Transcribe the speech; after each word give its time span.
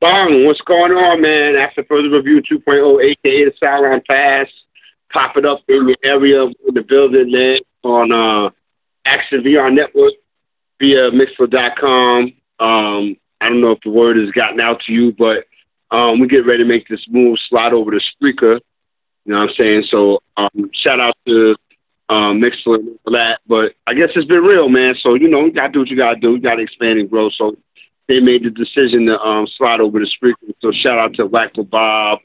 Bong, 0.00 0.44
what's 0.44 0.60
going 0.60 0.92
on, 0.92 1.22
man? 1.22 1.56
After 1.56 1.82
further 1.84 2.10
review 2.10 2.42
2.0, 2.42 3.02
aka 3.02 3.44
the 3.44 3.52
Sideline 3.62 4.02
Pass, 4.08 4.46
pop 5.10 5.38
it 5.38 5.46
up 5.46 5.62
in 5.68 5.88
your 5.88 5.96
area 6.02 6.44
in 6.44 6.74
the 6.74 6.82
building, 6.82 7.32
man, 7.32 7.58
on 7.82 8.12
uh, 8.12 8.50
Action 9.06 9.42
VR 9.42 9.72
Network 9.72 10.12
via 10.78 11.10
Mixlr.com. 11.10 12.34
Um, 12.58 13.16
I 13.40 13.48
don't 13.48 13.62
know 13.62 13.70
if 13.70 13.80
the 13.80 13.90
word 13.90 14.18
has 14.18 14.30
gotten 14.32 14.60
out 14.60 14.80
to 14.82 14.92
you, 14.92 15.12
but 15.12 15.46
um, 15.90 16.20
we 16.20 16.26
get 16.26 16.44
ready 16.44 16.62
to 16.62 16.68
make 16.68 16.86
this 16.88 17.08
move, 17.08 17.38
slide 17.48 17.72
over 17.72 17.90
to 17.90 17.98
Spreaker. 17.98 18.60
You 19.24 19.32
know 19.32 19.40
what 19.40 19.50
I'm 19.50 19.54
saying? 19.56 19.84
So 19.88 20.20
um, 20.36 20.70
shout 20.74 21.00
out 21.00 21.16
to 21.26 21.56
um, 22.10 22.40
Mixler 22.40 22.84
for 23.02 23.12
that. 23.12 23.40
But 23.46 23.72
I 23.86 23.94
guess 23.94 24.10
it's 24.14 24.26
been 24.26 24.42
real, 24.42 24.68
man. 24.68 24.94
So, 25.00 25.14
you 25.14 25.28
know, 25.28 25.46
you 25.46 25.52
got 25.52 25.68
to 25.68 25.72
do 25.72 25.78
what 25.80 25.88
you 25.88 25.96
got 25.96 26.14
to 26.14 26.20
do. 26.20 26.32
You 26.32 26.40
got 26.40 26.56
to 26.56 26.62
expand 26.62 26.98
and 26.98 27.08
grow. 27.08 27.30
So 27.30 27.56
they 28.08 28.20
made 28.20 28.44
the 28.44 28.50
decision 28.50 29.06
to 29.06 29.20
um, 29.20 29.46
slide 29.46 29.80
over 29.80 29.98
the 29.98 30.06
Spreaker. 30.06 30.54
So 30.60 30.72
shout 30.72 30.98
out 30.98 31.14
to 31.14 31.28
Wacko 31.28 31.68
Bob, 31.68 32.20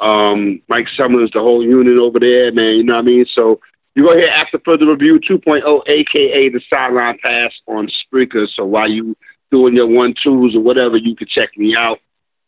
um, 0.00 0.62
Mike 0.68 0.88
Summers, 0.96 1.30
the 1.32 1.40
whole 1.40 1.64
unit 1.64 1.98
over 1.98 2.20
there, 2.20 2.52
man. 2.52 2.76
You 2.76 2.84
know 2.84 2.94
what 2.94 3.04
I 3.04 3.08
mean? 3.08 3.26
So 3.32 3.60
you 3.94 4.06
go 4.06 4.12
ahead 4.12 4.28
after 4.28 4.60
further 4.64 4.86
review 4.86 5.18
2.0, 5.18 5.82
aka 5.88 6.48
the 6.48 6.60
sideline 6.72 7.18
pass 7.22 7.52
on 7.66 7.88
Spreaker. 7.88 8.48
So 8.48 8.64
while 8.64 8.90
you 8.90 9.16
doing 9.50 9.74
your 9.74 9.86
one 9.86 10.14
twos 10.14 10.54
or 10.54 10.60
whatever, 10.60 10.96
you 10.96 11.16
can 11.16 11.26
check 11.26 11.56
me 11.56 11.74
out. 11.74 11.98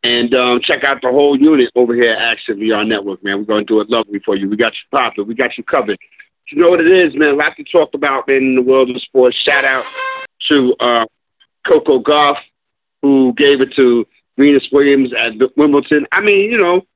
And 0.05 0.33
um, 0.35 0.61
check 0.61 0.85
out 0.85 1.03
the 1.03 1.11
whole 1.11 1.37
unit 1.37 1.73
over 1.75 1.93
here 1.95 2.13
at 2.13 2.23
Action 2.23 2.59
VR 2.59 2.87
Network, 2.87 3.25
man. 3.25 3.39
We're 3.39 3.45
going 3.45 3.67
to 3.67 3.73
do 3.73 3.81
it 3.81 3.91
lovely 3.91 4.21
for 4.21 4.37
you. 4.37 4.49
We 4.49 4.57
got 4.57 4.75
you 4.75 4.85
popping. 4.93 5.27
We 5.27 5.35
got 5.35 5.59
you 5.59 5.65
covered. 5.65 5.99
You 6.51 6.63
know 6.63 6.71
what 6.71 6.81
it 6.81 6.93
is, 6.93 7.17
man. 7.17 7.31
A 7.31 7.37
lot 7.37 7.57
to 7.57 7.65
talk 7.65 7.95
about, 7.95 8.29
man, 8.29 8.37
in 8.37 8.55
the 8.55 8.63
world 8.63 8.91
of 8.91 9.03
sports. 9.03 9.37
Shout 9.37 9.65
out 9.65 9.85
to 10.49 10.75
uh, 10.79 11.07
Coco 11.67 12.01
Gauff, 12.01 12.39
who 13.03 13.33
gave 13.35 13.61
it 13.61 13.75
to 13.75 14.06
Venus 14.37 14.69
Williams 14.71 15.12
at 15.12 15.35
Wimbledon. 15.56 16.06
I 16.12 16.21
mean, 16.21 16.50
you 16.50 16.59
know, 16.59 16.87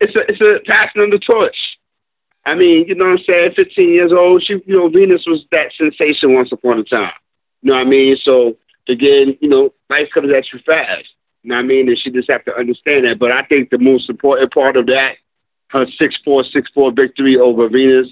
it's 0.00 0.14
a 0.14 0.30
it's 0.30 0.40
a 0.40 0.60
passing 0.70 1.02
of 1.02 1.10
the 1.10 1.18
torch. 1.18 1.78
I 2.44 2.54
mean, 2.54 2.86
you 2.88 2.94
know 2.94 3.06
what 3.06 3.18
I'm 3.18 3.24
saying? 3.24 3.52
15 3.54 3.88
years 3.90 4.12
old, 4.12 4.42
she, 4.42 4.54
you 4.64 4.76
know, 4.76 4.88
Venus 4.88 5.26
was 5.26 5.44
that 5.52 5.72
sensation 5.74 6.34
once 6.34 6.50
upon 6.52 6.78
a 6.78 6.84
time. 6.84 7.12
You 7.62 7.70
know 7.70 7.76
what 7.76 7.86
I 7.86 7.90
mean? 7.90 8.16
So 8.16 8.56
again, 8.88 9.36
you 9.40 9.48
know, 9.48 9.74
life 9.90 10.08
comes 10.12 10.32
at 10.32 10.50
you 10.52 10.58
fast. 10.60 11.04
You 11.42 11.50
know 11.50 11.56
what 11.56 11.64
I 11.64 11.68
mean? 11.68 11.88
And 11.88 11.98
she 11.98 12.10
just 12.10 12.30
have 12.30 12.44
to 12.46 12.56
understand 12.56 13.04
that. 13.04 13.18
But 13.18 13.32
I 13.32 13.42
think 13.42 13.70
the 13.70 13.78
most 13.78 14.08
important 14.08 14.52
part 14.52 14.76
of 14.76 14.86
that, 14.86 15.16
her 15.68 15.86
6-4, 15.86 16.52
6-4 16.52 16.96
victory 16.96 17.36
over 17.36 17.68
Venus 17.68 18.08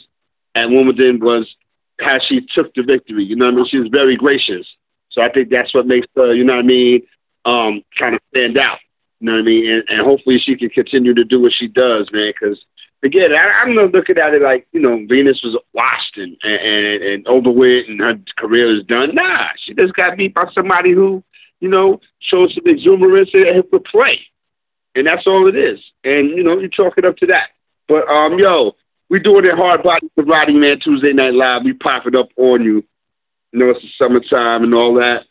at 0.55 0.71
Wimbledon 0.71 1.21
was 1.21 1.57
how 2.01 2.19
she 2.19 2.41
took 2.41 2.75
the 2.75 2.83
victory. 2.83 3.25
You 3.25 3.37
know 3.37 3.47
what 3.47 3.55
I 3.55 3.57
mean? 3.57 3.67
She 3.67 3.79
was 3.79 3.89
very 3.89 4.17
gracious. 4.17 4.67
So 5.19 5.25
I 5.25 5.31
think 5.31 5.49
that's 5.49 5.75
what 5.75 5.85
makes 5.85 6.07
her, 6.15 6.33
you 6.33 6.45
know 6.45 6.55
what 6.55 6.65
I 6.65 6.69
mean, 6.69 7.03
um, 7.45 7.83
kind 7.99 8.15
of 8.15 8.21
stand 8.33 8.57
out. 8.57 8.79
You 9.19 9.27
know 9.27 9.33
what 9.33 9.41
I 9.41 9.43
mean? 9.43 9.69
And, 9.69 9.85
and 9.89 10.01
hopefully 10.01 10.39
she 10.39 10.55
can 10.55 10.69
continue 10.71 11.13
to 11.13 11.25
do 11.25 11.41
what 11.41 11.53
she 11.53 11.67
does, 11.67 12.09
man, 12.13 12.33
because 12.33 12.65
again, 13.03 13.35
I, 13.35 13.59
I'm 13.61 13.75
not 13.75 13.91
looking 13.91 14.17
at 14.17 14.33
it 14.35 14.43
like 14.43 14.69
you 14.71 14.79
know 14.79 15.05
Venus 15.09 15.43
was 15.43 15.57
washed 15.73 16.19
and 16.19 16.37
and, 16.45 17.03
and 17.03 17.27
over 17.27 17.51
with 17.51 17.89
and 17.89 17.99
her 17.99 18.17
career 18.37 18.73
is 18.77 18.85
done. 18.85 19.13
Nah, 19.17 19.49
she 19.57 19.75
just 19.75 19.95
got 19.95 20.17
beat 20.17 20.35
by 20.35 20.49
somebody 20.55 20.93
who 20.93 21.25
you 21.59 21.69
know 21.69 22.01
showed 22.21 22.53
some 22.53 22.69
exuberance 22.69 23.31
and 23.35 23.69
could 23.73 23.83
play, 23.83 24.21
and 24.95 25.05
that's 25.05 25.27
all 25.27 25.49
it 25.49 25.57
is. 25.57 25.81
And 26.05 26.29
you 26.29 26.45
know 26.45 26.61
you 26.61 26.69
chalk 26.69 26.97
it 26.97 27.05
up 27.05 27.17
to 27.17 27.27
that. 27.27 27.49
But 27.89 28.09
um, 28.09 28.39
yo, 28.39 28.77
we 29.09 29.19
doing 29.19 29.47
it 29.47 29.57
hard 29.57 29.83
body 29.83 30.09
Roddy 30.17 30.55
Man 30.55 30.79
Tuesday 30.79 31.13
Night 31.13 31.35
Live. 31.35 31.65
We 31.65 31.73
pop 31.73 32.07
it 32.07 32.15
up 32.15 32.29
on 32.37 32.63
you. 32.63 32.85
You 33.53 33.61
know 33.61 33.71
it's 33.71 33.83
the 33.83 33.89
summertime 33.99 34.65
and 34.65 34.75
all 34.75 34.95
that. 34.95 35.27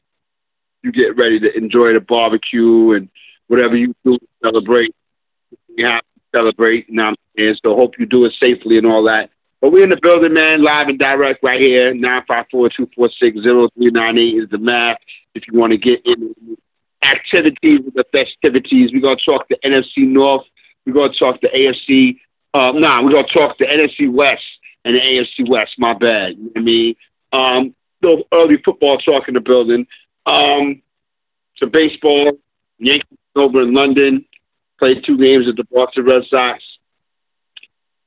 You 0.84 0.92
get 0.92 1.18
ready 1.18 1.40
to 1.40 1.56
enjoy 1.56 1.94
the 1.94 2.02
barbecue 2.02 2.92
and 2.92 3.10
whatever 3.48 3.76
you 3.76 3.96
do 4.04 4.18
to 4.18 4.28
celebrate. 4.44 4.96
You 5.76 5.86
have 5.86 6.02
to 6.02 6.22
celebrate. 6.34 6.90
You 6.90 6.96
know 6.96 7.16
and 7.38 7.60
so 7.64 7.76
hope 7.76 8.00
you 8.00 8.06
do 8.06 8.26
it 8.26 8.34
safely 8.40 8.78
and 8.78 8.88
all 8.88 9.04
that. 9.04 9.30
But 9.62 9.72
we're 9.72 9.84
in 9.84 9.90
the 9.90 9.98
building, 9.98 10.34
man, 10.34 10.64
live 10.64 10.88
and 10.88 10.98
direct 11.00 11.44
right 11.44 11.60
here. 11.60 11.92
954-246-0398 11.94 14.44
is 14.44 14.50
the 14.50 14.60
math. 14.60 15.00
If 15.34 15.48
you 15.48 15.58
want 15.58 15.72
to 15.72 15.78
get 15.78 16.06
in 16.06 16.36
activities 17.04 17.80
with 17.84 17.96
the 17.96 18.06
festivities, 18.12 18.94
we're 18.94 19.02
going 19.02 19.18
to 19.18 19.26
talk 19.26 19.48
to 19.50 19.58
NFC 19.64 20.08
North. 20.08 20.46
We're 20.86 20.94
going 20.94 21.12
to 21.12 21.18
talk 21.18 21.42
to 21.42 21.50
AFC. 21.50 22.20
Uh, 22.54 22.74
nah, 22.74 23.04
we're 23.04 23.12
going 23.12 23.26
to 23.26 23.34
talk 23.34 23.58
to 23.58 23.66
NFC 23.66 24.10
West 24.12 24.46
and 24.86 24.96
the 24.96 25.00
AFC 25.00 25.50
West. 25.50 25.74
My 25.78 25.94
bad. 25.94 26.38
You 26.38 26.44
know 26.44 26.50
what 26.54 26.60
I 26.60 26.62
mean? 26.62 26.96
Um, 27.34 27.76
little 28.02 28.28
early 28.34 28.58
football 28.58 28.98
talk 28.98 29.28
in 29.28 29.34
the 29.34 29.40
building. 29.40 29.88
Um, 30.26 30.82
to 31.58 31.68
baseball, 31.68 32.32
Yankees 32.78 33.18
over 33.36 33.62
in 33.62 33.74
London, 33.74 34.26
played 34.78 35.04
two 35.04 35.18
games 35.18 35.48
with 35.48 35.58
the 35.58 35.64
Boston 35.66 36.06
Red 36.06 36.26
Sox 36.30 36.64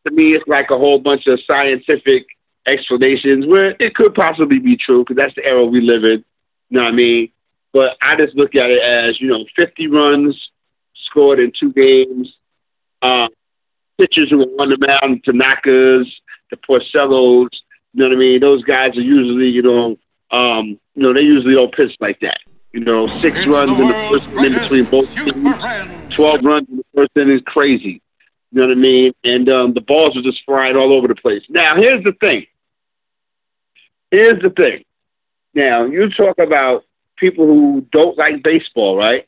to 0.06 0.12
me, 0.12 0.34
it's 0.34 0.46
like 0.46 0.70
a 0.70 0.78
whole 0.78 0.98
bunch 0.98 1.26
of 1.26 1.40
scientific 1.46 2.26
explanations 2.66 3.46
where 3.46 3.76
it 3.78 3.94
could 3.94 4.14
possibly 4.14 4.58
be 4.58 4.76
true 4.76 5.04
because 5.04 5.16
that's 5.16 5.34
the 5.34 5.46
era 5.46 5.64
we 5.64 5.80
live 5.80 6.04
in. 6.04 6.24
You 6.68 6.78
know 6.78 6.84
what 6.84 6.92
I 6.92 6.96
mean? 6.96 7.32
But 7.72 7.96
I 8.02 8.16
just 8.16 8.34
look 8.34 8.54
at 8.54 8.70
it 8.70 8.82
as, 8.82 9.20
you 9.20 9.28
know, 9.28 9.44
50 9.56 9.86
runs 9.88 10.50
scored 10.94 11.40
in 11.40 11.52
two 11.52 11.72
games. 11.72 12.34
Uh, 13.02 13.28
pitchers 13.98 14.30
who 14.30 14.38
were 14.38 14.62
on 14.62 14.70
the 14.70 14.78
mound, 14.78 15.22
Tanakas, 15.24 16.10
the 16.50 16.56
Porcellos, 16.56 17.48
you 17.92 18.00
know 18.00 18.08
what 18.08 18.16
I 18.16 18.18
mean? 18.18 18.40
Those 18.40 18.62
guys 18.64 18.96
are 18.96 19.02
usually, 19.02 19.48
you 19.48 19.62
know, 19.62 19.98
um, 20.30 20.78
you 20.94 21.02
know, 21.02 21.12
they 21.12 21.22
usually 21.22 21.54
don't 21.54 21.74
pitch 21.74 21.96
like 22.00 22.20
that. 22.20 22.38
You 22.72 22.80
know, 22.80 23.08
six 23.20 23.36
it's 23.38 23.46
runs 23.48 23.76
the 23.76 23.82
in 23.82 23.88
the 23.88 24.08
first 24.10 24.28
inning 24.30 24.52
between 24.52 24.84
both 24.84 25.12
teams, 25.14 26.14
12 26.14 26.44
runs 26.44 26.68
in 26.68 26.76
the 26.76 26.84
first 26.94 27.10
inning 27.16 27.36
is 27.36 27.42
crazy. 27.44 28.00
You 28.52 28.60
know 28.60 28.68
what 28.68 28.76
I 28.76 28.80
mean? 28.80 29.12
And 29.24 29.50
um, 29.50 29.74
the 29.74 29.80
balls 29.80 30.16
are 30.16 30.22
just 30.22 30.44
flying 30.44 30.76
all 30.76 30.92
over 30.92 31.08
the 31.08 31.16
place. 31.16 31.42
Now, 31.48 31.74
here's 31.76 32.04
the 32.04 32.12
thing. 32.12 32.46
Here's 34.10 34.40
the 34.42 34.50
thing. 34.50 34.84
Now, 35.54 35.84
you 35.84 36.10
talk 36.10 36.38
about 36.38 36.84
people 37.16 37.46
who 37.46 37.86
don't 37.92 38.16
like 38.16 38.42
baseball, 38.42 38.96
right? 38.96 39.26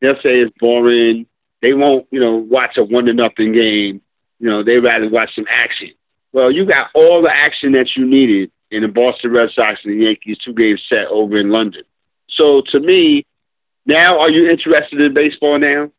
They'll 0.00 0.20
say 0.20 0.40
it's 0.40 0.56
boring. 0.58 1.26
They 1.62 1.72
won't, 1.72 2.06
you 2.10 2.20
know, 2.20 2.36
watch 2.36 2.76
a 2.76 2.84
one 2.84 3.06
to 3.06 3.14
nothing 3.14 3.52
game. 3.52 4.02
You 4.38 4.50
know, 4.50 4.62
they 4.62 4.78
rather 4.78 5.08
watch 5.08 5.34
some 5.34 5.46
action. 5.48 5.90
Well, 6.36 6.50
you 6.50 6.66
got 6.66 6.90
all 6.94 7.22
the 7.22 7.34
action 7.34 7.72
that 7.72 7.96
you 7.96 8.04
needed 8.04 8.50
in 8.70 8.82
the 8.82 8.88
Boston 8.88 9.32
Red 9.32 9.52
Sox 9.52 9.80
and 9.84 9.94
the 9.94 10.04
Yankees 10.04 10.36
two 10.36 10.52
game 10.52 10.76
set 10.86 11.06
over 11.06 11.38
in 11.38 11.48
London. 11.48 11.84
So 12.28 12.60
to 12.72 12.78
me, 12.78 13.24
now 13.86 14.18
are 14.18 14.30
you 14.30 14.50
interested 14.50 15.00
in 15.00 15.14
baseball 15.14 15.58
now? 15.58 15.90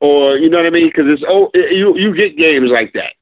or 0.00 0.36
you 0.36 0.50
know 0.50 0.58
what 0.58 0.66
I 0.66 0.70
mean? 0.70 0.88
Because 0.88 1.12
it's 1.12 1.22
oh, 1.24 1.52
you 1.54 1.96
you 1.96 2.16
get 2.16 2.36
games 2.36 2.68
like 2.68 2.94
that, 2.94 3.12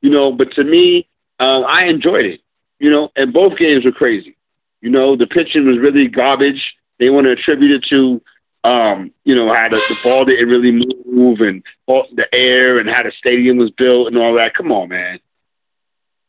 you 0.00 0.10
know. 0.10 0.32
But 0.32 0.52
to 0.54 0.64
me, 0.64 1.08
um, 1.38 1.64
I 1.64 1.86
enjoyed 1.86 2.26
it, 2.26 2.40
you 2.80 2.90
know. 2.90 3.10
And 3.14 3.32
both 3.32 3.56
games 3.56 3.84
were 3.84 3.92
crazy. 3.92 4.36
You 4.80 4.90
know, 4.90 5.14
the 5.14 5.28
pitching 5.28 5.64
was 5.64 5.78
really 5.78 6.08
garbage. 6.08 6.74
They 6.98 7.08
want 7.08 7.26
to 7.26 7.32
attribute 7.32 7.70
it 7.70 7.84
to, 7.84 8.20
um, 8.64 9.12
you 9.24 9.34
know, 9.34 9.52
how 9.52 9.68
the, 9.68 9.76
the 9.76 10.00
ball 10.02 10.24
didn't 10.24 10.48
really 10.48 10.72
move 11.04 11.40
and 11.40 11.62
all, 11.86 12.06
the 12.12 12.26
air 12.34 12.78
and 12.78 12.88
how 12.88 13.02
the 13.02 13.12
stadium 13.12 13.58
was 13.58 13.70
built 13.70 14.08
and 14.08 14.16
all 14.16 14.34
that. 14.34 14.54
Come 14.54 14.72
on, 14.72 14.88
man. 14.88 15.20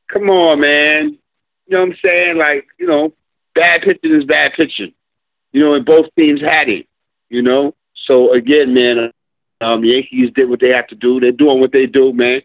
Come 0.07 0.29
on, 0.29 0.59
man. 0.59 1.17
You 1.67 1.77
know 1.77 1.79
what 1.79 1.89
I'm 1.89 1.97
saying? 2.03 2.37
Like, 2.37 2.67
you 2.77 2.87
know, 2.87 3.13
bad 3.55 3.81
pitching 3.81 4.13
is 4.13 4.25
bad 4.25 4.53
pitching. 4.53 4.93
You 5.53 5.61
know, 5.61 5.73
and 5.73 5.85
both 5.85 6.13
teams 6.15 6.41
had 6.41 6.67
it. 6.69 6.87
You 7.29 7.41
know, 7.41 7.73
so 7.95 8.33
again, 8.33 8.73
man, 8.73 9.11
um, 9.61 9.83
Yankees 9.83 10.31
did 10.35 10.49
what 10.49 10.59
they 10.59 10.69
have 10.69 10.87
to 10.87 10.95
do. 10.95 11.19
They're 11.19 11.31
doing 11.31 11.59
what 11.59 11.71
they 11.71 11.87
do, 11.87 12.13
man. 12.13 12.41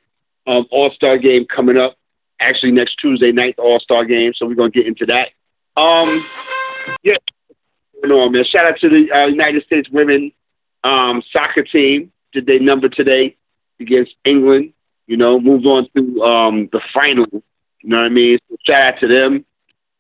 Um, 0.47 0.67
All 0.71 0.91
Star 0.93 1.19
game 1.19 1.45
coming 1.45 1.79
up. 1.79 1.97
Actually, 2.41 2.73
next 2.73 2.97
Tuesday 2.97 3.31
night, 3.31 3.57
All 3.59 3.79
Star 3.81 4.05
game. 4.05 4.33
So 4.33 4.47
we're 4.47 4.55
gonna 4.55 4.71
get 4.71 4.87
into 4.87 5.05
that. 5.07 5.31
Um, 5.77 6.25
yeah, 7.03 7.17
no, 8.05 8.29
man. 8.29 8.45
Shout 8.45 8.69
out 8.69 8.79
to 8.81 8.89
the 8.89 9.13
uh, 9.13 9.27
United 9.27 9.65
States 9.65 9.89
women 9.91 10.33
um, 10.85 11.23
soccer 11.33 11.63
team. 11.63 12.13
Did 12.33 12.47
they 12.47 12.59
number 12.59 12.89
today 12.89 13.37
against 13.79 14.15
England? 14.25 14.73
You 15.07 15.17
know, 15.17 15.41
moved 15.41 15.67
on 15.67 15.89
to 15.97 16.23
um, 16.23 16.69
the 16.73 16.81
final. 16.93 17.27
You 17.33 17.91
know 17.91 17.99
what 17.99 18.07
I 18.07 18.11
mean? 18.11 18.39
So 18.49 18.57
shout 18.67 18.87
out 18.95 19.01
to 19.01 19.09
them. 19.09 19.45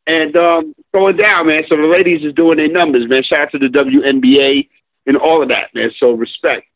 And 0.06 0.36
um, 0.36 0.74
going 0.94 1.16
down, 1.16 1.46
man. 1.46 1.64
So 1.68 1.76
the 1.76 1.86
ladies 1.86 2.24
is 2.24 2.34
doing 2.34 2.56
their 2.56 2.68
numbers, 2.68 3.08
man. 3.08 3.22
Shout 3.22 3.40
out 3.40 3.52
to 3.52 3.58
the 3.58 3.68
WNBA 3.68 4.68
and 5.06 5.16
all 5.16 5.42
of 5.42 5.48
that, 5.48 5.74
man. 5.74 5.90
So 5.98 6.12
respect. 6.12 6.66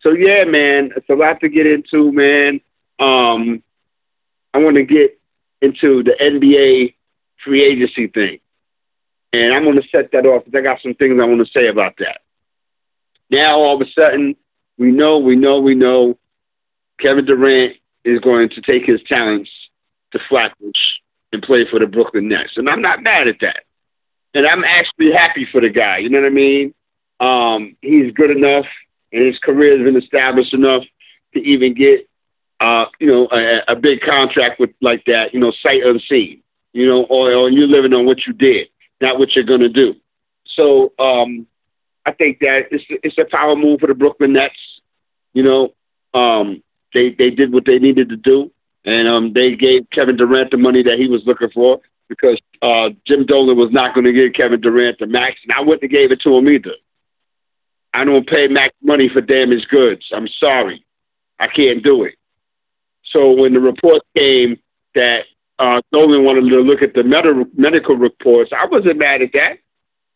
So 0.00 0.12
yeah, 0.12 0.44
man, 0.44 0.90
it's 0.96 1.08
a 1.08 1.14
lot 1.14 1.40
to 1.40 1.48
get 1.48 1.66
into, 1.66 2.12
man. 2.12 2.60
Um, 2.98 3.62
I 4.52 4.58
want 4.58 4.76
to 4.76 4.84
get 4.84 5.18
into 5.60 6.02
the 6.02 6.16
NBA 6.20 6.94
free 7.44 7.62
agency 7.62 8.08
thing, 8.08 8.40
and 9.32 9.52
I'm 9.52 9.64
going 9.64 9.80
to 9.80 9.88
set 9.94 10.12
that 10.12 10.26
off 10.26 10.44
because 10.44 10.58
I 10.58 10.62
got 10.62 10.82
some 10.82 10.94
things 10.94 11.20
I 11.20 11.24
want 11.24 11.46
to 11.46 11.52
say 11.58 11.68
about 11.68 11.96
that. 11.98 12.20
Now, 13.30 13.60
all 13.60 13.80
of 13.80 13.86
a 13.86 13.90
sudden, 13.92 14.36
we 14.78 14.90
know, 14.90 15.18
we 15.18 15.36
know, 15.36 15.60
we 15.60 15.74
know, 15.74 16.18
Kevin 17.00 17.24
Durant 17.24 17.76
is 18.04 18.20
going 18.20 18.50
to 18.50 18.60
take 18.60 18.84
his 18.84 19.02
talents 19.04 19.50
to 20.12 20.20
Flatbush 20.28 20.98
and 21.32 21.42
play 21.42 21.64
for 21.68 21.78
the 21.78 21.86
Brooklyn 21.86 22.28
Nets, 22.28 22.56
and 22.56 22.68
I'm 22.68 22.82
not 22.82 23.02
mad 23.02 23.28
at 23.28 23.40
that. 23.40 23.64
And 24.34 24.46
I'm 24.46 24.64
actually 24.64 25.12
happy 25.12 25.46
for 25.50 25.60
the 25.60 25.70
guy. 25.70 25.98
You 25.98 26.08
know 26.08 26.20
what 26.20 26.26
I 26.26 26.30
mean? 26.30 26.74
um, 27.22 27.76
he's 27.80 28.12
good 28.12 28.32
enough 28.32 28.66
and 29.12 29.24
his 29.24 29.38
career 29.38 29.78
has 29.78 29.84
been 29.84 29.96
established 29.96 30.54
enough 30.54 30.82
to 31.34 31.40
even 31.40 31.72
get, 31.72 32.08
uh, 32.58 32.86
you 32.98 33.06
know, 33.06 33.28
a, 33.30 33.62
a, 33.68 33.76
big 33.76 34.00
contract 34.00 34.58
with 34.58 34.70
like 34.80 35.04
that, 35.06 35.32
you 35.32 35.38
know, 35.38 35.52
sight 35.62 35.84
unseen, 35.84 36.42
you 36.72 36.86
know, 36.86 37.04
or, 37.04 37.32
or 37.32 37.50
you're 37.50 37.68
living 37.68 37.94
on 37.94 38.06
what 38.06 38.26
you 38.26 38.32
did, 38.32 38.68
not 39.02 39.18
what 39.18 39.36
you're 39.36 39.44
going 39.44 39.60
to 39.60 39.68
do. 39.68 39.96
So 40.46 40.92
um, 40.98 41.46
I 42.06 42.12
think 42.12 42.40
that 42.40 42.68
it's, 42.70 42.84
it's 42.88 43.18
a 43.18 43.36
power 43.36 43.54
move 43.54 43.80
for 43.80 43.86
the 43.88 43.94
Brooklyn 43.94 44.32
Nets. 44.32 44.54
You 45.34 45.42
know, 45.42 45.74
um, 46.14 46.62
they, 46.94 47.10
they 47.10 47.30
did 47.30 47.52
what 47.52 47.64
they 47.64 47.78
needed 47.78 48.08
to 48.10 48.16
do. 48.16 48.50
And 48.84 49.06
um, 49.06 49.32
they 49.32 49.54
gave 49.54 49.88
Kevin 49.90 50.16
Durant 50.16 50.50
the 50.50 50.56
money 50.56 50.82
that 50.82 50.98
he 50.98 51.06
was 51.06 51.22
looking 51.24 51.50
for 51.50 51.80
because 52.08 52.38
uh, 52.60 52.90
Jim 53.06 53.24
Dolan 53.26 53.56
was 53.56 53.70
not 53.70 53.94
going 53.94 54.04
to 54.04 54.12
give 54.12 54.32
Kevin 54.32 54.60
Durant 54.60 54.98
the 54.98 55.06
max, 55.06 55.36
and 55.44 55.52
I 55.52 55.60
wouldn't 55.60 55.82
have 55.82 55.90
gave 55.90 56.10
it 56.10 56.20
to 56.22 56.36
him 56.36 56.48
either. 56.48 56.74
I 57.94 58.04
don't 58.04 58.26
pay 58.26 58.48
max 58.48 58.74
money 58.82 59.08
for 59.08 59.20
damaged 59.20 59.68
goods. 59.68 60.10
I'm 60.12 60.28
sorry. 60.28 60.84
I 61.38 61.46
can't 61.46 61.82
do 61.82 62.04
it. 62.04 62.14
So 63.04 63.32
when 63.32 63.54
the 63.54 63.60
report 63.60 64.02
came 64.16 64.58
that 64.94 65.24
uh, 65.58 65.80
Dolan 65.92 66.24
wanted 66.24 66.48
to 66.50 66.60
look 66.60 66.82
at 66.82 66.94
the 66.94 67.04
med- 67.04 67.56
medical 67.56 67.96
reports, 67.96 68.52
I 68.56 68.66
wasn't 68.66 68.98
mad 68.98 69.22
at 69.22 69.32
that. 69.34 69.58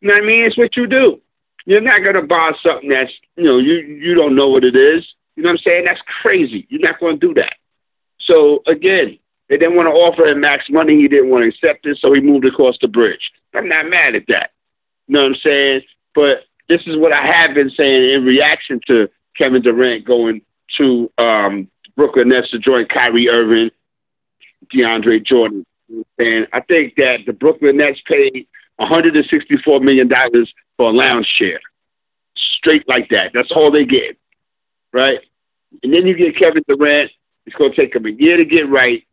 You 0.01 0.09
know 0.09 0.15
what 0.15 0.23
I 0.23 0.27
mean? 0.27 0.45
It's 0.45 0.57
what 0.57 0.77
you 0.77 0.87
do. 0.87 1.21
You're 1.65 1.81
not 1.81 2.03
going 2.03 2.15
to 2.17 2.23
buy 2.23 2.53
something 2.65 2.89
that's, 2.89 3.13
you 3.37 3.45
know, 3.45 3.59
you, 3.59 3.75
you 3.75 4.15
don't 4.15 4.37
know 4.37 4.49
what 4.49 4.65
it 4.65 4.77
is. 4.77 5.07
You 5.35 5.43
know 5.43 5.51
what 5.51 5.61
I'm 5.61 5.73
saying? 5.73 5.85
That's 5.85 6.01
crazy. 6.23 6.67
You're 6.71 6.81
not 6.81 7.01
going 7.01 7.19
to 7.19 7.27
do 7.27 7.35
that. 7.35 7.55
So 8.19 8.63
again, 8.67 9.19
they 9.49 9.57
didn't 9.57 9.77
want 9.77 9.87
to 9.87 9.93
offer 9.93 10.27
him 10.27 10.41
max 10.41 10.69
money. 10.71 10.97
He 10.97 11.09
didn't 11.09 11.31
want 11.31 11.43
to 11.43 11.49
accept 11.49 11.87
it, 11.87 11.99
so 11.99 12.13
he 12.13 12.21
moved 12.21 12.45
across 12.45 12.77
the 12.81 12.89
bridge. 12.89 13.33
I'm 13.55 13.69
not 13.69 13.89
mad 13.89 14.17
at 14.17 14.27
that. 14.29 14.51
You 15.07 15.15
know 15.15 15.23
what 15.23 15.33
I'm 15.33 15.41
saying? 15.45 15.83
But 16.15 16.45
this 16.69 16.83
is 16.87 16.97
what 16.97 17.13
I 17.13 17.25
have 17.25 17.55
been 17.55 17.71
saying 17.71 18.11
in 18.11 18.25
reaction 18.25 18.81
to 18.89 19.09
Kevin 19.37 19.63
Durant 19.63 20.05
going 20.05 20.43
to 20.77 21.11
um, 21.19 21.71
Brooklyn 21.97 22.29
Nets 22.29 22.51
to 22.51 22.59
join 22.59 22.87
Kyrie 22.87 23.31
Irving, 23.31 23.71
DeAndre 24.71 25.25
Jordan. 25.25 25.65
And 26.19 26.49
I 26.53 26.61
think 26.61 26.97
that 26.97 27.21
the 27.27 27.33
Brooklyn 27.33 27.77
Nets 27.77 28.01
paid 28.07 28.47
$164 28.81 29.83
million 29.83 30.09
for 30.77 30.91
a 30.91 30.93
lounge 30.93 31.29
chair. 31.29 31.61
Straight 32.37 32.89
like 32.89 33.09
that. 33.11 33.33
That's 33.33 33.53
all 33.53 33.71
they 33.71 33.85
get. 33.85 34.19
Right? 34.93 35.21
And 35.83 35.93
then 35.93 36.07
you 36.07 36.15
get 36.15 36.37
Kevin 36.37 36.65
Durant. 36.67 37.11
It's 37.47 37.57
going 37.57 37.73
to 37.73 37.77
take 37.77 37.95
him 37.95 38.07
a 38.07 38.11
year 38.11 38.37
to 38.37 38.45
get 38.45 38.69
right 38.69 39.07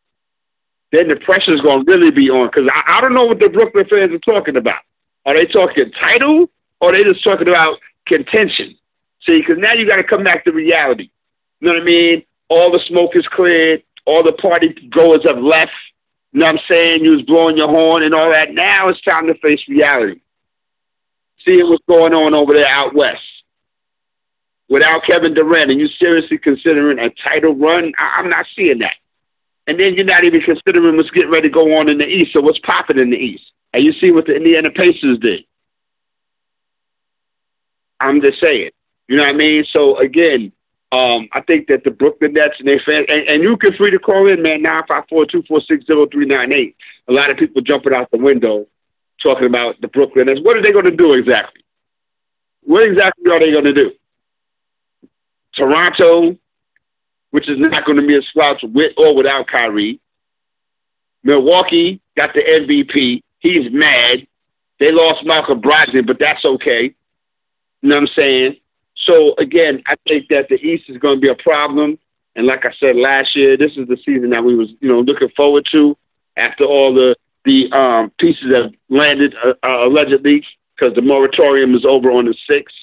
then 0.94 1.08
the 1.08 1.16
pressure 1.16 1.54
is 1.54 1.60
going 1.60 1.84
to 1.84 1.92
really 1.92 2.12
be 2.12 2.30
on 2.30 2.48
because 2.48 2.70
I, 2.72 2.98
I 2.98 3.02
don't 3.02 3.16
know 3.16 3.26
what 3.26 3.40
the 3.40 3.50
Brooklyn 3.50 3.86
fans 3.90 4.14
are 4.14 4.20
talking 4.20 4.56
about. 4.56 4.82
Are 5.26 5.34
they 5.34 5.46
talking 5.46 5.92
title 5.92 6.50
or 6.80 6.90
are 6.90 6.92
they 6.92 7.04
just 7.04 7.24
talking 7.24 7.50
about 7.50 7.80
contention? 8.06 8.78
See, 9.28 9.40
because 9.40 9.58
now 9.58 9.74
you 9.74 9.88
got 9.88 9.96
to 9.96 10.04
come 10.04 10.24
back 10.24 10.46
to 10.46 10.52
reality. 10.52 11.10
You 11.60 11.68
know 11.68 11.74
what 11.74 11.82
I 11.82 11.86
mean? 11.86 12.24
All 12.48 12.72
the 12.72 12.80
smoke 12.80 13.16
is 13.16 13.28
cleared. 13.28 13.82
All 14.06 14.24
the 14.24 14.34
party 14.34 14.70
goers 14.90 15.22
have 15.26 15.38
left. 15.40 15.72
You 16.32 16.42
know 16.42 16.48
what 16.48 16.56
I'm 16.56 16.62
saying? 16.68 17.04
You 17.04 17.12
was 17.12 17.22
blowing 17.24 17.58
your 17.58 17.68
horn 17.70 18.04
and 18.04 18.14
all 18.14 18.32
that. 18.32 18.54
Now 18.54 18.90
it's 18.90 19.02
time 19.02 19.28
to 19.28 19.36
face 19.36 19.62
reality. 19.70 20.22
Seeing 21.46 21.70
what's 21.70 21.84
going 21.88 22.14
on 22.14 22.34
over 22.34 22.54
there 22.54 22.68
out 22.68 22.94
west. 22.96 23.22
Without 24.70 25.06
Kevin 25.06 25.34
Durant, 25.34 25.72
and 25.72 25.80
you 25.80 25.88
seriously 25.88 26.38
considering 26.38 26.98
a 26.98 27.10
title 27.10 27.56
run? 27.56 27.94
I- 27.98 28.16
I'm 28.18 28.30
not 28.30 28.48
seeing 28.56 28.80
that. 28.80 28.96
And 29.68 29.80
then 29.80 29.94
you're 29.96 30.06
not 30.06 30.24
even 30.26 30.42
considering 30.42 30.96
what's 30.98 31.12
getting 31.12 31.30
ready 31.30 31.50
to 31.50 31.54
go 31.54 31.78
on 31.78 31.90
in 31.90 31.98
the 31.98 32.08
East. 32.08 32.34
So 32.34 32.42
what's 32.42 32.60
popping 32.60 32.98
in 32.98 33.12
the 33.12 33.18
East? 33.18 33.52
And 33.74 33.84
you 33.84 33.94
see 33.94 34.12
what 34.12 34.26
the 34.26 34.36
Indiana 34.36 34.72
Pacers 34.72 35.20
did. 35.20 35.46
I'm 38.00 38.22
just 38.22 38.40
saying. 38.42 38.72
You 39.08 39.18
know 39.18 39.24
what 39.24 39.36
I 39.36 39.38
mean? 39.38 39.66
So 39.66 39.98
again, 39.98 40.52
um, 40.94 41.28
I 41.32 41.42
think 41.42 41.68
that 41.70 41.84
the 41.84 41.90
Brooklyn 41.90 42.34
Nets 42.34 42.60
and 42.60 42.68
their 42.68 42.80
fans, 42.86 43.08
and, 43.10 43.28
and 43.28 43.42
you 43.42 43.58
can 43.58 43.74
free 43.74 43.90
to 43.90 43.98
call 43.98 44.28
in, 44.28 44.44
man, 44.44 44.64
954-246-0398. 44.64 46.76
A 47.08 47.12
lot 47.12 47.32
of 47.32 47.38
people 47.38 47.64
jumping 47.64 47.96
out 47.96 48.12
the 48.12 48.20
window 48.20 48.68
talking 49.24 49.48
about 49.48 49.82
the 49.82 49.88
Brooklyn 49.88 50.28
Nets. 50.28 50.42
What 50.44 50.56
are 50.56 50.62
they 50.62 50.72
going 50.72 50.86
to 50.86 50.96
do 50.96 51.16
exactly? 51.16 51.64
What 52.62 52.88
exactly 52.88 53.32
are 53.32 53.40
they 53.40 53.52
going 53.52 53.66
to 53.66 53.74
do? 53.74 53.92
Toronto, 55.56 56.38
which 57.32 57.50
is 57.50 57.58
not 57.58 57.86
going 57.86 58.00
to 58.00 58.06
be 58.06 58.16
a 58.16 58.22
slouch 58.32 58.62
with 58.62 58.94
or 58.96 59.16
without 59.16 59.48
Kyrie. 59.48 60.00
Milwaukee 61.24 62.02
got 62.16 62.36
the 62.36 62.42
MVP. 62.42 63.24
He's 63.40 63.72
mad. 63.72 64.28
They 64.80 64.92
lost 64.92 65.26
Malcolm 65.26 65.60
Brogdon, 65.60 66.06
but 66.06 66.20
that's 66.20 66.46
okay. 66.46 66.94
You 67.82 67.90
know 67.90 67.96
what 67.96 68.02
I'm 68.02 68.08
saying? 68.16 68.58
So 68.96 69.36
again, 69.38 69.84
I 69.86 69.96
think 70.08 70.30
that 70.30 70.50
the 70.50 70.56
East 70.56 70.90
is 70.90 70.98
going 70.98 71.18
to 71.18 71.22
be 71.22 71.30
a 71.30 71.36
problem. 71.36 71.98
And 72.36 72.48
like 72.48 72.66
I 72.66 72.74
said 72.80 72.96
last 72.96 73.36
year, 73.36 73.58
this 73.58 73.78
is 73.78 73.88
the 73.88 73.98
season 73.98 74.30
that 74.32 74.44
we 74.44 74.56
was 74.56 74.70
you 74.80 74.90
know 74.90 75.02
looking 75.02 75.30
forward 75.30 75.68
to 75.72 75.98
after 76.38 76.64
all 76.64 76.94
the 76.94 77.16
the 77.46 77.72
um, 77.72 78.12
pieces 78.20 78.56
have 78.56 78.72
landed 78.90 79.36
uh, 79.44 79.54
uh, 79.64 79.88
allegedly 79.88 80.46
because 80.76 80.96
the 80.96 81.02
moratorium 81.02 81.76
is 81.76 81.86
over 81.86 82.12
on 82.12 82.26
the 82.26 82.36
sixth. 82.50 82.76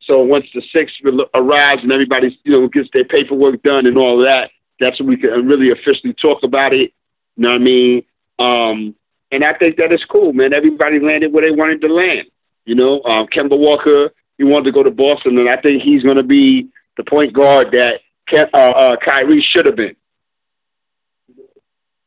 So 0.00 0.22
once 0.22 0.46
the 0.54 0.62
sixth 0.74 0.96
arrives 1.34 1.82
and 1.82 1.92
everybody, 1.92 2.38
you 2.44 2.52
know, 2.52 2.68
gets 2.68 2.88
their 2.92 3.04
paperwork 3.04 3.62
done 3.62 3.86
and 3.86 3.98
all 3.98 4.18
that, 4.18 4.50
that's 4.78 5.00
when 5.00 5.08
we 5.08 5.16
can 5.16 5.46
really 5.46 5.70
officially 5.70 6.14
talk 6.14 6.42
about 6.42 6.72
it. 6.72 6.92
You 7.36 7.42
know 7.42 7.50
what 7.50 7.60
I 7.60 7.64
mean? 7.64 8.04
Um, 8.38 8.94
and 9.32 9.44
I 9.44 9.52
think 9.54 9.76
that 9.76 9.92
is 9.92 10.04
cool, 10.04 10.32
man. 10.32 10.52
Everybody 10.54 11.00
landed 11.00 11.32
where 11.32 11.44
they 11.44 11.50
wanted 11.50 11.80
to 11.82 11.88
land. 11.88 12.28
You 12.64 12.76
know, 12.76 13.02
um, 13.02 13.26
Kemba 13.26 13.58
Walker, 13.58 14.12
he 14.38 14.44
wanted 14.44 14.64
to 14.64 14.72
go 14.72 14.82
to 14.82 14.90
Boston, 14.90 15.38
and 15.38 15.48
I 15.48 15.56
think 15.56 15.82
he's 15.82 16.02
going 16.02 16.16
to 16.16 16.22
be 16.22 16.68
the 16.96 17.04
point 17.04 17.32
guard 17.32 17.72
that 17.72 18.00
uh, 18.32 18.56
uh, 18.56 18.96
Kyrie 18.96 19.40
should 19.40 19.66
have 19.66 19.76
been. 19.76 19.96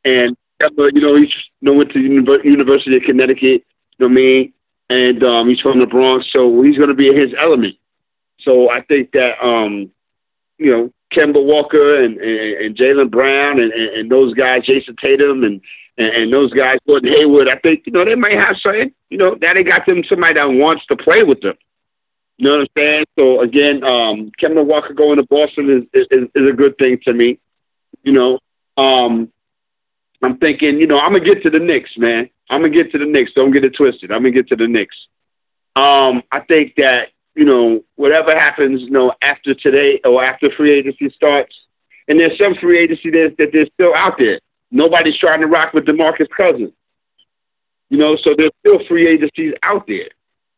And 0.05 0.37
Kemba, 0.61 0.91
you 0.93 1.01
know, 1.01 1.15
he's 1.15 1.33
you 1.61 1.71
know, 1.71 1.73
went 1.73 1.91
to 1.91 1.99
University 1.99 2.97
of 2.97 3.03
Connecticut. 3.03 3.63
You 3.97 4.07
know 4.07 4.07
what 4.07 4.11
I 4.11 4.15
mean? 4.15 4.53
And 4.89 5.23
um, 5.23 5.49
he's 5.49 5.59
from 5.59 5.79
the 5.79 5.87
Bronx, 5.87 6.27
so 6.31 6.61
he's 6.61 6.77
going 6.77 6.89
to 6.89 6.95
be 6.95 7.09
in 7.09 7.17
his 7.17 7.33
element. 7.39 7.75
So 8.39 8.69
I 8.69 8.81
think 8.81 9.11
that 9.11 9.43
um, 9.43 9.91
you 10.57 10.71
know 10.71 10.93
Kemba 11.13 11.43
Walker 11.43 12.03
and, 12.03 12.17
and, 12.17 12.65
and 12.65 12.75
Jaylen 12.75 13.11
Brown 13.11 13.59
and, 13.59 13.71
and, 13.71 13.89
and, 13.89 14.11
those 14.11 14.33
guys, 14.33 14.65
Jayson 14.65 14.95
Tatum 14.97 15.43
and, 15.43 15.61
and, 15.97 16.13
and 16.15 16.33
those 16.33 16.53
guys, 16.53 16.77
Gordon 16.87 17.13
Hayward, 17.13 17.49
I 17.49 17.55
think 17.59 17.83
you 17.85 17.91
know 17.91 18.05
they 18.05 18.15
might 18.15 18.35
have 18.35 18.57
something. 18.61 18.91
You 19.09 19.17
know, 19.17 19.37
now 19.41 19.53
they 19.53 19.63
got 19.63 19.85
them 19.85 20.03
somebody 20.05 20.33
that 20.33 20.49
wants 20.49 20.85
to 20.87 20.95
play 20.95 21.23
with 21.23 21.41
them. 21.41 21.55
You 22.39 22.45
know 22.45 22.51
what 22.51 22.61
I'm 22.61 22.67
saying? 22.77 23.05
So 23.17 23.41
again, 23.41 23.83
um, 23.83 24.31
Kemba 24.41 24.65
Walker 24.65 24.93
going 24.93 25.17
to 25.17 25.23
Boston 25.23 25.69
is, 25.69 26.07
is 26.09 26.29
is 26.33 26.49
a 26.49 26.53
good 26.53 26.77
thing 26.77 26.97
to 27.03 27.13
me. 27.13 27.37
You 28.01 28.13
know, 28.13 28.39
um, 28.77 29.29
I'm 30.23 30.37
thinking, 30.37 30.79
you 30.79 30.87
know, 30.87 31.01
I'm 31.01 31.11
gonna 31.11 31.25
get 31.25 31.43
to 31.43 31.49
the 31.49 31.59
Knicks, 31.59 31.97
man. 31.97 32.29
I'm 32.49 32.61
gonna 32.61 32.73
get 32.73 32.93
to 32.93 32.97
the 32.97 33.05
Knicks. 33.05 33.33
Don't 33.33 33.51
get 33.51 33.65
it 33.65 33.75
twisted. 33.75 34.09
I'm 34.09 34.19
gonna 34.19 34.31
get 34.31 34.47
to 34.47 34.55
the 34.55 34.69
Knicks. 34.69 34.95
Um, 35.75 36.23
I 36.31 36.39
think 36.47 36.75
that 36.77 37.09
you 37.35 37.43
know, 37.43 37.83
whatever 37.95 38.31
happens, 38.31 38.83
you 38.83 38.89
know, 38.89 39.13
after 39.21 39.53
today 39.53 39.99
or 40.05 40.23
after 40.23 40.49
free 40.51 40.71
agency 40.71 41.09
starts, 41.09 41.53
and 42.07 42.17
there's 42.17 42.37
some 42.37 42.55
free 42.55 42.79
agency 42.79 43.09
that, 43.11 43.35
that 43.37 43.51
they're 43.51 43.67
still 43.73 43.93
out 43.97 44.17
there. 44.17 44.39
Nobody's 44.71 45.17
trying 45.17 45.41
to 45.41 45.47
rock 45.47 45.73
with 45.73 45.85
DeMarcus 45.85 46.29
Cousins. 46.29 46.71
You 47.89 47.97
know, 47.97 48.15
so 48.15 48.33
there's 48.37 48.51
still 48.65 48.85
free 48.87 49.07
agencies 49.07 49.53
out 49.61 49.87
there. 49.87 50.09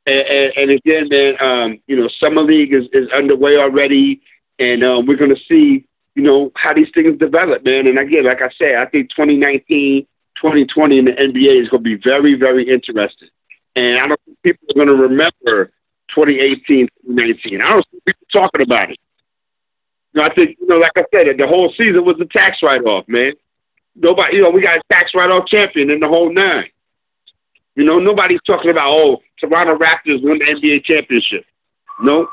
And, 0.05 0.27
and, 0.27 0.53
and 0.58 0.72
again, 0.72 1.08
man, 1.10 1.41
um, 1.41 1.79
you 1.88 1.96
know, 1.96 2.08
summer 2.20 2.41
league 2.41 2.74
is, 2.74 2.88
is 2.93 3.10
underway 3.10 3.58
already, 3.58 4.22
and 4.58 4.84
um, 4.84 5.05
we're 5.05 5.17
going 5.17 5.36
to 5.36 5.41
see, 5.50 5.86
you 6.15 6.24
know, 6.24 6.51
how 6.55 6.74
these 6.74 6.89
things 6.93 7.17
develop, 7.17 7.63
man. 7.63 7.88
And 7.88 8.00
again, 8.00 8.25
like 8.25 8.41
I 8.41 8.50
said, 8.62 8.75
I 8.75 8.86
think 8.86 9.10
2019, 9.12 10.08
2020 10.36 10.98
in 10.98 11.05
the 11.05 11.12
NBA 11.12 11.62
is 11.62 11.70
going 11.70 11.84
to 11.84 11.89
be 11.89 11.96
very, 11.96 12.34
very 12.34 12.67
interesting. 12.67 13.29
And 13.75 14.00
I 14.00 14.08
don't 14.08 14.20
think 14.25 14.39
people 14.43 14.67
are 14.70 14.86
going 14.86 14.88
to 14.88 15.03
remember 15.03 15.72
2018, 16.15 16.88
2019. 17.05 17.62
I 17.62 17.70
don't 17.70 17.86
see 17.91 18.00
people 18.05 18.27
talking 18.31 18.62
about 18.62 18.91
it. 18.91 19.00
You 20.13 20.22
know, 20.22 20.27
I 20.27 20.34
think, 20.34 20.58
you 20.60 20.67
know, 20.67 20.75
like 20.75 20.91
I 20.98 21.05
said, 21.13 21.38
the 21.38 21.48
whole 21.48 21.72
season 21.77 22.03
was 22.03 22.20
a 22.20 22.25
tax 22.25 22.62
write-off, 22.63 23.08
man. 23.08 23.34
Nobody, 23.96 24.38
you 24.38 24.43
know, 24.43 24.50
we 24.50 24.62
got 24.62 24.77
a 24.77 24.81
tax 24.91 25.13
write-off 25.13 25.46
champion 25.46 25.89
in 25.89 26.00
the 26.00 26.08
whole 26.08 26.34
nine. 26.34 26.70
You 27.75 27.86
know, 27.86 28.00
nobody's 28.00 28.42
talking 28.46 28.70
about, 28.70 28.88
oh, 28.88 29.22
Toronto 29.40 29.78
Raptors 29.78 30.22
won 30.24 30.40
the 30.40 30.46
NBA 30.46 30.84
championship. 30.84 31.46
No, 32.01 32.28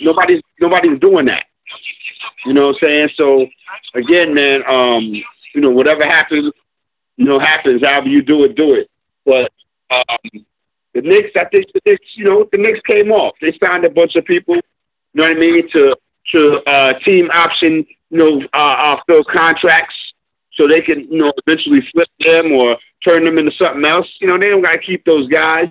nobody's 0.00 0.42
nobody's 0.60 0.98
doing 1.00 1.26
that. 1.26 1.46
You 2.46 2.54
know 2.54 2.68
what 2.68 2.76
I'm 2.82 2.88
saying? 2.88 3.08
So 3.16 3.46
again, 3.94 4.32
man, 4.32 4.62
um, 4.66 5.02
you 5.54 5.60
know, 5.60 5.70
whatever 5.70 6.04
happens, 6.04 6.52
you 7.16 7.24
know, 7.24 7.38
happens. 7.38 7.84
However 7.84 8.08
you 8.08 8.22
do 8.22 8.44
it, 8.44 8.56
do 8.56 8.74
it. 8.74 8.90
But 9.26 9.52
um, 9.90 10.44
the 10.94 11.02
Knicks, 11.02 11.30
I 11.36 11.44
think 11.44 11.66
the 11.74 11.80
Knicks, 11.84 12.16
you 12.16 12.24
know, 12.24 12.48
the 12.50 12.58
Knicks 12.58 12.80
came 12.88 13.10
off. 13.12 13.34
They 13.40 13.56
signed 13.62 13.84
a 13.84 13.90
bunch 13.90 14.16
of 14.16 14.24
people, 14.24 14.56
you 14.56 14.62
know 15.14 15.24
what 15.24 15.36
I 15.36 15.40
mean, 15.40 15.68
to 15.70 15.96
to 16.32 16.62
uh, 16.66 16.92
team 17.00 17.30
option, 17.32 17.86
you 18.10 18.18
know, 18.18 18.42
uh, 18.52 18.76
uh, 18.78 19.00
fill 19.06 19.24
contracts 19.24 20.07
so 20.58 20.66
they 20.66 20.80
can, 20.80 21.00
you 21.10 21.18
know, 21.18 21.32
eventually 21.46 21.80
flip 21.92 22.08
them 22.20 22.52
or 22.52 22.76
turn 23.06 23.24
them 23.24 23.38
into 23.38 23.52
something 23.52 23.84
else. 23.84 24.06
You 24.20 24.28
know, 24.28 24.38
they 24.38 24.50
don't 24.50 24.62
got 24.62 24.72
to 24.72 24.78
keep 24.78 25.04
those 25.04 25.28
guys. 25.28 25.68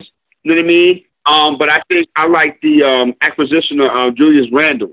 You 0.00 0.06
know 0.44 0.54
what 0.56 0.64
I 0.64 0.66
mean? 0.66 1.04
Um, 1.26 1.58
but 1.58 1.70
I 1.70 1.80
think 1.88 2.08
I 2.16 2.26
like 2.26 2.60
the 2.60 2.82
um, 2.82 3.14
acquisition 3.20 3.80
of 3.80 3.90
uh, 3.90 4.10
Julius 4.10 4.46
Randle. 4.52 4.92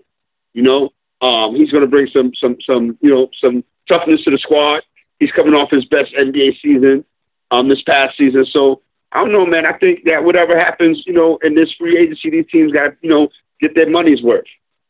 You 0.54 0.64
know, 0.64 0.90
um, 1.22 1.56
he's 1.56 1.72
going 1.72 1.82
to 1.82 1.88
bring 1.88 2.08
some 2.08 2.34
some 2.36 2.58
some 2.66 2.98
you 3.02 3.10
know 3.10 3.30
some 3.40 3.64
toughness 3.90 4.24
to 4.24 4.32
the 4.32 4.38
squad. 4.38 4.84
He's 5.20 5.32
coming 5.32 5.54
off 5.54 5.70
his 5.70 5.86
best 5.86 6.14
NBA 6.14 6.62
season 6.62 7.06
um, 7.52 7.68
this 7.68 7.82
past 7.84 8.18
season. 8.18 8.46
So 8.46 8.82
I 9.12 9.22
don't 9.22 9.32
know, 9.32 9.46
man. 9.46 9.66
I 9.66 9.74
think 9.74 10.06
that 10.06 10.24
whatever 10.24 10.58
happens, 10.58 11.04
you 11.06 11.14
know, 11.14 11.38
in 11.44 11.54
this 11.54 11.72
free 11.74 11.98
agency, 11.98 12.30
these 12.30 12.48
teams 12.52 12.72
got 12.72 12.96
you 13.02 13.10
know 13.10 13.30
get 13.60 13.76
their 13.76 13.90
money's 13.90 14.22
worth. 14.22 14.46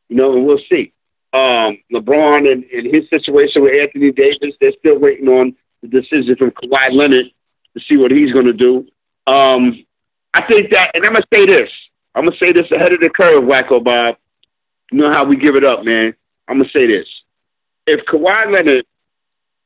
You 0.10 0.18
know, 0.18 0.34
and 0.34 0.46
we'll 0.46 0.60
see. 0.72 0.94
Um, 1.34 1.78
LeBron 1.94 2.52
and, 2.52 2.64
and 2.66 2.94
his 2.94 3.10
situation 3.10 3.62
with 3.62 3.74
Anthony 3.74 4.12
Davis, 4.12 4.56
they're 4.60 4.74
still 4.80 5.00
waiting 5.00 5.30
on 5.30 5.56
the 5.82 5.88
decision 5.88 6.36
from 6.36 6.52
Kawhi 6.52 6.92
Leonard 6.92 7.28
to 7.76 7.84
see 7.90 7.98
what 7.98 8.12
he's 8.12 8.34
going 8.34 8.48
to 8.48 8.54
do. 8.54 8.88
Um, 9.28 9.86
I 10.34 10.44
think 10.48 10.72
that, 10.72 10.92
and 10.94 11.06
I'm 11.06 11.14
gonna 11.14 11.26
say 11.34 11.46
this. 11.46 11.70
I'm 12.16 12.26
gonna 12.26 12.38
say 12.38 12.52
this 12.52 12.70
ahead 12.72 12.94
of 12.94 13.00
the 13.00 13.10
curve, 13.10 13.44
Wacko 13.44 13.84
Bob. 13.84 14.18
You 14.92 15.00
know 15.00 15.12
how 15.12 15.26
we 15.26 15.36
give 15.36 15.56
it 15.56 15.64
up, 15.64 15.84
man. 15.84 16.14
I'm 16.48 16.58
gonna 16.58 16.70
say 16.70 16.88
this. 16.88 17.08
If 17.88 18.06
Kawhi 18.06 18.52
Leonard 18.54 18.86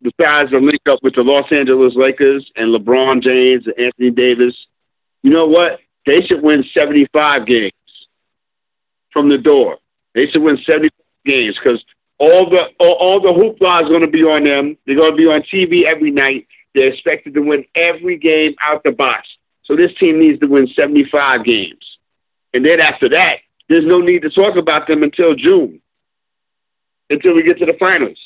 decides 0.01 0.51
to 0.51 0.59
link 0.59 0.81
up 0.87 0.99
with 1.03 1.15
the 1.15 1.23
Los 1.23 1.51
Angeles 1.51 1.95
Lakers 1.95 2.51
and 2.55 2.73
LeBron 2.73 3.21
James 3.21 3.65
and 3.67 3.79
Anthony 3.79 4.11
Davis, 4.11 4.55
you 5.23 5.31
know 5.31 5.47
what? 5.47 5.79
They 6.05 6.25
should 6.25 6.41
win 6.41 6.63
75 6.75 7.45
games 7.45 7.71
from 9.11 9.29
the 9.29 9.37
door. 9.37 9.77
They 10.13 10.27
should 10.27 10.41
win 10.43 10.57
75 10.67 10.91
games 11.25 11.57
because 11.61 11.83
all 12.17 12.49
the 12.49 12.69
all, 12.79 12.93
all 12.93 13.19
the 13.19 13.29
hoopla 13.29 13.83
is 13.83 13.89
going 13.89 14.01
to 14.01 14.07
be 14.07 14.23
on 14.23 14.43
them. 14.43 14.77
They're 14.85 14.95
going 14.95 15.11
to 15.11 15.17
be 15.17 15.27
on 15.27 15.41
TV 15.41 15.83
every 15.83 16.11
night. 16.11 16.47
They're 16.73 16.91
expected 16.91 17.33
to 17.33 17.41
win 17.41 17.65
every 17.75 18.17
game 18.17 18.55
out 18.61 18.83
the 18.83 18.91
box. 18.91 19.27
So 19.63 19.75
this 19.75 19.93
team 19.99 20.19
needs 20.19 20.39
to 20.39 20.47
win 20.47 20.67
75 20.67 21.43
games. 21.43 21.97
And 22.53 22.65
then 22.65 22.79
after 22.79 23.09
that, 23.09 23.37
there's 23.67 23.85
no 23.85 23.99
need 23.99 24.21
to 24.21 24.29
talk 24.29 24.55
about 24.55 24.87
them 24.87 25.03
until 25.03 25.35
June, 25.35 25.81
until 27.09 27.33
we 27.33 27.43
get 27.43 27.57
to 27.59 27.65
the 27.65 27.77
finals. 27.79 28.19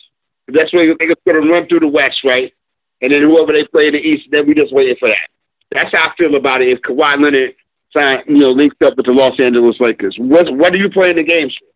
That's 0.48 0.74
where 0.74 0.96
they're 1.00 1.16
going 1.26 1.42
to 1.42 1.52
run 1.52 1.68
through 1.68 1.82
the 1.82 1.88
West, 1.88 2.24
right? 2.24 2.54
And 3.02 3.12
then 3.12 3.22
whoever 3.22 3.54
they 3.54 3.66
play 3.66 3.88
in 3.88 3.94
the 3.94 4.00
East, 4.00 4.28
then 4.32 4.48
we 4.48 4.54
just 4.54 4.74
waiting 4.74 4.98
for 5.00 5.10
that. 5.10 5.30
That's 5.72 5.96
how 5.96 6.10
I 6.10 6.16
feel 6.18 6.36
about 6.36 6.62
it. 6.62 6.72
If 6.72 6.82
Kawhi 6.82 7.22
Leonard 7.22 7.56
signed, 7.94 8.24
you 8.28 8.44
know, 8.44 8.52
linked 8.52 8.82
up 8.84 8.98
with 8.98 9.06
the 9.06 9.12
Los 9.12 9.40
Angeles 9.40 9.80
Lakers, 9.80 10.18
what 10.20 10.52
what 10.56 10.74
are 10.74 10.80
you 10.80 10.90
playing 10.90 11.18
the 11.18 11.24
games 11.24 11.56
for? 11.56 11.69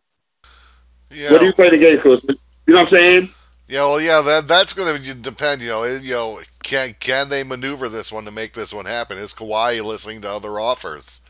Yeah. 1.13 1.31
What 1.31 1.39
do 1.39 1.45
you 1.45 1.53
play 1.53 1.69
the 1.69 1.77
games 1.77 2.01
for? 2.01 2.15
You 2.65 2.73
know 2.73 2.83
what 2.83 2.87
I'm 2.87 2.93
saying? 2.93 3.29
Yeah, 3.67 3.81
well, 3.81 4.01
yeah, 4.01 4.21
that 4.21 4.47
that's 4.47 4.73
going 4.73 5.01
to 5.01 5.13
depend. 5.13 5.61
You 5.61 5.69
know, 5.69 5.83
you 5.83 6.13
know, 6.13 6.39
can 6.63 6.95
can 6.99 7.29
they 7.29 7.43
maneuver 7.43 7.89
this 7.89 8.11
one 8.11 8.25
to 8.25 8.31
make 8.31 8.53
this 8.53 8.73
one 8.73 8.85
happen? 8.85 9.17
Is 9.17 9.33
Kawhi 9.33 9.83
listening 9.83 10.21
to 10.21 10.29
other 10.31 10.59
offers? 10.59 11.21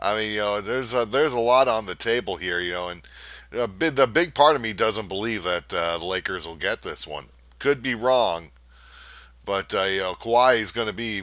I 0.00 0.14
mean, 0.14 0.32
you 0.32 0.38
know, 0.38 0.60
there's 0.60 0.94
a, 0.94 1.04
there's 1.04 1.32
a 1.32 1.40
lot 1.40 1.66
on 1.66 1.86
the 1.86 1.94
table 1.94 2.36
here, 2.36 2.60
you 2.60 2.72
know, 2.72 2.88
and 2.88 3.02
a 3.52 3.66
big, 3.66 3.96
the 3.96 4.06
big 4.06 4.34
part 4.34 4.54
of 4.54 4.62
me 4.62 4.72
doesn't 4.72 5.08
believe 5.08 5.42
that 5.44 5.72
uh, 5.72 5.98
the 5.98 6.04
Lakers 6.04 6.46
will 6.46 6.56
get 6.56 6.82
this 6.82 7.06
one. 7.06 7.26
Could 7.58 7.82
be 7.82 7.94
wrong, 7.94 8.50
but 9.44 9.74
uh, 9.74 9.82
you 9.84 10.00
know, 10.00 10.14
Kawhi 10.14 10.56
is 10.56 10.72
going 10.72 10.88
to 10.88 10.92
be 10.92 11.22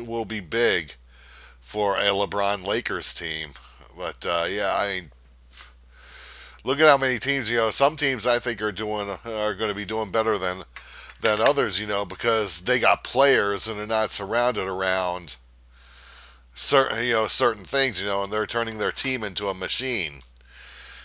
will 0.00 0.24
be 0.24 0.40
big 0.40 0.94
for 1.60 1.96
a 1.96 2.04
LeBron 2.04 2.64
Lakers 2.64 3.12
team. 3.12 3.50
But 3.96 4.24
uh, 4.26 4.46
yeah, 4.48 4.74
I 4.78 4.88
mean, 4.88 5.10
look 6.64 6.80
at 6.80 6.88
how 6.88 6.98
many 6.98 7.18
teams. 7.18 7.50
You 7.50 7.58
know, 7.58 7.70
some 7.70 7.96
teams 7.96 8.26
I 8.26 8.38
think 8.38 8.60
are 8.60 8.72
doing 8.72 9.08
are 9.24 9.54
going 9.54 9.70
to 9.70 9.74
be 9.74 9.84
doing 9.84 10.10
better 10.10 10.38
than 10.38 10.64
than 11.20 11.40
others. 11.40 11.80
You 11.80 11.86
know, 11.86 12.04
because 12.04 12.62
they 12.62 12.80
got 12.80 13.04
players 13.04 13.68
and 13.68 13.78
they're 13.78 13.86
not 13.86 14.12
surrounded 14.12 14.66
around 14.66 15.36
certain 16.54 17.04
you 17.04 17.12
know 17.12 17.28
certain 17.28 17.64
things. 17.64 18.00
You 18.00 18.08
know, 18.08 18.24
and 18.24 18.32
they're 18.32 18.46
turning 18.46 18.78
their 18.78 18.92
team 18.92 19.22
into 19.22 19.48
a 19.48 19.54
machine. 19.54 20.20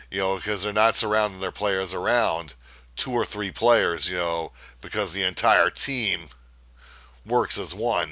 You 0.09 0.19
know, 0.19 0.35
because 0.37 0.63
they're 0.63 0.73
not 0.73 0.95
surrounding 0.95 1.39
their 1.39 1.51
players 1.51 1.93
around 1.93 2.55
two 2.95 3.11
or 3.11 3.25
three 3.25 3.51
players. 3.51 4.09
You 4.09 4.17
know, 4.17 4.51
because 4.81 5.13
the 5.13 5.23
entire 5.23 5.69
team 5.69 6.21
works 7.27 7.59
as 7.59 7.75
one. 7.75 8.11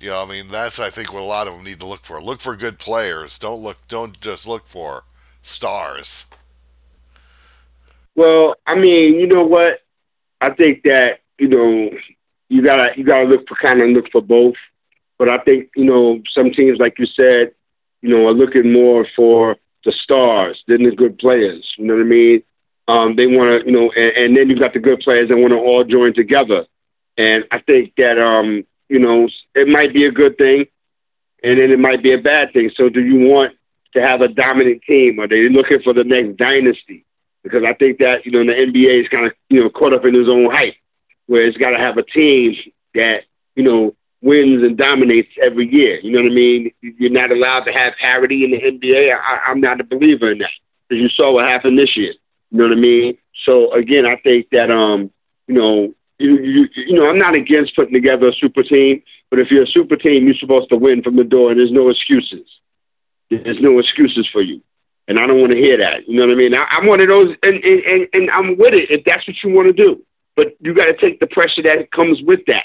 You 0.00 0.10
know, 0.10 0.22
I 0.22 0.28
mean, 0.28 0.48
that's 0.48 0.80
I 0.80 0.90
think 0.90 1.12
what 1.12 1.22
a 1.22 1.26
lot 1.26 1.46
of 1.46 1.54
them 1.54 1.64
need 1.64 1.80
to 1.80 1.86
look 1.86 2.04
for. 2.04 2.20
Look 2.20 2.40
for 2.40 2.56
good 2.56 2.78
players. 2.78 3.38
Don't 3.38 3.62
look. 3.62 3.86
Don't 3.86 4.20
just 4.20 4.46
look 4.46 4.66
for 4.66 5.04
stars? 5.44 6.26
Well, 8.14 8.56
I 8.66 8.74
mean, 8.74 9.18
you 9.18 9.26
know 9.26 9.44
what? 9.44 9.80
I 10.40 10.50
think 10.50 10.82
that 10.84 11.20
you 11.38 11.48
know 11.48 11.90
you 12.48 12.62
gotta 12.62 12.92
you 12.96 13.04
gotta 13.04 13.26
look 13.26 13.48
for 13.48 13.56
kind 13.56 13.82
of 13.82 13.90
look 13.90 14.10
for 14.10 14.22
both. 14.22 14.56
But 15.18 15.28
I 15.28 15.38
think 15.38 15.70
you 15.76 15.84
know 15.84 16.20
some 16.32 16.50
teams, 16.50 16.78
like 16.78 16.98
you 16.98 17.06
said, 17.06 17.52
you 18.02 18.10
know, 18.10 18.28
are 18.28 18.34
looking 18.34 18.72
more 18.72 19.06
for 19.16 19.56
the 19.84 19.92
stars 19.92 20.62
than 20.66 20.82
the 20.82 20.94
good 20.94 21.18
players. 21.18 21.72
You 21.78 21.86
know 21.86 21.94
what 21.94 22.00
I 22.00 22.04
mean? 22.04 22.42
Um, 22.86 23.16
they 23.16 23.26
want 23.26 23.62
to, 23.62 23.66
you 23.66 23.72
know, 23.72 23.90
and, 23.92 24.16
and 24.16 24.36
then 24.36 24.50
you've 24.50 24.58
got 24.58 24.74
the 24.74 24.78
good 24.78 25.00
players 25.00 25.28
that 25.28 25.36
want 25.36 25.52
to 25.52 25.58
all 25.58 25.84
join 25.84 26.12
together. 26.12 26.66
And 27.16 27.44
I 27.50 27.60
think 27.60 27.94
that, 27.96 28.18
um, 28.18 28.66
you 28.88 28.98
know, 28.98 29.28
it 29.54 29.68
might 29.68 29.94
be 29.94 30.04
a 30.04 30.10
good 30.10 30.36
thing, 30.36 30.66
and 31.42 31.58
then 31.58 31.70
it 31.70 31.78
might 31.78 32.02
be 32.02 32.12
a 32.12 32.18
bad 32.18 32.52
thing. 32.52 32.70
So, 32.74 32.88
do 32.88 33.02
you 33.02 33.28
want 33.28 33.54
to 33.94 34.02
have 34.02 34.20
a 34.20 34.28
dominant 34.28 34.82
team? 34.82 35.18
Are 35.20 35.28
they 35.28 35.48
looking 35.48 35.82
for 35.82 35.92
the 35.92 36.04
next 36.04 36.36
dynasty? 36.36 37.04
Because 37.42 37.64
I 37.64 37.74
think 37.74 37.98
that, 37.98 38.24
you 38.24 38.32
know, 38.32 38.44
the 38.44 38.58
NBA 38.58 39.02
is 39.02 39.08
kind 39.08 39.26
of, 39.26 39.32
you 39.48 39.60
know, 39.60 39.70
caught 39.70 39.94
up 39.94 40.06
in 40.06 40.14
his 40.14 40.30
own 40.30 40.50
hype, 40.50 40.74
where 41.26 41.42
it's 41.46 41.58
got 41.58 41.70
to 41.70 41.78
have 41.78 41.98
a 41.98 42.02
team 42.02 42.56
that, 42.94 43.24
you 43.54 43.62
know, 43.62 43.94
wins 44.22 44.64
and 44.64 44.76
dominates 44.76 45.30
every 45.40 45.72
year. 45.72 46.00
You 46.00 46.12
know 46.12 46.22
what 46.22 46.32
I 46.32 46.34
mean? 46.34 46.72
You're 46.80 47.10
not 47.10 47.30
allowed 47.30 47.64
to 47.64 47.72
have 47.72 47.94
parity 47.96 48.44
in 48.44 48.52
the 48.52 48.60
NBA. 48.60 49.14
I, 49.14 49.40
I'm 49.46 49.60
not 49.60 49.80
a 49.80 49.84
believer 49.84 50.32
in 50.32 50.38
that 50.38 50.50
because 50.88 51.02
you 51.02 51.08
saw 51.10 51.32
what 51.32 51.44
happened 51.44 51.78
this 51.78 51.96
year. 51.96 52.14
You 52.50 52.58
know 52.58 52.68
what 52.68 52.78
I 52.78 52.80
mean? 52.80 53.18
So 53.44 53.72
again, 53.74 54.06
I 54.06 54.16
think 54.16 54.48
that 54.50 54.70
um, 54.70 55.10
you 55.46 55.54
know, 55.54 55.94
you, 56.18 56.38
you 56.38 56.68
you 56.74 56.94
know, 56.94 57.08
I'm 57.08 57.18
not 57.18 57.34
against 57.34 57.76
putting 57.76 57.92
together 57.92 58.28
a 58.28 58.32
super 58.32 58.62
team, 58.62 59.02
but 59.30 59.40
if 59.40 59.50
you're 59.50 59.64
a 59.64 59.68
super 59.68 59.96
team, 59.96 60.26
you're 60.26 60.36
supposed 60.36 60.70
to 60.70 60.76
win 60.76 61.02
from 61.02 61.16
the 61.16 61.24
door, 61.24 61.50
and 61.50 61.60
there's 61.60 61.72
no 61.72 61.90
excuses. 61.90 62.46
There's 63.42 63.60
no 63.60 63.78
excuses 63.78 64.26
for 64.28 64.42
you. 64.42 64.62
And 65.06 65.18
I 65.18 65.26
don't 65.26 65.40
want 65.40 65.52
to 65.52 65.58
hear 65.58 65.78
that. 65.78 66.08
You 66.08 66.16
know 66.16 66.26
what 66.26 66.32
I 66.32 66.36
mean? 66.36 66.54
I, 66.54 66.66
am 66.70 66.86
one 66.86 67.00
of 67.00 67.08
those, 67.08 67.36
and, 67.42 67.54
and, 67.56 67.80
and, 67.80 68.08
and 68.14 68.30
I'm 68.30 68.56
with 68.56 68.74
it 68.74 68.90
if 68.90 69.04
that's 69.04 69.26
what 69.26 69.42
you 69.42 69.50
want 69.50 69.68
to 69.68 69.84
do. 69.84 70.02
But 70.34 70.56
you 70.60 70.74
got 70.74 70.86
to 70.86 70.96
take 70.96 71.20
the 71.20 71.26
pressure 71.26 71.62
that 71.62 71.90
comes 71.92 72.22
with 72.22 72.40
that. 72.46 72.64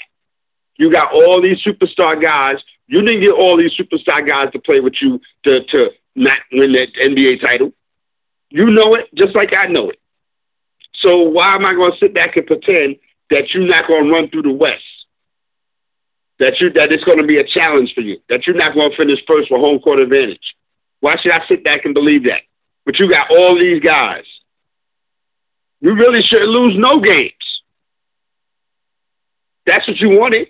You 0.76 0.90
got 0.90 1.12
all 1.12 1.42
these 1.42 1.62
superstar 1.62 2.20
guys. 2.20 2.56
You 2.86 3.02
didn't 3.02 3.22
get 3.22 3.32
all 3.32 3.56
these 3.56 3.76
superstar 3.76 4.26
guys 4.26 4.50
to 4.52 4.58
play 4.58 4.80
with 4.80 5.00
you 5.02 5.20
to, 5.44 5.62
to 5.64 5.90
not 6.16 6.38
win 6.50 6.72
that 6.72 6.94
NBA 6.94 7.42
title. 7.42 7.72
You 8.48 8.70
know 8.70 8.94
it 8.94 9.08
just 9.14 9.36
like 9.36 9.54
I 9.56 9.66
know 9.66 9.90
it. 9.90 10.00
So 10.94 11.20
why 11.22 11.54
am 11.54 11.64
I 11.64 11.74
going 11.74 11.92
to 11.92 11.98
sit 11.98 12.14
back 12.14 12.36
and 12.36 12.46
pretend 12.46 12.96
that 13.30 13.54
you're 13.54 13.66
not 13.66 13.86
going 13.86 14.06
to 14.06 14.12
run 14.12 14.30
through 14.30 14.42
the 14.42 14.52
West? 14.52 14.82
that 16.40 16.58
you 16.60 16.72
that 16.72 16.90
it's 16.90 17.04
going 17.04 17.18
to 17.18 17.24
be 17.24 17.38
a 17.38 17.44
challenge 17.44 17.94
for 17.94 18.00
you, 18.00 18.18
that 18.28 18.46
you're 18.46 18.56
not 18.56 18.74
going 18.74 18.90
to 18.90 18.96
finish 18.96 19.20
first 19.26 19.50
with 19.50 19.60
home 19.60 19.78
court 19.78 20.00
advantage. 20.00 20.56
Why 21.00 21.16
should 21.16 21.32
I 21.32 21.46
sit 21.48 21.64
back 21.64 21.84
and 21.84 21.94
believe 21.94 22.24
that? 22.24 22.42
But 22.84 22.98
you 22.98 23.10
got 23.10 23.30
all 23.30 23.58
these 23.58 23.80
guys. 23.80 24.24
You 25.80 25.94
really 25.94 26.22
should 26.22 26.42
lose 26.42 26.76
no 26.76 27.00
games. 27.00 27.62
That's 29.66 29.86
what 29.88 30.00
you 30.00 30.18
wanted. 30.18 30.48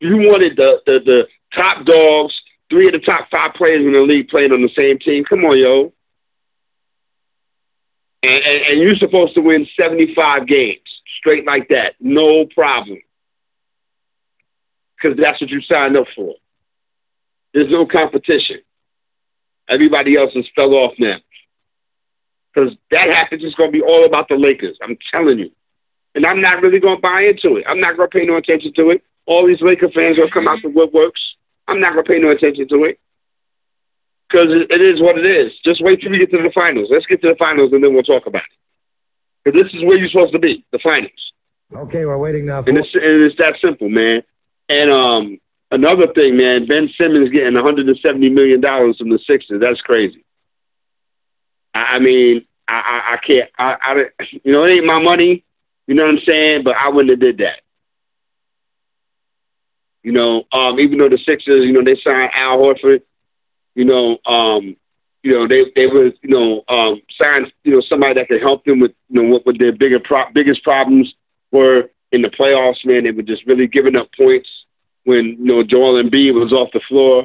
You 0.00 0.16
wanted 0.28 0.56
the, 0.56 0.82
the, 0.86 1.00
the 1.00 1.28
top 1.54 1.84
dogs, 1.84 2.40
three 2.68 2.86
of 2.86 2.92
the 2.92 2.98
top 3.00 3.28
five 3.30 3.54
players 3.54 3.84
in 3.84 3.92
the 3.92 4.00
league 4.00 4.28
playing 4.28 4.52
on 4.52 4.62
the 4.62 4.70
same 4.76 4.98
team. 4.98 5.24
Come 5.24 5.44
on, 5.44 5.58
yo. 5.58 5.92
And, 8.22 8.44
and, 8.44 8.62
and 8.68 8.80
you're 8.80 8.96
supposed 8.96 9.34
to 9.34 9.40
win 9.40 9.66
75 9.78 10.46
games 10.46 10.80
straight 11.18 11.46
like 11.46 11.68
that. 11.68 11.94
No 12.00 12.46
problem 12.46 12.98
because 15.00 15.16
that's 15.16 15.40
what 15.40 15.50
you 15.50 15.60
signed 15.62 15.96
up 15.96 16.06
for. 16.14 16.34
There's 17.54 17.70
no 17.70 17.86
competition. 17.86 18.60
Everybody 19.68 20.16
else 20.16 20.32
has 20.34 20.46
fell 20.54 20.74
off 20.74 20.94
now. 20.98 21.18
Because 22.52 22.74
that 22.90 23.12
happens, 23.12 23.44
it's 23.44 23.54
going 23.54 23.70
to 23.72 23.78
be 23.78 23.84
all 23.84 24.04
about 24.04 24.28
the 24.28 24.36
Lakers. 24.36 24.78
I'm 24.82 24.96
telling 25.10 25.38
you. 25.38 25.50
And 26.14 26.26
I'm 26.26 26.40
not 26.40 26.62
really 26.62 26.80
going 26.80 26.96
to 26.96 27.02
buy 27.02 27.22
into 27.22 27.56
it. 27.56 27.64
I'm 27.68 27.80
not 27.80 27.96
going 27.96 28.08
to 28.10 28.18
pay 28.18 28.24
no 28.24 28.36
attention 28.36 28.72
to 28.74 28.90
it. 28.90 29.04
All 29.26 29.46
these 29.46 29.60
Laker 29.60 29.90
fans 29.90 30.16
will 30.16 30.30
come 30.30 30.48
out 30.48 30.58
the 30.62 30.68
woodworks. 30.68 31.20
I'm 31.68 31.80
not 31.80 31.92
going 31.92 32.04
to 32.04 32.10
pay 32.10 32.18
no 32.18 32.30
attention 32.30 32.66
to 32.68 32.84
it. 32.84 32.98
Because 34.28 34.48
it 34.50 34.80
is 34.82 35.00
what 35.00 35.18
it 35.18 35.26
is. 35.26 35.52
Just 35.64 35.82
wait 35.82 36.00
till 36.00 36.10
we 36.10 36.18
get 36.18 36.30
to 36.30 36.42
the 36.42 36.50
finals. 36.52 36.88
Let's 36.90 37.06
get 37.06 37.22
to 37.22 37.28
the 37.28 37.36
finals 37.36 37.72
and 37.72 37.84
then 37.84 37.94
we'll 37.94 38.02
talk 38.02 38.26
about 38.26 38.42
it. 38.42 39.44
Because 39.44 39.62
this 39.62 39.74
is 39.74 39.84
where 39.84 39.98
you're 39.98 40.08
supposed 40.08 40.32
to 40.32 40.38
be, 40.38 40.64
the 40.72 40.78
finals. 40.78 41.32
Okay, 41.74 42.04
we're 42.04 42.18
waiting 42.18 42.46
now. 42.46 42.62
For- 42.62 42.70
and, 42.70 42.78
it's, 42.78 42.94
and 42.94 43.22
it's 43.22 43.36
that 43.36 43.56
simple, 43.62 43.88
man. 43.88 44.22
And 44.68 44.90
um, 44.90 45.38
another 45.70 46.06
thing, 46.12 46.36
man, 46.36 46.66
Ben 46.66 46.88
Simmons 46.98 47.30
getting 47.30 47.54
170 47.54 48.30
million 48.30 48.60
dollars 48.60 48.98
from 48.98 49.10
the 49.10 49.18
Sixers. 49.18 49.60
That's 49.60 49.80
crazy. 49.80 50.24
I, 51.74 51.96
I 51.96 51.98
mean, 51.98 52.46
I, 52.66 52.74
I, 52.74 53.14
I 53.14 53.16
can't. 53.18 53.50
I, 53.58 53.76
I, 53.80 54.26
you 54.42 54.52
know, 54.52 54.64
it 54.64 54.72
ain't 54.72 54.86
my 54.86 55.00
money. 55.00 55.44
You 55.86 55.94
know 55.94 56.04
what 56.04 56.16
I'm 56.16 56.20
saying? 56.26 56.64
But 56.64 56.76
I 56.76 56.90
wouldn't 56.90 57.10
have 57.10 57.20
did 57.20 57.38
that. 57.38 57.60
You 60.02 60.12
know, 60.12 60.44
um, 60.52 60.78
even 60.80 60.98
though 60.98 61.08
the 61.08 61.18
Sixers, 61.18 61.64
you 61.64 61.72
know, 61.72 61.82
they 61.82 61.96
signed 61.96 62.30
Al 62.34 62.58
Horford, 62.58 63.02
you 63.74 63.84
know, 63.84 64.18
um, 64.26 64.76
you 65.22 65.32
know, 65.32 65.46
they 65.46 65.64
they 65.74 65.86
was, 65.86 66.12
you 66.22 66.30
know, 66.30 66.62
um, 66.68 67.02
signed, 67.20 67.52
you 67.64 67.72
know, 67.72 67.80
somebody 67.80 68.14
that 68.14 68.28
could 68.28 68.40
help 68.40 68.64
them 68.64 68.80
with, 68.80 68.92
you 69.08 69.22
know, 69.22 69.28
what, 69.28 69.44
what 69.44 69.58
their 69.58 69.72
bigger 69.72 69.98
pro- 69.98 70.30
biggest 70.32 70.62
problems 70.62 71.12
were 71.50 71.90
in 72.12 72.22
the 72.22 72.28
playoffs. 72.28 72.84
Man, 72.84 73.04
they 73.04 73.10
were 73.10 73.22
just 73.22 73.44
really 73.46 73.66
giving 73.66 73.96
up 73.96 74.08
points 74.16 74.48
when 75.08 75.24
you 75.24 75.44
know 75.44 75.62
Joel 75.62 76.02
Embiid 76.02 76.34
was 76.34 76.52
off 76.52 76.68
the 76.74 76.80
floor. 76.80 77.24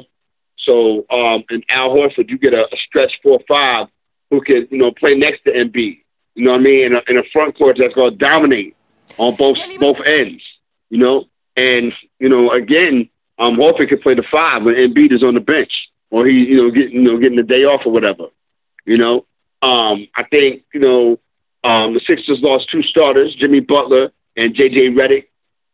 So, 0.56 1.04
um, 1.10 1.44
and 1.50 1.62
Al 1.68 1.90
Horford, 1.90 2.30
you 2.30 2.38
get 2.38 2.54
a, 2.54 2.64
a 2.72 2.76
stretch 2.78 3.20
four 3.22 3.40
five 3.46 3.88
who 4.30 4.40
can, 4.40 4.66
you 4.70 4.78
know, 4.78 4.90
play 4.90 5.14
next 5.14 5.44
to 5.44 5.52
Embiid. 5.52 6.00
You 6.34 6.46
know 6.46 6.52
what 6.52 6.60
I 6.60 6.64
mean? 6.64 6.86
In 6.86 6.96
a, 6.96 7.02
in 7.08 7.18
a 7.18 7.22
front 7.30 7.58
court 7.58 7.76
that's 7.78 7.92
going 7.92 8.12
to 8.12 8.16
dominate 8.16 8.74
on 9.18 9.36
both 9.36 9.58
both 9.78 9.98
ends. 10.06 10.42
You 10.88 10.96
know, 10.96 11.24
and 11.56 11.92
you 12.18 12.30
know, 12.30 12.52
again, 12.52 13.10
um, 13.38 13.56
Horford 13.56 13.90
can 13.90 14.00
play 14.00 14.14
the 14.14 14.24
five 14.32 14.62
when 14.62 14.76
Embiid 14.76 15.12
is 15.12 15.22
on 15.22 15.34
the 15.34 15.40
bench, 15.40 15.90
or 16.10 16.24
he, 16.26 16.36
you 16.38 16.56
know, 16.56 16.70
getting 16.70 17.02
you 17.02 17.02
know 17.02 17.18
getting 17.18 17.36
the 17.36 17.42
day 17.42 17.64
off 17.64 17.82
or 17.84 17.92
whatever. 17.92 18.28
You 18.86 18.96
know, 18.96 19.26
um, 19.60 20.08
I 20.16 20.22
think 20.22 20.62
you 20.72 20.80
know 20.80 21.18
um, 21.62 21.92
the 21.92 22.00
Sixers 22.00 22.40
lost 22.40 22.70
two 22.70 22.82
starters, 22.82 23.34
Jimmy 23.34 23.60
Butler 23.60 24.10
and 24.38 24.54
JJ 24.54 24.96
Redick. 24.96 25.26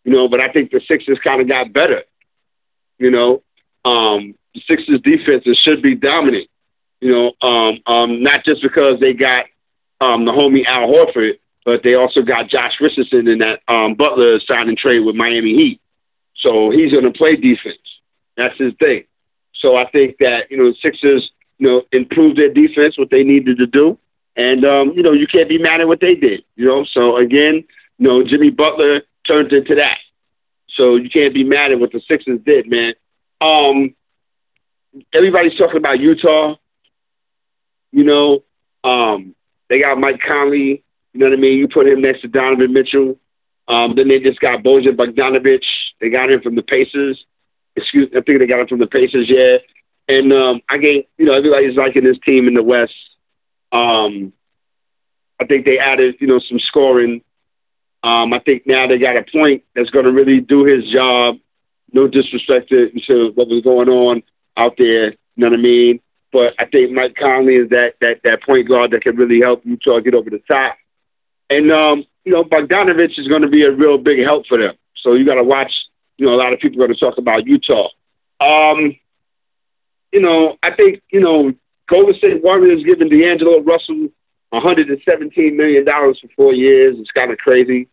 You 0.04 0.12
know, 0.12 0.28
but 0.28 0.40
I 0.40 0.48
think 0.48 0.70
the 0.70 0.80
Sixers 0.88 1.18
kind 1.22 1.40
of 1.40 1.48
got 1.48 1.72
better. 1.72 2.02
You 2.98 3.10
know, 3.10 3.42
um, 3.84 4.34
the 4.54 4.62
Sixers 4.68 5.00
defense 5.02 5.44
should 5.58 5.82
be 5.82 5.94
dominant. 5.94 6.48
You 7.00 7.12
know, 7.12 7.48
um, 7.48 7.80
um, 7.86 8.22
not 8.22 8.44
just 8.44 8.62
because 8.62 9.00
they 9.00 9.14
got 9.14 9.46
um, 10.00 10.24
the 10.24 10.32
homie 10.32 10.66
Al 10.66 10.88
Horford, 10.88 11.38
but 11.64 11.82
they 11.82 11.94
also 11.94 12.22
got 12.22 12.48
Josh 12.48 12.80
Richardson 12.80 13.28
in 13.28 13.38
that 13.38 13.60
um, 13.68 13.94
Butler 13.94 14.40
signing 14.40 14.76
trade 14.76 15.00
with 15.00 15.16
Miami 15.16 15.54
Heat. 15.54 15.80
So 16.36 16.70
he's 16.70 16.92
going 16.92 17.04
to 17.04 17.12
play 17.12 17.36
defense. 17.36 17.78
That's 18.36 18.56
his 18.58 18.72
thing. 18.80 19.04
So 19.54 19.76
I 19.76 19.84
think 19.90 20.16
that 20.18 20.50
you 20.50 20.56
know 20.56 20.70
the 20.70 20.76
Sixers, 20.80 21.30
you 21.58 21.68
know, 21.68 21.82
improved 21.92 22.38
their 22.38 22.52
defense, 22.52 22.96
what 22.96 23.10
they 23.10 23.24
needed 23.24 23.58
to 23.58 23.66
do, 23.66 23.98
and 24.36 24.64
um, 24.64 24.92
you 24.94 25.02
know 25.02 25.12
you 25.12 25.26
can't 25.26 25.48
be 25.48 25.58
mad 25.58 25.80
at 25.80 25.88
what 25.88 26.00
they 26.00 26.14
did. 26.14 26.44
You 26.56 26.66
know, 26.66 26.84
so 26.84 27.18
again, 27.18 27.64
you 27.98 28.08
know 28.08 28.24
Jimmy 28.24 28.50
Butler 28.50 29.02
turned 29.30 29.52
into 29.52 29.76
that. 29.76 29.98
So 30.68 30.96
you 30.96 31.10
can't 31.10 31.34
be 31.34 31.44
mad 31.44 31.72
at 31.72 31.80
what 31.80 31.92
the 31.92 32.00
Sixers 32.00 32.40
did, 32.44 32.68
man. 32.68 32.94
Um, 33.40 33.94
everybody's 35.12 35.56
talking 35.56 35.76
about 35.76 36.00
Utah. 36.00 36.56
You 37.92 38.04
know, 38.04 38.44
um, 38.84 39.34
they 39.68 39.80
got 39.80 39.98
Mike 39.98 40.20
Conley. 40.20 40.84
You 41.12 41.20
know 41.20 41.26
what 41.26 41.38
I 41.38 41.40
mean? 41.40 41.58
You 41.58 41.68
put 41.68 41.88
him 41.88 42.00
next 42.02 42.22
to 42.22 42.28
Donovan 42.28 42.72
Mitchell. 42.72 43.18
Um, 43.66 43.94
then 43.94 44.08
they 44.08 44.20
just 44.20 44.40
got 44.40 44.62
Bojan 44.62 44.96
Bogdanovic. 44.96 45.64
They 46.00 46.10
got 46.10 46.30
him 46.30 46.40
from 46.40 46.54
the 46.54 46.62
Pacers. 46.62 47.24
Excuse, 47.76 48.08
I 48.16 48.20
think 48.20 48.40
they 48.40 48.46
got 48.46 48.60
him 48.60 48.68
from 48.68 48.78
the 48.78 48.86
Pacers. 48.86 49.28
Yeah, 49.28 49.58
and 50.08 50.32
um, 50.32 50.60
I 50.68 50.78
get 50.78 51.08
you 51.18 51.26
know 51.26 51.34
everybody's 51.34 51.76
liking 51.76 52.04
this 52.04 52.18
team 52.24 52.48
in 52.48 52.54
the 52.54 52.62
West. 52.62 52.94
Um, 53.70 54.32
I 55.40 55.46
think 55.46 55.64
they 55.64 55.78
added 55.78 56.16
you 56.20 56.26
know 56.26 56.40
some 56.40 56.58
scoring. 56.58 57.22
Um, 58.02 58.32
I 58.32 58.38
think 58.38 58.66
now 58.66 58.86
they 58.86 58.98
got 58.98 59.16
a 59.16 59.22
point 59.22 59.64
that's 59.74 59.90
going 59.90 60.06
to 60.06 60.12
really 60.12 60.40
do 60.40 60.64
his 60.64 60.88
job. 60.88 61.38
No 61.92 62.08
disrespect 62.08 62.70
to, 62.70 63.32
what 63.34 63.48
was 63.48 63.62
going 63.62 63.88
on 63.88 64.22
out 64.56 64.76
there. 64.78 65.10
You 65.10 65.16
know 65.36 65.50
what 65.50 65.58
I 65.58 65.62
mean? 65.62 66.00
But 66.32 66.54
I 66.58 66.64
think 66.64 66.92
Mike 66.92 67.16
Conley 67.16 67.56
is 67.56 67.70
that 67.70 67.96
that 68.00 68.20
that 68.22 68.42
point 68.42 68.68
guard 68.68 68.92
that 68.92 69.02
can 69.02 69.16
really 69.16 69.40
help 69.40 69.66
Utah 69.66 69.98
get 69.98 70.14
over 70.14 70.30
the 70.30 70.38
top. 70.48 70.76
And 71.48 71.72
um, 71.72 72.04
you 72.24 72.32
know, 72.32 72.44
Bogdanovic 72.44 73.18
is 73.18 73.26
going 73.26 73.42
to 73.42 73.48
be 73.48 73.64
a 73.64 73.72
real 73.72 73.98
big 73.98 74.20
help 74.20 74.46
for 74.46 74.56
them. 74.56 74.76
So 74.96 75.14
you 75.14 75.26
got 75.26 75.34
to 75.34 75.44
watch. 75.44 75.86
You 76.18 76.26
know, 76.26 76.34
a 76.34 76.36
lot 76.36 76.52
of 76.52 76.60
people 76.60 76.80
are 76.80 76.86
going 76.86 76.96
to 76.96 77.04
talk 77.04 77.18
about 77.18 77.46
Utah. 77.46 77.88
Um, 78.40 78.94
you 80.12 80.20
know, 80.20 80.56
I 80.62 80.70
think 80.70 81.02
you 81.10 81.20
know 81.20 81.52
Golden 81.88 82.14
State 82.14 82.42
Warriors 82.42 82.84
giving 82.84 83.08
D'Angelo 83.08 83.60
Russell 83.60 84.08
117 84.50 85.56
million 85.56 85.84
dollars 85.84 86.18
for 86.20 86.28
four 86.36 86.52
years. 86.54 86.96
It's 86.98 87.10
kind 87.10 87.30
of 87.30 87.38
crazy. 87.38 87.88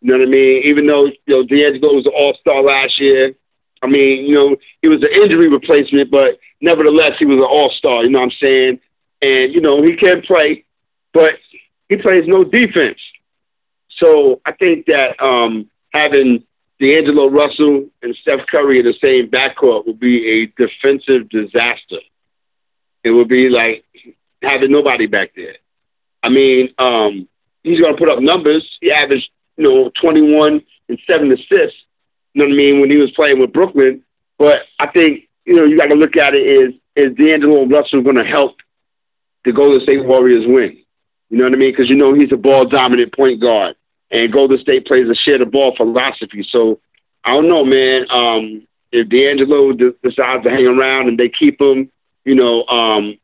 You 0.00 0.10
know 0.10 0.18
what 0.18 0.28
I 0.28 0.30
mean? 0.30 0.62
Even 0.64 0.86
though 0.86 1.06
you 1.06 1.14
know 1.26 1.42
D'Angelo 1.44 1.94
was 1.94 2.06
an 2.06 2.12
All 2.14 2.34
Star 2.34 2.62
last 2.62 3.00
year, 3.00 3.34
I 3.82 3.88
mean, 3.88 4.24
you 4.24 4.34
know, 4.34 4.56
he 4.80 4.88
was 4.88 5.02
an 5.02 5.08
injury 5.12 5.48
replacement, 5.48 6.10
but 6.10 6.38
nevertheless, 6.60 7.12
he 7.18 7.26
was 7.26 7.38
an 7.38 7.42
all 7.42 7.70
star, 7.70 8.04
you 8.04 8.10
know 8.10 8.20
what 8.20 8.26
I'm 8.26 8.38
saying? 8.40 8.80
And, 9.20 9.52
you 9.52 9.60
know, 9.60 9.82
he 9.82 9.96
can 9.96 10.22
play, 10.22 10.64
but 11.12 11.34
he 11.88 11.96
plays 11.96 12.22
no 12.26 12.44
defense. 12.44 12.98
So 13.98 14.40
I 14.46 14.52
think 14.52 14.86
that 14.86 15.20
um, 15.22 15.68
having 15.92 16.44
D'Angelo 16.80 17.28
Russell 17.28 17.88
and 18.02 18.16
Steph 18.22 18.46
Curry 18.46 18.78
in 18.78 18.86
the 18.86 18.94
same 19.02 19.28
backcourt 19.28 19.86
would 19.86 20.00
be 20.00 20.26
a 20.28 20.46
defensive 20.46 21.28
disaster. 21.28 21.98
It 23.04 23.10
would 23.10 23.28
be 23.28 23.48
like 23.48 23.84
having 24.42 24.70
nobody 24.70 25.06
back 25.06 25.32
there. 25.34 25.56
I 26.22 26.28
mean, 26.28 26.72
um, 26.78 27.28
he's 27.62 27.80
going 27.80 27.94
to 27.94 27.98
put 27.98 28.10
up 28.10 28.20
numbers. 28.20 28.68
He 28.80 28.92
averaged, 28.92 29.30
you 29.56 29.64
know, 29.64 29.90
21 30.00 30.62
and 30.88 30.98
seven 31.06 31.32
assists 31.32 31.82
you 32.34 32.40
know 32.40 32.46
what 32.46 32.54
I 32.54 32.56
mean, 32.56 32.80
when 32.80 32.90
he 32.90 32.96
was 32.96 33.10
playing 33.12 33.38
with 33.38 33.52
Brooklyn. 33.52 34.02
But 34.38 34.62
I 34.78 34.86
think, 34.88 35.28
you 35.44 35.54
know, 35.54 35.64
you 35.64 35.76
got 35.76 35.90
to 35.90 35.94
look 35.94 36.16
at 36.16 36.34
it 36.34 36.46
is, 36.46 36.74
is 36.96 37.14
D'Angelo 37.16 37.66
Russell 37.66 38.02
going 38.02 38.16
to 38.16 38.24
help 38.24 38.56
the 39.44 39.52
Golden 39.52 39.80
State 39.82 40.04
Warriors 40.04 40.46
win? 40.46 40.78
You 41.30 41.38
know 41.38 41.44
what 41.44 41.54
I 41.54 41.58
mean? 41.58 41.72
Because 41.72 41.88
you 41.88 41.96
know 41.96 42.14
he's 42.14 42.32
a 42.32 42.36
ball 42.36 42.66
dominant 42.66 43.14
point 43.14 43.40
guard, 43.40 43.76
and 44.10 44.32
Golden 44.32 44.58
State 44.58 44.86
plays 44.86 45.08
a 45.08 45.14
share 45.14 45.38
the 45.38 45.46
ball 45.46 45.74
philosophy. 45.76 46.46
So 46.50 46.80
I 47.24 47.32
don't 47.32 47.48
know, 47.48 47.64
man. 47.64 48.06
Um, 48.10 48.66
if 48.90 49.08
D'Angelo 49.08 49.72
decides 49.72 50.44
to 50.44 50.50
hang 50.50 50.68
around 50.68 51.08
and 51.08 51.18
they 51.18 51.30
keep 51.30 51.58
him, 51.58 51.90
you 52.26 52.34
know, 52.34 52.66
um, 52.66 53.18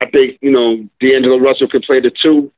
I 0.00 0.06
think 0.06 0.38
you 0.40 0.50
know 0.50 0.88
D'Angelo 1.00 1.38
Russell 1.38 1.68
can 1.68 1.82
play 1.82 2.00
the 2.00 2.10
two, 2.10 2.52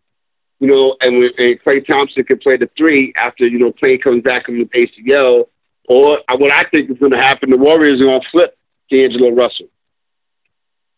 you 0.59 0.69
know, 0.69 0.97
and, 1.01 1.15
and 1.17 1.61
Klay 1.63 1.87
Thompson 1.87 2.25
can 2.25 2.39
play 2.39 2.57
the 2.57 2.71
three 2.77 3.13
after 3.17 3.47
you 3.47 3.59
know 3.59 3.73
Klay 3.73 4.01
comes 4.01 4.23
back 4.23 4.47
from 4.47 4.59
the 4.59 4.67
ACL 4.67 5.47
or 5.91 6.21
what 6.37 6.53
I 6.53 6.63
think 6.71 6.89
is 6.89 6.99
going 6.99 7.11
to 7.11 7.19
happen, 7.19 7.51
the 7.51 7.57
Warriors 7.57 8.01
are 8.01 8.05
going 8.05 8.21
to 8.21 8.29
flip 8.31 8.57
D'Angelo 8.91 9.31
Russell. 9.31 9.67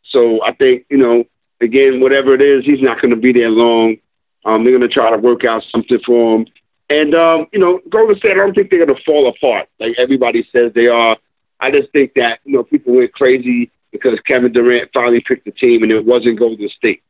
So 0.02 0.44
I 0.44 0.52
think, 0.52 0.84
you 0.90 0.98
know, 0.98 1.24
again, 1.62 1.98
whatever 2.00 2.34
it 2.34 2.42
is, 2.42 2.62
he's 2.66 2.82
not 2.82 3.00
going 3.00 3.14
to 3.14 3.16
be 3.16 3.32
there 3.32 3.48
long. 3.48 3.96
Um, 4.44 4.64
they're 4.64 4.76
going 4.76 4.86
to 4.86 4.92
try 4.94 5.10
to 5.10 5.16
work 5.16 5.46
out 5.46 5.64
something 5.70 5.98
for 6.04 6.36
him. 6.36 6.46
And, 6.90 7.14
um, 7.14 7.46
you 7.52 7.58
know, 7.58 7.80
Golden 7.88 8.18
State, 8.18 8.32
I 8.32 8.34
don't 8.34 8.54
think 8.54 8.70
they're 8.70 8.84
going 8.84 8.94
to 8.94 9.02
fall 9.04 9.28
apart 9.28 9.70
like 9.80 9.94
everybody 9.96 10.46
says 10.54 10.72
they 10.74 10.88
are. 10.88 11.16
I 11.58 11.70
just 11.70 11.90
think 11.92 12.12
that, 12.16 12.40
you 12.44 12.52
know, 12.52 12.62
people 12.62 12.94
went 12.94 13.14
crazy 13.14 13.70
because 13.92 14.18
Kevin 14.26 14.52
Durant 14.52 14.90
finally 14.92 15.20
picked 15.20 15.44
the 15.44 15.52
team 15.52 15.82
and 15.82 15.92
it 15.92 16.04
wasn't 16.04 16.38
Golden 16.38 16.68
State. 16.70 17.02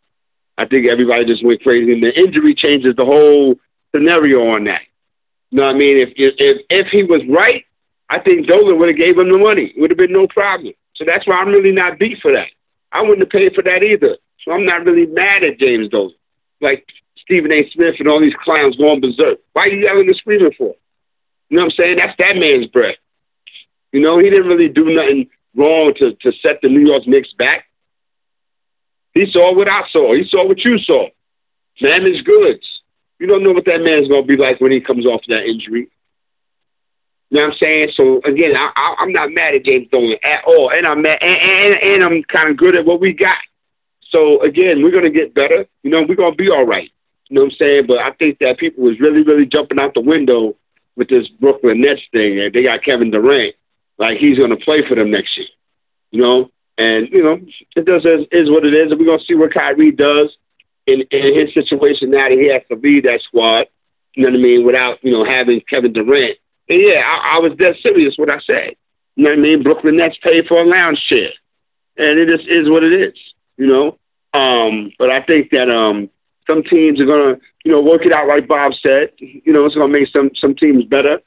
I 0.58 0.66
think 0.66 0.88
everybody 0.88 1.24
just 1.24 1.44
went 1.44 1.62
crazy. 1.62 1.92
And 1.92 2.02
the 2.02 2.16
injury 2.18 2.54
changes 2.54 2.94
the 2.96 3.04
whole 3.04 3.56
scenario 3.94 4.50
on 4.50 4.64
that. 4.64 4.82
You 5.50 5.60
know 5.60 5.66
what 5.66 5.76
I 5.76 5.78
mean? 5.78 5.96
If, 5.98 6.10
if, 6.16 6.62
if 6.68 6.88
he 6.88 7.04
was 7.04 7.22
right, 7.28 7.64
I 8.10 8.18
think 8.18 8.46
Dolan 8.46 8.78
would 8.78 8.88
have 8.88 8.98
gave 8.98 9.16
him 9.16 9.30
the 9.30 9.38
money. 9.38 9.72
It 9.74 9.80
would 9.80 9.90
have 9.90 9.98
been 9.98 10.12
no 10.12 10.26
problem. 10.26 10.74
So 10.94 11.04
that's 11.06 11.26
why 11.26 11.36
I'm 11.36 11.48
really 11.48 11.72
not 11.72 11.98
beat 11.98 12.20
for 12.20 12.32
that. 12.32 12.48
I 12.90 13.00
wouldn't 13.00 13.20
have 13.20 13.30
paid 13.30 13.54
for 13.54 13.62
that 13.62 13.82
either. 13.82 14.16
So 14.44 14.52
I'm 14.52 14.66
not 14.66 14.84
really 14.84 15.06
mad 15.06 15.44
at 15.44 15.58
James 15.58 15.88
Dolan. 15.88 16.14
Like 16.60 16.86
Stephen 17.18 17.52
A. 17.52 17.68
Smith 17.70 17.96
and 17.98 18.08
all 18.08 18.20
these 18.20 18.34
clowns 18.34 18.76
going 18.76 19.00
berserk. 19.00 19.38
Why 19.52 19.62
are 19.62 19.68
you 19.68 19.80
yelling 19.80 20.08
and 20.08 20.16
screaming 20.16 20.52
for? 20.58 20.74
You 21.48 21.56
know 21.56 21.64
what 21.64 21.72
I'm 21.72 21.76
saying? 21.76 21.96
That's 21.98 22.16
that 22.18 22.36
man's 22.36 22.66
breath. 22.66 22.96
You 23.92 24.00
know, 24.00 24.18
he 24.18 24.30
didn't 24.30 24.48
really 24.48 24.68
do 24.68 24.92
nothing 24.92 25.28
wrong 25.54 25.94
to, 25.94 26.14
to 26.14 26.32
set 26.40 26.60
the 26.62 26.68
New 26.68 26.86
York 26.86 27.06
Knicks 27.06 27.32
back. 27.34 27.66
He 29.14 29.30
saw 29.30 29.54
what 29.54 29.70
I 29.70 29.86
saw. 29.90 30.14
He 30.14 30.24
saw 30.24 30.46
what 30.46 30.64
you 30.64 30.78
saw. 30.78 31.08
Damaged 31.80 32.24
goods. 32.24 32.82
You 33.18 33.26
don't 33.26 33.42
know 33.42 33.52
what 33.52 33.66
that 33.66 33.82
man's 33.82 34.08
going 34.08 34.22
to 34.22 34.26
be 34.26 34.36
like 34.36 34.60
when 34.60 34.72
he 34.72 34.80
comes 34.80 35.06
off 35.06 35.22
that 35.28 35.44
injury. 35.44 35.90
You 37.30 37.38
know 37.38 37.46
what 37.46 37.52
I'm 37.52 37.58
saying? 37.58 37.92
So 37.94 38.20
again, 38.24 38.54
I, 38.56 38.70
I, 38.76 39.02
am 39.02 39.12
not 39.12 39.32
mad 39.32 39.54
at 39.54 39.64
James 39.64 39.88
Dolan 39.90 40.18
at 40.22 40.44
all, 40.44 40.70
and 40.70 40.86
I'm 40.86 40.98
and, 40.98 41.22
and, 41.22 41.82
and 41.82 42.04
I'm 42.04 42.22
kind 42.24 42.50
of 42.50 42.58
good 42.58 42.76
at 42.76 42.84
what 42.84 43.00
we 43.00 43.14
got. 43.14 43.38
So 44.10 44.42
again, 44.42 44.82
we're 44.82 44.90
gonna 44.90 45.08
get 45.08 45.32
better. 45.32 45.66
You 45.82 45.90
know, 45.90 46.02
we're 46.02 46.16
gonna 46.16 46.34
be 46.34 46.50
all 46.50 46.66
right. 46.66 46.90
You 47.30 47.36
know 47.36 47.44
what 47.44 47.52
I'm 47.52 47.56
saying? 47.56 47.86
But 47.86 48.00
I 48.00 48.10
think 48.10 48.38
that 48.40 48.58
people 48.58 48.84
was 48.84 49.00
really, 49.00 49.22
really 49.22 49.46
jumping 49.46 49.80
out 49.80 49.94
the 49.94 50.02
window 50.02 50.56
with 50.94 51.08
this 51.08 51.26
Brooklyn 51.28 51.80
Nets 51.80 52.02
thing, 52.12 52.38
and 52.38 52.52
they 52.52 52.64
got 52.64 52.82
Kevin 52.82 53.10
Durant, 53.10 53.54
like 53.98 54.18
he's 54.18 54.38
gonna 54.38 54.56
play 54.56 54.86
for 54.86 54.94
them 54.94 55.10
next 55.10 55.36
year. 55.36 55.46
You 56.10 56.20
know, 56.20 56.50
and 56.78 57.08
you 57.08 57.22
know, 57.22 57.40
it 57.76 57.84
does 57.84 58.04
is, 58.04 58.26
is 58.30 58.50
what 58.50 58.64
it 58.64 58.74
is, 58.74 58.90
and 58.90 59.00
we're 59.00 59.06
gonna 59.06 59.24
see 59.24 59.34
what 59.34 59.54
Kyrie 59.54 59.92
does 59.92 60.36
in 60.86 61.02
in 61.10 61.34
his 61.34 61.54
situation 61.54 62.10
now 62.10 62.28
that 62.28 62.38
he 62.38 62.48
has 62.48 62.62
to 62.68 62.76
lead 62.76 63.04
that 63.04 63.22
squad. 63.22 63.66
You 64.14 64.24
know 64.24 64.30
what 64.30 64.40
I 64.40 64.42
mean? 64.42 64.66
Without 64.66 65.04
you 65.04 65.12
know 65.12 65.24
having 65.24 65.60
Kevin 65.62 65.92
Durant 65.92 66.38
and 66.68 66.80
yeah, 66.80 67.02
I, 67.04 67.36
I 67.36 67.38
was 67.40 67.52
dead 67.56 67.76
serious 67.82 68.16
what 68.16 68.34
I 68.34 68.40
said. 68.40 68.76
You 69.16 69.24
know 69.24 69.30
what 69.30 69.38
I 69.38 69.42
mean? 69.42 69.62
Brooklyn 69.62 69.96
Nets 69.96 70.16
paid 70.22 70.46
for 70.46 70.60
a 70.60 70.64
lounge 70.64 71.04
chair. 71.06 71.30
And 71.98 72.18
it 72.18 72.34
just 72.34 72.48
is 72.48 72.68
what 72.68 72.82
it 72.82 72.92
is, 72.92 73.14
you 73.58 73.66
know? 73.66 73.98
Um, 74.32 74.90
but 74.98 75.10
I 75.10 75.20
think 75.20 75.50
that 75.50 75.68
um, 75.70 76.08
some 76.48 76.62
teams 76.62 77.00
are 77.00 77.04
going 77.04 77.34
to, 77.34 77.40
you 77.64 77.72
know, 77.72 77.82
work 77.82 78.06
it 78.06 78.12
out 78.12 78.26
like 78.26 78.48
Bob 78.48 78.72
said. 78.74 79.10
You 79.18 79.52
know, 79.52 79.66
it's 79.66 79.74
going 79.74 79.92
to 79.92 79.98
make 79.98 80.08
some, 80.08 80.30
some 80.34 80.54
teams 80.54 80.84
better. 80.84 81.20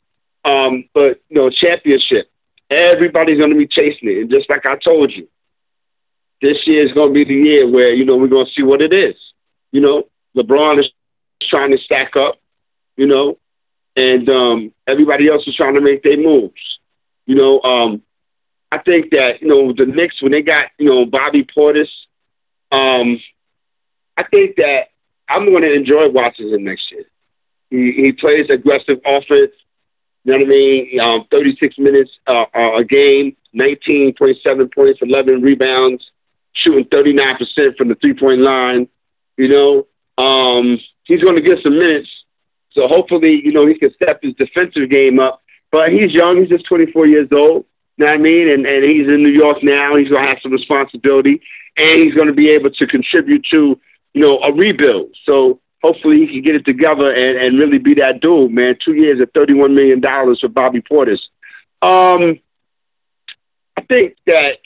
Um, 0.44 0.86
but, 0.94 1.22
you 1.30 1.38
know, 1.38 1.50
championship. 1.52 2.32
Everybody's 2.76 3.38
going 3.38 3.52
to 3.52 3.58
be 3.58 3.68
chasing 3.68 4.10
it. 4.10 4.22
And 4.22 4.30
just 4.30 4.50
like 4.50 4.66
I 4.66 4.76
told 4.76 5.12
you, 5.12 5.28
this 6.42 6.68
year 6.68 6.86
is 6.86 6.92
going 6.94 7.14
to 7.14 7.14
be 7.14 7.24
the 7.24 7.50
year 7.50 7.68
where, 7.70 7.94
you 7.94 8.06
know, 8.06 8.18
we're 8.18 8.28
going 8.28 8.46
to 8.46 8.52
see 8.52 8.64
what 8.64 8.82
it 8.82 8.94
is. 8.94 9.16
You 9.72 9.82
know, 9.82 10.04
LeBron 10.36 10.80
is 10.80 10.90
trying 11.42 11.72
to 11.72 11.78
stack 11.78 12.16
up, 12.16 12.40
you 12.98 13.08
know, 13.08 13.38
and 13.96 14.30
um, 14.30 14.74
everybody 14.86 15.30
else 15.30 15.48
is 15.48 15.56
trying 15.56 15.76
to 15.76 15.82
make 15.82 16.04
their 16.04 16.18
moves. 16.18 16.80
You 17.26 17.36
know, 17.36 17.62
um, 17.62 18.02
I 18.72 18.80
think 18.80 19.12
that, 19.12 19.42
you 19.42 19.48
know, 19.48 19.74
the 19.74 19.86
Knicks, 19.86 20.22
when 20.22 20.32
they 20.32 20.42
got, 20.42 20.68
you 20.78 20.88
know, 20.88 21.06
Bobby 21.06 21.46
Portis, 21.46 21.90
um, 22.72 23.20
I 24.18 24.24
think 24.24 24.58
that 24.58 24.90
I'm 25.28 25.46
going 25.46 25.64
to 25.64 25.74
enjoy 25.74 26.10
watching 26.10 26.50
him 26.50 26.66
next 26.66 26.92
year. 26.92 27.06
He, 27.70 27.92
he 27.94 28.12
plays 28.12 28.50
aggressive 28.50 29.00
offense. 29.06 29.54
You 30.26 30.32
know 30.32 30.40
what 30.40 30.48
I 30.48 30.50
mean? 30.50 31.00
Um, 31.00 31.26
36 31.30 31.78
minutes 31.78 32.12
uh, 32.26 32.46
uh, 32.54 32.78
a 32.78 32.84
game, 32.84 33.38
19.7 33.56 34.74
points, 34.74 35.00
11 35.02 35.42
rebounds, 35.42 36.12
shooting 36.54 36.86
39% 36.86 37.78
from 37.78 37.90
the 37.90 37.96
three 37.96 38.16
point 38.16 38.42
line. 38.42 38.88
You 39.38 39.50
know, 39.50 40.24
um, 40.24 40.80
he's 41.04 41.22
going 41.22 41.36
to 41.36 41.44
get 41.44 41.62
some 41.62 41.78
minutes. 41.78 42.10
So 42.72 42.88
hopefully, 42.88 43.40
you 43.46 43.52
know, 43.52 43.68
he 43.68 43.76
can 43.78 43.94
step 43.94 44.20
his 44.24 44.34
defensive 44.34 44.90
game 44.90 45.20
up. 45.20 45.44
But 45.72 45.92
he's 45.92 46.12
young. 46.12 46.40
He's 46.40 46.50
just 46.50 46.66
24 46.66 47.08
years 47.08 47.28
old. 47.32 47.66
You 47.98 48.06
know 48.06 48.12
what 48.12 48.20
I 48.20 48.22
mean? 48.22 48.50
And, 48.50 48.66
and 48.66 48.84
he's 48.84 49.08
in 49.08 49.22
New 49.22 49.32
York 49.32 49.62
now. 49.62 49.96
He's 49.96 50.10
going 50.10 50.24
to 50.24 50.30
have 50.30 50.40
some 50.42 50.52
responsibility. 50.52 51.40
And 51.78 52.00
he's 52.00 52.16
going 52.16 52.28
to 52.28 52.34
be 52.34 52.50
able 52.50 52.72
to 52.72 52.88
contribute 52.88 53.46
to, 53.52 53.80
you 54.14 54.22
know, 54.22 54.40
a 54.40 54.54
rebuild. 54.54 55.16
So 55.26 55.60
hopefully 55.86 56.26
he 56.26 56.28
can 56.28 56.42
get 56.42 56.56
it 56.56 56.66
together 56.66 57.14
and, 57.14 57.38
and 57.38 57.60
really 57.60 57.78
be 57.78 57.94
that 57.96 58.20
dude, 58.20 58.52
man. 58.52 58.76
Two 58.80 58.96
years 58.96 59.22
at 59.22 59.34
$31 59.34 59.74
million 59.74 60.02
for 60.02 60.48
Bobby 60.48 60.82
Portis. 60.82 61.22
Um, 61.82 62.40
I 63.78 63.82
think 63.82 64.16
that, 64.26 64.58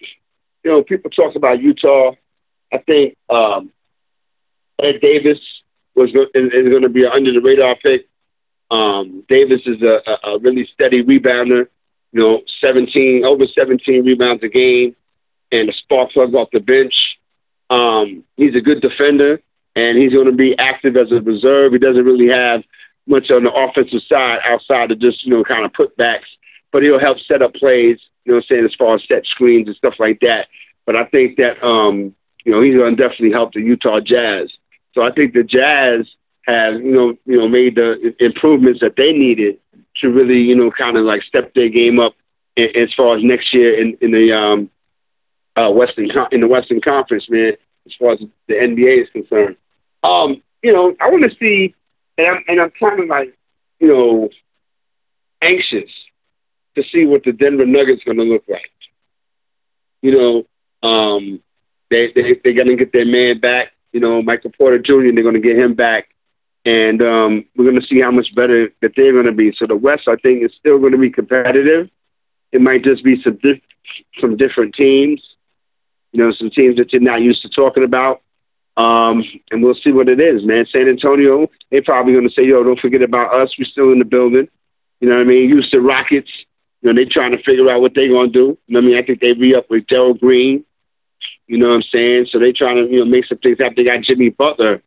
you 0.63 0.71
know, 0.71 0.83
people 0.83 1.11
talk 1.11 1.35
about 1.35 1.61
Utah. 1.61 2.13
I 2.71 2.77
think 2.77 3.17
um, 3.29 3.71
Ed 4.81 5.01
Davis 5.01 5.39
was 5.95 6.09
is, 6.09 6.51
going 6.51 6.83
to 6.83 6.89
be 6.89 7.05
an 7.05 7.11
under 7.11 7.33
the 7.33 7.41
radar 7.41 7.75
pick. 7.75 8.07
Um, 8.71 9.25
Davis 9.27 9.61
is 9.65 9.81
a, 9.81 10.01
a, 10.07 10.35
a 10.35 10.39
really 10.39 10.69
steady 10.73 11.03
rebounder. 11.03 11.67
You 12.13 12.21
know, 12.21 12.41
17 12.61 13.25
over 13.25 13.45
17 13.45 14.05
rebounds 14.05 14.43
a 14.43 14.47
game, 14.47 14.95
and 15.51 15.69
a 15.69 15.73
spark 15.73 16.11
plug 16.11 16.33
off 16.33 16.49
the 16.51 16.59
bench. 16.59 17.19
Um, 17.69 18.23
he's 18.37 18.55
a 18.55 18.61
good 18.61 18.81
defender, 18.81 19.41
and 19.75 19.97
he's 19.97 20.13
going 20.13 20.25
to 20.25 20.31
be 20.31 20.57
active 20.57 20.97
as 20.97 21.11
a 21.11 21.21
reserve. 21.21 21.73
He 21.73 21.79
doesn't 21.79 22.05
really 22.05 22.29
have 22.29 22.63
much 23.07 23.31
on 23.31 23.43
the 23.43 23.51
offensive 23.51 24.01
side 24.03 24.39
outside 24.45 24.91
of 24.91 24.99
just 24.99 25.25
you 25.25 25.31
know 25.31 25.43
kind 25.43 25.65
of 25.65 25.73
putbacks, 25.73 26.29
but 26.71 26.83
he'll 26.83 26.99
help 26.99 27.19
set 27.19 27.41
up 27.41 27.53
plays. 27.53 27.99
You 28.25 28.33
know, 28.33 28.37
what 28.37 28.45
I'm 28.49 28.55
saying 28.55 28.65
as 28.65 28.75
far 28.75 28.95
as 28.95 29.03
set 29.07 29.25
screens 29.25 29.67
and 29.67 29.75
stuff 29.75 29.95
like 29.99 30.19
that. 30.21 30.47
But 30.85 30.95
I 30.95 31.05
think 31.05 31.37
that 31.37 31.63
um, 31.63 32.15
you 32.43 32.51
know 32.51 32.61
he's 32.61 32.75
going 32.75 32.95
to 32.95 33.01
definitely 33.01 33.31
help 33.31 33.53
the 33.53 33.61
Utah 33.61 33.99
Jazz. 33.99 34.51
So 34.93 35.03
I 35.03 35.11
think 35.11 35.33
the 35.33 35.43
Jazz 35.43 36.07
have 36.43 36.75
you 36.75 36.91
know 36.91 37.17
you 37.25 37.37
know 37.37 37.47
made 37.47 37.75
the 37.75 38.15
improvements 38.19 38.79
that 38.81 38.95
they 38.95 39.13
needed 39.13 39.59
to 39.97 40.09
really 40.09 40.39
you 40.41 40.55
know 40.55 40.71
kind 40.71 40.97
of 40.97 41.05
like 41.05 41.23
step 41.23 41.53
their 41.53 41.69
game 41.69 41.99
up 41.99 42.15
as 42.57 42.93
far 42.93 43.17
as 43.17 43.23
next 43.23 43.53
year 43.53 43.79
in 43.79 43.97
in 44.01 44.11
the 44.11 44.31
um, 44.33 44.69
uh, 45.55 45.69
Western 45.69 46.09
in 46.31 46.41
the 46.41 46.47
Western 46.47 46.81
Conference, 46.81 47.29
man. 47.29 47.53
As 47.85 47.93
far 47.95 48.11
as 48.13 48.19
the 48.47 48.53
NBA 48.53 49.03
is 49.03 49.09
concerned, 49.09 49.55
um, 50.03 50.41
you 50.61 50.73
know 50.73 50.95
I 50.99 51.09
want 51.09 51.23
to 51.23 51.35
see, 51.37 51.75
and 52.17 52.27
I'm 52.27 52.43
and 52.47 52.61
I'm 52.61 52.71
kind 52.71 52.99
of 52.99 53.07
like 53.07 53.35
you 53.79 53.87
know 53.87 54.29
anxious 55.41 55.91
to 56.75 56.83
see 56.83 57.05
what 57.05 57.23
the 57.23 57.33
Denver 57.33 57.65
Nuggets 57.65 58.03
going 58.03 58.17
to 58.17 58.23
look 58.23 58.43
like. 58.47 58.71
You 60.01 60.45
know, 60.83 60.87
um, 60.89 61.41
they 61.89 62.11
they 62.11 62.39
they're 62.43 62.53
going 62.53 62.67
to 62.67 62.75
get 62.75 62.93
their 62.93 63.05
man 63.05 63.39
back. 63.39 63.73
You 63.91 63.99
know, 63.99 64.21
Michael 64.21 64.51
Porter 64.51 64.79
Jr. 64.79 65.11
They're 65.13 65.23
going 65.23 65.33
to 65.33 65.39
get 65.39 65.57
him 65.57 65.73
back 65.73 66.09
and 66.65 67.01
um, 67.01 67.45
we're 67.55 67.65
going 67.65 67.79
to 67.79 67.87
see 67.87 68.01
how 68.01 68.11
much 68.11 68.35
better 68.35 68.69
that 68.81 68.93
they're 68.95 69.13
going 69.13 69.25
to 69.25 69.31
be. 69.31 69.53
So 69.55 69.65
the 69.65 69.75
West, 69.75 70.07
I 70.07 70.15
think, 70.17 70.43
is 70.43 70.51
still 70.59 70.77
going 70.79 70.91
to 70.91 70.97
be 70.97 71.09
competitive. 71.09 71.89
It 72.51 72.61
might 72.61 72.83
just 72.83 73.03
be 73.03 73.21
some 73.23 73.37
dif- 73.41 73.61
some 74.19 74.37
different 74.37 74.75
teams, 74.75 75.21
you 76.11 76.23
know, 76.23 76.31
some 76.33 76.49
teams 76.49 76.77
that 76.77 76.91
you're 76.93 77.01
not 77.01 77.21
used 77.21 77.41
to 77.43 77.49
talking 77.49 77.83
about. 77.83 78.21
Um, 78.77 79.23
and 79.51 79.61
we'll 79.61 79.75
see 79.75 79.91
what 79.91 80.09
it 80.09 80.21
is, 80.21 80.43
man. 80.45 80.65
San 80.67 80.87
Antonio, 80.87 81.49
they're 81.69 81.81
probably 81.81 82.13
going 82.13 82.27
to 82.27 82.33
say, 82.33 82.43
"Yo, 82.43 82.63
don't 82.63 82.79
forget 82.79 83.01
about 83.01 83.33
us. 83.33 83.57
We're 83.57 83.65
still 83.65 83.91
in 83.91 83.99
the 83.99 84.05
building." 84.05 84.47
You 85.01 85.09
know 85.09 85.15
what 85.15 85.21
I 85.21 85.25
mean? 85.25 85.49
Houston 85.49 85.83
Rockets, 85.83 86.31
you 86.81 86.89
know, 86.89 86.95
they're 86.95 87.09
trying 87.09 87.31
to 87.31 87.43
figure 87.43 87.69
out 87.69 87.81
what 87.81 87.93
they're 87.93 88.09
going 88.09 88.31
to 88.31 88.33
do. 88.33 88.57
You 88.67 88.73
know 88.73 88.79
what 88.79 88.85
I 88.85 88.87
mean? 88.87 88.97
I 88.97 89.01
think 89.01 89.19
they 89.19 89.33
re 89.33 89.55
up 89.55 89.69
with 89.69 89.87
Gerald 89.87 90.19
Green. 90.19 90.65
You 91.47 91.57
know 91.57 91.69
what 91.69 91.75
I'm 91.75 91.83
saying? 91.83 92.27
So 92.29 92.39
they're 92.39 92.53
trying 92.53 92.75
to, 92.75 92.91
you 92.91 92.99
know, 92.99 93.05
make 93.05 93.25
some 93.25 93.37
things 93.39 93.57
happen. 93.59 93.75
They 93.75 93.83
got 93.83 94.01
Jimmy 94.01 94.29
Butler 94.29 94.81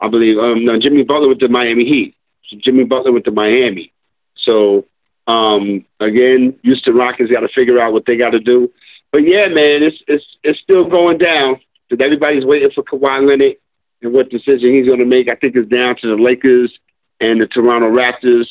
I 0.00 0.08
believe. 0.08 0.38
Um, 0.38 0.64
no, 0.64 0.78
Jimmy 0.78 1.02
Butler 1.02 1.28
with 1.28 1.40
the 1.40 1.48
Miami 1.48 1.84
Heat. 1.84 2.14
Jimmy 2.58 2.84
Butler 2.84 3.12
with 3.12 3.24
the 3.24 3.30
Miami. 3.30 3.92
So 4.36 4.86
um, 5.26 5.84
again, 5.98 6.58
Houston 6.62 6.94
Rockets 6.94 7.30
got 7.30 7.40
to 7.40 7.48
figure 7.48 7.80
out 7.80 7.92
what 7.92 8.04
they 8.06 8.16
got 8.16 8.30
to 8.30 8.40
do. 8.40 8.70
But 9.14 9.28
yeah, 9.28 9.46
man, 9.46 9.84
it's 9.84 10.02
it's 10.08 10.24
it's 10.42 10.58
still 10.58 10.86
going 10.86 11.18
down. 11.18 11.60
Because 11.88 12.04
everybody's 12.04 12.44
waiting 12.44 12.72
for 12.74 12.82
Kawhi 12.82 13.24
Leonard 13.24 13.58
and 14.02 14.12
what 14.12 14.28
decision 14.28 14.74
he's 14.74 14.88
going 14.88 14.98
to 14.98 15.04
make. 15.04 15.30
I 15.30 15.36
think 15.36 15.54
it's 15.54 15.68
down 15.68 15.94
to 16.00 16.16
the 16.16 16.20
Lakers 16.20 16.76
and 17.20 17.40
the 17.40 17.46
Toronto 17.46 17.92
Raptors. 17.92 18.46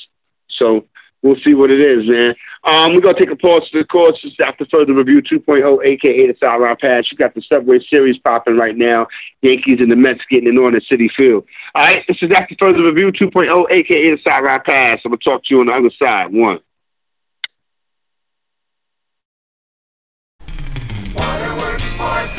So 0.47 0.85
we'll 1.21 1.35
see 1.45 1.53
what 1.53 1.69
it 1.69 1.81
is, 1.81 2.09
man. 2.09 2.33
Um, 2.63 2.93
we're 2.93 3.01
going 3.01 3.15
to 3.15 3.25
take 3.25 3.33
a 3.33 3.35
pause 3.35 3.69
to 3.71 3.79
the 3.79 3.83
course 3.83 4.21
just 4.21 4.39
after 4.39 4.65
further 4.71 4.93
review 4.93 5.21
2.0, 5.21 5.85
aka 5.85 6.27
the 6.27 6.37
Sideline 6.41 6.77
Pass. 6.79 7.11
You 7.11 7.17
got 7.17 7.35
the 7.35 7.41
Subway 7.41 7.79
Series 7.89 8.17
popping 8.19 8.55
right 8.55 8.77
now. 8.77 9.07
Yankees 9.41 9.81
and 9.81 9.91
the 9.91 9.97
Mets 9.97 10.21
getting 10.29 10.53
it 10.53 10.57
on 10.57 10.75
at 10.75 10.83
Citi 10.83 11.11
Field. 11.11 11.45
All 11.75 11.83
right, 11.83 12.05
this 12.07 12.19
is 12.21 12.31
after 12.31 12.55
further 12.57 12.85
review 12.85 13.11
2.0, 13.11 13.69
aka 13.69 14.15
the 14.15 14.21
Sideline 14.25 14.61
Pass. 14.65 15.01
I'm 15.03 15.11
going 15.11 15.19
to 15.19 15.29
talk 15.29 15.43
to 15.43 15.53
you 15.53 15.59
on 15.59 15.65
the 15.65 15.73
other 15.73 15.91
side. 16.01 16.31
One. 16.31 16.61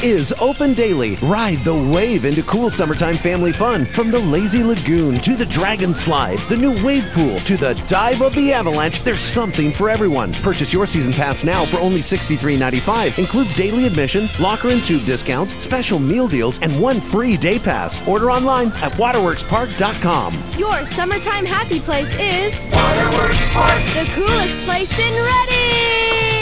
Is 0.05 0.35
open 0.35 0.75
daily. 0.75 1.17
Ride 1.17 1.64
the 1.64 1.75
wave 1.75 2.27
into 2.27 2.43
cool 2.43 2.71
summertime 2.71 3.14
family 3.14 3.53
fun 3.53 3.87
from 3.87 4.11
the 4.11 4.19
Lazy 4.19 4.62
Lagoon 4.62 5.17
to 5.17 5.35
the 5.35 5.47
Dragon 5.47 5.95
Slide, 5.95 6.38
the 6.51 6.57
new 6.57 6.73
wave 6.85 7.09
pool 7.12 7.38
to 7.40 7.57
the 7.57 7.73
dive 7.88 8.21
of 8.21 8.35
the 8.35 8.53
avalanche. 8.53 9.03
There's 9.03 9.21
something 9.21 9.73
for 9.73 9.88
everyone. 9.88 10.35
Purchase 10.35 10.75
your 10.75 10.87
season 10.87 11.12
pass 11.14 11.43
now 11.43 11.64
for 11.64 11.79
only 11.79 12.01
$63.95. 12.01 13.19
Includes 13.19 13.57
daily 13.57 13.87
admission, 13.87 14.29
locker 14.38 14.69
and 14.69 14.83
tube 14.83 15.07
discounts, 15.07 15.55
special 15.64 15.99
meal 15.99 16.29
deals, 16.29 16.59
and 16.61 16.79
one 16.81 17.01
free 17.01 17.38
day 17.38 17.59
pass. 17.59 18.07
Order 18.07 18.31
online 18.31 18.69
at 18.83 18.93
waterworkspark.com. 18.93 20.35
Your 20.59 20.85
summertime 20.85 21.47
happy 21.47 21.81
place 21.81 22.14
is 22.17 22.69
Waterworks 22.73 23.49
Park, 23.55 23.83
the 23.95 24.11
coolest 24.14 24.57
place 24.67 24.99
in 24.99 25.25
Reading. 25.25 26.34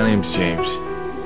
My 0.00 0.08
name's 0.08 0.32
James. 0.32 0.66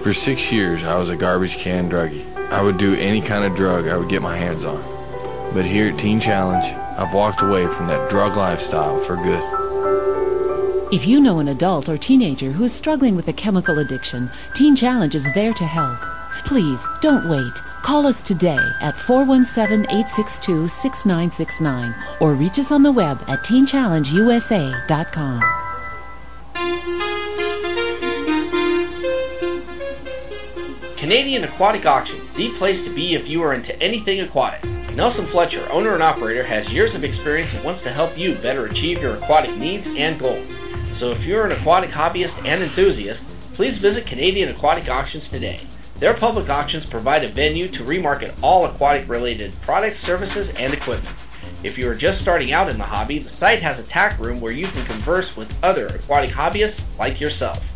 For 0.02 0.12
six 0.12 0.50
years, 0.50 0.82
I 0.82 0.98
was 0.98 1.08
a 1.08 1.14
garbage 1.14 1.58
can 1.58 1.88
druggie. 1.88 2.26
I 2.50 2.60
would 2.60 2.76
do 2.76 2.96
any 2.96 3.20
kind 3.20 3.44
of 3.44 3.54
drug 3.54 3.86
I 3.86 3.96
would 3.96 4.08
get 4.08 4.20
my 4.20 4.36
hands 4.36 4.64
on. 4.64 4.82
But 5.54 5.64
here 5.64 5.92
at 5.92 5.98
Teen 6.00 6.18
Challenge, 6.18 6.64
I've 6.98 7.14
walked 7.14 7.40
away 7.40 7.68
from 7.68 7.86
that 7.86 8.10
drug 8.10 8.36
lifestyle 8.36 8.98
for 8.98 9.14
good. 9.14 10.92
If 10.92 11.06
you 11.06 11.20
know 11.20 11.38
an 11.38 11.46
adult 11.46 11.88
or 11.88 11.96
teenager 11.96 12.50
who 12.50 12.64
is 12.64 12.72
struggling 12.72 13.14
with 13.14 13.28
a 13.28 13.32
chemical 13.32 13.78
addiction, 13.78 14.28
Teen 14.54 14.74
Challenge 14.74 15.14
is 15.14 15.32
there 15.34 15.52
to 15.52 15.64
help. 15.64 16.00
Please 16.44 16.84
don't 17.00 17.28
wait. 17.28 17.62
Call 17.82 18.08
us 18.08 18.24
today 18.24 18.58
at 18.80 18.96
417 18.96 19.88
862 19.88 20.66
6969 20.66 21.94
or 22.18 22.34
reach 22.34 22.58
us 22.58 22.72
on 22.72 22.82
the 22.82 22.90
web 22.90 23.22
at 23.28 23.44
teenchallengeusa.com. 23.44 25.63
Canadian 31.04 31.44
Aquatic 31.44 31.84
Auctions, 31.84 32.32
the 32.32 32.48
place 32.52 32.82
to 32.82 32.88
be 32.88 33.12
if 33.12 33.28
you 33.28 33.42
are 33.42 33.52
into 33.52 33.78
anything 33.82 34.20
aquatic. 34.20 34.64
Nelson 34.94 35.26
Fletcher, 35.26 35.68
owner 35.70 35.92
and 35.92 36.02
operator, 36.02 36.42
has 36.42 36.72
years 36.72 36.94
of 36.94 37.04
experience 37.04 37.52
and 37.52 37.62
wants 37.62 37.82
to 37.82 37.90
help 37.90 38.16
you 38.16 38.36
better 38.36 38.64
achieve 38.64 39.02
your 39.02 39.16
aquatic 39.16 39.54
needs 39.58 39.94
and 39.98 40.18
goals. 40.18 40.62
So 40.90 41.10
if 41.10 41.26
you're 41.26 41.44
an 41.44 41.52
aquatic 41.52 41.90
hobbyist 41.90 42.46
and 42.46 42.62
enthusiast, 42.62 43.28
please 43.52 43.76
visit 43.76 44.06
Canadian 44.06 44.48
Aquatic 44.48 44.88
Auctions 44.88 45.28
today. 45.28 45.60
Their 45.98 46.14
public 46.14 46.48
auctions 46.48 46.88
provide 46.88 47.22
a 47.22 47.28
venue 47.28 47.68
to 47.68 47.84
remarket 47.84 48.32
all 48.42 48.64
aquatic 48.64 49.06
related 49.06 49.52
products, 49.60 49.98
services, 49.98 50.54
and 50.54 50.72
equipment. 50.72 51.22
If 51.62 51.76
you 51.76 51.86
are 51.90 51.94
just 51.94 52.22
starting 52.22 52.52
out 52.52 52.70
in 52.70 52.78
the 52.78 52.84
hobby, 52.84 53.18
the 53.18 53.28
site 53.28 53.60
has 53.60 53.78
a 53.78 53.86
tack 53.86 54.18
room 54.18 54.40
where 54.40 54.52
you 54.52 54.68
can 54.68 54.86
converse 54.86 55.36
with 55.36 55.54
other 55.62 55.84
aquatic 55.88 56.30
hobbyists 56.30 56.98
like 56.98 57.20
yourself. 57.20 57.73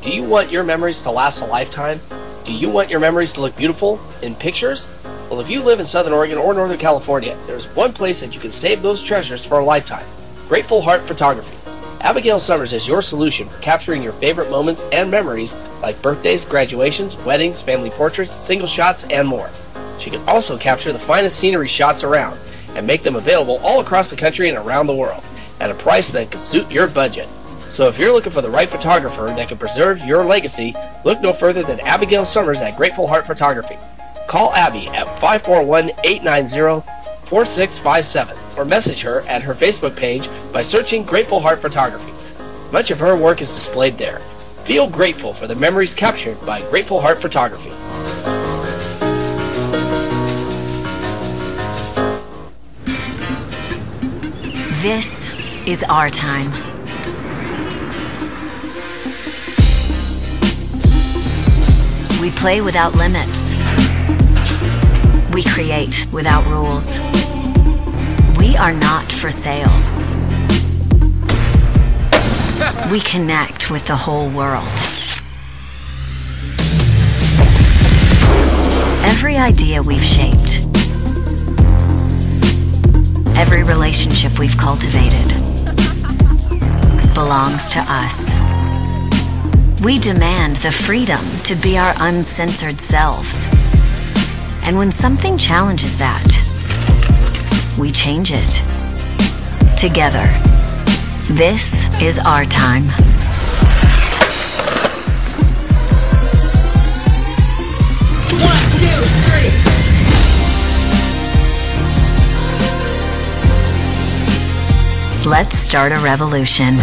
Do 0.01 0.09
you 0.09 0.23
want 0.23 0.51
your 0.51 0.63
memories 0.63 1.01
to 1.01 1.11
last 1.11 1.41
a 1.41 1.45
lifetime? 1.45 1.99
Do 2.43 2.53
you 2.53 2.69
want 2.69 2.89
your 2.89 2.99
memories 2.99 3.33
to 3.33 3.41
look 3.41 3.55
beautiful 3.57 3.99
in 4.21 4.35
pictures? 4.35 4.89
Well, 5.29 5.39
if 5.39 5.49
you 5.49 5.63
live 5.63 5.79
in 5.79 5.85
Southern 5.85 6.13
Oregon 6.13 6.37
or 6.37 6.53
Northern 6.53 6.77
California, 6.77 7.37
there's 7.47 7.67
one 7.75 7.91
place 7.93 8.21
that 8.21 8.33
you 8.33 8.39
can 8.39 8.51
save 8.51 8.81
those 8.81 9.01
treasures 9.01 9.43
for 9.43 9.59
a 9.59 9.65
lifetime 9.65 10.05
Grateful 10.47 10.81
Heart 10.81 11.01
Photography. 11.01 11.56
Abigail 12.01 12.39
Summers 12.39 12.73
is 12.73 12.87
your 12.87 13.01
solution 13.01 13.47
for 13.47 13.59
capturing 13.59 14.03
your 14.03 14.13
favorite 14.13 14.51
moments 14.51 14.85
and 14.91 15.09
memories 15.09 15.57
like 15.81 16.01
birthdays, 16.01 16.45
graduations, 16.45 17.17
weddings, 17.17 17.61
family 17.61 17.89
portraits, 17.89 18.35
single 18.35 18.67
shots, 18.67 19.05
and 19.05 19.27
more. 19.27 19.49
She 19.97 20.11
can 20.11 20.21
also 20.29 20.57
capture 20.57 20.93
the 20.93 20.99
finest 20.99 21.39
scenery 21.39 21.67
shots 21.67 22.03
around 22.03 22.39
and 22.75 22.85
make 22.85 23.01
them 23.01 23.15
available 23.15 23.57
all 23.63 23.81
across 23.81 24.11
the 24.11 24.15
country 24.15 24.47
and 24.47 24.57
around 24.57 24.85
the 24.85 24.95
world 24.95 25.23
at 25.59 25.71
a 25.71 25.73
price 25.73 26.11
that 26.11 26.29
can 26.29 26.41
suit 26.41 26.69
your 26.71 26.87
budget. 26.87 27.27
So 27.69 27.87
if 27.87 27.97
you're 27.97 28.13
looking 28.13 28.31
for 28.31 28.41
the 28.41 28.49
right 28.49 28.69
photographer 28.69 29.33
that 29.35 29.49
can 29.49 29.57
preserve 29.57 29.99
your 30.05 30.23
legacy, 30.23 30.75
look 31.03 31.19
no 31.19 31.33
further 31.33 31.63
than 31.63 31.79
Abigail 31.79 32.25
Summers 32.25 32.61
at 32.61 32.77
Grateful 32.77 33.07
Heart 33.07 33.25
Photography. 33.25 33.77
Call 34.27 34.53
Abby 34.53 34.87
at 34.89 35.07
541-890-4657 37.29 38.57
or 38.57 38.65
message 38.65 39.01
her 39.01 39.21
at 39.21 39.43
her 39.43 39.53
Facebook 39.53 39.95
page 39.95 40.29
by 40.51 40.61
searching 40.61 41.03
Grateful 41.03 41.39
Heart 41.39 41.59
Photography. 41.61 42.13
Much 42.71 42.91
of 42.91 42.99
her 42.99 43.17
work 43.17 43.41
is 43.41 43.53
displayed 43.53 43.97
there. 43.97 44.19
Feel 44.63 44.89
grateful 44.89 45.33
for 45.33 45.47
the 45.47 45.55
memories 45.55 45.93
captured 45.93 46.43
by 46.45 46.61
Grateful 46.69 46.99
Heart 46.99 47.21
Photography. 47.21 47.71
This 54.81 55.29
is 55.67 55.83
our 55.83 56.09
time. 56.09 56.51
We 62.21 62.31
play 62.31 62.61
without 62.61 62.95
limits. 62.95 63.46
We 65.37 65.43
create 65.43 66.07
without 66.11 66.47
rules. 66.47 66.97
We 68.39 68.57
are 68.57 68.73
not 68.73 69.11
for 69.11 69.29
sale. 69.29 69.69
We 72.91 73.01
connect 73.01 73.69
with 73.69 73.85
the 73.85 73.95
whole 73.95 74.29
world. 74.29 74.67
Every 79.05 79.37
idea 79.37 79.79
we've 79.83 80.03
shaped, 80.03 80.65
every 83.37 83.61
relationship 83.61 84.39
we've 84.39 84.57
cultivated 84.57 85.27
belongs 87.13 87.69
to 87.69 87.85
us. 87.87 88.23
We 89.83 89.99
demand 89.99 90.55
the 90.55 90.71
freedom 90.71 91.23
to 91.43 91.53
be 91.57 91.77
our 91.77 91.93
uncensored 91.99 92.81
selves. 92.81 93.45
And 94.67 94.77
when 94.77 94.91
something 94.91 95.37
challenges 95.37 95.97
that, 95.97 96.27
we 97.79 97.89
change 97.89 98.33
it. 98.33 98.43
Together. 99.79 100.27
This 101.33 101.73
is 102.01 102.19
our 102.19 102.43
time. 102.43 102.83
One, 108.43 108.65
two, 108.75 108.99
three. 109.23 109.51
Let's 115.31 115.57
start 115.61 115.93
a 115.93 115.99
revolution. 115.99 116.75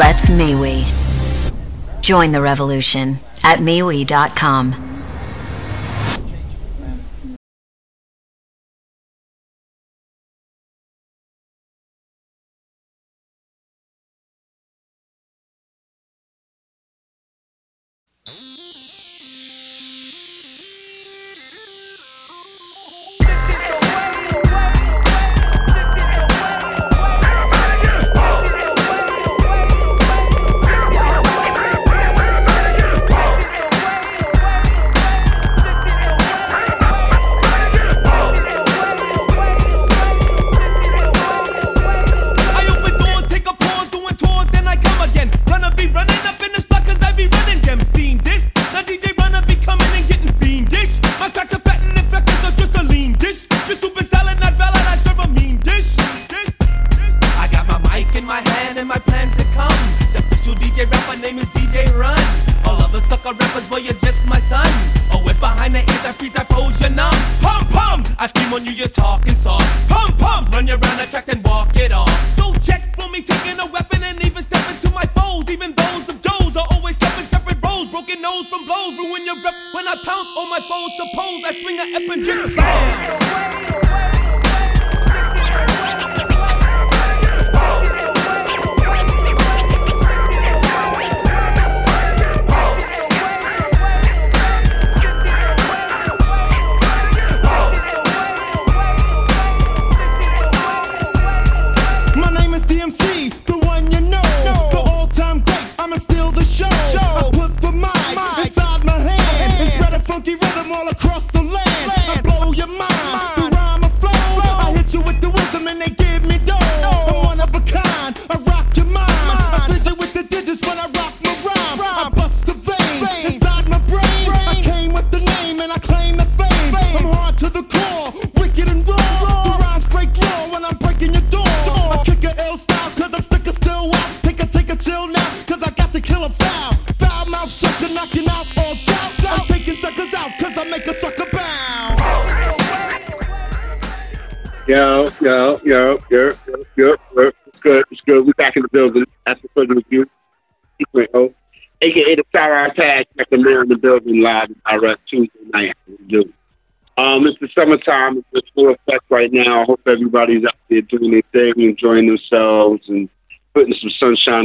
Let's 0.00 0.30
MeWe. 0.30 0.82
Join 2.00 2.32
the 2.32 2.40
revolution 2.40 3.18
at 3.44 3.58
MeWe.com. 3.58 4.89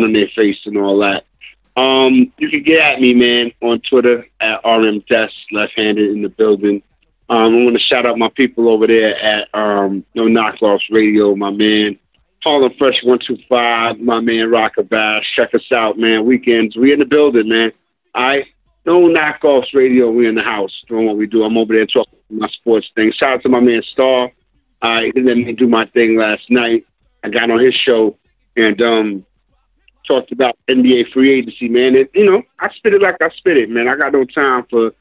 on 0.05 0.13
their 0.13 0.29
face 0.29 0.59
and 0.65 0.77
all 0.77 0.99
that. 0.99 1.25
Um, 1.75 2.31
you 2.37 2.49
can 2.49 2.63
get 2.63 2.91
at 2.91 3.01
me, 3.01 3.13
man, 3.13 3.51
on 3.61 3.81
Twitter 3.81 4.25
at 4.39 4.63
RMDesk, 4.63 5.33
left-handed 5.51 6.09
in 6.11 6.21
the 6.21 6.29
building. 6.29 6.81
Um, 7.27 7.55
I 7.55 7.63
want 7.63 7.73
to 7.73 7.79
shout 7.79 8.05
out 8.05 8.17
my 8.17 8.29
people 8.29 8.69
over 8.69 8.87
there 8.87 9.19
at 9.19 9.49
um, 9.53 10.05
No 10.13 10.23
Knockoffs 10.23 10.89
Radio, 10.91 11.35
my 11.35 11.49
man. 11.49 11.99
Harlem 12.43 12.73
Fresh 12.77 13.03
125, 13.03 13.99
my 13.99 14.19
man 14.19 14.51
Rocker 14.51 14.83
Bash. 14.83 15.33
Check 15.35 15.55
us 15.55 15.71
out, 15.71 15.97
man. 15.97 16.25
Weekends, 16.25 16.75
we 16.75 16.93
in 16.93 16.99
the 16.99 17.05
building, 17.05 17.49
man. 17.49 17.73
Right. 18.15 18.45
No 18.85 19.01
Knockoffs 19.01 19.73
Radio, 19.73 20.11
we 20.11 20.27
in 20.27 20.35
the 20.35 20.43
house 20.43 20.83
doing 20.87 21.07
what 21.07 21.17
we 21.17 21.25
do. 21.25 21.43
I'm 21.43 21.57
over 21.57 21.73
there 21.73 21.87
talking 21.87 22.19
my 22.29 22.47
sports 22.49 22.89
thing. 22.95 23.11
Shout 23.11 23.33
out 23.33 23.41
to 23.43 23.49
my 23.49 23.59
man 23.59 23.81
Star. 23.81 24.31
All 24.81 24.91
right, 24.91 25.11
let 25.15 25.37
me 25.37 25.51
do 25.53 25.67
my 25.67 25.85
thing 25.87 26.17
last 26.17 26.49
night. 26.51 26.85
I 27.23 27.29
got 27.29 27.49
on 27.49 27.59
his 27.59 27.73
show 27.73 28.17
and 28.55 28.79
um, 28.81 29.25
talked 30.07 30.31
about 30.31 30.57
NBA 30.67 31.11
free 31.11 31.31
agency, 31.31 31.69
man. 31.69 31.95
And, 31.95 32.09
you 32.13 32.29
know, 32.29 32.43
I 32.59 32.73
spit 32.75 32.93
it 32.93 33.01
like 33.01 33.17
I 33.21 33.29
spit 33.29 33.57
it, 33.57 33.69
man. 33.69 33.87
I 33.87 33.95
got 33.95 34.13
no 34.13 34.25
time 34.25 34.65
for 34.69 34.91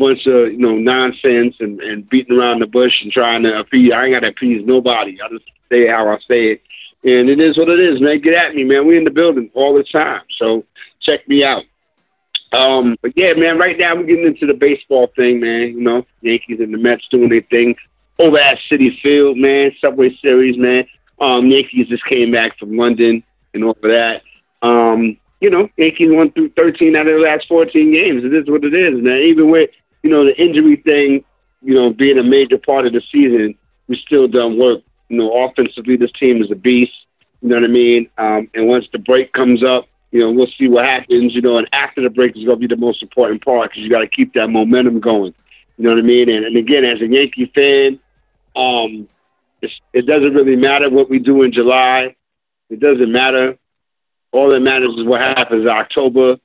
bunch 0.00 0.26
of 0.26 0.50
you 0.50 0.58
know 0.58 0.76
nonsense 0.76 1.56
and, 1.60 1.80
and 1.80 2.08
beating 2.08 2.36
around 2.36 2.60
the 2.60 2.66
bush 2.66 3.02
and 3.02 3.12
trying 3.12 3.42
to 3.44 3.60
appease. 3.60 3.92
I 3.92 4.06
ain't 4.06 4.14
got 4.14 4.20
to 4.20 4.28
appease 4.28 4.66
nobody. 4.66 5.18
I 5.22 5.28
just 5.28 5.44
say 5.70 5.86
how 5.86 6.08
I 6.08 6.18
say 6.28 6.52
it, 6.52 6.62
and 7.04 7.28
it 7.28 7.40
is 7.40 7.56
what 7.56 7.68
it 7.68 7.78
is, 7.78 8.00
man. 8.00 8.20
Get 8.20 8.34
at 8.34 8.54
me, 8.54 8.64
man. 8.64 8.86
We 8.86 8.96
in 8.96 9.04
the 9.04 9.10
building 9.10 9.50
all 9.54 9.74
the 9.74 9.84
time, 9.84 10.22
so 10.38 10.64
check 11.00 11.28
me 11.28 11.44
out. 11.44 11.64
Um, 12.52 12.96
but 13.02 13.12
yeah, 13.14 13.34
man. 13.34 13.58
Right 13.58 13.78
now 13.78 13.94
we're 13.94 14.04
getting 14.04 14.26
into 14.26 14.46
the 14.46 14.54
baseball 14.54 15.12
thing, 15.14 15.38
man. 15.38 15.68
You 15.68 15.80
know, 15.80 16.06
Yankees 16.22 16.60
and 16.60 16.74
the 16.74 16.78
Mets 16.78 17.06
doing 17.10 17.28
their 17.28 17.42
thing 17.42 17.76
over 18.18 18.38
at 18.38 18.58
Citi 18.70 18.98
Field, 19.00 19.36
man. 19.36 19.72
Subway 19.80 20.16
Series, 20.16 20.56
man. 20.56 20.86
Um, 21.20 21.46
Yankees 21.48 21.88
just 21.88 22.04
came 22.06 22.30
back 22.30 22.58
from 22.58 22.76
London 22.76 23.22
and 23.52 23.64
all 23.64 23.72
of 23.72 23.82
that. 23.82 24.22
Um, 24.62 25.16
you 25.40 25.50
know, 25.50 25.68
Yankees 25.76 26.10
won 26.10 26.32
through 26.32 26.50
13 26.50 26.96
out 26.96 27.06
of 27.06 27.14
the 27.14 27.26
last 27.26 27.48
14 27.48 27.92
games. 27.92 28.24
It 28.24 28.34
is 28.34 28.48
what 28.48 28.64
it 28.64 28.74
is, 28.74 29.00
man. 29.02 29.18
Even 29.20 29.50
with, 29.50 29.70
you 30.02 30.10
know, 30.10 30.24
the 30.24 30.38
injury 30.40 30.76
thing, 30.76 31.24
you 31.62 31.74
know, 31.74 31.92
being 31.92 32.18
a 32.18 32.22
major 32.22 32.58
part 32.58 32.86
of 32.86 32.92
the 32.92 33.02
season, 33.10 33.56
we 33.88 33.96
still 33.96 34.28
done 34.28 34.58
work. 34.58 34.82
You 35.08 35.18
know, 35.18 35.44
offensively, 35.44 35.96
this 35.96 36.12
team 36.12 36.42
is 36.42 36.50
a 36.50 36.54
beast. 36.54 36.92
You 37.42 37.48
know 37.48 37.56
what 37.56 37.64
I 37.64 37.68
mean? 37.68 38.10
Um, 38.18 38.50
and 38.54 38.68
once 38.68 38.86
the 38.92 38.98
break 38.98 39.32
comes 39.32 39.64
up, 39.64 39.88
you 40.10 40.20
know, 40.20 40.30
we'll 40.30 40.48
see 40.58 40.68
what 40.68 40.84
happens, 40.84 41.34
you 41.34 41.40
know, 41.40 41.58
and 41.58 41.68
after 41.72 42.02
the 42.02 42.10
break 42.10 42.36
is 42.36 42.44
going 42.44 42.60
to 42.60 42.68
be 42.68 42.72
the 42.72 42.80
most 42.80 43.02
important 43.02 43.44
part 43.44 43.70
because 43.70 43.82
you 43.82 43.90
got 43.90 44.00
to 44.00 44.08
keep 44.08 44.34
that 44.34 44.48
momentum 44.48 45.00
going. 45.00 45.34
You 45.78 45.84
know 45.84 45.90
what 45.90 45.98
I 45.98 46.02
mean? 46.02 46.28
And, 46.28 46.44
and 46.44 46.56
again, 46.56 46.84
as 46.84 47.00
a 47.00 47.06
Yankee 47.06 47.50
fan, 47.54 48.00
um, 48.56 49.08
it 49.92 50.06
doesn't 50.06 50.34
really 50.34 50.56
matter 50.56 50.90
what 50.90 51.08
we 51.08 51.18
do 51.18 51.42
in 51.42 51.52
July. 51.52 52.16
It 52.68 52.80
doesn't 52.80 53.10
matter. 53.10 53.56
All 54.32 54.50
that 54.50 54.60
matters 54.60 54.94
is 54.96 55.04
what 55.04 55.20
happens 55.20 55.62
in 55.62 55.68
October. 55.68 56.38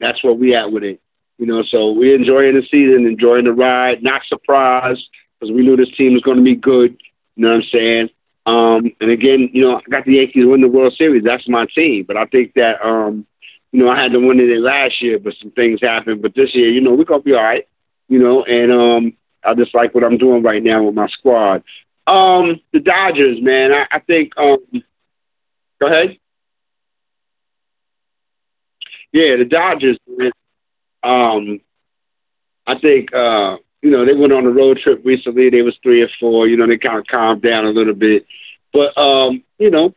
That's 0.00 0.22
where 0.22 0.32
we 0.32 0.54
at 0.54 0.70
with 0.72 0.84
it. 0.84 1.00
You 1.38 1.46
know, 1.46 1.62
so 1.62 1.92
we're 1.92 2.16
enjoying 2.16 2.54
the 2.54 2.62
season, 2.62 3.06
enjoying 3.06 3.44
the 3.44 3.52
ride, 3.52 4.02
not 4.02 4.24
surprised 4.26 5.08
because 5.38 5.54
we 5.54 5.62
knew 5.62 5.76
this 5.76 5.94
team 5.96 6.14
was 6.14 6.22
going 6.22 6.38
to 6.38 6.42
be 6.42 6.56
good. 6.56 6.96
You 7.36 7.44
know 7.44 7.50
what 7.50 7.64
I'm 7.64 7.70
saying? 7.72 8.10
Um, 8.44 8.92
and 9.00 9.10
again, 9.10 9.50
you 9.52 9.62
know, 9.62 9.76
I 9.76 9.82
got 9.88 10.04
the 10.04 10.14
Yankees 10.14 10.46
win 10.46 10.60
the 10.60 10.68
World 10.68 10.94
Series. 10.96 11.22
That's 11.22 11.48
my 11.48 11.66
team. 11.66 12.04
But 12.04 12.16
I 12.16 12.24
think 12.24 12.54
that, 12.54 12.84
um, 12.84 13.26
you 13.70 13.84
know, 13.84 13.90
I 13.90 14.00
had 14.00 14.12
to 14.12 14.18
win 14.18 14.40
it 14.40 14.58
last 14.58 15.00
year, 15.00 15.18
but 15.18 15.34
some 15.40 15.52
things 15.52 15.80
happened. 15.80 16.22
But 16.22 16.34
this 16.34 16.54
year, 16.54 16.70
you 16.70 16.80
know, 16.80 16.94
we're 16.94 17.04
going 17.04 17.20
to 17.20 17.24
be 17.24 17.34
all 17.34 17.42
right. 17.42 17.68
You 18.08 18.18
know, 18.18 18.42
and 18.44 18.72
um, 18.72 19.12
I 19.44 19.54
just 19.54 19.74
like 19.74 19.94
what 19.94 20.02
I'm 20.02 20.18
doing 20.18 20.42
right 20.42 20.62
now 20.62 20.82
with 20.82 20.94
my 20.94 21.08
squad. 21.08 21.62
Um, 22.06 22.60
the 22.72 22.80
Dodgers, 22.80 23.40
man, 23.40 23.72
I, 23.72 23.86
I 23.90 23.98
think. 24.00 24.32
Um, 24.38 24.58
go 25.78 25.88
ahead. 25.88 26.18
Yeah, 29.12 29.36
the 29.36 29.44
Dodgers. 29.44 29.98
Um, 31.02 31.60
I 32.66 32.78
think 32.78 33.14
uh, 33.14 33.56
you 33.82 33.90
know 33.90 34.04
they 34.04 34.14
went 34.14 34.32
on 34.32 34.46
a 34.46 34.50
road 34.50 34.78
trip 34.78 35.00
recently. 35.04 35.50
They 35.50 35.62
was 35.62 35.76
three 35.82 36.02
or 36.02 36.08
four. 36.20 36.46
You 36.48 36.56
know 36.56 36.66
they 36.66 36.78
kind 36.78 36.98
of 36.98 37.06
calmed 37.06 37.42
down 37.42 37.64
a 37.64 37.70
little 37.70 37.94
bit, 37.94 38.26
but 38.72 38.96
um, 38.98 39.42
you 39.58 39.70
know 39.70 39.94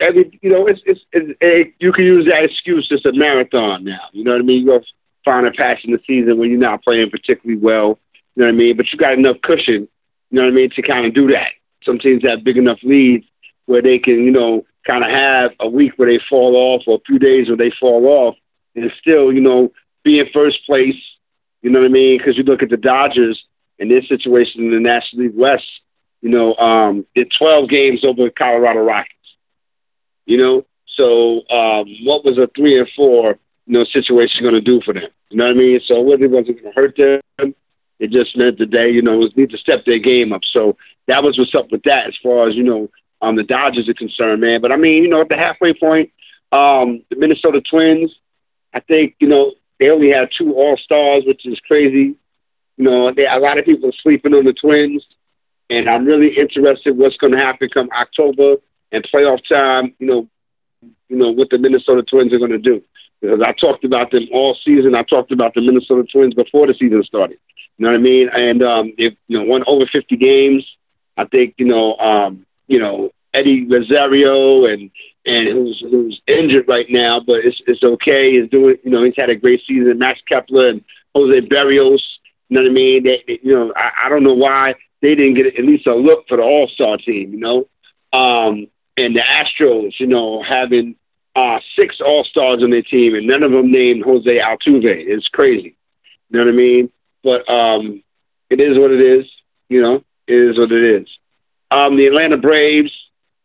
every 0.00 0.38
you 0.42 0.50
know 0.50 0.66
it's 0.66 0.80
it's, 0.84 1.00
it's 1.12 1.38
it, 1.40 1.74
you 1.78 1.92
can 1.92 2.04
use 2.04 2.26
that 2.26 2.44
excuse. 2.44 2.88
It's 2.90 3.04
a 3.04 3.12
marathon 3.12 3.84
now. 3.84 4.08
You 4.12 4.24
know 4.24 4.32
what 4.32 4.40
I 4.40 4.44
mean? 4.44 4.62
You 4.62 4.66
go 4.66 4.84
find 5.24 5.46
a 5.46 5.52
patch 5.52 5.84
in 5.84 5.92
the 5.92 6.00
season 6.06 6.38
when 6.38 6.50
you're 6.50 6.58
not 6.58 6.82
playing 6.82 7.10
particularly 7.10 7.60
well. 7.60 7.98
You 8.34 8.42
know 8.42 8.46
what 8.46 8.54
I 8.54 8.56
mean? 8.58 8.76
But 8.76 8.92
you 8.92 8.98
got 8.98 9.14
enough 9.14 9.40
cushion. 9.42 9.88
You 10.30 10.38
know 10.38 10.42
what 10.42 10.52
I 10.52 10.56
mean 10.56 10.70
to 10.70 10.82
kind 10.82 11.06
of 11.06 11.14
do 11.14 11.30
that. 11.32 11.52
Some 11.84 11.98
teams 11.98 12.24
have 12.24 12.42
big 12.44 12.56
enough 12.56 12.78
leads 12.82 13.26
where 13.66 13.82
they 13.82 13.98
can 13.98 14.24
you 14.24 14.30
know 14.32 14.64
kind 14.86 15.04
of 15.04 15.10
have 15.10 15.52
a 15.60 15.68
week 15.68 15.92
where 15.96 16.08
they 16.08 16.22
fall 16.28 16.56
off 16.56 16.82
or 16.86 16.96
a 16.96 17.06
few 17.06 17.18
days 17.18 17.48
where 17.48 17.56
they 17.56 17.70
fall 17.70 18.06
off 18.06 18.36
and 18.74 18.92
still 19.00 19.32
you 19.32 19.40
know 19.40 19.72
be 20.02 20.18
in 20.18 20.28
first 20.32 20.64
place. 20.66 20.96
You 21.62 21.70
know 21.70 21.80
what 21.80 21.90
I 21.90 21.92
mean? 21.92 22.18
Because 22.18 22.38
you 22.38 22.44
look 22.44 22.62
at 22.62 22.70
the 22.70 22.76
Dodgers 22.76 23.44
and 23.78 23.90
their 23.90 24.02
situation 24.02 24.64
in 24.64 24.70
the 24.70 24.80
National 24.80 25.24
League 25.24 25.36
West. 25.36 25.68
You 26.22 26.30
know, 26.30 26.54
um, 26.56 27.06
they're 27.14 27.24
12 27.24 27.68
games 27.68 28.04
over 28.04 28.24
the 28.24 28.30
Colorado 28.30 28.80
Rockies. 28.80 29.14
You 30.26 30.36
know, 30.36 30.66
so 30.86 31.48
um, 31.50 31.86
what 32.04 32.24
was 32.24 32.38
a 32.38 32.48
three 32.54 32.78
and 32.78 32.88
four, 32.94 33.38
you 33.66 33.72
know, 33.72 33.84
situation 33.84 34.42
going 34.42 34.54
to 34.54 34.60
do 34.60 34.80
for 34.82 34.92
them? 34.94 35.08
You 35.30 35.38
know 35.38 35.46
what 35.46 35.56
I 35.56 35.58
mean? 35.58 35.80
So 35.84 35.96
it 35.96 36.04
wasn't 36.04 36.32
going 36.32 36.44
to 36.44 36.72
hurt 36.74 36.96
them. 36.96 37.54
It 37.98 38.10
just 38.10 38.36
meant 38.36 38.58
that 38.58 38.70
they, 38.70 38.90
you 38.90 39.02
know, 39.02 39.28
need 39.36 39.50
to 39.50 39.58
step 39.58 39.84
their 39.84 39.98
game 39.98 40.32
up. 40.32 40.44
So 40.44 40.76
that 41.06 41.22
was 41.22 41.38
what's 41.38 41.54
up 41.54 41.70
with 41.70 41.82
that 41.84 42.06
as 42.06 42.16
far 42.22 42.48
as 42.48 42.54
you 42.54 42.62
know, 42.62 42.90
um, 43.22 43.36
the 43.36 43.42
Dodgers 43.42 43.88
are 43.88 43.94
concerned, 43.94 44.40
man. 44.40 44.60
But 44.60 44.72
I 44.72 44.76
mean, 44.76 45.02
you 45.02 45.08
know, 45.08 45.20
at 45.20 45.28
the 45.28 45.36
halfway 45.36 45.72
point, 45.74 46.10
um, 46.52 47.02
the 47.10 47.16
Minnesota 47.16 47.60
Twins, 47.60 48.14
I 48.72 48.80
think, 48.80 49.16
you 49.20 49.28
know, 49.28 49.52
they 49.78 49.90
only 49.90 50.10
have 50.10 50.30
two 50.30 50.54
All 50.54 50.76
Stars, 50.76 51.24
which 51.26 51.46
is 51.46 51.58
crazy. 51.60 52.16
You 52.76 52.84
know, 52.84 53.12
they, 53.12 53.26
a 53.26 53.38
lot 53.38 53.58
of 53.58 53.64
people 53.64 53.88
are 53.88 54.00
sleeping 54.02 54.34
on 54.34 54.44
the 54.44 54.52
Twins, 54.52 55.06
and 55.68 55.88
I'm 55.88 56.04
really 56.04 56.36
interested 56.36 56.96
what's 56.96 57.16
going 57.16 57.32
to 57.32 57.38
happen 57.38 57.68
come 57.68 57.88
October 57.92 58.56
and 58.92 59.04
playoff 59.04 59.46
time. 59.48 59.94
You 59.98 60.06
know, 60.06 60.28
you 61.08 61.16
know 61.16 61.30
what 61.30 61.50
the 61.50 61.58
Minnesota 61.58 62.02
Twins 62.02 62.32
are 62.32 62.38
going 62.38 62.50
to 62.50 62.58
do 62.58 62.82
because 63.20 63.40
I 63.42 63.52
talked 63.52 63.84
about 63.84 64.10
them 64.10 64.26
all 64.32 64.54
season. 64.54 64.94
I 64.94 65.02
talked 65.02 65.32
about 65.32 65.54
the 65.54 65.60
Minnesota 65.60 66.04
Twins 66.10 66.34
before 66.34 66.66
the 66.66 66.74
season 66.74 67.02
started. 67.04 67.38
You 67.76 67.86
know 67.86 67.92
what 67.92 67.98
I 67.98 68.02
mean? 68.02 68.28
And 68.28 68.62
um, 68.62 68.92
they've 68.96 69.16
you 69.28 69.38
know 69.38 69.44
won 69.44 69.64
over 69.66 69.86
50 69.86 70.16
games. 70.16 70.66
I 71.16 71.24
think 71.24 71.54
you 71.58 71.66
know 71.66 71.96
um, 71.96 72.46
you 72.70 72.78
know 72.78 73.10
Eddie 73.34 73.66
Rosario 73.66 74.64
and 74.64 74.90
and 75.26 75.48
who's 75.48 75.80
who's 75.80 76.22
injured 76.26 76.68
right 76.68 76.86
now, 76.88 77.20
but 77.20 77.44
it's 77.44 77.60
it's 77.66 77.82
okay. 77.82 78.40
He's 78.40 78.48
doing, 78.48 78.76
you 78.84 78.90
know, 78.90 79.02
he's 79.02 79.14
had 79.16 79.28
a 79.28 79.36
great 79.36 79.60
season. 79.66 79.98
Max 79.98 80.20
Kepler 80.26 80.68
and 80.68 80.84
Jose 81.14 81.40
Berrios. 81.42 82.02
You 82.48 82.54
know 82.56 82.62
what 82.62 82.70
I 82.70 82.74
mean? 82.74 83.04
They, 83.04 83.22
they, 83.26 83.40
you 83.42 83.54
know, 83.54 83.72
I, 83.76 83.90
I 84.04 84.08
don't 84.08 84.22
know 84.22 84.34
why 84.34 84.74
they 85.02 85.14
didn't 85.14 85.34
get 85.34 85.58
at 85.58 85.64
least 85.64 85.86
a 85.86 85.94
look 85.94 86.26
for 86.28 86.36
the 86.38 86.42
All 86.42 86.68
Star 86.68 86.96
team. 86.96 87.34
You 87.34 87.40
know, 87.40 87.68
um, 88.12 88.68
and 88.96 89.14
the 89.14 89.20
Astros, 89.20 89.98
you 89.98 90.06
know, 90.06 90.42
having 90.42 90.96
uh, 91.36 91.60
six 91.76 92.00
All 92.00 92.24
Stars 92.24 92.62
on 92.62 92.70
their 92.70 92.82
team 92.82 93.14
and 93.14 93.26
none 93.26 93.42
of 93.42 93.52
them 93.52 93.70
named 93.70 94.04
Jose 94.04 94.38
Altuve. 94.38 94.84
It's 94.84 95.28
crazy. 95.28 95.76
You 96.30 96.38
know 96.38 96.44
what 96.46 96.54
I 96.54 96.56
mean? 96.56 96.90
But 97.22 97.48
um, 97.50 98.02
it 98.48 98.60
is 98.60 98.78
what 98.78 98.90
it 98.90 99.02
is. 99.02 99.26
You 99.68 99.82
know, 99.82 100.04
it 100.26 100.34
is 100.34 100.58
what 100.58 100.72
it 100.72 101.02
is. 101.02 101.08
Um, 101.70 101.96
the 101.96 102.06
Atlanta 102.06 102.36
Braves, 102.36 102.92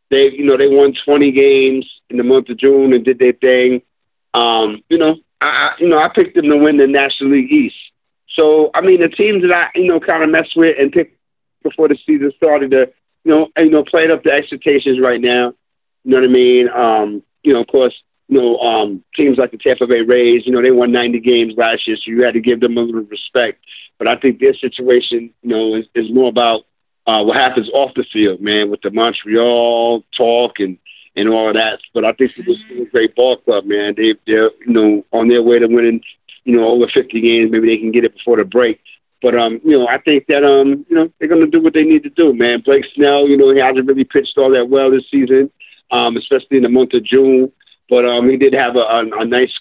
they 0.10 0.30
you 0.32 0.46
know 0.46 0.58
they 0.58 0.68
won 0.68 0.94
20 0.94 1.32
games 1.32 1.90
in 2.10 2.18
the 2.18 2.24
month 2.24 2.50
of 2.50 2.58
June 2.58 2.94
and 2.94 3.04
did 3.04 3.20
their 3.20 3.34
thing. 3.34 3.82
Um, 4.34 4.84
you 4.90 4.98
know, 4.98 5.18
I 5.42 5.76
you 5.80 5.88
know 5.88 5.98
I 5.98 6.10
picked 6.10 6.36
them 6.36 6.50
to 6.50 6.58
win 6.58 6.78
the 6.78 6.88
National 6.88 7.32
League 7.32 7.52
East. 7.52 7.76
So 8.30 8.72
I 8.74 8.82
mean, 8.82 9.02
the 9.02 9.10
teams 9.10 9.44
that 9.44 9.52
I 9.52 9.80
you 9.80 9.88
know 9.88 10.00
kind 10.00 10.24
of 10.24 10.30
messed 10.30 10.56
with 10.56 10.78
and 10.80 10.92
picked 10.92 11.18
before 11.64 11.88
the 11.88 11.98
season 12.06 12.32
started 12.38 12.72
to 12.72 12.92
you 13.24 13.32
know 13.32 13.50
you 13.58 13.70
know 13.70 13.84
playing 13.84 14.12
up 14.12 14.24
the 14.24 14.32
expectations 14.32 15.00
right 15.00 15.22
now. 15.22 15.54
You 16.04 16.12
know 16.12 16.18
what 16.18 16.30
I 16.30 16.34
mean? 16.34 16.70
Um, 16.70 17.24
you 17.44 17.54
know, 17.54 17.62
of 17.62 17.68
course, 17.68 17.94
you 18.28 18.40
know, 18.40 18.58
um, 18.60 19.04
teams 19.16 19.38
like 19.38 19.52
the 19.52 19.58
Tampa 19.58 19.88
Bay 19.88 20.02
Rays, 20.02 20.46
you 20.46 20.52
know, 20.52 20.62
they 20.62 20.72
won 20.72 20.92
90 20.92 21.20
games 21.20 21.54
last 21.58 21.88
year, 21.88 21.96
so 21.96 22.10
you 22.12 22.24
had 22.24 22.34
to 22.34 22.42
give 22.42 22.60
them 22.60 22.78
a 22.78 22.82
little 22.82 23.02
respect. 23.02 23.64
But 23.98 24.08
I 24.08 24.16
think 24.16 24.40
this 24.40 24.60
situation, 24.60 25.32
you 25.42 25.50
know, 25.50 25.76
is, 25.76 25.86
is 25.94 26.12
more 26.12 26.30
about 26.30 26.66
uh, 27.08 27.24
what 27.24 27.38
happens 27.38 27.70
off 27.70 27.94
the 27.96 28.04
field, 28.04 28.42
man, 28.42 28.70
with 28.70 28.82
the 28.82 28.92
Montreal 28.92 30.04
talk 30.12 30.60
and 30.60 30.78
and 31.16 31.30
all 31.30 31.48
of 31.48 31.56
that. 31.56 31.80
But 31.94 32.04
I 32.06 32.12
think 32.14 32.34
this 32.36 32.48
is 32.48 32.82
a 32.82 32.86
great 32.86 33.16
ball 33.16 33.38
club, 33.38 33.66
man. 33.66 33.94
They 33.96 34.16
they're 34.26 34.52
you 34.66 34.74
know 34.74 35.06
on 35.12 35.28
their 35.28 35.44
way 35.44 35.60
to 35.60 35.68
winning, 35.68 36.02
you 36.44 36.58
know, 36.58 36.68
over 36.68 36.88
50 36.88 37.20
games. 37.22 37.52
Maybe 37.52 37.68
they 37.68 37.78
can 37.78 37.92
get 37.92 38.04
it 38.06 38.14
before 38.16 38.38
the 38.38 38.46
break. 38.46 38.82
But 39.22 39.36
um, 39.38 39.60
you 39.64 39.78
know, 39.80 39.88
I 39.88 39.98
think 40.00 40.28
that 40.28 40.44
um, 40.44 40.86
you 40.90 40.96
know, 40.96 41.12
they're 41.20 41.30
gonna 41.30 41.48
do 41.48 41.62
what 41.62 41.74
they 41.74 41.84
need 41.84 42.04
to 42.04 42.10
do, 42.10 42.34
man. 42.34 42.62
Blake 42.62 42.86
Snell, 42.94 43.28
you 43.28 43.38
know, 43.38 43.52
he 43.52 43.60
hasn't 43.60 43.88
really 43.88 44.04
pitched 44.04 44.38
all 44.38 44.52
that 44.52 44.70
well 44.70 44.92
this 44.92 45.10
season, 45.10 45.52
um, 45.92 46.18
especially 46.18 46.58
in 46.58 46.64
the 46.64 46.70
month 46.70 46.94
of 46.94 47.04
June. 47.04 47.52
But 47.90 48.06
um, 48.06 48.30
he 48.30 48.38
did 48.38 48.54
have 48.54 48.76
a, 48.76 48.80
a, 48.80 49.22
a 49.22 49.26
nice 49.26 49.58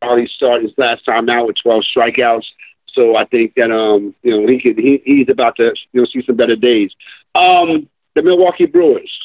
quality 0.00 0.28
start 0.28 0.62
his 0.62 0.72
last 0.76 1.04
time 1.04 1.28
out 1.28 1.46
with 1.46 1.56
12 1.56 1.82
strikeouts. 1.82 2.46
So 2.92 3.16
I 3.16 3.24
think 3.24 3.54
that 3.56 3.70
um, 3.70 4.14
you 4.22 4.40
know 4.40 4.46
he 4.46 4.58
he, 4.58 5.02
he's 5.04 5.28
about 5.28 5.56
to 5.56 5.74
you 5.92 6.00
know 6.00 6.06
see 6.06 6.22
some 6.22 6.36
better 6.36 6.56
days. 6.56 6.92
Um, 7.34 7.88
the 8.14 8.22
Milwaukee 8.22 8.66
Brewers. 8.66 9.18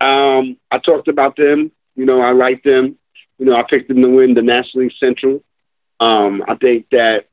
Um, 0.00 0.56
I 0.70 0.78
talked 0.78 1.08
about 1.08 1.36
them. 1.36 1.70
You 1.94 2.06
know, 2.06 2.20
I 2.22 2.32
like 2.32 2.62
them. 2.62 2.96
You 3.38 3.46
know, 3.46 3.56
I 3.56 3.62
picked 3.62 3.88
them 3.88 4.02
to 4.02 4.08
win 4.08 4.34
the 4.34 4.42
National 4.42 4.84
League 4.84 4.94
Central. 5.02 5.42
Um, 5.98 6.42
I 6.48 6.54
think 6.54 6.88
that 6.90 7.26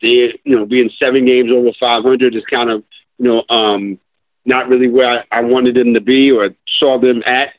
they, 0.00 0.38
you 0.44 0.56
know, 0.56 0.64
being 0.64 0.90
seven 0.98 1.26
games 1.26 1.52
over 1.52 1.72
500 1.78 2.34
is 2.34 2.44
kind 2.44 2.70
of, 2.70 2.84
you 3.18 3.26
know, 3.26 3.44
um, 3.54 3.98
not 4.44 4.68
really 4.68 4.88
where 4.88 5.24
I, 5.30 5.38
I 5.38 5.40
wanted 5.42 5.74
them 5.74 5.94
to 5.94 6.00
be 6.00 6.32
or 6.32 6.50
saw 6.66 6.98
them 6.98 7.22
at. 7.26 7.54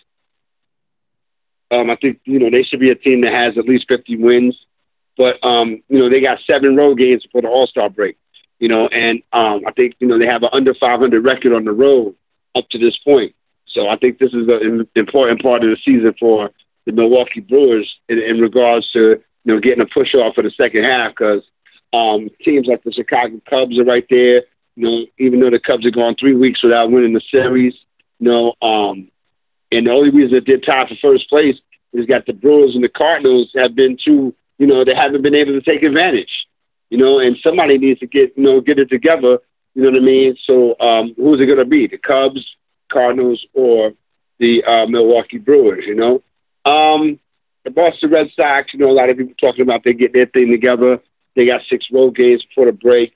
Um, 1.71 1.89
I 1.91 1.95
think, 1.95 2.19
you 2.25 2.39
know, 2.39 2.49
they 2.49 2.63
should 2.63 2.79
be 2.79 2.89
a 2.89 2.95
team 2.95 3.21
that 3.21 3.33
has 3.33 3.57
at 3.57 3.65
least 3.65 3.87
50 3.87 4.17
wins. 4.17 4.65
But, 5.19 5.43
um, 5.43 5.83
you 5.89 5.99
know, 5.99 6.09
they 6.09 6.21
got 6.21 6.39
seven 6.49 6.77
road 6.77 6.97
games 6.97 7.27
for 7.29 7.41
the 7.41 7.49
All-Star 7.49 7.89
break, 7.89 8.17
you 8.57 8.69
know, 8.69 8.87
and 8.87 9.21
um, 9.33 9.63
I 9.67 9.71
think, 9.71 9.95
you 9.99 10.07
know, 10.07 10.17
they 10.17 10.25
have 10.25 10.43
an 10.43 10.49
under 10.53 10.73
500 10.73 11.25
record 11.25 11.51
on 11.51 11.65
the 11.65 11.73
road 11.73 12.15
up 12.55 12.69
to 12.69 12.77
this 12.77 12.97
point. 12.97 13.35
So 13.65 13.89
I 13.89 13.97
think 13.97 14.17
this 14.17 14.33
is 14.33 14.47
an 14.47 14.87
important 14.95 15.41
part 15.41 15.65
of 15.65 15.71
the 15.71 15.75
season 15.83 16.15
for 16.17 16.51
the 16.85 16.93
Milwaukee 16.93 17.41
Brewers 17.41 17.99
in, 18.07 18.17
in 18.17 18.39
regards 18.39 18.89
to, 18.91 19.21
you 19.43 19.53
know, 19.53 19.59
getting 19.59 19.81
a 19.81 19.85
push 19.85 20.15
off 20.15 20.35
for 20.35 20.41
the 20.41 20.51
second 20.51 20.85
half 20.85 21.11
because 21.11 21.43
um, 21.91 22.29
teams 22.41 22.67
like 22.67 22.81
the 22.83 22.93
Chicago 22.93 23.41
Cubs 23.45 23.77
are 23.77 23.83
right 23.83 24.05
there. 24.09 24.43
You 24.77 24.89
know, 24.89 25.05
even 25.17 25.41
though 25.41 25.49
the 25.49 25.59
Cubs 25.59 25.83
have 25.83 25.95
gone 25.95 26.15
three 26.15 26.33
weeks 26.33 26.63
without 26.63 26.91
winning 26.91 27.11
the 27.11 27.21
series, 27.29 27.73
you 28.19 28.31
know, 28.31 28.53
um, 28.61 29.11
and 29.69 29.85
the 29.85 29.91
only 29.91 30.11
reason 30.11 30.35
that 30.35 30.45
they're 30.45 30.59
tied 30.59 30.87
for 30.87 30.95
first 30.95 31.27
place 31.27 31.57
is 31.91 32.07
that 32.07 32.25
the 32.25 32.31
Brewers 32.33 32.75
and 32.75 32.83
the 32.85 32.89
Cardinals 32.89 33.51
have 33.55 33.75
been 33.75 33.97
too, 33.97 34.33
you 34.59 34.67
know, 34.67 34.83
they 34.83 34.93
haven't 34.93 35.23
been 35.23 35.35
able 35.35 35.53
to 35.53 35.61
take 35.61 35.83
advantage. 35.83 36.47
You 36.89 36.97
know, 36.97 37.19
and 37.19 37.37
somebody 37.43 37.77
needs 37.77 37.99
to 38.01 38.07
get, 38.07 38.33
you 38.35 38.43
know, 38.43 38.61
get 38.61 38.79
it 38.79 38.89
together. 38.89 39.39
You 39.75 39.83
know 39.83 39.91
what 39.91 39.99
I 39.99 40.03
mean? 40.03 40.37
So 40.43 40.75
um, 40.79 41.13
who's 41.15 41.39
it 41.39 41.45
going 41.45 41.59
to 41.59 41.65
be? 41.65 41.87
The 41.87 41.97
Cubs, 41.97 42.45
Cardinals, 42.91 43.45
or 43.53 43.93
the 44.39 44.63
uh, 44.63 44.87
Milwaukee 44.87 45.37
Brewers? 45.37 45.85
You 45.85 45.95
know, 45.95 46.23
um, 46.65 47.19
the 47.63 47.71
Boston 47.71 48.09
Red 48.09 48.31
Sox. 48.35 48.73
You 48.73 48.79
know, 48.79 48.89
a 48.89 48.93
lot 48.93 49.09
of 49.09 49.17
people 49.17 49.35
talking 49.39 49.61
about 49.61 49.83
they 49.83 49.93
get 49.93 50.13
their 50.13 50.25
thing 50.25 50.49
together. 50.51 50.99
They 51.35 51.45
got 51.45 51.61
six 51.69 51.89
road 51.91 52.15
games 52.15 52.43
before 52.43 52.65
the 52.65 52.71
break. 52.73 53.15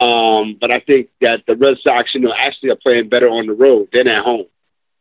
Um, 0.00 0.58
but 0.60 0.70
I 0.70 0.80
think 0.80 1.08
that 1.20 1.44
the 1.46 1.56
Red 1.56 1.78
Sox, 1.82 2.14
you 2.14 2.20
know, 2.20 2.34
actually 2.36 2.70
are 2.70 2.76
playing 2.76 3.08
better 3.08 3.28
on 3.28 3.46
the 3.46 3.54
road 3.54 3.88
than 3.92 4.06
at 4.06 4.24
home. 4.24 4.46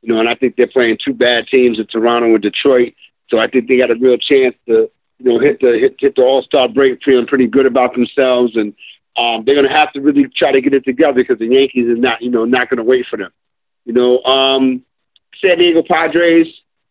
You 0.01 0.13
know, 0.13 0.19
and 0.19 0.29
I 0.29 0.35
think 0.35 0.55
they're 0.55 0.67
playing 0.67 0.97
two 1.03 1.13
bad 1.13 1.47
teams 1.47 1.79
in 1.79 1.87
Toronto 1.87 2.33
and 2.33 2.41
Detroit. 2.41 2.93
So 3.29 3.37
I 3.37 3.47
think 3.47 3.67
they 3.67 3.77
got 3.77 3.91
a 3.91 3.95
real 3.95 4.17
chance 4.17 4.55
to, 4.67 4.89
you 5.19 5.31
know, 5.31 5.39
hit 5.39 5.59
the 5.59 5.77
hit, 5.77 5.95
hit 5.99 6.15
the 6.15 6.23
All 6.23 6.41
Star 6.43 6.67
break 6.67 7.03
feeling 7.03 7.27
pretty 7.27 7.47
good 7.47 7.65
about 7.65 7.93
themselves, 7.93 8.55
and 8.55 8.73
um, 9.15 9.43
they're 9.45 9.55
going 9.55 9.67
to 9.67 9.73
have 9.73 9.91
to 9.93 10.01
really 10.01 10.27
try 10.27 10.51
to 10.51 10.61
get 10.61 10.73
it 10.73 10.83
together 10.83 11.13
because 11.13 11.39
the 11.39 11.47
Yankees 11.47 11.87
is 11.87 11.99
not, 11.99 12.21
you 12.21 12.29
know, 12.31 12.45
not 12.45 12.69
going 12.69 12.77
to 12.77 12.83
wait 12.83 13.05
for 13.07 13.17
them. 13.17 13.31
You 13.85 13.93
know, 13.93 14.23
um, 14.23 14.83
San 15.43 15.57
Diego 15.57 15.83
Padres. 15.83 16.47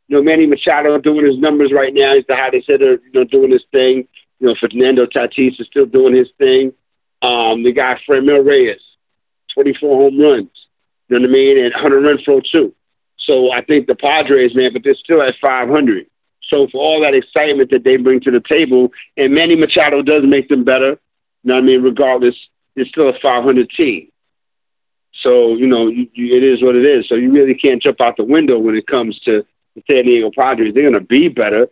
You 0.08 0.18
know, 0.18 0.22
Manny 0.24 0.46
Machado 0.46 0.98
doing 0.98 1.24
his 1.24 1.38
numbers 1.38 1.72
right 1.72 1.94
now. 1.94 2.14
As 2.16 2.24
the 2.28 2.36
how 2.36 2.50
hitter. 2.52 2.92
you 2.92 3.12
know, 3.14 3.24
doing 3.24 3.50
his 3.50 3.64
thing. 3.72 4.08
You 4.40 4.48
know, 4.48 4.54
Fernando 4.56 5.06
Tatis 5.06 5.60
is 5.60 5.66
still 5.68 5.86
doing 5.86 6.14
his 6.14 6.28
thing. 6.36 6.72
Um, 7.22 7.62
the 7.62 7.72
guy 7.72 7.98
Franmil 8.06 8.44
Reyes, 8.44 8.80
24 9.54 9.96
home 9.96 10.20
runs. 10.20 10.50
You 11.08 11.18
know 11.18 11.28
what 11.28 11.30
I 11.30 11.32
mean? 11.32 11.64
And 11.64 11.72
Hunter 11.72 12.00
Renfroe 12.00 12.44
too. 12.44 12.74
So 13.16 13.52
I 13.52 13.62
think 13.62 13.86
the 13.86 13.94
Padres, 13.94 14.54
man, 14.54 14.72
but 14.72 14.82
they're 14.82 14.96
still 14.96 15.22
at 15.22 15.36
500. 15.40 16.06
So 16.52 16.68
for 16.68 16.82
all 16.82 17.00
that 17.00 17.14
excitement 17.14 17.70
that 17.70 17.82
they 17.82 17.96
bring 17.96 18.20
to 18.20 18.30
the 18.30 18.40
table, 18.40 18.92
and 19.16 19.32
Manny 19.32 19.56
Machado 19.56 20.02
does 20.02 20.22
make 20.22 20.48
them 20.48 20.64
better. 20.64 20.90
You 20.90 20.98
know 21.44 21.54
what 21.54 21.62
I 21.62 21.66
mean? 21.66 21.82
Regardless, 21.82 22.36
it's 22.76 22.90
still 22.90 23.08
a 23.08 23.18
500 23.18 23.70
team. 23.70 24.08
So 25.22 25.54
you 25.54 25.66
know, 25.66 25.88
you, 25.88 26.08
you, 26.12 26.36
it 26.36 26.42
is 26.42 26.62
what 26.62 26.76
it 26.76 26.84
is. 26.84 27.08
So 27.08 27.14
you 27.14 27.32
really 27.32 27.54
can't 27.54 27.82
jump 27.82 28.02
out 28.02 28.18
the 28.18 28.24
window 28.24 28.58
when 28.58 28.76
it 28.76 28.86
comes 28.86 29.18
to 29.20 29.46
the 29.74 29.82
San 29.90 30.04
Diego 30.04 30.30
Padres. 30.30 30.74
They're 30.74 30.82
going 30.82 30.92
to 30.92 31.00
be 31.00 31.28
better, 31.28 31.68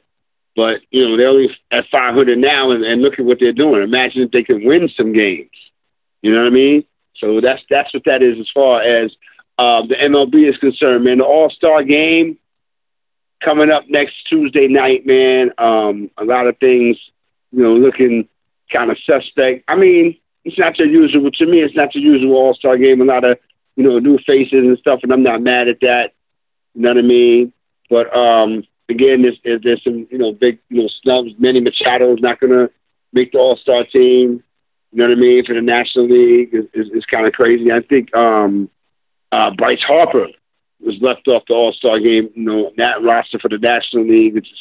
but 0.57 0.81
you 0.91 1.07
know 1.07 1.19
they're 1.19 1.29
only 1.29 1.55
at 1.71 1.87
500 1.89 2.39
now, 2.39 2.71
and, 2.71 2.83
and 2.83 3.03
look 3.03 3.19
at 3.19 3.25
what 3.27 3.39
they're 3.39 3.53
doing. 3.53 3.83
Imagine 3.83 4.23
if 4.23 4.31
they 4.31 4.45
can 4.45 4.65
win 4.65 4.89
some 4.97 5.13
games. 5.13 5.51
You 6.23 6.33
know 6.33 6.41
what 6.41 6.47
I 6.47 6.51
mean? 6.51 6.85
So 7.17 7.43
that's 7.43 7.63
that's 7.69 7.93
what 7.93 8.05
that 8.07 8.23
is 8.23 8.39
as 8.39 8.49
far 8.51 8.81
as 8.81 9.15
uh, 9.59 9.83
the 9.83 9.97
MLB 9.97 10.49
is 10.49 10.57
concerned, 10.57 11.05
man. 11.05 11.19
The 11.19 11.25
All 11.25 11.51
Star 11.51 11.83
game 11.83 12.39
coming 13.41 13.71
up 13.71 13.89
next 13.89 14.27
Tuesday 14.29 14.69
night, 14.69 15.07
man. 15.07 15.53
Um, 15.59 16.11
a 16.17 16.25
lot 16.25 16.47
of 16.47 16.59
things, 16.59 16.97
you 17.53 17.63
know, 17.63 17.75
looking 17.75 18.29
kind 18.73 18.91
of 18.91 18.99
suspect. 18.99 19.65
I 19.69 19.77
mean, 19.77 20.17
it's 20.45 20.59
not 20.59 20.79
your 20.79 20.89
usual. 20.89 21.31
To 21.31 21.47
me, 21.47 21.61
it's 21.61 21.75
not 21.75 21.95
your 21.95 22.15
usual 22.15 22.37
All 22.37 22.55
Star 22.55 22.77
game. 22.77 23.01
A 23.01 23.05
lot 23.05 23.25
of 23.25 23.39
you 23.77 23.85
know 23.85 23.99
new 23.99 24.19
faces 24.19 24.53
and 24.53 24.79
stuff, 24.79 25.01
and 25.03 25.13
I'm 25.13 25.23
not 25.23 25.43
mad 25.43 25.69
at 25.69 25.81
that. 25.81 26.13
You 26.75 26.83
know 26.83 26.91
what 26.91 26.99
I 26.99 27.03
mean? 27.03 27.53
But 27.89 28.17
um, 28.17 28.65
again, 28.89 29.23
there's, 29.23 29.39
there's 29.63 29.83
some 29.83 30.07
you 30.11 30.19
know 30.19 30.33
big 30.33 30.59
you 30.69 30.83
know 30.83 30.89
snubs. 31.03 31.33
Manny 31.39 31.61
Machado 31.61 32.15
is 32.15 32.21
not 32.21 32.41
to 32.41 32.71
make 33.13 33.33
the 33.33 33.39
All 33.39 33.57
Star 33.57 33.85
team. 33.85 34.43
You 34.93 34.99
know 34.99 35.09
what 35.09 35.19
I 35.19 35.21
mean? 35.21 35.45
For 35.45 35.55
the 35.55 35.63
National 35.63 36.09
League 36.09 36.51
is, 36.53 36.67
is 36.75 37.05
kind 37.07 37.27
of 37.27 37.33
crazy. 37.33 37.71
I 37.71 37.81
think 37.81 38.15
um, 38.17 38.69
uh, 39.31 39.51
Bryce 39.53 39.83
Harper 39.83 40.29
was 40.81 41.01
left 41.01 41.29
off 41.29 41.45
the 41.47 41.55
All 41.55 41.73
Star 41.73 41.99
game. 41.99 42.31
You 42.35 42.43
know 42.43 42.73
that 42.77 43.03
roster 43.03 43.39
for 43.39 43.49
the 43.49 43.59
National 43.59 44.07
League, 44.07 44.35
which 44.35 44.51
is 44.51 44.59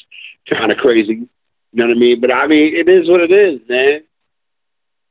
kind 0.50 0.72
of 0.72 0.78
crazy. 0.78 1.14
You 1.14 1.28
know 1.74 1.88
what 1.88 1.98
I 1.98 2.00
mean? 2.00 2.20
But 2.20 2.34
I 2.34 2.48
mean, 2.48 2.76
it 2.76 2.90
is 2.90 3.08
what 3.10 3.22
it 3.22 3.32
is, 3.32 3.62
man. 3.68 4.04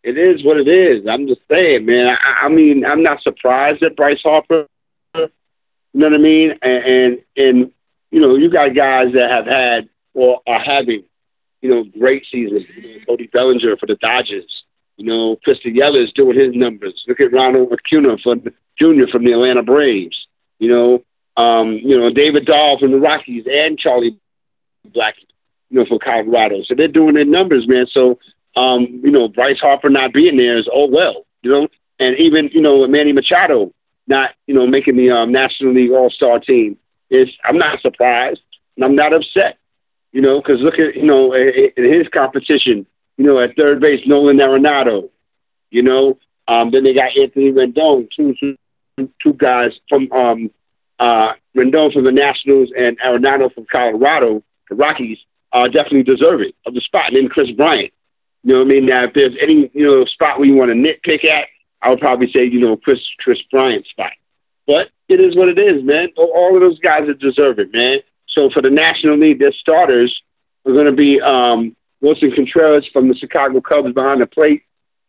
It 0.03 0.17
is 0.17 0.45
what 0.45 0.59
it 0.59 0.69
is. 0.69 1.07
I'm 1.07 1.27
just 1.27 1.41
saying, 1.51 1.85
man. 1.85 2.09
I, 2.09 2.47
I 2.47 2.49
mean, 2.49 2.85
I'm 2.85 3.03
not 3.03 3.23
surprised 3.23 3.83
at 3.83 3.97
Bryce 3.97 4.23
Harper. 4.23 4.67
You 5.15 5.29
know 5.95 6.07
what 6.07 6.15
I 6.15 6.19
mean? 6.19 6.59
And, 6.63 6.85
and 6.85 7.19
and 7.37 7.73
you 8.11 8.21
know, 8.21 8.37
you 8.37 8.51
got 8.51 8.75
guys 8.75 9.13
that 9.15 9.31
have 9.31 9.47
had 9.47 9.89
or 10.15 10.41
are 10.47 10.61
having, 10.61 11.05
you 11.61 11.71
know, 11.71 11.85
great 11.99 12.25
seasons. 12.31 12.65
You 12.77 12.99
know, 12.99 13.05
Cody 13.07 13.27
Bellinger 13.33 13.77
for 13.77 13.87
the 13.87 13.97
Dodgers. 13.97 14.65
You 14.97 15.07
know, 15.07 15.37
Christian 15.45 15.75
Yelich 15.75 16.13
doing 16.15 16.39
his 16.39 16.55
numbers. 16.55 17.05
Look 17.07 17.21
at 17.21 17.33
Ronald 17.33 17.73
Acuna 17.73 18.19
from 18.19 18.43
Jr. 18.81 19.09
from 19.11 19.25
the 19.25 19.33
Atlanta 19.33 19.63
Braves. 19.63 20.28
You 20.59 20.69
know, 20.69 21.05
um, 21.37 21.73
you 21.73 21.99
know 21.99 22.11
David 22.11 22.47
Dahl 22.47 22.79
from 22.79 22.93
the 22.93 22.99
Rockies 22.99 23.47
and 23.51 23.79
Charlie 23.79 24.19
Black, 24.85 25.17
you 25.71 25.79
know, 25.79 25.87
for 25.87 25.99
Colorado. 25.99 26.63
So 26.65 26.75
they're 26.75 26.89
doing 26.89 27.15
their 27.15 27.25
numbers, 27.25 27.69
man. 27.69 27.87
So, 27.87 28.19
um, 28.57 29.01
you 29.05 29.11
know, 29.11 29.29
Bryce 29.29 29.61
Harper 29.61 29.91
not 29.91 30.13
being 30.13 30.37
there 30.37 30.57
is 30.57 30.69
oh 30.73 30.87
well, 30.87 31.27
you 31.43 31.51
know, 31.51 31.69
and 31.99 32.17
even 32.19 32.49
you 32.53 32.61
know 32.61 32.87
Manny 32.87 33.13
Machado 33.13 33.73
not 34.07 34.35
you 34.47 34.55
know 34.55 34.67
making 34.67 34.97
the 34.97 35.11
um, 35.11 35.31
National 35.33 35.73
League 35.73 35.91
All 35.93 36.11
Star 36.11 36.41
team. 36.41 36.79
It's 37.11 37.31
I'm 37.45 37.59
not 37.59 37.81
surprised 37.81 38.41
and 38.77 38.85
I'm 38.85 38.97
not 38.97 39.13
upset. 39.13 39.59
You 40.13 40.23
know, 40.23 40.41
because 40.41 40.61
look 40.61 40.79
at 40.79 40.97
you 40.97 41.05
know 41.05 41.35
in 41.35 41.73
his 41.77 42.09
competition, 42.09 42.87
you 43.17 43.25
know, 43.25 43.39
at 43.39 43.57
third 43.57 43.81
base, 43.81 44.07
Nolan 44.07 44.39
Arenado. 44.39 45.11
You 45.71 45.83
know, 45.83 46.19
um, 46.49 46.71
then 46.71 46.83
they 46.85 46.95
got 46.95 47.17
Anthony 47.17 47.53
Rendon, 47.53 48.09
two, 48.11 48.35
two, 48.41 48.57
two 49.23 49.33
guys 49.33 49.73
from 49.89 50.11
um, 50.13 50.51
uh, 50.99 51.33
Rendon 51.57 51.93
from 51.93 52.05
the 52.05 52.13
Nationals 52.13 52.71
and 52.77 52.99
Arenado 53.01 53.53
from 53.53 53.67
Colorado, 53.67 54.43
the 54.69 54.77
Rockies, 54.77 55.19
uh, 55.53 55.69
definitely 55.69 56.03
deserve 56.03 56.41
it 56.41 56.55
of 56.67 56.75
the 56.75 56.81
spot. 56.81 57.09
And 57.09 57.17
then 57.17 57.29
Kris 57.29 57.51
Bryant. 57.51 57.93
You 58.45 58.55
know 58.55 58.59
what 58.61 58.69
I 58.69 58.71
mean? 58.71 58.87
Now, 58.87 59.05
if 59.05 59.15
there's 59.15 59.37
any 59.41 59.71
you 59.75 59.87
know 59.87 60.05
spot 60.05 60.39
where 60.39 60.49
you 60.49 60.55
want 60.55 60.71
to 60.71 60.75
nitpick 60.75 61.25
at, 61.25 61.49
I 61.83 61.91
would 61.91 62.01
probably 62.01 62.31
say 62.33 62.45
you 62.45 62.61
know 62.61 62.77
Kris 62.77 63.01
Kris 63.19 63.43
Bryant's 63.51 63.91
spot. 63.91 64.13
But 64.67 64.91
it 65.09 65.21
is 65.21 65.35
what 65.35 65.49
it 65.49 65.59
is, 65.59 65.83
man. 65.83 66.11
All 66.17 66.55
of 66.55 66.61
those 66.61 66.79
guys 66.79 67.09
deserve 67.19 67.59
it, 67.59 67.73
man. 67.73 68.01
So 68.27 68.51
for 68.51 68.61
the 68.61 68.71
National 68.71 69.17
League, 69.17 69.39
their 69.39 69.53
starters 69.53 70.23
are 70.67 70.73
going 70.73 70.87
to 70.87 70.93
be 70.93 71.21
um, 71.21 71.75
Willson 72.03 72.35
Contreras 72.35 72.87
from 72.93 73.09
the 73.09 73.15
Chicago 73.15 73.61
Cubs 73.61 73.93
behind 73.93 74.21
the 74.21 74.27
plate, 74.27 74.63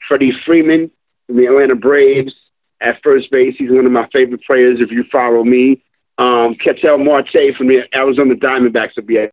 Freddie 0.08 0.34
Freeman 0.46 0.90
from 1.28 1.38
the 1.38 1.46
Atlanta 1.46 1.76
Braves 1.76 2.34
at 2.82 3.02
first 3.04 3.30
base. 3.32 3.56
He's 3.58 3.72
one 3.72 3.86
of 3.86 3.92
my 3.92 4.08
favorite 4.14 4.44
players 4.44 4.80
if 4.80 4.92
you 4.92 5.04
follow 5.12 5.44
me. 5.44 5.84
Um, 6.18 6.56
Ketel 6.56 6.98
Marte 6.98 7.56
from 7.58 7.68
the 7.68 7.84
Arizona 7.96 8.36
Diamondbacks 8.36 8.96
will 8.96 9.04
be 9.04 9.20
at, 9.20 9.32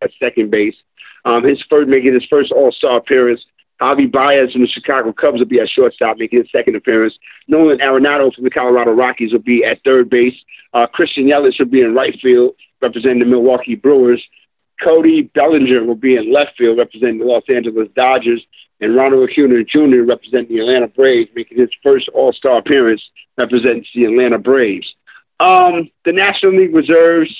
at 0.00 0.10
second 0.18 0.50
base. 0.50 0.76
Um, 1.24 1.44
his 1.44 1.62
first 1.70 1.88
making 1.88 2.14
his 2.14 2.24
first 2.30 2.52
All 2.52 2.72
Star 2.72 2.96
appearance. 2.96 3.44
Javi 3.80 4.10
Baez 4.10 4.52
from 4.52 4.62
the 4.62 4.68
Chicago 4.68 5.12
Cubs 5.12 5.40
will 5.40 5.46
be 5.46 5.60
at 5.60 5.68
shortstop, 5.68 6.16
making 6.18 6.40
his 6.40 6.50
second 6.52 6.76
appearance. 6.76 7.14
Nolan 7.48 7.78
Arenado 7.78 8.32
from 8.32 8.44
the 8.44 8.50
Colorado 8.50 8.92
Rockies 8.92 9.32
will 9.32 9.40
be 9.40 9.64
at 9.64 9.82
third 9.84 10.08
base. 10.08 10.34
Uh, 10.72 10.86
Christian 10.86 11.26
Yelich 11.26 11.58
will 11.58 11.66
be 11.66 11.80
in 11.80 11.94
right 11.94 12.18
field, 12.20 12.54
representing 12.80 13.18
the 13.18 13.26
Milwaukee 13.26 13.74
Brewers. 13.74 14.22
Cody 14.80 15.22
Bellinger 15.22 15.84
will 15.84 15.94
be 15.96 16.16
in 16.16 16.32
left 16.32 16.56
field, 16.56 16.78
representing 16.78 17.18
the 17.18 17.24
Los 17.24 17.42
Angeles 17.48 17.88
Dodgers. 17.94 18.44
And 18.80 18.96
Ronald 18.96 19.28
Acuna 19.28 19.64
Jr. 19.64 20.02
representing 20.02 20.56
the 20.56 20.60
Atlanta 20.60 20.88
Braves, 20.88 21.30
making 21.34 21.58
his 21.58 21.70
first 21.82 22.08
All-Star 22.08 22.58
appearance, 22.58 23.02
represents 23.38 23.88
the 23.94 24.04
Atlanta 24.04 24.38
Braves. 24.38 24.94
Um, 25.40 25.90
the 26.04 26.12
National 26.12 26.52
League 26.52 26.74
reserves, 26.74 27.34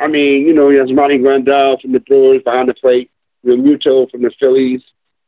I 0.00 0.08
mean, 0.08 0.46
you 0.46 0.54
know, 0.54 0.70
he 0.70 0.78
has 0.78 0.92
Monty 0.92 1.18
Grandal 1.18 1.80
from 1.80 1.92
the 1.92 2.00
Brewers 2.00 2.42
behind 2.42 2.68
the 2.68 2.74
plate, 2.74 3.10
Realmuto 3.44 4.10
from 4.10 4.22
the 4.22 4.30
Phillies, 4.38 4.82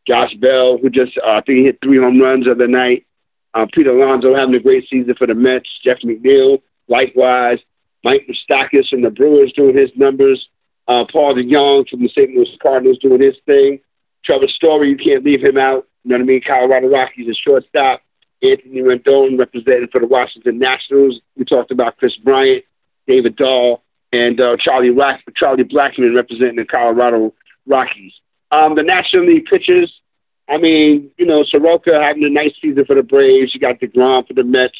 Josh 0.06 0.34
Bell, 0.34 0.78
who 0.78 0.88
just, 0.90 1.18
uh, 1.18 1.30
I 1.30 1.40
think 1.40 1.58
he 1.58 1.64
hit 1.64 1.78
three 1.82 1.98
home 1.98 2.20
runs 2.20 2.46
the 2.46 2.52
other 2.52 2.68
night. 2.68 3.06
Uh, 3.54 3.66
Pete 3.72 3.86
Alonso 3.86 4.34
having 4.34 4.54
a 4.54 4.60
great 4.60 4.88
season 4.88 5.14
for 5.14 5.26
the 5.26 5.34
Mets. 5.34 5.68
Jeff 5.82 6.00
McNeil, 6.00 6.62
likewise. 6.88 7.58
Mike 8.04 8.28
Moustakas 8.28 8.88
from 8.88 9.02
the 9.02 9.10
Brewers 9.10 9.52
doing 9.54 9.76
his 9.76 9.90
numbers. 9.96 10.48
Uh, 10.86 11.04
Paul 11.10 11.34
DeJong 11.34 11.88
from 11.88 12.02
the 12.02 12.08
St. 12.08 12.30
Louis 12.34 12.48
Cardinals 12.62 12.98
doing 12.98 13.20
his 13.20 13.36
thing. 13.46 13.80
Trevor 14.26 14.48
Story, 14.48 14.90
you 14.90 14.96
can't 14.96 15.24
leave 15.24 15.42
him 15.42 15.56
out. 15.56 15.86
You 16.04 16.10
know 16.10 16.16
what 16.16 16.22
I 16.22 16.26
mean? 16.26 16.42
Colorado 16.42 16.88
Rockies, 16.88 17.28
a 17.28 17.34
shortstop. 17.34 18.02
Anthony 18.42 18.82
Rendon 18.82 19.38
representing 19.38 19.88
for 19.88 20.00
the 20.00 20.06
Washington 20.06 20.58
Nationals. 20.58 21.20
We 21.36 21.44
talked 21.44 21.70
about 21.70 21.96
Kris 21.96 22.16
Bryant, 22.16 22.64
David 23.06 23.36
Dahl, 23.36 23.82
and 24.12 24.40
uh, 24.40 24.56
Charlie 24.58 24.90
Rack- 24.90 25.22
Charlie 25.34 25.64
Blackmon 25.64 26.14
representing 26.14 26.56
the 26.56 26.64
Colorado 26.64 27.32
Rockies. 27.66 28.12
Um, 28.50 28.74
the 28.74 28.82
National 28.82 29.24
League 29.24 29.46
pitchers, 29.46 30.00
I 30.48 30.58
mean, 30.58 31.10
you 31.16 31.26
know, 31.26 31.44
Soroka 31.44 32.00
having 32.00 32.24
a 32.24 32.30
nice 32.30 32.52
season 32.60 32.84
for 32.84 32.94
the 32.94 33.02
Braves. 33.02 33.54
You 33.54 33.60
got 33.60 33.80
DeGrom 33.80 34.26
for 34.28 34.34
the 34.34 34.44
Mets. 34.44 34.78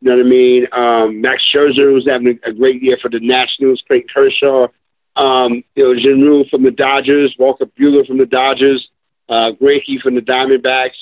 You 0.00 0.10
know 0.10 0.16
what 0.16 0.26
I 0.26 0.28
mean? 0.28 0.66
Um, 0.72 1.20
Max 1.20 1.42
Scherzer 1.42 1.92
was 1.92 2.08
having 2.08 2.38
a, 2.44 2.52
great 2.52 2.82
year 2.82 2.98
for 3.00 3.08
the 3.08 3.20
Nationals. 3.20 3.82
Clayton 3.86 4.08
Kershaw. 4.12 4.68
Um, 5.16 5.64
you 5.74 5.84
know, 5.84 6.00
Jinru 6.00 6.48
from 6.50 6.62
the 6.62 6.70
Dodgers. 6.70 7.34
Walker 7.38 7.66
Buehler 7.66 8.06
from 8.06 8.18
the 8.18 8.26
Dodgers. 8.26 8.88
Uh, 9.28 9.52
Greinke 9.60 10.00
from 10.00 10.14
the 10.14 10.20
Diamondbacks. 10.20 10.96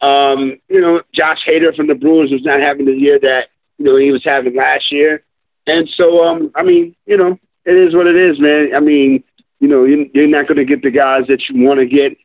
Um, 0.00 0.58
you 0.68 0.80
know, 0.80 1.02
Josh 1.12 1.44
Hader 1.46 1.74
from 1.74 1.86
the 1.88 1.94
Brewers 1.94 2.30
was 2.30 2.42
not 2.42 2.60
having 2.60 2.86
the 2.86 2.92
year 2.92 3.18
that, 3.18 3.48
you 3.78 3.86
know, 3.86 3.96
he 3.96 4.12
was 4.12 4.22
having 4.24 4.54
last 4.54 4.92
year. 4.92 5.24
And 5.66 5.88
so, 5.88 6.24
um, 6.24 6.50
I 6.54 6.62
mean, 6.62 6.94
you 7.06 7.16
know, 7.16 7.38
it 7.64 7.76
is 7.76 7.94
what 7.94 8.06
it 8.06 8.16
is, 8.16 8.38
man. 8.38 8.74
I 8.74 8.80
mean, 8.80 9.24
you 9.58 9.68
know, 9.68 9.84
you- 9.84 10.10
you're 10.14 10.28
not 10.28 10.46
going 10.46 10.58
to 10.58 10.64
get 10.64 10.82
the 10.82 10.90
guys 10.90 11.26
that 11.26 11.48
you 11.48 11.64
want 11.64 11.80
to 11.80 11.86
get 11.86 12.16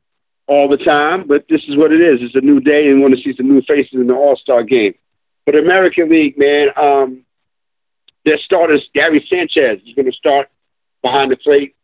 all 0.48 0.68
the 0.68 0.78
time, 0.78 1.24
but 1.28 1.48
this 1.48 1.64
is 1.68 1.76
what 1.76 1.92
it 1.92 2.02
is. 2.02 2.22
It's 2.22 2.36
a 2.36 2.42
new 2.42 2.60
day 2.60 2.90
and 2.90 3.02
want 3.02 3.16
to 3.16 3.22
see 3.22 3.34
some 3.36 3.48
new 3.50 3.62
faces 3.62 3.94
in 3.94 4.08
the 4.08 4.14
All-Star 4.14 4.64
game. 4.64 4.94
For 5.46 5.54
the 5.54 5.60
American 5.60 6.10
League, 6.10 6.38
man, 6.38 6.70
um, 6.76 7.22
their 8.26 8.38
starters, 8.38 8.88
Gary 8.94 9.26
Sanchez 9.32 9.82
is 9.88 9.94
going 9.96 10.06
to 10.06 10.12
start 10.12 10.50
behind 11.02 11.32
the 11.32 11.38
plate 11.38 11.76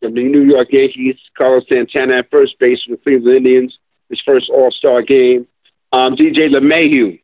the 0.00 0.08
New 0.08 0.42
York 0.42 0.72
Yankees. 0.72 1.16
Carlos 1.36 1.64
Santana 1.68 2.16
at 2.16 2.30
first 2.30 2.58
base 2.58 2.82
for 2.82 2.92
the 2.92 2.96
Cleveland 2.98 3.36
Indians, 3.36 3.78
his 4.08 4.20
first 4.20 4.50
All-Star 4.50 5.02
game. 5.02 5.46
Um, 5.92 6.16
DJ 6.16 6.52
LeMahieu 6.52 7.20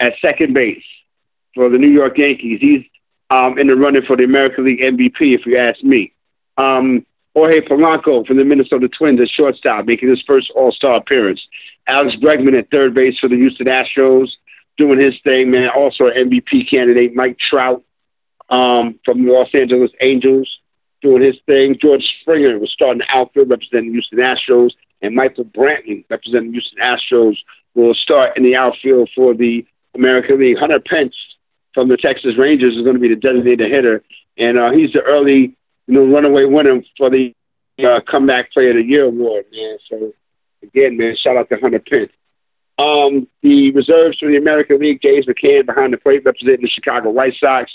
at 0.00 0.14
second 0.20 0.54
base 0.54 0.84
for 1.54 1.68
the 1.68 1.78
New 1.78 1.90
York 1.90 2.18
Yankees. 2.18 2.60
He's 2.60 2.84
um, 3.30 3.58
in 3.58 3.66
the 3.66 3.76
running 3.76 4.02
for 4.02 4.16
the 4.16 4.24
American 4.24 4.64
League 4.64 4.80
MVP, 4.80 5.34
if 5.34 5.46
you 5.46 5.56
ask 5.56 5.82
me. 5.82 6.12
Um, 6.56 7.04
Jorge 7.34 7.60
Polanco 7.60 8.24
from 8.24 8.36
the 8.36 8.44
Minnesota 8.44 8.88
Twins 8.88 9.20
at 9.20 9.28
shortstop, 9.28 9.86
making 9.86 10.08
his 10.08 10.22
first 10.22 10.50
All-Star 10.54 10.96
appearance. 10.96 11.46
Alex 11.86 12.16
Bregman 12.16 12.56
at 12.56 12.70
third 12.70 12.94
base 12.94 13.18
for 13.18 13.28
the 13.28 13.36
Houston 13.36 13.66
Astros, 13.66 14.30
doing 14.76 15.00
his 15.00 15.14
thing, 15.22 15.50
man. 15.50 15.68
Also 15.70 16.06
an 16.06 16.30
MVP 16.30 16.70
candidate, 16.70 17.14
Mike 17.14 17.38
Trout 17.38 17.82
um, 18.48 19.00
from 19.04 19.24
the 19.24 19.32
Los 19.32 19.52
Angeles 19.52 19.90
Angels, 20.00 20.60
doing 21.04 21.22
his 21.22 21.36
thing. 21.46 21.76
George 21.78 22.18
Springer 22.20 22.58
was 22.58 22.72
starting 22.72 22.98
the 22.98 23.16
outfield 23.16 23.50
representing 23.50 23.92
Houston 23.92 24.18
Astros, 24.18 24.72
and 25.02 25.14
Michael 25.14 25.44
Brantley 25.44 26.04
representing 26.08 26.52
Houston 26.52 26.78
Astros 26.78 27.36
will 27.74 27.94
start 27.94 28.36
in 28.36 28.42
the 28.42 28.56
outfield 28.56 29.10
for 29.14 29.34
the 29.34 29.66
American 29.94 30.40
League. 30.40 30.58
Hunter 30.58 30.80
Pence 30.80 31.14
from 31.74 31.88
the 31.88 31.98
Texas 31.98 32.38
Rangers 32.38 32.74
is 32.74 32.82
going 32.82 32.94
to 32.94 33.00
be 33.00 33.08
the 33.08 33.16
designated 33.16 33.70
hitter, 33.70 34.02
and 34.38 34.58
uh, 34.58 34.72
he's 34.72 34.92
the 34.92 35.02
early, 35.02 35.54
you 35.86 35.94
know, 35.94 36.06
runaway 36.06 36.46
winner 36.46 36.80
for 36.96 37.10
the 37.10 37.34
uh, 37.84 38.00
comeback 38.00 38.50
player 38.52 38.70
of 38.70 38.76
the 38.76 38.82
year 38.82 39.04
award, 39.04 39.44
man. 39.52 39.76
So 39.90 40.12
again, 40.62 40.96
man, 40.96 41.16
shout 41.16 41.36
out 41.36 41.50
to 41.50 41.58
Hunter 41.58 41.80
Pence. 41.80 42.12
Um, 42.78 43.28
the 43.42 43.72
reserves 43.72 44.18
for 44.18 44.28
the 44.28 44.36
American 44.36 44.78
League, 44.80 45.02
James 45.02 45.26
McCann 45.26 45.66
behind 45.66 45.92
the 45.92 45.98
plate 45.98 46.24
representing 46.24 46.62
the 46.62 46.68
Chicago 46.68 47.10
White 47.10 47.36
Sox. 47.38 47.70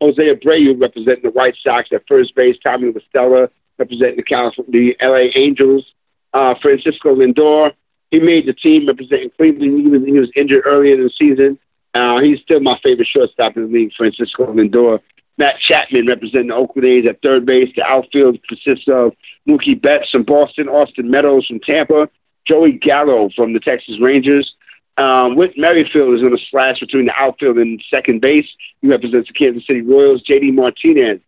Jose 0.00 0.34
Abreu 0.34 0.80
representing 0.80 1.22
the 1.22 1.30
White 1.30 1.56
Sox 1.62 1.90
at 1.92 2.06
first 2.06 2.34
base. 2.34 2.56
Tommy 2.64 2.92
La 2.92 3.00
Stella 3.08 3.50
representing 3.78 4.16
the 4.16 4.22
California, 4.22 4.94
the 5.00 5.06
LA 5.06 5.30
Angels. 5.34 5.84
Uh, 6.32 6.54
Francisco 6.60 7.14
Lindor, 7.14 7.72
he 8.10 8.20
made 8.20 8.46
the 8.46 8.52
team 8.52 8.86
representing 8.86 9.30
Cleveland. 9.30 9.80
He 9.80 9.88
was, 9.88 10.04
he 10.04 10.12
was 10.12 10.30
injured 10.36 10.64
earlier 10.66 10.94
in 10.94 11.04
the 11.04 11.10
season. 11.10 11.58
Uh, 11.94 12.20
he's 12.20 12.40
still 12.40 12.60
my 12.60 12.78
favorite 12.82 13.08
shortstop 13.08 13.56
in 13.56 13.64
the 13.64 13.68
league, 13.68 13.92
Francisco 13.94 14.52
Lindor. 14.52 15.00
Matt 15.38 15.60
Chapman 15.60 16.06
representing 16.06 16.48
the 16.48 16.54
Oakland 16.54 16.86
A's 16.86 17.06
at 17.08 17.22
third 17.22 17.46
base. 17.46 17.72
The 17.74 17.84
outfield 17.84 18.38
consists 18.46 18.88
of 18.88 19.14
Mookie 19.48 19.80
Betts 19.80 20.10
from 20.10 20.24
Boston, 20.24 20.68
Austin 20.68 21.10
Meadows 21.10 21.46
from 21.46 21.60
Tampa, 21.60 22.10
Joey 22.44 22.72
Gallo 22.72 23.30
from 23.34 23.52
the 23.52 23.60
Texas 23.60 24.00
Rangers. 24.00 24.54
Um, 24.98 25.36
Whit 25.36 25.56
Merrifield 25.56 26.14
is 26.14 26.20
going 26.20 26.36
to 26.36 26.44
slash 26.50 26.80
between 26.80 27.06
the 27.06 27.14
outfield 27.14 27.56
and 27.58 27.82
second 27.88 28.20
base. 28.20 28.48
He 28.82 28.88
represents 28.88 29.28
the 29.28 29.32
Kansas 29.32 29.64
City 29.64 29.80
Royals. 29.80 30.22
J.D. 30.22 30.50
Martinez, 30.50 31.20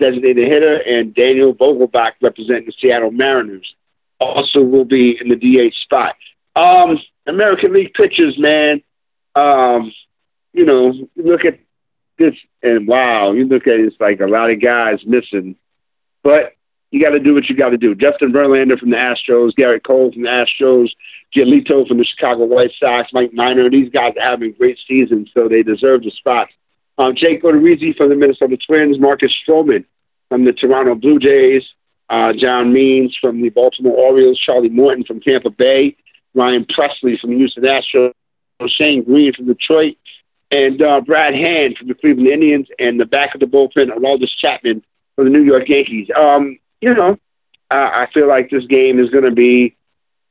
designated 0.00 0.48
hitter, 0.48 0.76
and 0.76 1.14
Daniel 1.14 1.54
Vogelbach 1.54 2.12
representing 2.22 2.64
the 2.66 2.72
Seattle 2.80 3.10
Mariners. 3.10 3.74
Also 4.18 4.62
will 4.62 4.86
be 4.86 5.18
in 5.20 5.28
the 5.28 5.36
DH 5.36 5.74
spot. 5.74 6.16
Um, 6.56 6.98
American 7.26 7.74
League 7.74 7.92
pitchers, 7.92 8.38
man. 8.38 8.82
Um, 9.34 9.92
you 10.54 10.64
know, 10.64 10.92
you 10.92 11.08
look 11.16 11.44
at 11.44 11.60
this, 12.18 12.34
and 12.62 12.88
wow, 12.88 13.32
you 13.32 13.46
look 13.46 13.66
at 13.66 13.74
it, 13.74 13.84
it's 13.84 14.00
like 14.00 14.20
a 14.20 14.26
lot 14.26 14.50
of 14.50 14.60
guys 14.60 15.04
missing. 15.06 15.56
But 16.22 16.54
you 16.90 17.00
got 17.00 17.10
to 17.10 17.20
do 17.20 17.34
what 17.34 17.48
you 17.48 17.56
got 17.56 17.70
to 17.70 17.76
do. 17.76 17.94
Justin 17.94 18.32
Verlander 18.32 18.78
from 18.78 18.90
the 18.90 18.96
Astros, 18.96 19.52
Gerrit 19.52 19.82
Cole 19.82 20.12
from 20.12 20.22
the 20.22 20.28
Astros, 20.28 20.90
Giolito 21.34 21.86
from 21.86 21.98
the 21.98 22.04
Chicago 22.04 22.44
White 22.44 22.72
Sox, 22.78 23.12
Mike 23.12 23.32
Minor. 23.34 23.68
These 23.68 23.90
guys 23.90 24.14
are 24.16 24.22
having 24.22 24.52
great 24.52 24.78
seasons, 24.86 25.30
so 25.36 25.48
they 25.48 25.62
deserve 25.62 26.02
the 26.02 26.10
spots. 26.10 26.52
Um, 26.96 27.14
Jake 27.14 27.42
Odorizzi 27.42 27.96
from 27.96 28.08
the 28.08 28.16
Minnesota 28.16 28.56
Twins, 28.56 28.98
Marcus 28.98 29.32
Stroman 29.32 29.84
from 30.28 30.44
the 30.44 30.52
Toronto 30.52 30.94
Blue 30.94 31.18
Jays, 31.18 31.64
uh, 32.08 32.32
John 32.32 32.72
Means 32.72 33.16
from 33.16 33.40
the 33.40 33.50
Baltimore 33.50 33.96
Orioles, 33.96 34.38
Charlie 34.38 34.68
Morton 34.68 35.04
from 35.04 35.20
Tampa 35.20 35.50
Bay, 35.50 35.96
Ryan 36.34 36.64
Pressly 36.64 37.18
from 37.20 37.30
the 37.30 37.36
Houston 37.36 37.64
Astros, 37.64 38.12
Shane 38.66 39.04
Greene 39.04 39.32
from 39.34 39.46
Detroit, 39.46 39.96
and 40.50 40.82
uh, 40.82 41.00
Brad 41.02 41.34
Hand 41.34 41.76
from 41.76 41.88
the 41.88 41.94
Cleveland 41.94 42.28
Indians, 42.28 42.68
and 42.78 42.98
the 42.98 43.06
back 43.06 43.34
of 43.34 43.40
the 43.40 43.46
bullpen, 43.46 43.90
Aroldis 43.90 44.34
Chapman 44.34 44.82
from 45.14 45.26
the 45.26 45.30
New 45.30 45.44
York 45.44 45.68
Yankees. 45.68 46.08
Um, 46.16 46.58
you 46.80 46.94
know, 46.94 47.18
uh, 47.70 47.90
I 47.92 48.08
feel 48.12 48.28
like 48.28 48.50
this 48.50 48.66
game 48.66 48.98
is 48.98 49.10
going 49.10 49.24
to 49.24 49.30
be 49.30 49.76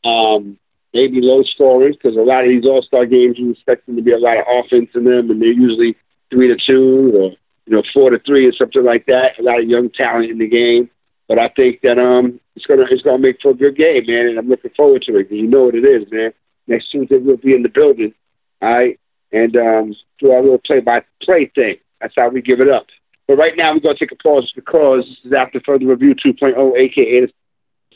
um, 0.04 0.58
maybe 0.94 1.22
low 1.22 1.44
scoring 1.44 1.94
because 1.94 2.16
a 2.16 2.22
lot 2.22 2.44
of 2.44 2.50
these 2.50 2.66
All 2.66 2.82
Star 2.82 3.06
games 3.06 3.38
you 3.38 3.52
expect 3.52 3.86
them 3.86 3.96
to 3.96 4.02
be 4.02 4.12
a 4.12 4.18
lot 4.18 4.38
of 4.38 4.46
offense 4.48 4.90
in 4.96 5.04
them, 5.04 5.30
and 5.30 5.42
they're 5.42 5.50
usually 5.50 5.96
three 6.30 6.48
to 6.48 6.56
two 6.56 7.12
or 7.16 7.32
you 7.68 7.76
know, 7.76 7.84
four 7.94 8.10
to 8.10 8.20
three 8.20 8.48
or 8.48 8.54
something 8.54 8.84
like 8.84 9.06
that. 9.08 9.38
A 9.40 9.44
lot 9.44 9.60
of 9.60 9.68
young 9.68 9.90
talent 9.90 10.32
in 10.32 10.38
the 10.38 10.48
game, 10.48 10.90
but 11.28 11.40
I 11.40 11.50
think 11.50 11.82
that 11.82 12.00
um, 12.00 12.40
it's 12.56 12.66
gonna 12.66 12.86
it's 12.90 13.04
gonna 13.04 13.20
make 13.20 13.42
for 13.42 13.52
a 13.52 13.56
good 13.56 13.76
game, 13.76 14.06
man. 14.08 14.28
And 14.28 14.40
I'm 14.40 14.48
looking 14.48 14.72
forward 14.72 15.02
to 15.04 15.18
it. 15.18 15.30
You 15.30 15.48
know 15.48 15.66
what 15.66 15.76
it 15.76 15.86
is, 15.86 16.10
man. 16.10 16.34
Next 16.66 16.90
Tuesday 16.90 17.18
we'll 17.18 17.38
be 17.38 17.54
in 17.54 17.64
the 17.64 17.70
building, 17.70 18.14
all 18.62 18.70
right, 18.70 19.00
and 19.32 19.56
um, 19.58 19.96
do 20.20 20.32
our 20.32 20.42
little 20.42 20.60
play 20.60 20.80
by 20.80 21.04
play 21.22 21.46
thing. 21.48 21.78
That's 22.00 22.14
how 22.18 22.30
we 22.30 22.42
give 22.42 22.62
it 22.62 22.70
up. 22.70 22.88
But 23.28 23.38
right 23.38 23.56
now 23.58 23.74
we're 23.74 23.82
gonna 23.82 23.98
take 23.98 24.12
a 24.12 24.16
pause 24.16 24.52
because 24.54 25.06
this 25.06 25.26
is 25.26 25.34
after 25.34 25.60
further 25.60 25.86
review 25.86 26.16
2.0, 26.16 26.78
aka 26.78 27.28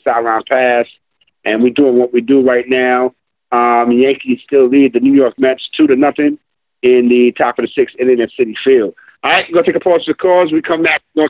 the 0.04 0.44
pass, 0.50 0.86
and 1.44 1.62
we're 1.62 1.70
doing 1.70 1.96
what 1.96 2.12
we 2.12 2.20
do 2.20 2.42
right 2.42 2.68
now. 2.68 3.14
Um, 3.50 3.92
Yankees 3.92 4.40
still 4.44 4.66
lead 4.66 4.92
the 4.92 5.00
New 5.00 5.14
York 5.14 5.38
Mets 5.38 5.68
two 5.68 5.86
to 5.86 5.96
nothing 5.96 6.38
in 6.82 7.08
the 7.08 7.32
top 7.32 7.58
of 7.58 7.64
the 7.64 7.70
sixth 7.72 7.96
inning 7.98 8.20
at 8.20 8.30
Citi 8.38 8.56
Field. 8.58 8.94
All 9.22 9.30
right, 9.30 9.44
we're 9.48 9.54
gonna 9.54 9.66
take 9.66 9.76
a 9.76 9.80
pause 9.80 10.04
for 10.04 10.14
cause. 10.14 10.52
We 10.52 10.62
come 10.62 10.82
back 10.82 11.02
to 11.16 11.28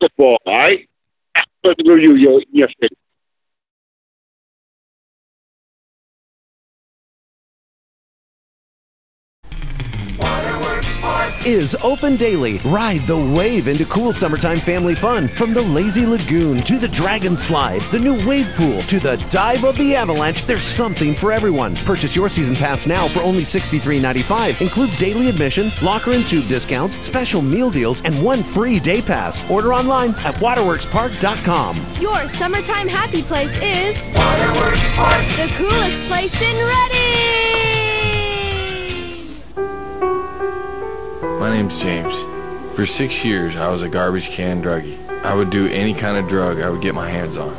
football. 0.00 0.38
All 0.46 0.58
right, 0.58 0.88
after 1.34 1.74
the 1.76 1.90
review, 1.92 2.14
yo, 2.14 2.40
yes, 2.50 2.70
is 11.46 11.74
open 11.82 12.16
daily. 12.16 12.58
Ride 12.58 13.02
the 13.02 13.16
wave 13.16 13.68
into 13.68 13.84
cool 13.86 14.12
summertime 14.12 14.58
family 14.58 14.94
fun 14.94 15.28
from 15.28 15.52
the 15.52 15.62
lazy 15.62 16.06
lagoon 16.06 16.58
to 16.58 16.78
the 16.78 16.88
dragon 16.88 17.36
slide, 17.36 17.80
the 17.92 17.98
new 17.98 18.14
wave 18.26 18.50
pool 18.54 18.82
to 18.82 18.98
the 18.98 19.16
dive 19.30 19.64
of 19.64 19.76
the 19.76 19.94
avalanche. 19.94 20.46
There's 20.46 20.62
something 20.62 21.14
for 21.14 21.32
everyone. 21.32 21.76
Purchase 21.76 22.16
your 22.16 22.28
season 22.28 22.54
pass 22.54 22.86
now 22.86 23.08
for 23.08 23.20
only 23.20 23.42
$63.95. 23.42 24.60
Includes 24.60 24.98
daily 24.98 25.28
admission, 25.28 25.70
locker 25.82 26.12
and 26.12 26.24
tube 26.24 26.48
discounts, 26.48 26.96
special 27.06 27.42
meal 27.42 27.70
deals, 27.70 28.00
and 28.02 28.22
one 28.22 28.42
free 28.42 28.80
day 28.80 29.02
pass. 29.02 29.48
Order 29.50 29.74
online 29.74 30.10
at 30.20 30.34
waterworkspark.com. 30.36 31.84
Your 32.00 32.28
summertime 32.28 32.88
happy 32.88 33.22
place 33.22 33.56
is 33.58 34.10
Waterworks 34.14 34.92
Park, 34.92 35.24
the 35.36 35.52
coolest 35.56 36.00
place 36.08 36.40
in 36.40 36.56
Reading. 36.66 37.73
My 41.44 41.52
name's 41.54 41.78
James. 41.78 42.16
For 42.74 42.86
six 42.86 43.22
years, 43.22 43.54
I 43.54 43.68
was 43.68 43.82
a 43.82 43.88
garbage 43.90 44.30
can 44.30 44.62
druggie. 44.62 44.98
I 45.22 45.34
would 45.34 45.50
do 45.50 45.68
any 45.68 45.92
kind 45.92 46.16
of 46.16 46.26
drug 46.26 46.58
I 46.58 46.70
would 46.70 46.80
get 46.80 46.94
my 46.94 47.10
hands 47.10 47.36
on. 47.36 47.54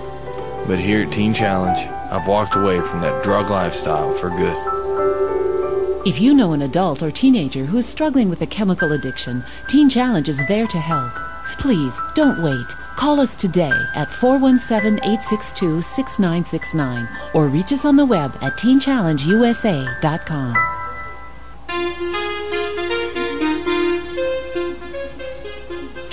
But 0.65 0.79
here 0.79 1.05
at 1.05 1.13
Teen 1.13 1.35
Challenge, 1.35 1.87
I've 2.11 2.27
walked 2.27 2.55
away 2.55 2.79
from 2.79 3.01
that 3.01 3.23
drug 3.23 3.51
lifestyle 3.51 4.11
for 4.13 4.31
good. 4.31 6.07
If 6.07 6.19
you 6.19 6.33
know 6.33 6.53
an 6.53 6.63
adult 6.63 7.03
or 7.03 7.11
teenager 7.11 7.65
who 7.65 7.77
is 7.77 7.85
struggling 7.85 8.27
with 8.27 8.41
a 8.41 8.47
chemical 8.47 8.93
addiction, 8.93 9.43
Teen 9.67 9.87
Challenge 9.87 10.29
is 10.29 10.41
there 10.47 10.65
to 10.65 10.79
help. 10.79 11.13
Please 11.59 11.95
don't 12.15 12.41
wait. 12.41 12.75
Call 12.95 13.19
us 13.19 13.35
today 13.35 13.79
at 13.93 14.09
417 14.09 14.97
862 15.03 15.83
6969 15.83 17.07
or 17.35 17.49
reach 17.49 17.71
us 17.71 17.85
on 17.85 17.97
the 17.97 18.05
web 18.07 18.35
at 18.41 18.57
teenchallengeusa.com. 18.57 20.84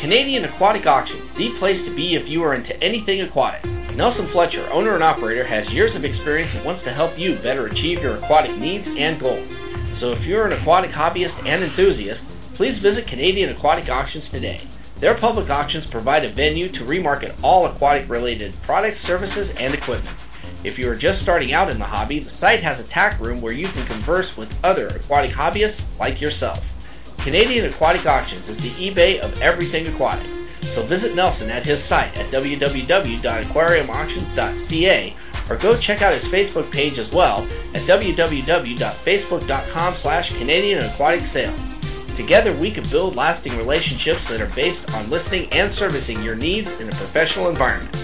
Canadian 0.03 0.45
Aquatic 0.45 0.85
Auctions, 0.89 1.33
the 1.33 1.51
place 1.51 1.85
to 1.85 1.91
be 1.93 2.17
if 2.17 2.29
you 2.29 2.43
are 2.43 2.55
into 2.55 2.77
anything 2.83 3.21
aquatic. 3.21 3.65
Nelson 3.95 4.27
Fletcher, 4.27 4.69
owner 4.73 4.95
and 4.95 5.03
operator, 5.05 5.45
has 5.45 5.73
years 5.73 5.95
of 5.95 6.05
experience 6.05 6.57
and 6.57 6.65
wants 6.65 6.83
to 6.83 6.91
help 6.91 7.17
you 7.17 7.37
better 7.37 7.69
achieve 7.69 8.03
your 8.03 8.17
aquatic 8.17 8.57
needs 8.57 8.91
and 8.99 9.21
goals. 9.21 9.63
So 9.93 10.11
if 10.11 10.27
you're 10.27 10.45
an 10.45 10.55
aquatic 10.55 10.91
hobbyist 10.91 11.47
and 11.47 11.63
enthusiast, 11.63 12.29
please 12.55 12.81
visit 12.81 13.07
Canadian 13.07 13.51
Aquatic 13.51 13.89
Auctions 13.91 14.29
today. 14.29 14.61
Their 14.99 15.15
public 15.15 15.49
auctions 15.51 15.87
provide 15.87 16.25
a 16.25 16.31
venue 16.31 16.69
to 16.71 16.83
remarket 16.83 17.39
all 17.41 17.67
aquatic 17.67 18.11
related 18.11 18.61
products, 18.63 18.99
services, 18.99 19.55
and 19.55 19.73
equipment. 19.73 20.25
If 20.65 20.81
you 20.81 20.91
are 20.91 20.97
just 20.97 21.23
starting 21.23 21.53
out 21.53 21.71
in 21.71 21.79
the 21.79 21.85
hobby, 21.85 22.19
the 22.19 22.29
site 22.29 22.65
has 22.65 22.85
a 22.85 22.89
tack 22.89 23.21
room 23.21 23.41
where 23.41 23.53
you 23.53 23.69
can 23.69 23.87
converse 23.87 24.37
with 24.37 24.53
other 24.65 24.89
aquatic 24.89 25.31
hobbyists 25.31 25.97
like 26.01 26.21
yourself. 26.21 26.82
Canadian 27.23 27.67
Aquatic 27.67 28.07
Auctions 28.07 28.49
is 28.49 28.59
the 28.59 28.71
eBay 28.91 29.21
of 29.21 29.41
everything 29.41 29.87
aquatic. 29.87 30.27
So 30.63 30.83
visit 30.83 31.15
Nelson 31.15 31.51
at 31.51 31.65
his 31.65 31.81
site 31.81 32.19
at 32.19 32.27
www.aquariumauctions.ca 32.33 35.17
or 35.49 35.57
go 35.57 35.77
check 35.77 36.03
out 36.03 36.15
his 36.15 36.27
Facebook 36.27 36.69
page 36.73 36.99
as 36.99 37.13
well 37.13 37.45
at 37.75 37.83
www.facebook.com 37.83 39.95
slash 39.95 40.37
Canadian 40.37 40.85
Aquatic 40.85 41.25
Sales. 41.25 41.77
Together 42.17 42.53
we 42.55 42.73
can 42.73 42.83
build 42.91 43.15
lasting 43.15 43.57
relationships 43.57 44.27
that 44.27 44.41
are 44.41 44.53
based 44.57 44.93
on 44.95 45.09
listening 45.09 45.49
and 45.53 45.71
servicing 45.71 46.21
your 46.25 46.35
needs 46.35 46.81
in 46.81 46.89
a 46.89 46.93
professional 46.93 47.49
environment. 47.49 47.95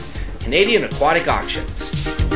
Canadian 0.41 0.85
Aquatic 0.85 1.27
Auctions. 1.27 2.28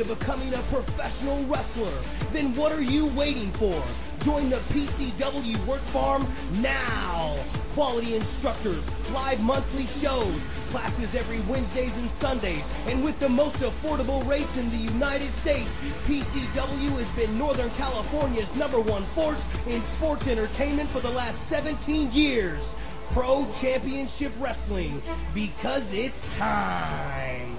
Of 0.00 0.08
becoming 0.08 0.52
a 0.54 0.58
professional 0.72 1.42
wrestler? 1.44 1.92
Then 2.32 2.54
what 2.54 2.72
are 2.72 2.82
you 2.82 3.06
waiting 3.16 3.50
for? 3.52 3.82
Join 4.24 4.50
the 4.50 4.56
PCW 4.72 5.66
Work 5.66 5.80
Farm 5.80 6.26
now. 6.60 7.36
Quality 7.74 8.16
instructors, 8.16 8.90
live 9.12 9.40
monthly 9.42 9.86
shows, 9.86 10.46
classes 10.70 11.14
every 11.14 11.40
Wednesdays 11.50 11.98
and 11.98 12.10
Sundays, 12.10 12.72
and 12.88 13.04
with 13.04 13.18
the 13.20 13.28
most 13.28 13.58
affordable 13.58 14.26
rates 14.28 14.56
in 14.56 14.68
the 14.70 14.92
United 14.92 15.32
States, 15.32 15.78
PCW 16.06 16.98
has 16.98 17.08
been 17.10 17.38
Northern 17.38 17.70
California's 17.70 18.56
number 18.56 18.80
one 18.80 19.04
force 19.04 19.46
in 19.68 19.82
sports 19.82 20.26
entertainment 20.26 20.88
for 20.90 21.00
the 21.00 21.10
last 21.10 21.48
17 21.48 22.10
years. 22.12 22.74
Pro 23.10 23.46
Championship 23.50 24.32
Wrestling, 24.38 25.00
because 25.34 25.94
it's 25.94 26.36
time. 26.36 27.56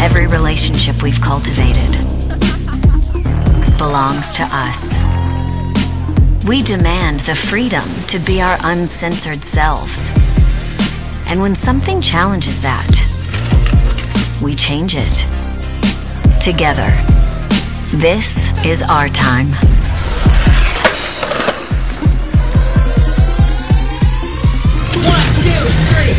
every 0.01 0.26
relationship 0.26 1.03
we've 1.03 1.20
cultivated, 1.20 1.93
belongs 3.76 4.32
to 4.32 4.45
us. 4.45 5.08
We 6.49 6.62
demand 6.62 7.20
the 7.20 7.34
freedom 7.34 7.86
to 8.07 8.18
be 8.20 8.40
our 8.40 8.57
uncensored 8.62 9.44
selves. 9.44 10.09
And 11.26 11.42
when 11.42 11.55
something 11.55 12.01
challenges 12.01 12.62
that, 12.62 12.88
we 14.40 14.55
change 14.55 14.94
it. 14.96 15.12
Together. 16.40 16.88
This 17.99 18.51
is 18.64 18.80
our 18.80 19.11
time. 19.11 19.49
One, 25.05 25.28
two, 25.44 25.66
three. 25.90 26.14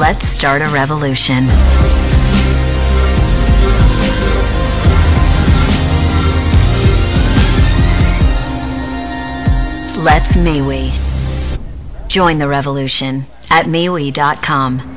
Let's 0.00 0.28
start 0.28 0.62
a 0.62 0.68
revolution. 0.68 1.48
Let's 10.04 10.36
MeWe. 10.36 10.92
Join 12.08 12.36
the 12.36 12.46
revolution 12.46 13.24
at 13.48 13.64
MeWe.com. 13.64 14.93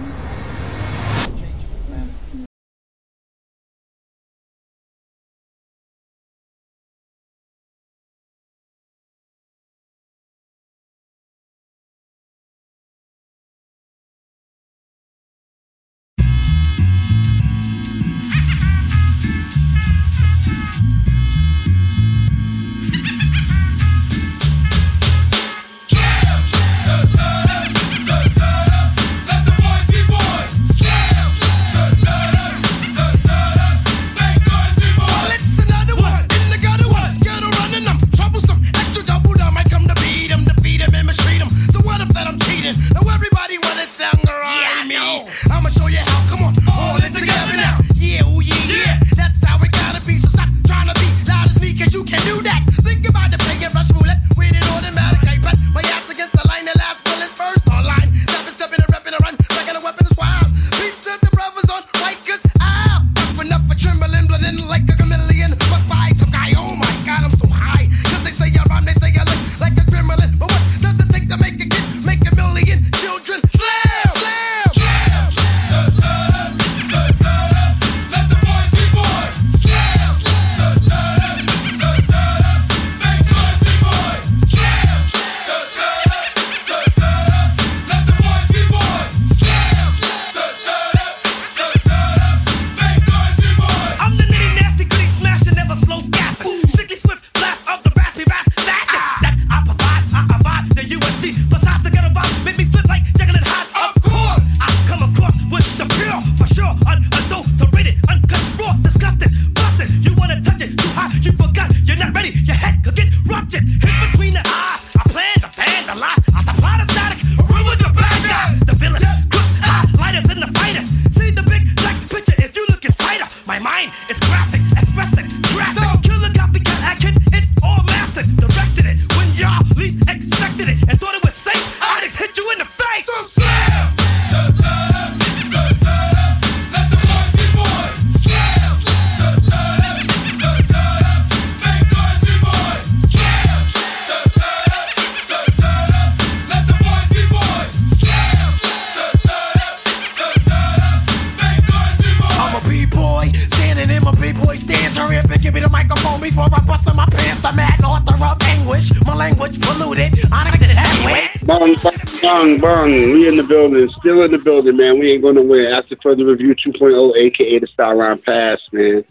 bung, 162.47 162.59
bung. 162.59 162.91
We 162.91 163.27
in 163.27 163.37
the 163.37 163.43
building, 163.43 163.89
still 163.99 164.23
in 164.23 164.31
the 164.31 164.37
building, 164.37 164.77
man. 164.77 164.99
We 164.99 165.11
ain't 165.11 165.21
going 165.21 165.35
to 165.35 165.41
win. 165.41 165.73
After 165.73 165.95
further 166.01 166.25
review 166.25 166.55
2.0, 166.55 167.15
aka 167.15 167.59
the 167.59 167.67
Style 167.67 167.97
Line 167.97 168.19
Pass, 168.19 168.61
man. 168.71 169.03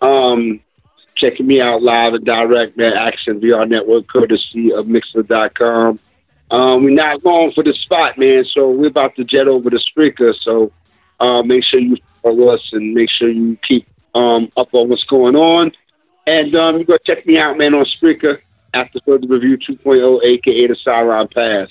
Um, 0.00 0.60
checking 1.14 1.46
me 1.46 1.60
out 1.60 1.82
live 1.82 2.14
and 2.14 2.24
direct, 2.24 2.76
man. 2.76 2.94
Action 2.94 3.40
VR 3.40 3.68
Network, 3.68 4.06
courtesy 4.06 4.72
of 4.72 4.86
Mixlr.com. 4.86 5.98
Um, 6.50 6.84
we're 6.84 6.90
not 6.90 7.22
going 7.22 7.52
for 7.52 7.64
the 7.64 7.72
spot, 7.74 8.18
man. 8.18 8.44
So 8.44 8.70
we're 8.70 8.88
about 8.88 9.16
to 9.16 9.24
jet 9.24 9.48
over 9.48 9.70
to 9.70 9.76
Spreaker. 9.78 10.34
So 10.38 10.72
uh, 11.20 11.42
make 11.42 11.64
sure 11.64 11.80
you 11.80 11.96
follow 12.22 12.48
us 12.48 12.72
and 12.72 12.94
make 12.94 13.10
sure 13.10 13.28
you 13.28 13.56
keep 13.62 13.86
um, 14.14 14.50
up 14.56 14.72
on 14.72 14.88
what's 14.88 15.04
going 15.04 15.36
on. 15.36 15.72
And 16.26 16.54
um, 16.54 16.78
you 16.78 16.84
go 16.84 16.96
check 16.98 17.26
me 17.26 17.38
out, 17.38 17.58
man, 17.58 17.74
on 17.74 17.84
Spreaker 17.84 18.40
after 18.72 18.98
further 19.06 19.26
review 19.26 19.56
2.0, 19.56 20.22
aka 20.24 20.66
the 20.66 20.74
Sauron 20.74 21.32
Pass. 21.32 21.68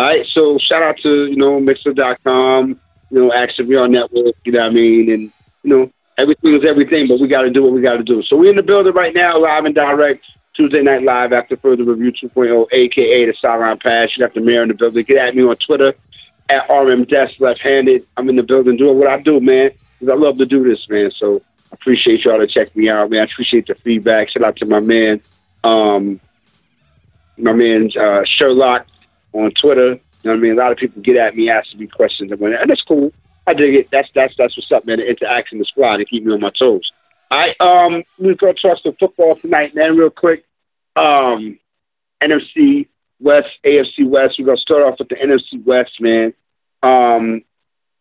All 0.00 0.06
right, 0.06 0.26
so 0.26 0.56
shout 0.56 0.82
out 0.82 0.96
to 1.02 1.26
you 1.26 1.36
know 1.36 1.60
Mixlr.com, 1.60 2.80
you 3.10 3.18
know 3.18 3.34
Action 3.34 3.66
VR 3.66 3.90
Network, 3.90 4.34
you 4.46 4.52
know 4.52 4.60
what 4.60 4.70
I 4.70 4.70
mean, 4.70 5.10
and 5.10 5.30
you 5.62 5.76
know 5.76 5.92
everything 6.16 6.56
is 6.56 6.64
everything, 6.64 7.06
but 7.06 7.20
we 7.20 7.28
got 7.28 7.42
to 7.42 7.50
do 7.50 7.62
what 7.62 7.72
we 7.72 7.82
got 7.82 7.98
to 7.98 8.02
do. 8.02 8.22
So 8.22 8.34
we're 8.38 8.48
in 8.48 8.56
the 8.56 8.62
building 8.62 8.94
right 8.94 9.12
now, 9.12 9.38
live 9.38 9.66
and 9.66 9.74
direct. 9.74 10.24
Tuesday 10.54 10.80
Night 10.80 11.02
Live 11.02 11.34
after 11.34 11.54
further 11.58 11.84
review 11.84 12.12
2.0, 12.12 12.66
aka 12.72 13.26
the 13.26 13.34
Sauron 13.34 13.78
Pass. 13.78 14.16
You 14.16 14.24
got 14.24 14.32
the 14.32 14.40
mayor 14.40 14.62
in 14.62 14.68
the 14.68 14.74
building. 14.74 15.04
Get 15.04 15.18
at 15.18 15.36
me 15.36 15.42
on 15.42 15.56
Twitter 15.56 15.92
at 16.48 16.66
RM 16.70 17.04
Desk 17.04 17.34
Left 17.38 17.60
Handed. 17.60 18.06
I'm 18.16 18.26
in 18.30 18.36
the 18.36 18.42
building 18.42 18.78
doing 18.78 18.98
what 18.98 19.06
I 19.06 19.20
do, 19.20 19.38
man. 19.38 19.70
Because 19.98 20.14
I 20.14 20.16
love 20.16 20.38
to 20.38 20.46
do 20.46 20.64
this, 20.64 20.88
man. 20.88 21.10
So 21.10 21.42
I 21.70 21.74
appreciate 21.74 22.24
y'all 22.24 22.38
to 22.38 22.46
check 22.46 22.74
me 22.74 22.88
out, 22.88 23.10
man. 23.10 23.20
I 23.20 23.24
appreciate 23.24 23.66
the 23.66 23.74
feedback. 23.74 24.30
Shout 24.30 24.44
out 24.44 24.56
to 24.56 24.64
my 24.64 24.80
man, 24.80 25.20
um, 25.62 26.20
my 27.36 27.52
man 27.52 27.90
uh, 28.00 28.24
Sherlock 28.24 28.86
on 29.32 29.50
Twitter. 29.52 29.92
You 29.92 29.98
know 30.24 30.32
what 30.32 30.36
I 30.36 30.40
mean? 30.40 30.52
A 30.52 30.56
lot 30.56 30.72
of 30.72 30.78
people 30.78 31.02
get 31.02 31.16
at 31.16 31.34
me, 31.36 31.48
asking 31.48 31.80
me 31.80 31.86
questions, 31.86 32.30
and 32.30 32.70
that's 32.70 32.82
cool. 32.82 33.12
I 33.46 33.54
dig 33.54 33.74
it. 33.74 33.90
That's 33.90 34.08
that's 34.14 34.34
that's 34.36 34.56
what's 34.56 34.70
up, 34.70 34.86
man. 34.86 34.98
The 34.98 35.08
interaction, 35.08 35.58
the 35.58 35.64
squad, 35.64 35.96
to 35.96 36.04
keep 36.04 36.24
me 36.24 36.32
on 36.32 36.40
my 36.40 36.50
toes. 36.50 36.92
I 37.30 37.54
um 37.60 38.02
we're 38.18 38.34
gonna 38.34 38.54
talk 38.54 38.78
some 38.82 38.94
football 38.98 39.36
tonight, 39.36 39.74
man, 39.74 39.96
real 39.96 40.10
quick. 40.10 40.44
Um 40.96 41.58
NFC 42.20 42.88
West, 43.18 43.48
AFC 43.64 44.06
West. 44.06 44.38
We're 44.38 44.46
gonna 44.46 44.58
start 44.58 44.84
off 44.84 44.98
with 44.98 45.08
the 45.08 45.16
NFC 45.16 45.64
West, 45.64 46.00
man. 46.00 46.34
Um 46.82 47.42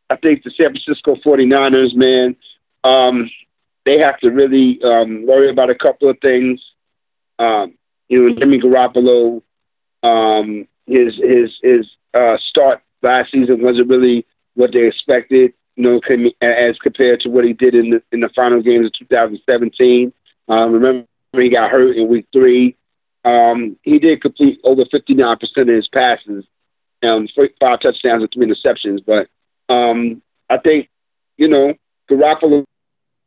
I 0.10 0.16
think 0.16 0.44
the 0.44 0.52
San 0.52 0.72
Francisco 0.72 1.16
49ers, 1.16 1.96
man, 1.96 2.36
um, 2.84 3.30
they 3.86 4.00
have 4.00 4.18
to 4.20 4.30
really 4.32 4.82
um, 4.84 5.26
worry 5.26 5.50
about 5.50 5.70
a 5.70 5.76
couple 5.76 6.10
of 6.10 6.18
things. 6.20 6.62
Um, 7.38 7.76
you 8.08 8.30
know, 8.30 8.36
Jimmy 8.36 8.60
Garoppolo, 8.60 9.44
um, 10.02 10.68
his 10.90 11.16
his 11.16 11.60
his 11.62 11.88
uh, 12.14 12.38
start 12.38 12.82
last 13.02 13.32
season 13.32 13.62
wasn't 13.62 13.90
really 13.90 14.26
what 14.56 14.74
they 14.74 14.88
expected. 14.88 15.54
You 15.76 15.84
know, 15.84 16.34
as 16.42 16.78
compared 16.80 17.22
to 17.22 17.30
what 17.30 17.46
he 17.46 17.54
did 17.54 17.74
in 17.74 17.92
the 17.92 18.04
in 18.12 18.20
the 18.20 18.30
final 18.30 18.62
games 18.62 18.88
of 18.88 18.94
2017. 18.94 20.12
Um, 20.50 20.72
remember, 20.74 21.08
he 21.34 21.50
got 21.50 21.72
hurt 21.72 21.96
in 21.96 22.08
week 22.08 22.28
three. 22.34 22.76
Um, 23.24 23.78
he 23.84 24.00
did 24.00 24.22
complete 24.22 24.60
over 24.64 24.84
59% 24.86 25.58
of 25.58 25.68
his 25.68 25.88
passes, 25.88 26.46
um, 27.04 27.28
five 27.60 27.80
touchdowns 27.80 28.24
and 28.24 28.32
three 28.32 28.48
interceptions. 28.48 29.04
But 29.06 29.28
um, 29.74 30.22
I 30.50 30.58
think, 30.58 30.90
you 31.38 31.48
know, 31.48 31.76
Garoppolo 32.10 32.66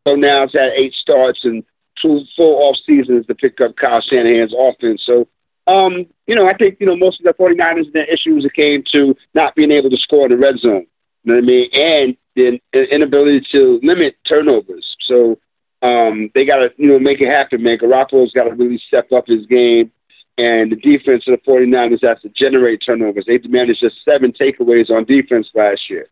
now 0.07 0.41
has 0.41 0.53
had 0.53 0.73
eight 0.75 0.95
starts 0.95 1.45
and 1.45 1.65
two 1.97 2.25
full 2.37 2.65
off 2.65 2.77
seasons 2.85 3.27
to 3.27 3.35
pick 3.35 3.61
up 3.61 3.77
Kyle 3.77 4.01
Shanahan's 4.01 4.55
offense. 4.59 5.03
So, 5.05 5.29
um, 5.67 6.07
you 6.27 6.35
know, 6.35 6.47
I 6.47 6.55
think, 6.55 6.79
you 6.81 6.87
know, 6.87 6.97
most 6.97 7.21
of 7.21 7.25
the 7.25 7.35
49ers, 7.35 7.93
their 7.93 8.05
issues 8.05 8.45
it 8.45 8.55
came 8.55 8.83
to 8.93 9.17
not 9.35 9.55
being 9.55 9.71
able 9.71 9.91
to 9.91 9.97
score 9.97 10.27
in 10.27 10.33
the 10.33 10.39
red 10.39 10.59
zone. 10.59 10.87
You 11.25 11.33
know 11.33 11.35
what 11.35 11.45
I 11.45 11.47
mean? 11.47 11.71
And 11.73 12.17
the 12.35 12.95
inability 12.95 13.47
to 13.53 13.79
limit 13.83 14.17
turnovers. 14.25 14.97
So 15.01 15.39
um, 15.83 16.31
they 16.35 16.45
got 16.45 16.57
to, 16.57 16.73
you 16.77 16.89
know, 16.89 16.99
make 16.99 17.21
it 17.21 17.29
happen, 17.29 17.63
man. 17.63 17.79
Garoppolo's 17.79 18.33
got 18.33 18.45
to 18.45 18.55
really 18.55 18.79
step 18.79 19.13
up 19.13 19.27
his 19.27 19.47
game. 19.47 19.93
And 20.39 20.73
the 20.73 20.77
defense 20.77 21.29
of 21.29 21.39
the 21.39 21.51
49ers 21.51 22.07
has 22.07 22.21
to 22.23 22.31
generate 22.31 22.83
turnovers. 22.85 23.25
They 23.27 23.39
managed 23.39 23.81
just 23.81 24.03
seven 24.05 24.33
takeaways 24.33 24.91
on 24.91 25.05
defense 25.05 25.51
last 25.55 25.91
year. 25.91 26.09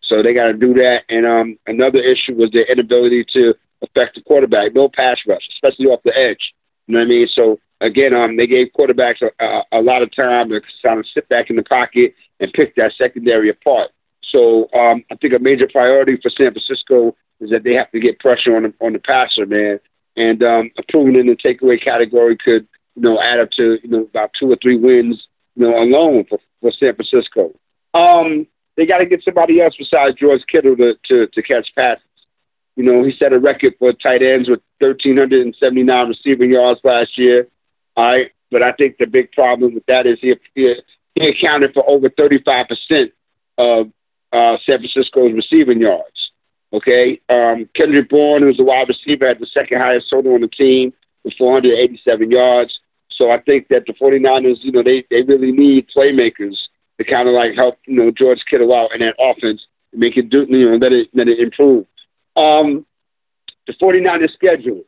So 0.00 0.22
they 0.22 0.32
got 0.32 0.46
to 0.46 0.54
do 0.54 0.74
that. 0.74 1.04
And 1.08 1.26
um, 1.26 1.58
another 1.66 2.00
issue 2.00 2.34
was 2.34 2.50
their 2.50 2.64
inability 2.64 3.24
to 3.32 3.54
affect 3.82 4.14
the 4.14 4.22
quarterback. 4.22 4.74
No 4.74 4.88
pass 4.88 5.20
rush, 5.26 5.46
especially 5.50 5.86
off 5.86 6.02
the 6.02 6.16
edge. 6.16 6.54
You 6.86 6.94
know 6.94 7.00
what 7.00 7.06
I 7.06 7.08
mean? 7.08 7.28
So 7.28 7.60
again, 7.80 8.14
um, 8.14 8.36
they 8.36 8.46
gave 8.46 8.68
quarterbacks 8.76 9.22
a, 9.22 9.44
a, 9.44 9.80
a 9.80 9.82
lot 9.82 10.02
of 10.02 10.14
time 10.14 10.48
to 10.50 10.60
kind 10.82 10.98
of 11.00 11.06
sit 11.06 11.28
back 11.28 11.50
in 11.50 11.56
the 11.56 11.62
pocket 11.62 12.14
and 12.38 12.52
pick 12.52 12.74
that 12.76 12.92
secondary 12.94 13.48
apart. 13.50 13.90
So 14.22 14.68
um, 14.74 15.04
I 15.10 15.16
think 15.16 15.34
a 15.34 15.38
major 15.38 15.66
priority 15.66 16.16
for 16.16 16.30
San 16.30 16.52
Francisco 16.52 17.16
is 17.40 17.50
that 17.50 17.64
they 17.64 17.74
have 17.74 17.90
to 17.92 18.00
get 18.00 18.18
pressure 18.18 18.56
on 18.56 18.64
the, 18.64 18.74
on 18.80 18.92
the 18.92 18.98
passer, 18.98 19.46
man. 19.46 19.80
And 20.16 20.42
um, 20.42 20.70
improving 20.76 21.16
in 21.16 21.26
the 21.26 21.36
takeaway 21.36 21.82
category 21.82 22.36
could, 22.36 22.66
you 22.96 23.02
know, 23.02 23.20
add 23.20 23.40
up 23.40 23.50
to 23.52 23.78
you 23.82 23.88
know 23.88 24.02
about 24.02 24.32
two 24.34 24.52
or 24.52 24.56
three 24.56 24.76
wins, 24.76 25.28
you 25.56 25.66
know, 25.66 25.82
alone 25.82 26.24
for, 26.28 26.38
for 26.60 26.72
San 26.72 26.94
Francisco. 26.94 27.54
Um, 27.94 28.46
they 28.76 28.86
got 28.86 28.98
to 28.98 29.06
get 29.06 29.22
somebody 29.22 29.60
else 29.60 29.76
besides 29.76 30.16
George 30.16 30.42
Kittle 30.46 30.76
to, 30.76 30.96
to, 31.04 31.26
to 31.28 31.42
catch 31.42 31.74
passes. 31.74 32.02
You 32.76 32.84
know, 32.84 33.04
he 33.04 33.14
set 33.16 33.32
a 33.32 33.38
record 33.38 33.74
for 33.78 33.92
tight 33.92 34.22
ends 34.22 34.48
with 34.48 34.60
1,379 34.78 36.08
receiving 36.08 36.50
yards 36.50 36.80
last 36.82 37.18
year. 37.18 37.48
All 38.00 38.06
right. 38.06 38.32
But 38.50 38.62
I 38.62 38.72
think 38.72 38.96
the 38.96 39.06
big 39.06 39.30
problem 39.32 39.74
with 39.74 39.84
that 39.86 40.06
is 40.06 40.18
he, 40.20 40.34
he, 40.54 40.74
he 41.14 41.28
accounted 41.28 41.74
for 41.74 41.84
over 41.86 42.08
35% 42.08 43.12
of 43.58 43.92
uh, 44.32 44.56
San 44.64 44.78
Francisco's 44.78 45.34
receiving 45.34 45.80
yards. 45.80 46.32
Okay. 46.72 47.20
Um, 47.28 47.68
Kendrick 47.74 48.08
Bourne, 48.08 48.40
who's 48.40 48.58
a 48.58 48.62
wide 48.62 48.88
receiver, 48.88 49.28
had 49.28 49.38
the 49.38 49.46
second 49.46 49.82
highest 49.82 50.08
total 50.08 50.32
on 50.32 50.40
the 50.40 50.48
team 50.48 50.94
with 51.24 51.34
487 51.34 52.30
yards. 52.30 52.80
So 53.10 53.30
I 53.30 53.38
think 53.40 53.68
that 53.68 53.84
the 53.84 53.92
49ers, 53.92 54.64
you 54.64 54.72
know, 54.72 54.82
they, 54.82 55.04
they 55.10 55.20
really 55.20 55.52
need 55.52 55.90
playmakers 55.94 56.56
to 56.96 57.04
kind 57.04 57.28
of 57.28 57.34
like 57.34 57.54
help, 57.54 57.80
you 57.86 57.96
know, 57.96 58.10
George 58.10 58.42
Kittle 58.46 58.74
out 58.74 58.94
in 58.94 59.00
that 59.00 59.16
offense 59.20 59.66
and 59.92 60.00
make 60.00 60.16
it 60.16 60.30
do, 60.30 60.46
you 60.48 60.70
know, 60.70 60.76
let 60.76 60.94
it, 60.94 61.10
let 61.12 61.28
it 61.28 61.38
improve. 61.38 61.84
Um, 62.34 62.86
the 63.66 63.74
49ers 63.74 64.32
schedule, 64.32 64.84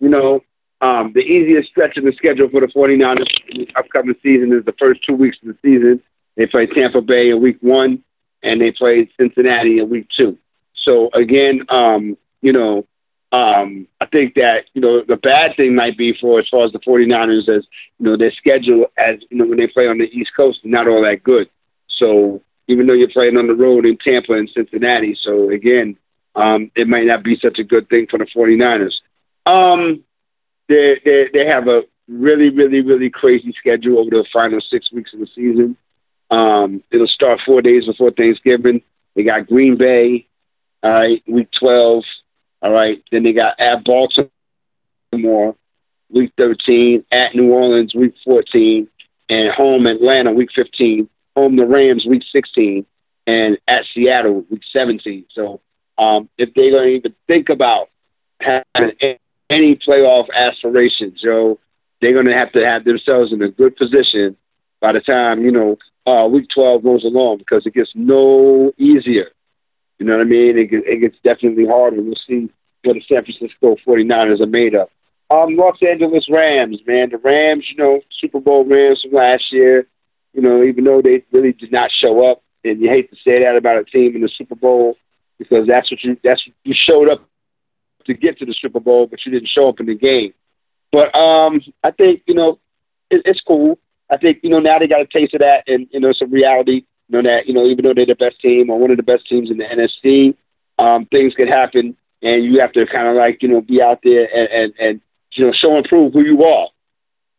you 0.00 0.08
know, 0.08 0.40
um, 0.80 1.12
the 1.12 1.20
easiest 1.20 1.70
stretch 1.70 1.96
of 1.96 2.04
the 2.04 2.12
schedule 2.12 2.48
for 2.48 2.60
the 2.60 2.68
49ers 2.68 3.26
this 3.54 3.68
upcoming 3.74 4.16
season 4.22 4.52
is 4.52 4.64
the 4.64 4.74
first 4.78 5.02
two 5.02 5.14
weeks 5.14 5.36
of 5.42 5.48
the 5.48 5.56
season. 5.62 6.02
They 6.36 6.46
play 6.46 6.66
Tampa 6.66 7.00
Bay 7.00 7.30
in 7.30 7.40
week 7.42 7.58
one, 7.60 8.04
and 8.42 8.60
they 8.60 8.70
play 8.70 9.10
Cincinnati 9.18 9.80
in 9.80 9.88
week 9.88 10.08
two. 10.08 10.38
So 10.74 11.10
again, 11.12 11.64
um, 11.68 12.16
you 12.40 12.52
know, 12.52 12.86
um, 13.32 13.86
I 14.00 14.06
think 14.06 14.34
that, 14.36 14.66
you 14.72 14.80
know, 14.80 15.02
the 15.02 15.16
bad 15.16 15.56
thing 15.56 15.74
might 15.74 15.98
be 15.98 16.14
for 16.14 16.38
as 16.38 16.48
far 16.48 16.64
as 16.64 16.72
the 16.72 16.78
49ers 16.78 17.48
as, 17.48 17.66
you 17.98 18.06
know, 18.06 18.16
their 18.16 18.32
schedule 18.32 18.86
as, 18.96 19.18
you 19.28 19.36
know, 19.36 19.46
when 19.46 19.58
they 19.58 19.66
play 19.66 19.86
on 19.86 19.98
the 19.98 20.08
East 20.10 20.34
Coast 20.34 20.60
is 20.64 20.70
not 20.70 20.88
all 20.88 21.02
that 21.02 21.22
good. 21.22 21.50
So 21.88 22.42
even 22.68 22.86
though 22.86 22.94
you're 22.94 23.08
playing 23.08 23.36
on 23.36 23.46
the 23.46 23.54
road 23.54 23.84
in 23.84 23.98
Tampa 23.98 24.32
and 24.32 24.48
Cincinnati, 24.48 25.14
so 25.14 25.50
again, 25.50 25.98
um, 26.36 26.70
it 26.74 26.88
might 26.88 27.06
not 27.06 27.22
be 27.22 27.36
such 27.36 27.58
a 27.58 27.64
good 27.64 27.88
thing 27.90 28.06
for 28.06 28.18
the 28.18 28.24
49ers. 28.24 29.00
Um, 29.44 30.04
they, 30.68 31.00
they, 31.04 31.28
they 31.32 31.46
have 31.46 31.68
a 31.68 31.84
really, 32.08 32.50
really, 32.50 32.80
really 32.80 33.10
crazy 33.10 33.52
schedule 33.58 33.98
over 33.98 34.10
the 34.10 34.24
final 34.32 34.60
six 34.60 34.92
weeks 34.92 35.12
of 35.12 35.20
the 35.20 35.26
season. 35.34 35.76
Um, 36.30 36.82
it'll 36.90 37.06
start 37.06 37.40
four 37.44 37.62
days 37.62 37.86
before 37.86 38.10
Thanksgiving. 38.10 38.82
They 39.14 39.22
got 39.22 39.46
Green 39.46 39.76
Bay, 39.76 40.26
all 40.82 40.90
right, 40.90 41.22
week 41.26 41.50
12, 41.52 42.04
all 42.62 42.72
right. 42.72 43.02
Then 43.10 43.22
they 43.22 43.32
got 43.32 43.58
at 43.58 43.84
Baltimore, 43.84 45.56
week 46.10 46.32
13, 46.38 47.04
at 47.10 47.34
New 47.34 47.52
Orleans, 47.52 47.94
week 47.94 48.14
14, 48.24 48.88
and 49.28 49.50
home 49.50 49.86
Atlanta, 49.86 50.32
week 50.32 50.50
15, 50.54 51.08
home 51.36 51.56
the 51.56 51.66
Rams, 51.66 52.06
week 52.06 52.22
16, 52.30 52.86
and 53.26 53.58
at 53.66 53.84
Seattle, 53.92 54.44
week 54.50 54.62
17. 54.72 55.26
So 55.32 55.60
um, 55.98 56.28
if 56.38 56.54
they're 56.54 56.70
going 56.70 56.88
to 56.88 56.94
even 56.94 57.14
think 57.26 57.48
about 57.48 57.90
having 58.40 59.18
any 59.50 59.76
playoff 59.76 60.28
aspirations, 60.34 61.20
Joe, 61.20 61.58
they're 62.00 62.12
going 62.12 62.26
to 62.26 62.34
have 62.34 62.52
to 62.52 62.64
have 62.64 62.84
themselves 62.84 63.32
in 63.32 63.42
a 63.42 63.48
good 63.48 63.76
position 63.76 64.36
by 64.80 64.92
the 64.92 65.00
time, 65.00 65.42
you 65.42 65.50
know, 65.50 65.76
uh, 66.06 66.26
week 66.26 66.48
12 66.54 66.82
goes 66.82 67.04
along 67.04 67.38
because 67.38 67.66
it 67.66 67.74
gets 67.74 67.92
no 67.94 68.72
easier 68.78 69.32
you 69.98 70.06
know 70.06 70.16
what 70.16 70.22
I 70.22 70.24
mean? 70.24 70.56
It, 70.56 70.72
it 70.72 71.00
gets 71.00 71.16
definitely 71.24 71.66
harder. 71.66 72.00
We'll 72.00 72.14
see 72.14 72.48
what 72.84 72.94
the 72.94 73.02
San 73.12 73.24
Francisco 73.24 73.76
49ers 73.86 74.40
are 74.40 74.46
made 74.46 74.74
of. 74.74 74.88
Um, 75.30 75.56
Los 75.56 75.76
Angeles 75.82 76.26
Rams, 76.30 76.80
man. 76.86 77.10
The 77.10 77.18
Rams, 77.18 77.66
you 77.70 77.76
know, 77.76 78.00
Super 78.10 78.40
Bowl 78.40 78.64
Rams 78.64 79.02
from 79.02 79.12
last 79.12 79.52
year, 79.52 79.86
you 80.32 80.40
know, 80.40 80.62
even 80.62 80.84
though 80.84 81.02
they 81.02 81.24
really 81.32 81.52
did 81.52 81.72
not 81.72 81.90
show 81.90 82.30
up, 82.30 82.42
and 82.64 82.80
you 82.80 82.88
hate 82.88 83.10
to 83.10 83.16
say 83.16 83.42
that 83.42 83.56
about 83.56 83.78
a 83.78 83.84
team 83.84 84.14
in 84.14 84.22
the 84.22 84.28
Super 84.28 84.54
Bowl 84.54 84.96
because 85.38 85.66
that's 85.66 85.90
what 85.90 86.02
you 86.02 86.16
that's 86.24 86.46
what 86.46 86.54
you 86.64 86.74
showed 86.74 87.08
up 87.08 87.28
to 88.08 88.14
get 88.14 88.38
to 88.38 88.44
the 88.44 88.54
Super 88.54 88.80
Bowl, 88.80 89.06
but 89.06 89.24
you 89.24 89.32
didn't 89.32 89.48
show 89.48 89.68
up 89.68 89.80
in 89.80 89.86
the 89.86 89.94
game. 89.94 90.34
But 90.90 91.16
um, 91.16 91.60
I 91.84 91.90
think 91.92 92.22
you 92.26 92.34
know 92.34 92.58
it, 93.10 93.22
it's 93.24 93.40
cool. 93.40 93.78
I 94.10 94.16
think 94.16 94.40
you 94.42 94.50
know 94.50 94.58
now 94.58 94.78
they 94.78 94.88
got 94.88 95.00
a 95.00 95.06
taste 95.06 95.34
of 95.34 95.40
that, 95.40 95.64
and 95.68 95.86
you 95.90 96.00
know 96.00 96.12
some 96.12 96.30
reality 96.30 96.84
You 97.08 97.22
know 97.22 97.22
that 97.22 97.46
you 97.46 97.54
know 97.54 97.66
even 97.66 97.84
though 97.84 97.94
they're 97.94 98.06
the 98.06 98.16
best 98.16 98.40
team 98.40 98.70
or 98.70 98.78
one 98.78 98.90
of 98.90 98.96
the 98.96 99.02
best 99.02 99.26
teams 99.28 99.50
in 99.50 99.58
the 99.58 99.64
NFC, 99.64 100.34
um, 100.78 101.06
things 101.06 101.34
can 101.34 101.48
happen, 101.48 101.96
and 102.22 102.44
you 102.44 102.60
have 102.60 102.72
to 102.72 102.86
kind 102.86 103.08
of 103.08 103.16
like 103.16 103.42
you 103.42 103.48
know 103.48 103.60
be 103.60 103.82
out 103.82 104.00
there 104.02 104.28
and, 104.34 104.48
and 104.48 104.74
and 104.80 105.00
you 105.32 105.46
know 105.46 105.52
show 105.52 105.76
and 105.76 105.86
prove 105.86 106.12
who 106.12 106.22
you 106.24 106.44
are. 106.44 106.68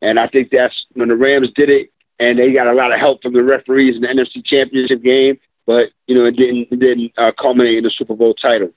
And 0.01 0.17
I 0.17 0.27
think 0.27 0.51
that's 0.51 0.85
when 0.93 1.09
the 1.09 1.17
Rams 1.17 1.51
did 1.55 1.69
it, 1.69 1.91
and 2.19 2.39
they 2.39 2.53
got 2.53 2.67
a 2.67 2.73
lot 2.73 2.93
of 2.93 2.99
help 2.99 3.21
from 3.21 3.33
the 3.33 3.43
referees 3.43 3.95
in 3.95 4.01
the 4.01 4.07
NFC 4.07 4.45
Championship 4.45 5.01
game, 5.01 5.39
but 5.65 5.89
you 6.07 6.15
know 6.15 6.25
it 6.25 6.35
didn't 6.35 6.67
it 6.71 6.79
didn't 6.79 7.13
uh, 7.17 7.31
culminate 7.31 7.79
in 7.79 7.83
the 7.83 7.89
Super 7.89 8.15
Bowl 8.15 8.35
title. 8.35 8.71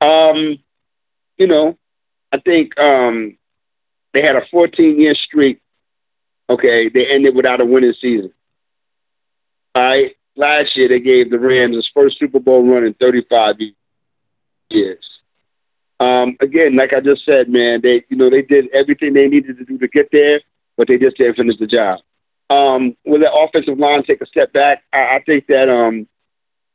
Um, 0.00 0.58
you 1.42 1.48
know, 1.48 1.76
I 2.30 2.38
think 2.38 2.78
um, 2.78 3.36
they 4.12 4.22
had 4.22 4.36
a 4.36 4.46
14 4.46 5.00
year 5.00 5.16
streak. 5.16 5.60
Okay, 6.48 6.88
they 6.88 7.06
ended 7.06 7.34
without 7.34 7.60
a 7.60 7.64
winning 7.64 7.94
season. 8.00 8.32
All 9.74 9.82
right, 9.82 10.14
last 10.36 10.76
year 10.76 10.86
they 10.86 11.00
gave 11.00 11.30
the 11.30 11.40
Rams 11.40 11.74
his 11.74 11.90
first 11.92 12.20
Super 12.20 12.38
Bowl 12.38 12.64
run 12.64 12.84
in 12.84 12.94
35 12.94 13.56
years. 14.70 15.04
Um, 15.98 16.36
again, 16.40 16.76
like 16.76 16.94
I 16.94 17.00
just 17.00 17.24
said, 17.24 17.48
man, 17.48 17.80
they 17.80 18.04
you 18.08 18.16
know 18.16 18.30
they 18.30 18.42
did 18.42 18.68
everything 18.72 19.12
they 19.12 19.26
needed 19.26 19.58
to 19.58 19.64
do 19.64 19.78
to 19.78 19.88
get 19.88 20.08
there, 20.12 20.40
but 20.76 20.86
they 20.86 20.98
just 20.98 21.16
didn't 21.16 21.36
finish 21.36 21.58
the 21.58 21.66
job. 21.66 21.98
Um, 22.50 22.96
will 23.04 23.18
the 23.18 23.32
offensive 23.32 23.78
line 23.78 24.04
take 24.04 24.20
a 24.20 24.26
step 24.26 24.52
back? 24.52 24.84
I, 24.92 25.16
I 25.16 25.22
think 25.26 25.48
that 25.48 25.68
um, 25.68 26.06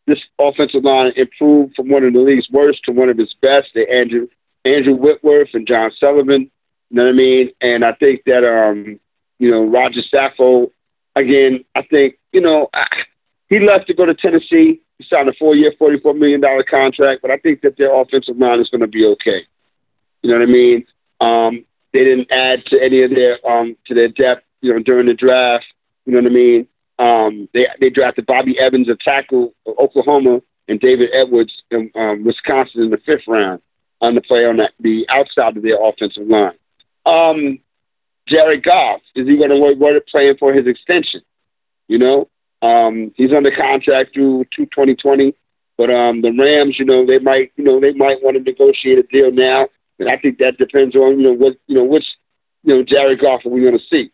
this 0.07 0.23
offensive 0.39 0.83
line 0.83 1.13
improved 1.15 1.75
from 1.75 1.89
one 1.89 2.03
of 2.03 2.13
the 2.13 2.19
league's 2.19 2.49
worst 2.49 2.83
to 2.85 2.91
one 2.91 3.09
of 3.09 3.19
its 3.19 3.33
best. 3.33 3.69
The 3.73 3.89
Andrew 3.89 4.27
Andrew 4.65 4.95
Whitworth 4.95 5.49
and 5.53 5.67
John 5.67 5.91
Sullivan. 5.99 6.51
You 6.89 6.97
know 6.97 7.05
what 7.05 7.09
I 7.09 7.13
mean? 7.13 7.51
And 7.61 7.83
I 7.83 7.93
think 7.93 8.23
that 8.25 8.43
um, 8.43 8.99
you 9.39 9.51
know 9.51 9.63
Roger 9.63 10.01
Saffold. 10.01 10.71
Again, 11.15 11.65
I 11.75 11.81
think 11.81 12.15
you 12.31 12.41
know. 12.41 12.69
He 13.49 13.59
left 13.59 13.87
to 13.87 13.93
go 13.93 14.05
to 14.05 14.13
Tennessee. 14.13 14.81
He 14.97 15.05
signed 15.05 15.29
a 15.29 15.33
four-year, 15.33 15.71
$44 15.79 16.17
million 16.17 16.41
contract, 16.69 17.21
but 17.21 17.31
I 17.31 17.37
think 17.37 17.61
that 17.61 17.77
their 17.77 17.93
offensive 17.93 18.37
line 18.37 18.59
is 18.59 18.69
going 18.69 18.81
to 18.81 18.87
be 18.87 19.05
okay. 19.05 19.45
You 20.21 20.31
know 20.31 20.39
what 20.39 20.49
I 20.49 20.51
mean? 20.51 20.85
Um, 21.21 21.65
they 21.93 22.03
didn't 22.03 22.31
add 22.31 22.65
to 22.67 22.81
any 22.81 23.03
of 23.03 23.15
their 23.15 23.39
um, 23.49 23.77
to 23.85 23.93
their 23.93 24.09
depth. 24.09 24.43
You 24.61 24.73
know, 24.73 24.79
during 24.79 25.05
the 25.05 25.13
draft. 25.13 25.65
You 26.05 26.13
know 26.13 26.19
what 26.19 26.31
I 26.31 26.35
mean? 26.35 26.67
Um, 26.99 27.49
they 27.53 27.67
they 27.79 27.89
drafted 27.89 28.25
Bobby 28.25 28.59
Evans, 28.59 28.89
a 28.89 28.95
tackle 28.95 29.53
of 29.65 29.77
Oklahoma, 29.77 30.41
and 30.67 30.79
David 30.79 31.09
Edwards 31.13 31.63
in 31.71 31.91
um, 31.95 32.23
Wisconsin 32.23 32.81
in 32.81 32.89
the 32.89 32.97
fifth 32.97 33.27
round 33.27 33.61
on 34.01 34.15
the 34.15 34.21
play 34.21 34.45
on 34.45 34.57
that, 34.57 34.73
the 34.79 35.05
outside 35.09 35.57
of 35.57 35.63
their 35.63 35.83
offensive 35.83 36.27
line. 36.27 36.53
Um, 37.05 37.59
Jared 38.27 38.63
Goff 38.63 39.01
is 39.15 39.27
he 39.27 39.37
going 39.37 39.49
to 39.49 39.75
work 39.75 40.07
playing 40.07 40.37
for 40.37 40.53
his 40.53 40.67
extension? 40.67 41.21
You 41.87 41.97
know, 41.99 42.29
um, 42.61 43.13
he's 43.15 43.33
under 43.33 43.51
contract 43.51 44.13
through 44.13 44.45
to 44.51 44.65
2020, 44.65 45.33
but 45.77 45.89
um, 45.89 46.21
the 46.21 46.31
Rams, 46.31 46.77
you 46.77 46.85
know, 46.85 47.05
they 47.05 47.19
might, 47.19 47.53
you 47.55 47.63
know, 47.63 47.79
they 47.79 47.93
might 47.93 48.21
want 48.21 48.35
to 48.35 48.43
negotiate 48.43 48.99
a 48.99 49.03
deal 49.03 49.31
now, 49.31 49.69
and 49.99 50.09
I 50.09 50.17
think 50.17 50.39
that 50.39 50.57
depends 50.57 50.95
on 50.95 51.19
you 51.19 51.23
know 51.23 51.33
what 51.33 51.57
you 51.67 51.75
know 51.75 51.83
which 51.83 52.05
you 52.63 52.75
know 52.75 52.83
Jared 52.83 53.19
Goff 53.19 53.45
are 53.45 53.49
we 53.49 53.61
going 53.61 53.77
to 53.77 53.85
see. 53.89 54.11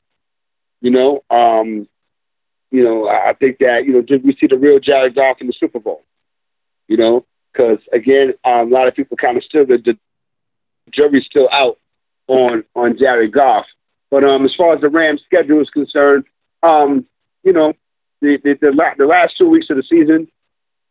You 0.81 0.91
know, 0.91 1.23
um, 1.29 1.87
you 2.71 2.83
know, 2.83 3.07
I 3.07 3.33
think 3.33 3.59
that 3.59 3.85
you 3.85 3.93
know 3.93 4.01
did 4.01 4.23
we 4.23 4.35
see 4.35 4.47
the 4.47 4.57
real 4.57 4.79
Jared 4.79 5.15
Goff 5.15 5.41
in 5.41 5.47
the 5.47 5.53
Super 5.53 5.79
Bowl? 5.79 6.03
You 6.87 6.97
know, 6.97 7.25
because 7.53 7.79
again, 7.91 8.33
um, 8.43 8.71
a 8.71 8.73
lot 8.73 8.87
of 8.87 8.95
people 8.95 9.15
kind 9.17 9.37
of 9.37 9.43
still 9.43 9.65
the, 9.65 9.77
the 9.77 9.97
jury's 10.91 11.25
still 11.25 11.49
out 11.51 11.79
on 12.27 12.63
on 12.75 12.97
Jared 12.97 13.31
Goff. 13.31 13.65
But 14.09 14.29
um, 14.29 14.45
as 14.45 14.53
far 14.55 14.75
as 14.75 14.81
the 14.81 14.89
Rams' 14.89 15.21
schedule 15.25 15.61
is 15.61 15.69
concerned, 15.69 16.25
um, 16.61 17.05
you 17.43 17.53
know, 17.53 17.73
the 18.21 18.37
the, 18.43 18.57
the, 18.61 18.71
la- 18.71 18.95
the 18.97 19.05
last 19.05 19.37
two 19.37 19.49
weeks 19.49 19.69
of 19.69 19.77
the 19.77 19.83
season, 19.83 20.27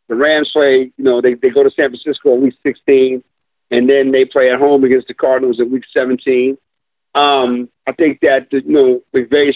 the 0.07 0.15
Rams 0.15 0.51
play. 0.51 0.91
You 0.97 1.03
know, 1.03 1.21
they, 1.21 1.35
they 1.35 1.49
go 1.49 1.63
to 1.63 1.71
San 1.71 1.89
Francisco 1.89 2.35
in 2.35 2.41
week 2.41 2.55
16, 2.63 3.23
and 3.71 3.89
then 3.89 4.11
they 4.11 4.25
play 4.25 4.51
at 4.51 4.59
home 4.59 4.83
against 4.83 5.07
the 5.07 5.13
Cardinals 5.13 5.59
in 5.59 5.71
week 5.71 5.85
17. 5.93 6.57
Um, 7.15 7.69
I 7.85 7.91
think 7.91 8.21
that 8.21 8.49
the, 8.49 8.61
you 8.61 8.71
know 8.71 9.01
McVay, 9.13 9.53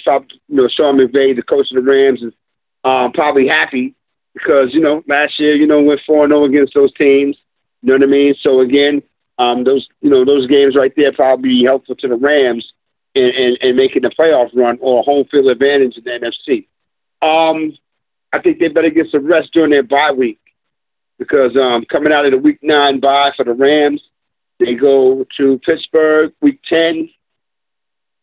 you 0.47 0.55
know 0.55 0.67
Sean 0.67 0.97
McVay, 0.97 1.35
the 1.35 1.43
coach 1.43 1.71
of 1.71 1.83
the 1.83 1.91
Rams, 1.91 2.21
is 2.21 2.33
um, 2.83 3.11
probably 3.11 3.47
happy 3.47 3.95
because 4.37 4.73
you 4.73 4.79
know 4.79 5.03
last 5.07 5.39
year 5.39 5.55
you 5.55 5.67
know 5.67 5.81
went 5.81 6.01
four 6.05 6.23
and 6.23 6.31
zero 6.31 6.45
against 6.45 6.73
those 6.73 6.93
teams. 6.93 7.37
You 7.81 7.89
know 7.89 7.95
what 7.95 8.03
I 8.03 8.11
mean? 8.11 8.35
So 8.41 8.59
again, 8.61 9.01
um, 9.37 9.63
those 9.63 9.87
you 10.01 10.09
know 10.09 10.25
those 10.25 10.47
games 10.47 10.75
right 10.75 10.93
there 10.95 11.11
probably 11.11 11.63
helpful 11.63 11.95
to 11.95 12.07
the 12.07 12.15
Rams 12.15 12.73
in, 13.15 13.25
in, 13.25 13.55
in 13.61 13.75
making 13.75 14.03
the 14.03 14.09
playoff 14.09 14.49
run 14.53 14.77
or 14.81 15.03
home 15.03 15.25
field 15.25 15.47
advantage 15.47 15.97
in 15.97 16.03
the 16.03 16.11
NFC. 16.11 16.67
Um, 17.21 17.75
I 18.31 18.39
think 18.39 18.59
they 18.59 18.67
better 18.67 18.89
get 18.89 19.09
some 19.09 19.25
rest 19.25 19.53
during 19.53 19.71
their 19.71 19.83
bye 19.83 20.11
week 20.11 20.39
because 21.17 21.55
um, 21.55 21.85
coming 21.85 22.13
out 22.13 22.25
of 22.25 22.31
the 22.31 22.37
week 22.37 22.59
nine 22.61 22.99
bye 22.99 23.33
for 23.35 23.43
the 23.43 23.53
Rams, 23.53 24.01
they 24.59 24.75
go 24.75 25.25
to 25.37 25.59
Pittsburgh 25.59 26.33
week 26.41 26.61
ten. 26.63 27.09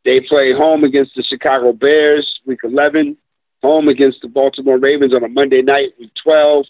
They 0.05 0.21
play 0.21 0.53
home 0.53 0.85
against 0.85 1.15
the 1.17 1.23
Chicago 1.23 1.73
Bears 1.73 2.41
week 2.47 2.61
eleven 2.63 3.17
home 3.65 3.89
against 3.89 4.21
the 4.21 4.29
Baltimore 4.29 4.79
Ravens 4.79 5.15
on 5.15 5.25
a 5.25 5.29
Monday 5.29 5.63
night, 5.63 5.95
week 5.99 6.13
12. 6.23 6.67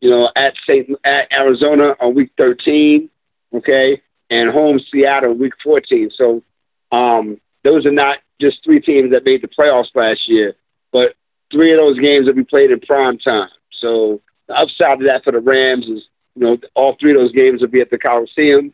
You 0.00 0.08
know, 0.08 0.30
at 0.34 0.54
St. 0.66 0.88
at 1.04 1.30
Arizona 1.30 1.94
on 2.00 2.14
week 2.14 2.30
13. 2.38 3.10
Okay, 3.54 4.00
and 4.30 4.50
home 4.50 4.80
Seattle 4.90 5.34
week 5.34 5.52
14. 5.62 6.10
So, 6.14 6.42
um, 6.90 7.38
those 7.62 7.84
are 7.84 7.92
not 7.92 8.18
just 8.40 8.64
three 8.64 8.80
teams 8.80 9.12
that 9.12 9.24
made 9.24 9.42
the 9.42 9.48
playoffs 9.48 9.94
last 9.94 10.28
year, 10.28 10.54
but 10.92 11.14
three 11.52 11.72
of 11.72 11.78
those 11.78 11.98
games 11.98 12.26
will 12.26 12.34
be 12.34 12.44
played 12.44 12.70
in 12.70 12.80
prime 12.80 13.18
time. 13.18 13.50
So 13.72 14.22
the 14.48 14.54
upside 14.54 15.00
of 15.00 15.06
that 15.06 15.24
for 15.24 15.32
the 15.32 15.40
Rams 15.40 15.86
is, 15.86 16.04
you 16.34 16.46
know, 16.46 16.58
all 16.74 16.96
three 16.98 17.10
of 17.10 17.18
those 17.18 17.32
games 17.32 17.60
will 17.60 17.68
be 17.68 17.80
at 17.80 17.90
the 17.90 17.98
Coliseum. 17.98 18.72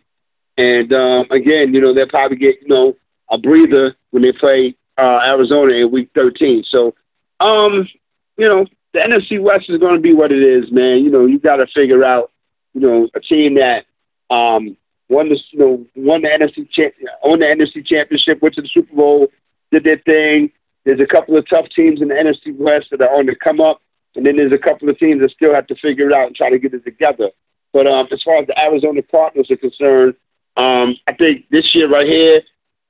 And 0.57 0.93
um, 0.95 1.27
again, 1.31 1.75
you 1.75 1.81
know, 1.81 1.93
they'll 1.93 2.07
probably 2.07 2.37
get, 2.37 2.63
you 2.63 2.69
know, 2.69 2.97
a 3.31 3.39
breather 3.39 3.97
when 4.11 4.23
they 4.23 4.33
play 4.33 4.77
uh, 4.99 5.21
Arizona 5.25 5.75
in 5.75 5.91
week 5.91 6.11
13. 6.15 6.65
So 6.65 6.95
um, 7.41 7.89
you 8.37 8.49
know, 8.49 8.67
the 8.93 9.01
NFC 9.01 9.41
West 9.41 9.69
is 9.69 9.79
going 9.79 9.95
to 9.95 10.01
be 10.01 10.15
what 10.15 10.33
it 10.33 10.43
is, 10.43 10.71
man. 10.71 11.05
You 11.05 11.11
know, 11.11 11.27
you 11.27 11.39
got 11.39 11.57
to 11.57 11.67
figure 11.67 12.05
out, 12.05 12.33
you 12.75 12.81
know, 12.81 13.09
a 13.15 13.21
team 13.21 13.55
that 13.55 13.87
um 14.29 14.77
won 15.09 15.29
the 15.29 15.41
you 15.51 15.59
know 15.59 15.87
won 15.95 16.23
the 16.23 16.29
NFC 16.29 16.69
champ 16.69 16.95
won 17.23 17.41
the 17.41 17.47
NFC 17.47 17.85
championship, 17.85 18.43
went 18.43 18.55
to 18.57 18.63
the 18.63 18.69
Super 18.69 18.95
Bowl, 18.95 19.29
did 19.71 19.85
their 19.85 19.99
thing. 19.99 20.51
There's 20.85 21.01
a 21.01 21.07
couple 21.07 21.37
of 21.37 21.49
tough 21.49 21.69
teams 21.71 22.01
in 22.01 22.09
the 22.09 22.15
NFC 22.15 22.57
West 22.57 22.89
that 22.91 23.01
are 23.03 23.19
on 23.19 23.27
the 23.27 23.35
come 23.35 23.61
up, 23.61 23.81
and 24.15 24.25
then 24.25 24.37
there's 24.37 24.53
a 24.53 24.59
couple 24.59 24.89
of 24.89 24.99
teams 24.99 25.21
that 25.21 25.31
still 25.31 25.55
have 25.55 25.67
to 25.69 25.75
figure 25.77 26.09
it 26.09 26.15
out 26.15 26.29
and 26.29 26.37
try 26.37 26.51
to 26.51 26.59
get 26.59 26.75
it 26.75 26.85
together. 26.85 27.31
But 27.73 27.87
um, 27.87 28.09
as 28.11 28.23
far 28.23 28.39
as 28.39 28.47
the 28.47 28.59
Arizona 28.61 29.03
Cardinals 29.03 29.51
are 29.51 29.57
concerned, 29.57 30.15
um, 30.57 30.97
I 31.07 31.13
think 31.13 31.47
this 31.51 31.75
year 31.75 31.89
right 31.89 32.07
here, 32.07 32.41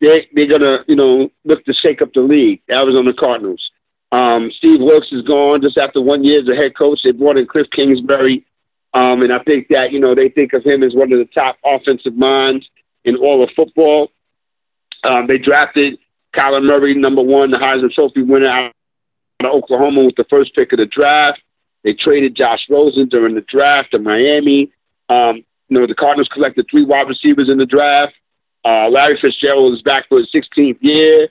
they 0.01 0.29
they're 0.33 0.47
gonna 0.47 0.85
you 0.87 0.97
know 0.97 1.31
look 1.45 1.65
to 1.65 1.73
shake 1.73 2.03
up 2.03 2.13
the 2.13 2.21
league. 2.21 2.63
The 2.69 2.79
Arizona 2.79 3.13
Cardinals. 3.13 3.71
Um, 4.13 4.51
Steve 4.53 4.81
Wilks 4.81 5.13
is 5.13 5.23
gone 5.23 5.63
just 5.63 5.79
after 5.79 6.01
one 6.01 6.25
year 6.25 6.41
as 6.41 6.49
a 6.49 6.55
head 6.55 6.77
coach. 6.77 7.03
They 7.03 7.13
brought 7.13 7.37
in 7.37 7.47
Cliff 7.47 7.69
Kingsbury. 7.71 8.45
Um, 8.95 9.23
and 9.23 9.33
I 9.33 9.41
think 9.41 9.69
that, 9.69 9.93
you 9.93 10.01
know, 10.01 10.15
they 10.15 10.29
think 10.29 10.53
of 10.53 10.65
him 10.65 10.83
as 10.83 10.95
one 10.95 11.13
of 11.13 11.19
the 11.19 11.27
top 11.27 11.59
offensive 11.65 12.17
minds 12.17 12.69
in 13.05 13.17
all 13.17 13.43
of 13.43 13.51
football. 13.51 14.11
Um, 15.05 15.27
they 15.27 15.39
drafted 15.39 15.99
Kyler 16.35 16.65
Murray, 16.65 16.95
number 16.95 17.23
one, 17.23 17.51
the 17.51 17.59
Heisman 17.59 17.93
Trophy 17.93 18.23
winner 18.23 18.49
out 18.49 18.73
of 19.41 19.47
Oklahoma 19.47 20.05
with 20.05 20.17
the 20.17 20.25
first 20.25 20.55
pick 20.55 20.73
of 20.73 20.79
the 20.79 20.87
draft. 20.87 21.41
They 21.83 21.95
traded 21.95 22.35
Josh 22.35 22.67
Rosen 22.69 23.09
during 23.09 23.35
the 23.35 23.43
draft 23.43 23.93
to 23.93 23.99
Miami. 23.99 24.73
Um, 25.09 25.45
you 25.69 25.79
know, 25.79 25.87
the 25.87 25.95
Cardinals 25.95 26.29
collected 26.29 26.67
three 26.71 26.85
wide 26.85 27.09
receivers 27.09 27.49
in 27.49 27.59
the 27.59 27.67
draft. 27.67 28.15
Uh, 28.65 28.89
Larry 28.89 29.19
Fitzgerald 29.21 29.75
is 29.75 29.83
back 29.83 30.09
for 30.09 30.19
his 30.19 30.31
16th 30.33 30.79
year. 30.81 31.29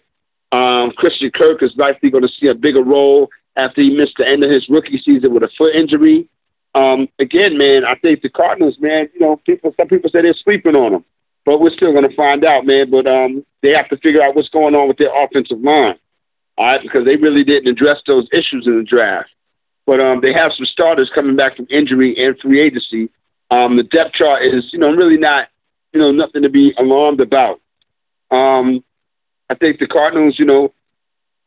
Um, 0.56 0.92
Christian 0.92 1.32
Kirk 1.32 1.62
is 1.62 1.76
likely 1.76 2.10
going 2.10 2.26
to 2.26 2.34
see 2.40 2.48
a 2.48 2.56
bigger 2.56 2.82
role 2.82 3.30
after 3.58 3.82
he 3.82 3.90
missed 3.90 4.16
the 4.18 4.26
end 4.26 4.42
of 4.42 4.50
his 4.50 4.70
rookie 4.70 5.02
season 5.02 5.34
with 5.34 5.44
a 5.44 5.50
foot 5.58 5.76
injury. 5.76 6.30
Um, 6.74 7.10
again, 7.20 7.58
man, 7.58 7.84
I 7.84 7.96
think 7.96 8.22
the 8.22 8.30
Cardinals, 8.30 8.80
man, 8.80 9.10
you 9.14 9.20
know, 9.20 9.36
people, 9.36 9.74
some 9.78 9.90
people 9.90 10.10
say 10.10 10.22
they're 10.22 10.34
sleeping 10.34 10.76
on 10.78 10.94
them, 10.94 11.06
but 11.46 11.60
we're 11.60 11.72
still 11.72 11.92
going 11.92 12.08
to 12.10 12.16
find 12.16 12.46
out, 12.46 12.66
man. 12.66 12.90
But 12.90 13.06
um, 13.06 13.46
they 13.62 13.74
have 13.74 13.90
to 13.90 13.98
figure 13.98 14.24
out 14.24 14.34
what's 14.34 14.48
going 14.48 14.76
on 14.76 14.88
with 14.88 14.98
their 14.98 15.12
offensive 15.14 15.60
line, 15.60 16.00
all 16.58 16.68
right, 16.68 16.82
because 16.82 17.06
they 17.06 17.18
really 17.18 17.44
didn't 17.44 17.68
address 17.68 18.02
those 18.08 18.28
issues 18.32 18.66
in 18.66 18.78
the 18.78 18.84
draft. 18.84 19.30
But 19.86 20.00
um, 20.00 20.22
they 20.22 20.32
have 20.32 20.54
some 20.54 20.66
starters 20.66 21.12
coming 21.14 21.36
back 21.36 21.58
from 21.58 21.68
injury 21.70 22.18
and 22.18 22.40
free 22.40 22.62
agency. 22.62 23.10
Um, 23.52 23.76
the 23.76 23.84
depth 23.84 24.14
chart 24.14 24.42
is, 24.42 24.72
you 24.72 24.80
know, 24.80 24.92
really 24.92 25.18
not, 25.18 25.50
you 25.92 26.00
know, 26.00 26.12
nothing 26.12 26.44
to 26.44 26.50
be 26.50 26.74
alarmed 26.78 27.20
about. 27.20 27.60
Um, 28.32 28.84
I 29.50 29.56
think 29.56 29.80
the 29.80 29.88
Cardinals, 29.88 30.40
you 30.40 30.46
know, 30.46 30.74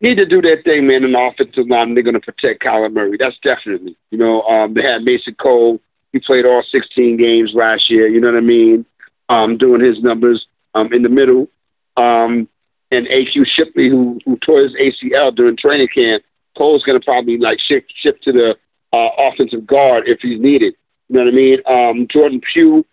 need 0.01 0.17
to 0.19 0.27
do 0.27 0.41
their 0.41 0.63
thing, 0.63 0.87
man, 0.87 1.05
in 1.05 1.13
the 1.13 1.21
offensive 1.21 1.69
line. 1.69 1.95
They're 1.95 2.03
going 2.03 2.15
to 2.15 2.21
protect 2.21 2.63
Kyler 2.63 2.93
Murray. 2.93 3.17
That's 3.17 3.39
definitely, 3.39 3.97
you 4.11 4.19
know, 4.19 4.43
um, 4.43 4.75
they 4.75 4.83
had 4.83 5.03
Mason 5.03 5.35
Cole. 5.35 5.81
He 6.13 6.21
played 6.21 6.47
all 6.47 6.63
16 6.63 7.17
games 7.17 7.53
last 7.55 7.91
year. 7.91 8.07
You 8.09 8.21
know 8.21 8.29
what 8.29 8.39
I 8.39 8.41
mean? 8.41 8.87
Um, 9.29 9.59
doing 9.59 9.83
his 9.83 10.01
numbers 10.01 10.47
um, 10.75 10.93
in 10.93 11.03
the 11.03 11.09
middle. 11.09 11.49
Um, 11.97 12.49
and 12.91 13.07
AQ 13.09 13.47
Shipley, 13.47 13.89
who 13.89 14.19
who 14.25 14.39
tore 14.39 14.61
his 14.61 14.75
ACL 14.75 15.35
during 15.35 15.57
training 15.57 15.89
camp. 15.89 16.23
Cole's 16.57 16.83
going 16.83 16.99
to 16.99 17.05
probably 17.05 17.37
like 17.37 17.61
shift 17.61 17.93
shift 17.95 18.25
to 18.25 18.33
the 18.33 18.57
uh, 18.93 19.11
offensive 19.19 19.67
guard 19.67 20.09
if 20.09 20.21
he's 20.21 20.41
needed. 20.41 20.75
You 21.09 21.17
know 21.17 21.25
what 21.25 21.33
I 21.33 21.37
mean? 21.37 21.61
Um, 21.67 22.09
Jordan 22.09 22.41
Pugh, 22.41 22.85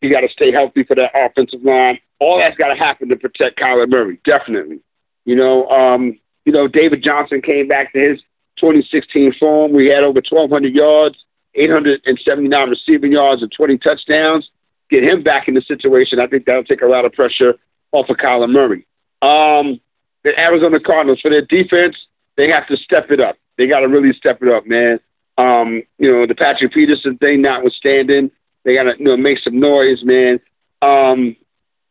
he 0.00 0.08
got 0.08 0.20
to 0.20 0.28
stay 0.28 0.50
healthy 0.50 0.82
for 0.82 0.96
that 0.96 1.12
offensive 1.14 1.62
line 1.62 2.00
all 2.18 2.38
that's 2.38 2.56
got 2.56 2.68
to 2.68 2.76
happen 2.76 3.08
to 3.08 3.16
protect 3.16 3.58
Kyler 3.58 3.90
Murray, 3.90 4.18
definitely. 4.24 4.80
You 5.24 5.36
know, 5.36 5.68
um, 5.68 6.18
you 6.44 6.52
know, 6.52 6.68
David 6.68 7.02
Johnson 7.02 7.40
came 7.42 7.68
back 7.68 7.92
to 7.92 7.98
his 7.98 8.20
2016 8.58 9.34
form. 9.34 9.72
We 9.72 9.86
had 9.86 10.04
over 10.04 10.20
1,200 10.28 10.74
yards, 10.74 11.24
879 11.54 12.70
receiving 12.70 13.12
yards, 13.12 13.42
and 13.42 13.50
20 13.50 13.78
touchdowns. 13.78 14.50
Get 14.90 15.02
him 15.02 15.22
back 15.22 15.48
in 15.48 15.54
the 15.54 15.62
situation. 15.62 16.20
I 16.20 16.26
think 16.26 16.44
that'll 16.44 16.64
take 16.64 16.82
a 16.82 16.86
lot 16.86 17.04
of 17.04 17.12
pressure 17.12 17.56
off 17.92 18.08
of 18.10 18.16
Kyler 18.16 18.50
Murray. 18.50 18.86
Um, 19.22 19.80
the 20.22 20.38
Arizona 20.38 20.80
Cardinals, 20.80 21.20
for 21.20 21.30
their 21.30 21.42
defense, 21.42 21.96
they 22.36 22.50
have 22.50 22.66
to 22.68 22.76
step 22.76 23.10
it 23.10 23.20
up. 23.20 23.36
They 23.56 23.66
got 23.66 23.80
to 23.80 23.88
really 23.88 24.12
step 24.12 24.42
it 24.42 24.48
up, 24.48 24.66
man. 24.66 25.00
Um, 25.38 25.82
you 25.98 26.10
know, 26.10 26.26
the 26.26 26.34
Patrick 26.34 26.72
Peterson 26.72 27.18
thing 27.18 27.42
notwithstanding, 27.42 28.30
they 28.64 28.74
got 28.74 28.84
to 28.84 28.94
you 28.98 29.04
know 29.04 29.16
make 29.16 29.38
some 29.38 29.58
noise, 29.58 30.02
man. 30.04 30.40
Um, 30.82 31.36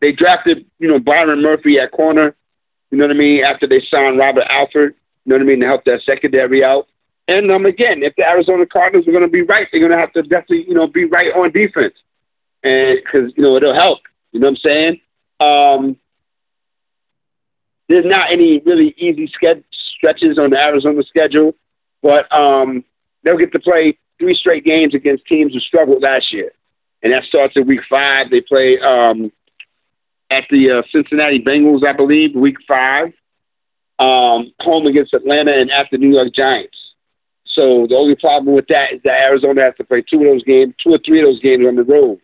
they 0.04 0.12
drafted, 0.12 0.66
you 0.80 0.90
know, 0.90 1.00
Byron 1.00 1.42
Murphy 1.42 1.80
at 1.80 1.92
corner, 1.92 2.36
you 2.92 2.98
know 2.98 3.06
what 3.06 3.16
I 3.16 3.18
mean, 3.18 3.44
after 3.44 3.66
they 3.66 3.82
signed 3.82 4.20
Robert 4.20 4.46
Alford, 4.50 4.96
you 5.24 5.30
know 5.30 5.38
what 5.38 5.42
I 5.42 5.46
mean, 5.46 5.62
to 5.62 5.68
help 5.68 5.86
that 5.86 6.04
secondary 6.04 6.64
out. 6.64 6.88
And 7.28 7.50
um, 7.52 7.66
again, 7.66 8.04
if 8.04 8.14
the 8.18 8.28
Arizona 8.28 8.66
Cardinals 8.66 9.08
are 9.08 9.12
going 9.12 9.24
to 9.24 9.30
be 9.30 9.44
right, 9.44 9.68
they're 9.72 9.80
going 9.80 9.94
to 9.94 9.98
have 9.98 10.12
to 10.14 10.24
definitely, 10.24 10.68
you 10.68 10.74
know, 10.74 10.88
be 10.88 11.06
right 11.06 11.34
on 11.34 11.52
defense, 11.52 11.96
and 12.64 13.00
because 13.02 13.32
you 13.38 13.44
know 13.44 13.56
it'll 13.56 13.74
help. 13.74 14.00
You 14.34 14.42
know 14.42 14.50
what 14.50 14.58
I'm 14.58 14.58
saying? 14.58 15.02
Um, 15.40 15.98
there's 17.88 18.06
not 18.06 18.30
any 18.30 18.60
really 18.60 18.94
easy 18.98 19.28
ske- 19.28 19.64
stretches 19.72 20.38
on 20.38 20.50
the 20.50 20.62
Arizona 20.62 21.02
schedule, 21.04 21.56
but 22.02 22.30
um, 22.36 22.84
they'll 23.24 23.38
get 23.38 23.54
to 23.54 23.60
play 23.60 23.98
three 24.20 24.36
straight 24.36 24.66
games 24.66 24.94
against 24.94 25.26
teams 25.26 25.54
who 25.54 25.62
struggled 25.62 26.04
last 26.04 26.34
year, 26.34 26.52
and 27.02 27.14
that 27.14 27.24
starts 27.24 27.56
at 27.56 27.66
week 27.66 27.82
five. 27.90 28.30
They 28.30 28.42
play 28.42 28.80
um, 28.80 29.32
at 30.34 30.46
the 30.50 30.72
uh, 30.72 30.82
Cincinnati 30.92 31.40
Bengals, 31.40 31.86
I 31.86 31.94
believe, 31.94 32.36
week 32.36 32.58
five. 32.68 33.14
Um, 34.00 34.52
home 34.60 34.88
against 34.88 35.14
Atlanta 35.14 35.54
and 35.54 35.72
the 35.92 35.98
New 35.98 36.14
York 36.18 36.34
Giants. 36.34 36.78
So 37.46 37.86
the 37.88 37.96
only 37.96 38.16
problem 38.16 38.56
with 38.56 38.68
that 38.68 38.94
is 38.94 39.02
that 39.04 39.22
Arizona 39.22 39.62
has 39.62 39.76
to 39.76 39.84
play 39.84 40.02
two 40.02 40.18
of 40.18 40.24
those 40.24 40.44
games, 40.44 40.74
two 40.78 40.94
or 40.96 40.98
three 40.98 41.20
of 41.20 41.28
those 41.28 41.40
games 41.40 41.66
on 41.68 41.76
the 41.76 41.84
road. 41.84 42.20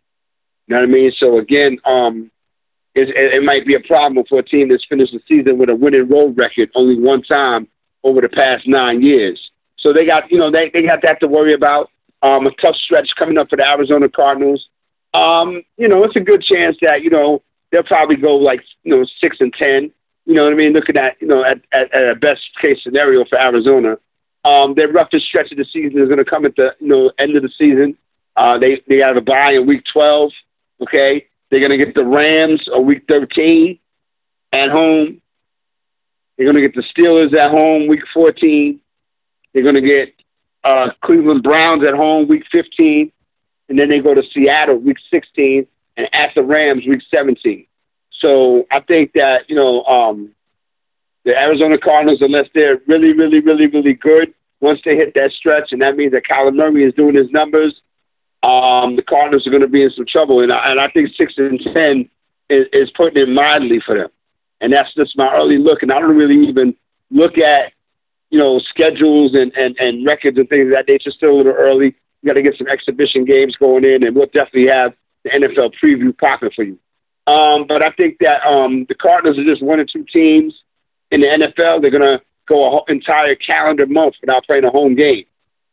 You 0.66 0.76
know 0.76 0.78
what 0.78 0.90
I 0.90 0.92
mean? 0.92 1.12
So 1.12 1.38
again, 1.38 1.78
um, 1.86 2.32
it, 2.96 3.10
it 3.10 3.44
might 3.44 3.66
be 3.68 3.76
a 3.76 3.80
problem 3.80 4.26
for 4.28 4.40
a 4.40 4.44
team 4.44 4.70
that's 4.70 4.84
finished 4.86 5.14
the 5.14 5.22
season 5.28 5.60
with 5.60 5.70
a 5.70 5.76
winning 5.76 6.10
road 6.10 6.38
record 6.40 6.72
only 6.74 7.00
one 7.00 7.22
time 7.22 7.68
over 8.04 8.20
the 8.20 8.30
past 8.30 8.68
nine 8.68 9.02
years. 9.04 9.52
So 9.78 9.94
they 9.94 10.06
got, 10.06 10.32
you 10.32 10.40
know, 10.40 10.50
they, 10.50 10.70
they 10.72 10.82
got 10.82 11.04
that 11.04 11.20
to 11.22 11.28
worry 11.28 11.54
about. 11.54 11.92
Um, 12.22 12.48
a 12.48 12.52
tough 12.52 12.76
stretch 12.76 13.16
coming 13.16 13.38
up 13.38 13.50
for 13.50 13.56
the 13.56 13.70
Arizona 13.70 14.10
Cardinals. 14.10 14.68
Um, 15.14 15.62
you 15.78 15.88
know, 15.88 16.04
it's 16.04 16.16
a 16.18 16.20
good 16.32 16.42
chance 16.42 16.78
that, 16.82 17.04
you 17.04 17.12
know, 17.12 17.44
they'll 17.72 17.84
probably 17.84 18.16
go 18.16 18.36
like, 18.36 18.64
you 18.84 18.96
know, 18.96 19.06
six 19.20 19.38
and 19.40 19.54
ten. 19.54 19.92
You 20.26 20.36
know 20.36 20.44
what 20.44 20.54
I 20.54 20.56
mean? 20.56 20.74
Looking 20.74 20.98
at, 20.98 21.22
you 21.22 21.28
know, 21.28 21.44
at, 21.44 21.62
at, 21.72 21.94
at 21.94 22.10
a 22.10 22.16
best 22.16 22.42
case 22.62 22.84
scenario 22.84 23.26
for 23.26 23.40
Arizona. 23.40 23.98
Um, 24.46 24.74
their 24.74 24.88
roughest 24.88 25.26
stretch 25.26 25.52
of 25.52 25.58
the 25.58 25.66
season 25.66 26.00
is 26.00 26.08
going 26.08 26.20
to 26.20 26.26
come 26.26 26.46
at 26.46 26.56
the, 26.56 26.76
you 26.80 26.88
know, 26.88 27.12
end 27.18 27.36
of 27.36 27.44
the 27.44 27.50
season. 27.58 27.98
Uh, 28.36 28.58
they, 28.58 28.82
they 28.88 28.98
have 28.98 29.18
a 29.18 29.22
bye 29.22 29.54
in 29.54 29.66
week 29.66 29.84
12. 29.86 30.32
Okay. 30.82 31.28
They're 31.50 31.60
going 31.60 31.78
to 31.78 31.84
get 31.84 31.96
the 31.96 32.06
Rams 32.06 32.68
on 32.68 32.86
week 32.86 33.04
13 33.08 33.80
at 34.54 34.70
home. 34.70 35.22
They're 36.38 36.46
going 36.46 36.56
to 36.56 36.62
get 36.62 36.76
the 36.76 36.84
Steelers 36.84 37.36
at 37.36 37.52
home 37.52 37.88
week 37.88 38.04
14. 38.14 38.80
They're 39.54 39.64
going 39.64 39.76
to 39.76 39.82
get 39.82 40.14
uh, 40.64 40.92
Cleveland 41.04 41.44
Browns 41.44 41.86
at 41.86 41.96
home 41.96 42.28
week 42.28 42.46
15, 42.52 43.12
and 43.68 43.80
then 43.80 43.90
they 43.90 44.00
go 44.00 44.14
to 44.14 44.24
Seattle 44.34 44.78
week 44.78 44.98
16, 45.12 45.68
the 46.36 46.44
Rams 46.44 46.86
week 46.88 47.02
17. 47.14 47.66
So 48.12 48.66
I 48.72 48.80
think 48.82 49.14
that 49.14 49.50
you 49.50 49.56
know 49.56 49.84
um, 49.86 50.32
the 51.26 51.40
Arizona 51.40 51.78
Cardinals, 51.78 52.22
unless 52.22 52.48
they're 52.54 52.82
really, 52.88 53.14
really, 53.14 53.40
really, 53.40 53.68
really 53.68 53.94
good, 53.94 54.34
once 54.60 54.80
they 54.84 54.96
hit 54.96 55.14
that 55.16 55.32
stretch, 55.32 55.72
and 55.72 55.82
that 55.82 55.96
means 55.96 56.12
that 56.12 56.26
Kyler 56.26 56.56
Murray 56.56 56.84
is 56.84 56.94
doing 56.94 57.16
his 57.16 57.30
numbers, 57.32 57.82
um, 58.44 58.96
the 58.96 59.04
Cardinals 59.04 59.46
are 59.48 59.52
going 59.52 59.62
to 59.62 59.68
be 59.68 59.84
in 59.84 59.92
some 59.92 60.06
trouble. 60.06 60.42
And 60.42 60.52
I, 60.52 60.72
and 60.72 60.80
I 60.80 60.90
think 60.90 61.14
six 61.16 61.34
and 61.38 61.60
ten 61.74 62.10
is, 62.50 62.68
is 62.74 62.92
putting 62.92 63.22
it 63.22 63.30
mildly 63.30 63.80
for 63.80 63.98
them. 63.98 64.10
And 64.62 64.74
that's 64.74 64.94
just 64.94 65.18
my 65.18 65.34
early 65.34 65.58
look. 65.58 65.84
And 65.84 65.92
I 65.92 66.00
don't 66.00 66.18
really 66.18 66.48
even 66.48 66.76
look 67.10 67.38
at 67.38 67.72
you 68.30 68.38
know, 68.38 68.60
schedules 68.60 69.34
and, 69.34 69.56
and, 69.58 69.76
and 69.80 70.06
records 70.06 70.38
and 70.38 70.48
things 70.50 70.68
of 70.68 70.74
that 70.74 70.88
nature 70.88 71.12
still 71.12 71.32
a 71.32 71.38
little 71.38 71.54
early. 71.54 71.96
You 72.22 72.28
got 72.28 72.34
to 72.34 72.42
get 72.42 72.58
some 72.58 72.68
exhibition 72.68 73.26
games 73.26 73.56
going 73.56 73.86
in, 73.86 74.06
and 74.06 74.16
we'll 74.16 74.28
definitely 74.28 74.68
have 74.68 74.94
the 75.24 75.30
NFL 75.30 75.74
preview 75.84 76.18
popping 76.18 76.52
for 76.52 76.64
you. 76.64 76.80
Um, 77.28 77.68
but 77.68 77.84
I 77.84 77.92
think 77.92 78.18
that 78.20 78.46
um, 78.46 78.86
the 78.86 78.96
Cardinals 78.96 79.38
are 79.38 79.44
just 79.44 79.62
one 79.62 79.80
or 79.80 79.86
two 79.86 80.04
teams 80.04 80.64
in 81.12 81.22
the 81.22 81.28
NFL. 81.28 81.82
They're 81.82 81.92
going 81.92 82.02
to 82.02 82.22
go 82.48 82.66
a 82.66 82.70
whole 82.70 82.86
entire 82.88 83.36
calendar 83.36 83.86
month 83.86 84.16
without 84.22 84.46
playing 84.46 84.64
a 84.64 84.72
home 84.72 84.96
game. 84.96 85.26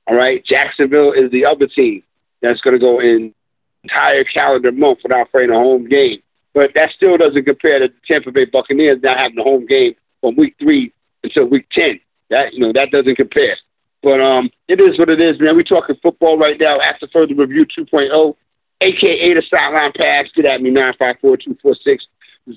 All 0.07 0.15
right. 0.15 0.45
Jacksonville 0.45 1.13
is 1.13 1.31
the 1.31 1.47
other 1.47 1.67
team 1.67 2.03
that's 2.43 2.61
going 2.61 2.75
to 2.75 2.79
go 2.79 3.01
an 3.01 3.35
entire 3.83 4.25
calendar 4.25 4.71
month 4.71 5.01
without 5.03 5.31
playing 5.31 5.51
a 5.51 5.55
home 5.55 5.89
game. 5.89 6.23
But 6.53 6.73
that 6.75 6.93
still 6.93 7.17
doesn't 7.17 7.45
compare 7.45 7.81
to 7.81 7.89
the 7.89 7.95
Tampa 8.07 8.33
Bay 8.33 8.45
Buccaneers 8.45 9.03
not 9.03 9.19
having 9.19 9.39
a 9.39 9.43
home 9.43 9.67
game 9.67 9.95
from 10.21 10.37
week 10.37 10.57
three 10.59 10.93
until 11.23 11.47
week 11.47 11.69
10. 11.71 12.01
That 12.31 12.55
you 12.55 12.61
know 12.61 12.73
that 12.73 12.91
doesn't 12.91 13.17
compare. 13.17 13.57
But 14.03 14.21
um, 14.21 14.51
it 14.69 14.81
is 14.81 14.99
what 14.99 15.11
it 15.11 15.21
is, 15.21 15.39
man. 15.41 15.57
We're 15.57 15.63
talking 15.63 15.97
football 16.03 16.39
right 16.39 16.59
now. 16.59 16.81
After 16.81 17.09
further 17.09 17.35
review 17.35 17.67
2.0, 17.67 18.37
aka 18.81 19.35
the 19.35 19.43
sideline 19.43 19.93
pass. 19.93 20.27
Get 20.35 20.47
at 20.47 20.63
me 20.63 20.71
nine 20.71 20.95
five 20.99 21.17
four 21.21 21.37
two 21.37 21.57
four 21.63 21.75
six 21.75 22.07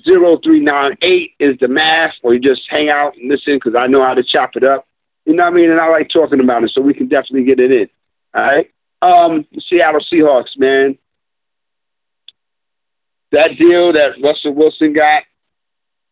zero 0.06 0.38
three 0.38 0.60
nine 0.60 0.96
eight 1.02 1.32
is 1.38 1.56
the 1.58 1.68
math, 1.68 2.14
or 2.22 2.34
you 2.34 2.40
just 2.40 2.62
hang 2.68 2.88
out 2.88 3.16
and 3.16 3.28
listen 3.28 3.54
because 3.54 3.74
I 3.74 3.86
know 3.86 4.04
how 4.04 4.14
to 4.14 4.22
chop 4.22 4.56
it 4.56 4.64
up. 4.64 4.86
You 5.24 5.34
know 5.34 5.44
what 5.44 5.52
I 5.52 5.56
mean? 5.56 5.70
And 5.70 5.80
I 5.80 5.88
like 5.88 6.08
talking 6.08 6.40
about 6.40 6.64
it, 6.64 6.70
so 6.70 6.80
we 6.80 6.94
can 6.94 7.08
definitely 7.08 7.44
get 7.44 7.60
it 7.60 7.72
in. 7.72 7.88
All 8.34 8.44
right. 8.44 8.70
Um, 9.02 9.46
Seattle 9.58 10.00
Seahawks, 10.00 10.58
man. 10.58 10.98
That 13.32 13.56
deal 13.58 13.92
that 13.92 14.20
Russell 14.22 14.54
Wilson 14.54 14.92
got 14.92 15.22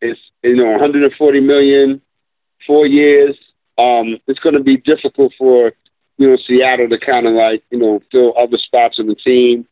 is 0.01 0.17
you 0.43 0.57
know 0.57 0.71
140 0.73 1.41
million, 1.41 2.01
four 2.67 2.87
years 2.87 3.37
um, 3.79 4.19
it's 4.27 4.41
going 4.41 4.55
to 4.55 4.63
be 4.63 4.77
difficult 4.77 5.33
for 5.39 5.73
you 6.19 6.29
know 6.29 6.37
Seattle 6.37 6.89
to 6.89 6.99
kind 6.99 7.27
of 7.27 7.35
like 7.35 7.63
you 7.71 7.79
know 7.79 8.03
fill 8.11 8.35
other 8.37 8.59
spots 8.59 8.99
in 8.99 9.07
the 9.07 9.15
team. 9.15 9.67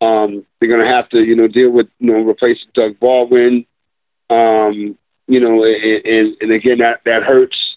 Um, 0.00 0.46
they're 0.58 0.68
going 0.68 0.84
to 0.84 0.92
have 0.92 1.08
to 1.10 1.22
you 1.22 1.36
know 1.36 1.48
deal 1.48 1.70
with 1.70 1.88
you 1.98 2.12
know 2.12 2.20
replacing 2.20 2.70
Doug 2.74 2.98
Baldwin. 2.98 3.66
Um, 4.28 4.96
you 5.26 5.40
know, 5.40 5.64
and, 5.64 6.36
and, 6.40 6.52
again 6.52 6.78
that 6.78 7.02
that 7.04 7.22
hurts. 7.22 7.76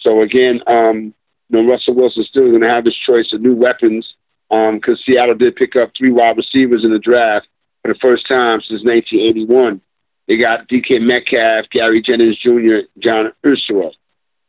So 0.00 0.22
again, 0.22 0.62
um, 0.66 1.14
you 1.48 1.62
know 1.62 1.70
Russell 1.70 1.94
Wilson's 1.94 2.28
still 2.28 2.48
going 2.48 2.62
to 2.62 2.68
have 2.68 2.84
his 2.84 2.96
choice 2.96 3.32
of 3.32 3.40
new 3.40 3.54
weapons 3.54 4.14
because 4.48 4.98
um, 4.98 5.02
Seattle 5.04 5.34
did 5.34 5.56
pick 5.56 5.76
up 5.76 5.92
three 5.96 6.10
wide 6.10 6.36
receivers 6.36 6.84
in 6.84 6.92
the 6.92 6.98
draft 6.98 7.48
for 7.82 7.92
the 7.92 7.98
first 8.00 8.28
time 8.28 8.60
since 8.60 8.84
1981. 8.84 9.80
They 10.28 10.36
got 10.36 10.68
DK 10.68 11.00
Metcalf, 11.00 11.68
Gary 11.70 12.02
Jennings 12.02 12.38
Jr., 12.38 12.86
John 12.98 13.32
Ursua 13.44 13.92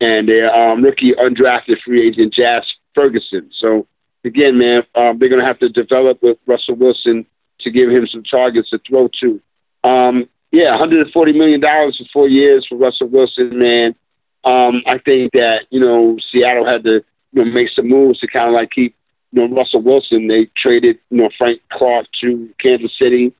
and 0.03 0.27
their 0.27 0.53
um, 0.53 0.83
rookie 0.83 1.13
undrafted 1.13 1.79
free 1.81 2.07
agent 2.07 2.33
Jazz 2.33 2.71
Ferguson. 2.93 3.49
So 3.53 3.87
again, 4.23 4.57
man, 4.57 4.83
um, 4.95 5.17
they're 5.17 5.29
going 5.29 5.41
to 5.41 5.45
have 5.45 5.59
to 5.59 5.69
develop 5.69 6.21
with 6.21 6.37
Russell 6.45 6.75
Wilson 6.75 7.25
to 7.59 7.71
give 7.71 7.89
him 7.89 8.07
some 8.07 8.23
targets 8.23 8.69
to 8.71 8.79
throw 8.79 9.09
to. 9.19 9.41
Um, 9.83 10.29
yeah, 10.51 10.69
140 10.71 11.33
million 11.33 11.59
dollars 11.59 11.97
for 11.97 12.05
four 12.13 12.29
years 12.29 12.65
for 12.67 12.75
Russell 12.75 13.07
Wilson, 13.07 13.57
man. 13.57 13.95
Um, 14.43 14.83
I 14.85 14.97
think 14.97 15.31
that 15.33 15.65
you 15.69 15.79
know 15.79 16.17
Seattle 16.31 16.65
had 16.65 16.83
to 16.83 17.03
you 17.31 17.43
know 17.43 17.45
make 17.45 17.69
some 17.69 17.87
moves 17.87 18.19
to 18.19 18.27
kind 18.27 18.49
of 18.49 18.53
like 18.53 18.71
keep 18.71 18.95
you 19.31 19.47
know 19.47 19.55
Russell 19.55 19.81
Wilson. 19.81 20.27
They 20.27 20.45
traded 20.55 20.99
you 21.09 21.17
know 21.17 21.29
Frank 21.37 21.61
Clark 21.71 22.07
to 22.21 22.53
Kansas 22.59 22.95
City. 22.97 23.33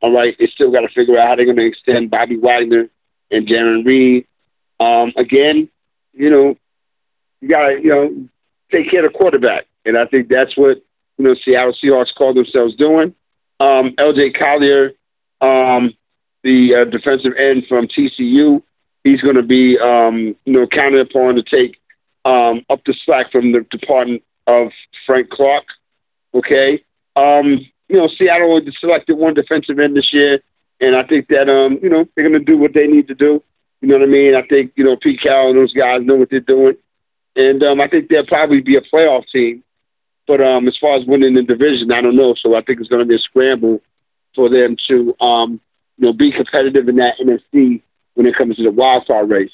All 0.00 0.12
right, 0.12 0.36
they 0.38 0.46
still 0.46 0.70
got 0.70 0.80
to 0.80 0.88
figure 0.88 1.18
out 1.18 1.28
how 1.28 1.36
they're 1.36 1.44
going 1.44 1.56
to 1.56 1.66
extend 1.66 2.10
Bobby 2.10 2.36
Wagner 2.36 2.88
and 3.30 3.46
Jarran 3.46 3.86
Reed. 3.86 4.26
Um, 4.78 5.12
again, 5.16 5.68
you 6.12 6.30
know, 6.30 6.56
you 7.40 7.48
got 7.48 7.68
to, 7.68 7.80
you 7.80 7.88
know, 7.88 8.28
take 8.70 8.90
care 8.90 9.04
of 9.04 9.12
the 9.12 9.18
quarterback. 9.18 9.66
And 9.86 9.96
I 9.96 10.04
think 10.06 10.28
that's 10.28 10.56
what, 10.56 10.82
you 11.16 11.24
know, 11.24 11.34
Seattle 11.34 11.72
Seahawks 11.72 12.14
call 12.14 12.34
themselves 12.34 12.74
doing. 12.76 13.14
Um, 13.60 13.92
LJ 13.92 14.38
Collier, 14.38 14.92
um, 15.40 15.94
the 16.42 16.74
uh, 16.74 16.84
defensive 16.84 17.32
end 17.38 17.66
from 17.68 17.86
TCU, 17.86 18.62
he's 19.04 19.22
going 19.22 19.36
to 19.36 19.42
be, 19.42 19.78
um, 19.78 20.36
you 20.44 20.52
know, 20.52 20.66
counted 20.66 21.00
upon 21.00 21.36
to 21.36 21.42
take 21.42 21.80
um, 22.24 22.66
up 22.68 22.82
the 22.84 22.94
slack 23.04 23.30
from 23.30 23.52
the 23.52 23.60
department 23.70 24.22
of 24.46 24.72
Frank 25.06 25.30
Clark. 25.30 25.64
Okay. 26.34 26.82
Um, 27.14 27.64
you 27.88 27.96
know, 27.96 28.08
Seattle 28.08 28.60
selected 28.78 29.14
one 29.16 29.34
defensive 29.34 29.78
end 29.78 29.96
this 29.96 30.12
year, 30.12 30.40
and 30.80 30.96
I 30.96 31.04
think 31.04 31.28
that, 31.28 31.48
um, 31.48 31.78
you 31.80 31.88
know, 31.88 32.06
they're 32.14 32.28
going 32.28 32.44
to 32.44 32.44
do 32.44 32.58
what 32.58 32.74
they 32.74 32.86
need 32.86 33.08
to 33.08 33.14
do. 33.14 33.42
You 33.80 33.88
know 33.88 33.98
what 33.98 34.08
I 34.08 34.10
mean? 34.10 34.34
I 34.34 34.42
think, 34.42 34.72
you 34.74 34.84
know, 34.84 34.96
Pete 34.96 35.20
Carroll 35.20 35.50
and 35.50 35.58
those 35.58 35.72
guys 35.72 36.02
know 36.02 36.16
what 36.16 36.30
they're 36.30 36.40
doing. 36.40 36.76
And 37.36 37.62
um, 37.62 37.80
I 37.80 37.86
think 37.86 38.08
they'll 38.08 38.26
probably 38.26 38.60
be 38.60 38.76
a 38.76 38.80
playoff 38.80 39.28
team. 39.28 39.62
But 40.26 40.40
um, 40.40 40.66
as 40.66 40.76
far 40.76 40.96
as 40.96 41.04
winning 41.04 41.34
the 41.34 41.42
division, 41.42 41.92
I 41.92 42.00
don't 42.00 42.16
know. 42.16 42.34
So 42.34 42.56
I 42.56 42.62
think 42.62 42.80
it's 42.80 42.88
going 42.88 43.00
to 43.02 43.08
be 43.08 43.14
a 43.14 43.18
scramble 43.18 43.80
for 44.34 44.48
them 44.48 44.76
to, 44.88 45.16
um, 45.20 45.60
you 45.98 46.06
know, 46.06 46.12
be 46.12 46.32
competitive 46.32 46.88
in 46.88 46.96
that 46.96 47.18
NFC 47.18 47.82
when 48.14 48.26
it 48.26 48.34
comes 48.34 48.56
to 48.56 48.64
the 48.64 48.70
wild 48.70 49.06
card 49.06 49.30
race. 49.30 49.52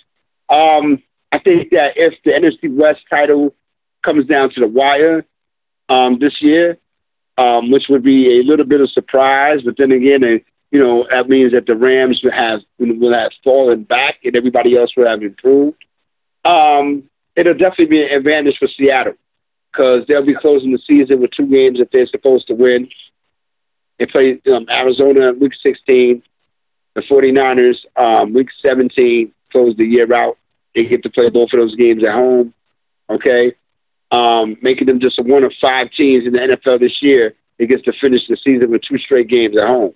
Um, 0.49 1.03
I 1.31 1.39
think 1.39 1.71
that 1.71 1.97
if 1.97 2.15
the 2.25 2.33
NFC 2.33 2.75
West 2.75 3.01
title 3.11 3.55
comes 4.03 4.27
down 4.27 4.51
to 4.51 4.61
the 4.61 4.69
wire 4.69 5.25
um, 5.89 6.19
this 6.19 6.41
year, 6.43 6.79
um, 7.39 7.71
which 7.71 7.89
would 7.89 8.03
be 8.03 8.41
a 8.41 8.43
little 8.43 8.67
bit 8.67 8.81
of 8.81 8.91
surprise, 8.91 9.63
but 9.63 9.77
then 9.77 9.93
again, 9.93 10.25
a, 10.25 10.45
you 10.71 10.83
know, 10.83 11.07
that 11.11 11.29
means 11.29 11.53
that 11.53 11.67
the 11.67 11.77
Rams 11.77 12.23
will 12.23 12.33
have 12.33 12.61
will 12.79 13.13
have 13.13 13.33
fallen 13.45 13.85
back 13.85 14.19
and 14.25 14.37
everybody 14.37 14.77
else 14.77 14.97
will 14.97 15.07
have 15.07 15.23
improved. 15.23 15.85
Um, 16.45 17.05
it'll 17.37 17.55
definitely 17.55 17.87
be 17.87 18.05
an 18.05 18.19
advantage 18.19 18.59
for 18.59 18.69
Seattle 18.69 19.15
because 19.73 20.07
they'll 20.07 20.25
be 20.25 20.35
closing 20.35 20.73
the 20.73 20.79
season 20.79 21.21
with 21.21 21.31
two 21.31 21.47
games 21.47 21.79
that 21.79 21.91
they're 21.93 22.07
supposed 22.07 22.47
to 22.49 22.55
win. 22.55 22.89
They 23.99 24.07
play 24.07 24.41
um, 24.53 24.67
Arizona 24.71 25.33
week 25.33 25.53
16, 25.63 26.23
the 26.95 27.01
49ers 27.01 27.79
um, 27.97 28.33
week 28.33 28.49
17, 28.61 29.33
close 29.51 29.77
the 29.77 29.85
year 29.85 30.13
out. 30.15 30.39
They 30.75 30.85
get 30.85 31.03
to 31.05 31.11
play 31.11 31.31
both 31.31 31.53
of 31.53 31.61
those 31.61 31.75
games 31.77 32.05
at 32.05 32.15
home, 32.15 32.55
okay? 33.09 33.55
Um, 34.11 34.57
making 34.61 34.87
them 34.87 35.01
just 35.01 35.23
one 35.23 35.45
of 35.45 35.53
five 35.61 35.91
teams 35.93 36.27
in 36.27 36.33
the 36.33 36.39
NFL 36.39 36.81
this 36.81 37.03
year 37.03 37.35
that 37.59 37.67
gets 37.67 37.85
to 37.85 37.93
finish 37.93 38.27
the 38.27 38.37
season 38.37 38.71
with 38.71 38.83
two 38.83 38.99
straight 38.99 39.29
games 39.29 39.57
at 39.57 39.69
home. 39.69 39.95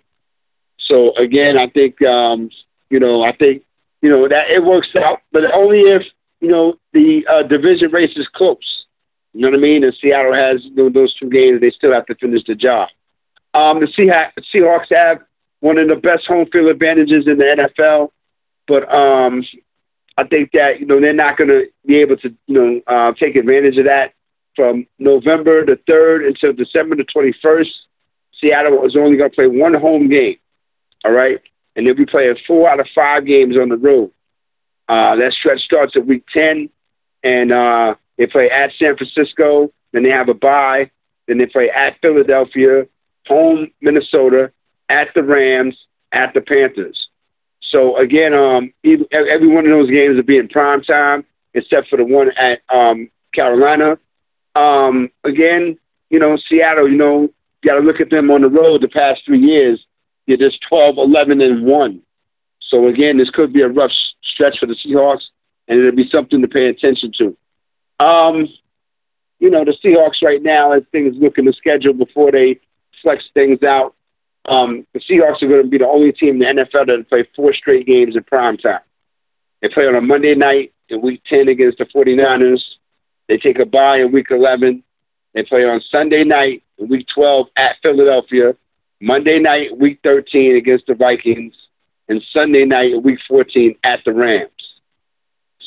So 0.78 1.14
again, 1.16 1.58
I 1.58 1.68
think 1.68 2.00
um, 2.02 2.50
you 2.90 3.00
know, 3.00 3.22
I 3.22 3.32
think 3.32 3.64
you 4.02 4.10
know 4.10 4.28
that 4.28 4.50
it 4.50 4.62
works 4.62 4.94
out, 4.96 5.20
but 5.32 5.54
only 5.54 5.80
if 5.80 6.06
you 6.40 6.48
know 6.48 6.78
the 6.92 7.26
uh, 7.26 7.42
division 7.42 7.90
race 7.90 8.16
is 8.16 8.28
close. 8.28 8.85
You 9.36 9.42
know 9.42 9.50
what 9.50 9.58
I 9.58 9.60
mean? 9.60 9.84
And 9.84 9.94
Seattle 10.00 10.32
has 10.32 10.62
those 10.74 11.12
two 11.12 11.28
games; 11.28 11.60
they 11.60 11.70
still 11.70 11.92
have 11.92 12.06
to 12.06 12.14
finish 12.14 12.42
the 12.46 12.54
job. 12.54 12.88
Um, 13.52 13.80
the 13.80 13.86
Seahawks, 13.86 14.94
have 14.96 15.24
one 15.60 15.76
of 15.76 15.88
the 15.88 15.96
best 15.96 16.26
home 16.26 16.46
field 16.50 16.70
advantages 16.70 17.26
in 17.26 17.36
the 17.36 17.44
NFL. 17.44 18.12
But 18.66 18.90
um, 18.94 19.44
I 20.16 20.24
think 20.24 20.52
that 20.52 20.80
you 20.80 20.86
know 20.86 21.00
they're 21.00 21.12
not 21.12 21.36
going 21.36 21.50
to 21.50 21.66
be 21.84 21.96
able 21.96 22.16
to 22.16 22.34
you 22.46 22.54
know 22.54 22.80
uh, 22.86 23.12
take 23.12 23.36
advantage 23.36 23.76
of 23.76 23.84
that 23.84 24.14
from 24.54 24.86
November 24.98 25.66
the 25.66 25.78
third 25.86 26.24
until 26.24 26.54
December 26.54 26.96
the 26.96 27.04
twenty 27.04 27.34
first. 27.42 27.70
Seattle 28.40 28.86
is 28.86 28.96
only 28.96 29.18
going 29.18 29.30
to 29.30 29.36
play 29.36 29.48
one 29.48 29.74
home 29.74 30.08
game. 30.08 30.38
All 31.04 31.12
right, 31.12 31.42
and 31.74 31.86
they'll 31.86 31.94
be 31.94 32.06
playing 32.06 32.38
four 32.46 32.70
out 32.70 32.80
of 32.80 32.88
five 32.94 33.26
games 33.26 33.58
on 33.58 33.68
the 33.68 33.76
road. 33.76 34.12
Uh, 34.88 35.16
that 35.16 35.34
stretch 35.34 35.60
starts 35.60 35.94
at 35.94 36.06
week 36.06 36.24
ten, 36.32 36.70
and 37.22 37.52
uh, 37.52 37.96
they 38.16 38.26
play 38.26 38.50
at 38.50 38.72
San 38.78 38.96
Francisco. 38.96 39.72
Then 39.92 40.02
they 40.02 40.10
have 40.10 40.28
a 40.28 40.34
bye. 40.34 40.90
Then 41.26 41.38
they 41.38 41.46
play 41.46 41.70
at 41.70 42.00
Philadelphia, 42.00 42.86
home 43.26 43.70
Minnesota, 43.80 44.52
at 44.88 45.12
the 45.14 45.22
Rams, 45.22 45.76
at 46.12 46.34
the 46.34 46.40
Panthers. 46.40 47.08
So 47.60 47.96
again, 47.96 48.32
um, 48.32 48.72
every 48.84 49.48
one 49.48 49.64
of 49.64 49.70
those 49.70 49.90
games 49.90 50.16
will 50.16 50.22
be 50.22 50.36
in 50.36 50.48
prime 50.48 50.82
time, 50.82 51.24
except 51.54 51.88
for 51.88 51.96
the 51.96 52.04
one 52.04 52.30
at 52.36 52.60
um, 52.68 53.10
Carolina. 53.32 53.98
Um, 54.54 55.10
again, 55.24 55.78
you 56.08 56.18
know, 56.18 56.36
Seattle, 56.36 56.88
you 56.88 56.96
know, 56.96 57.22
you 57.22 57.32
got 57.64 57.74
to 57.74 57.80
look 57.80 58.00
at 58.00 58.10
them 58.10 58.30
on 58.30 58.42
the 58.42 58.48
road 58.48 58.82
the 58.82 58.88
past 58.88 59.24
three 59.26 59.40
years. 59.40 59.84
They're 60.26 60.36
just 60.36 60.60
12, 60.62 60.98
11, 60.98 61.40
and 61.40 61.64
1. 61.64 62.02
So 62.60 62.88
again, 62.88 63.16
this 63.16 63.30
could 63.30 63.52
be 63.52 63.62
a 63.62 63.68
rough 63.68 63.92
stretch 64.22 64.58
for 64.58 64.66
the 64.66 64.74
Seahawks, 64.74 65.24
and 65.68 65.78
it'll 65.78 65.92
be 65.92 66.08
something 66.08 66.40
to 66.42 66.48
pay 66.48 66.68
attention 66.68 67.12
to. 67.18 67.36
Um, 67.98 68.48
you 69.38 69.50
know, 69.50 69.64
the 69.64 69.76
Seahawks 69.84 70.22
right 70.22 70.42
now, 70.42 70.72
as 70.72 70.82
things 70.92 71.16
look 71.16 71.38
in 71.38 71.44
the 71.44 71.52
schedule 71.52 71.92
before 71.92 72.32
they 72.32 72.60
flex 73.02 73.24
things 73.34 73.62
out, 73.62 73.94
um, 74.46 74.86
the 74.92 75.00
Seahawks 75.00 75.42
are 75.42 75.48
going 75.48 75.62
to 75.62 75.68
be 75.68 75.78
the 75.78 75.88
only 75.88 76.12
team 76.12 76.40
in 76.42 76.56
the 76.56 76.64
NFL 76.64 76.86
that 76.86 77.08
play 77.08 77.28
four 77.34 77.52
straight 77.52 77.86
games 77.86 78.16
in 78.16 78.22
prime 78.24 78.56
time. 78.56 78.80
They 79.60 79.68
play 79.68 79.86
on 79.86 79.94
a 79.94 80.00
Monday 80.00 80.34
night 80.34 80.72
in 80.88 81.00
Week 81.00 81.22
10 81.26 81.48
against 81.48 81.78
the 81.78 81.86
49ers. 81.86 82.62
They 83.28 83.38
take 83.38 83.58
a 83.58 83.66
bye 83.66 83.98
in 83.98 84.12
Week 84.12 84.30
11. 84.30 84.82
They 85.34 85.42
play 85.42 85.64
on 85.68 85.80
Sunday 85.80 86.24
night 86.24 86.62
in 86.78 86.88
Week 86.88 87.06
12 87.12 87.48
at 87.56 87.76
Philadelphia. 87.82 88.54
Monday 89.00 89.38
night, 89.38 89.76
Week 89.76 89.98
13 90.04 90.56
against 90.56 90.86
the 90.86 90.94
Vikings. 90.94 91.54
And 92.08 92.22
Sunday 92.32 92.64
night, 92.64 93.02
Week 93.02 93.18
14 93.26 93.76
at 93.82 94.04
the 94.04 94.12
Rams. 94.12 94.50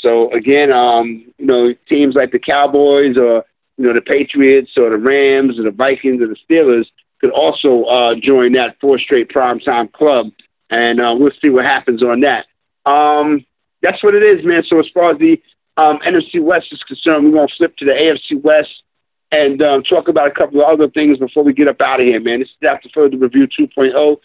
So 0.02 0.32
again, 0.32 0.72
um, 0.72 1.26
you 1.38 1.46
know, 1.46 1.74
teams 1.88 2.16
like 2.16 2.32
the 2.32 2.40
Cowboys 2.40 3.18
or 3.18 3.46
you 3.78 3.86
know 3.86 3.94
the 3.94 4.02
Patriots 4.02 4.78
or 4.78 4.90
the 4.90 4.98
Rams 4.98 5.60
or 5.60 5.64
the 5.64 5.72
Vikings 5.72 6.22
or 6.22 6.28
the 6.28 6.38
Steelers 6.50 6.86
could 7.20 7.32
also 7.32 7.84
uh, 7.84 8.16
join 8.16 8.54
that 8.54 8.80
four 8.80 8.98
straight 8.98 9.30
primetime 9.30 9.92
club, 9.92 10.32
and 10.70 11.02
uh, 11.02 11.16
we'll 11.18 11.32
see 11.42 11.50
what 11.50 11.66
happens 11.66 12.04
on 12.04 12.22
that. 12.22 12.46
Um, 12.86 13.46
that's 13.82 14.04
what 14.04 14.16
it 14.16 14.24
is, 14.24 14.46
man. 14.46 14.64
So 14.64 14.80
as 14.80 14.88
far 14.90 15.12
as 15.12 15.18
the 15.20 15.42
um, 15.78 16.00
NFC 16.00 16.42
West 16.42 16.72
is 16.72 16.84
concerned, 16.84 17.26
we're 17.26 17.40
gonna 17.40 17.48
flip 17.58 17.76
to 17.78 17.86
the 17.86 17.92
AFC 17.92 18.42
West 18.42 18.84
and 19.32 19.62
um, 19.64 19.84
talk 19.84 20.08
about 20.08 20.28
a 20.28 20.32
couple 20.32 20.62
of 20.62 20.68
other 20.68 20.90
things 20.90 21.18
before 21.18 21.44
we 21.44 21.54
get 21.54 21.68
up 21.68 21.82
out 21.82 22.02
of 22.02 22.08
here, 22.08 22.20
man. 22.20 22.40
This 22.40 22.50
is 22.50 22.68
After 22.68 22.90
Further 22.90 23.18
Review 23.18 23.48
2.0, 23.48 24.18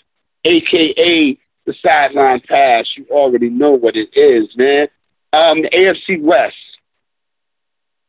aka 0.45 1.39
the 1.67 1.75
Sideline 1.75 2.41
Pass. 2.41 2.97
You 2.97 3.07
already 3.11 3.51
know 3.51 3.73
what 3.73 3.97
it 3.97 4.11
is, 4.15 4.57
man. 4.57 4.89
Um, 5.35 5.63
the 5.63 5.71
AFC 5.71 6.23
West. 6.23 6.57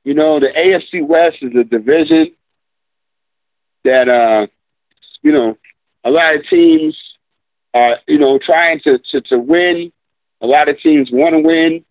You 0.03 0.13
know, 0.13 0.39
the 0.39 0.49
AFC 0.49 1.05
West 1.05 1.37
is 1.41 1.55
a 1.55 1.63
division 1.63 2.31
that 3.83 4.07
uh, 4.07 4.47
you 5.25 5.31
know, 5.31 5.57
a 6.03 6.11
lot 6.11 6.35
of 6.35 6.47
teams 6.47 6.95
are, 7.73 7.97
you 8.07 8.19
know, 8.19 8.37
trying 8.37 8.79
to, 8.81 8.99
to, 8.99 9.21
to 9.21 9.39
win. 9.39 9.91
A 10.41 10.45
lot 10.45 10.69
of 10.69 10.79
teams 10.79 11.09
want 11.11 11.33
to 11.33 11.39
win. 11.39 11.83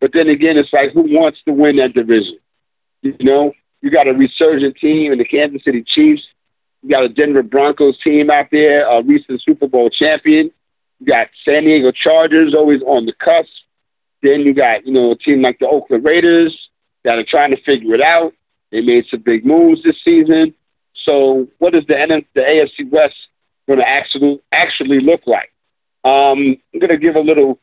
But 0.00 0.12
then 0.12 0.28
again, 0.28 0.58
it's 0.58 0.72
like, 0.72 0.92
who 0.92 1.02
wants 1.02 1.40
to 1.44 1.52
win 1.52 1.76
that 1.76 1.94
division? 1.94 2.38
You 3.02 3.14
know, 3.20 3.52
you 3.80 3.90
got 3.90 4.08
a 4.08 4.12
resurgent 4.12 4.76
team 4.76 5.12
in 5.12 5.18
the 5.18 5.24
Kansas 5.24 5.62
City 5.62 5.84
Chiefs. 5.84 6.26
You 6.82 6.90
got 6.90 7.04
a 7.04 7.08
Denver 7.08 7.44
Broncos 7.44 7.96
team 7.98 8.28
out 8.28 8.48
there, 8.50 8.88
a 8.88 9.02
recent 9.02 9.40
Super 9.42 9.68
Bowl 9.68 9.88
champion. 9.88 10.50
You 10.98 11.06
got 11.06 11.28
San 11.44 11.64
Diego 11.64 11.92
Chargers 11.92 12.54
always 12.54 12.82
on 12.82 13.06
the 13.06 13.12
cusp. 13.12 13.50
Then 14.22 14.40
you 14.40 14.54
got, 14.54 14.86
you 14.86 14.92
know, 14.92 15.12
a 15.12 15.16
team 15.16 15.42
like 15.42 15.58
the 15.58 15.68
Oakland 15.68 16.04
Raiders 16.04 16.70
that 17.04 17.18
are 17.18 17.24
trying 17.24 17.52
to 17.52 17.62
figure 17.62 17.94
it 17.94 18.02
out. 18.02 18.32
They 18.70 18.80
made 18.82 19.06
some 19.06 19.20
big 19.20 19.44
moves 19.44 19.82
this 19.82 19.96
season. 20.04 20.54
So 20.94 21.48
what 21.58 21.74
is 21.74 21.84
the 21.86 22.24
the 22.34 22.40
AFC 22.40 22.90
West 22.90 23.16
going 23.66 23.78
to 23.78 23.88
actually 23.88 24.40
actually 24.52 25.00
look 25.00 25.22
like? 25.26 25.52
Um, 26.04 26.56
I'm 26.72 26.80
going 26.80 26.90
to 26.90 26.98
give 26.98 27.16
a 27.16 27.20
little 27.20 27.58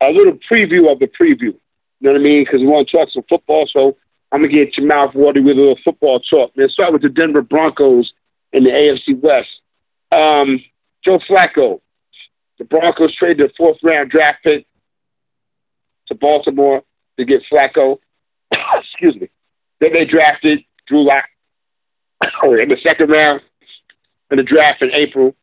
a 0.00 0.10
little 0.10 0.38
preview 0.50 0.90
of 0.90 0.98
the 0.98 1.06
preview. 1.06 1.54
You 2.02 2.08
know 2.08 2.12
what 2.12 2.20
I 2.20 2.24
mean? 2.24 2.44
Because 2.44 2.60
we 2.60 2.66
want 2.66 2.88
to 2.88 2.96
talk 2.96 3.10
some 3.10 3.22
football, 3.28 3.66
so 3.68 3.96
I'm 4.32 4.40
gonna 4.40 4.52
get 4.52 4.76
your 4.76 4.86
mouth 4.86 5.14
watery 5.14 5.42
with 5.42 5.56
a 5.56 5.60
little 5.60 5.78
football 5.84 6.18
talk. 6.18 6.56
Man, 6.56 6.68
start 6.70 6.92
with 6.92 7.02
the 7.02 7.10
Denver 7.10 7.42
Broncos 7.42 8.12
in 8.52 8.64
the 8.64 8.70
AFC 8.70 9.20
West. 9.20 9.60
Um, 10.10 10.64
Joe 11.04 11.18
Flacco, 11.18 11.80
the 12.58 12.64
Broncos 12.64 13.14
traded 13.14 13.48
the 13.48 13.52
fourth 13.56 13.78
round 13.82 14.10
draft 14.10 14.42
pick 14.42 14.66
to 16.12 16.18
Baltimore 16.18 16.82
to 17.18 17.24
get 17.24 17.42
Flacco. 17.50 17.98
Excuse 18.52 19.16
me. 19.16 19.28
Then 19.80 19.92
they 19.94 20.04
drafted 20.04 20.64
Drew 20.86 21.04
Lock, 21.04 21.24
in 22.44 22.68
the 22.68 22.78
second 22.82 23.10
round 23.10 23.40
in 24.32 24.38
the 24.38 24.42
draft 24.42 24.82
in 24.82 24.92
April. 24.92 25.36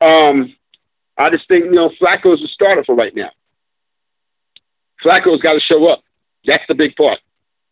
Um, 0.00 0.54
I 1.16 1.30
just 1.30 1.48
think, 1.48 1.64
you 1.64 1.72
know, 1.72 1.90
Flacco's 2.00 2.40
the 2.40 2.48
starter 2.48 2.84
for 2.84 2.94
right 2.94 3.14
now. 3.14 3.30
Flacco's 5.02 5.40
got 5.40 5.54
to 5.54 5.60
show 5.60 5.86
up. 5.86 6.02
That's 6.44 6.64
the 6.68 6.74
big 6.74 6.94
part. 6.96 7.18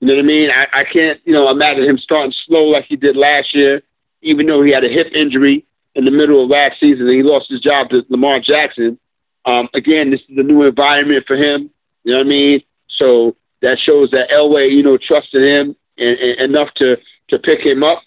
You 0.00 0.09
know 0.09 0.14
what 0.14 0.24
I 0.24 0.26
mean? 0.26 0.50
I, 0.50 0.66
I 0.72 0.84
can't, 0.84 1.20
you 1.24 1.32
know, 1.32 1.50
imagine 1.50 1.84
him 1.84 1.98
starting 1.98 2.32
slow 2.46 2.64
like 2.64 2.86
he 2.86 2.96
did 2.96 3.16
last 3.16 3.55
year, 3.55 3.82
even 4.22 4.46
though 4.46 4.62
he 4.62 4.72
had 4.72 4.84
a 4.84 4.88
hip 4.88 5.09
injury 5.12 5.66
in 5.94 6.05
the 6.05 6.10
middle 6.10 6.42
of 6.42 6.48
last 6.48 6.80
season 6.80 7.06
and 7.06 7.16
he 7.16 7.22
lost 7.22 7.50
his 7.50 7.60
job 7.60 7.90
to 7.90 8.05
Lamar 8.09 8.38
Jackson. 8.40 8.98
Um, 9.44 9.68
again, 9.74 10.10
this 10.10 10.20
is 10.28 10.38
a 10.38 10.42
new 10.42 10.62
environment 10.62 11.24
for 11.26 11.36
him. 11.36 11.70
You 12.09 12.14
know 12.14 12.20
what 12.20 12.26
I 12.26 12.30
mean? 12.30 12.62
So 12.86 13.36
that 13.60 13.78
shows 13.78 14.10
that 14.12 14.30
Elway, 14.30 14.72
you 14.72 14.82
know, 14.82 14.97
trusted 14.97 15.43
him 15.43 15.76
and, 15.98 16.18
and 16.18 16.40
enough 16.40 16.72
to 16.76 16.97
to 17.28 17.39
pick 17.39 17.60
him 17.60 17.85
up. 17.85 18.02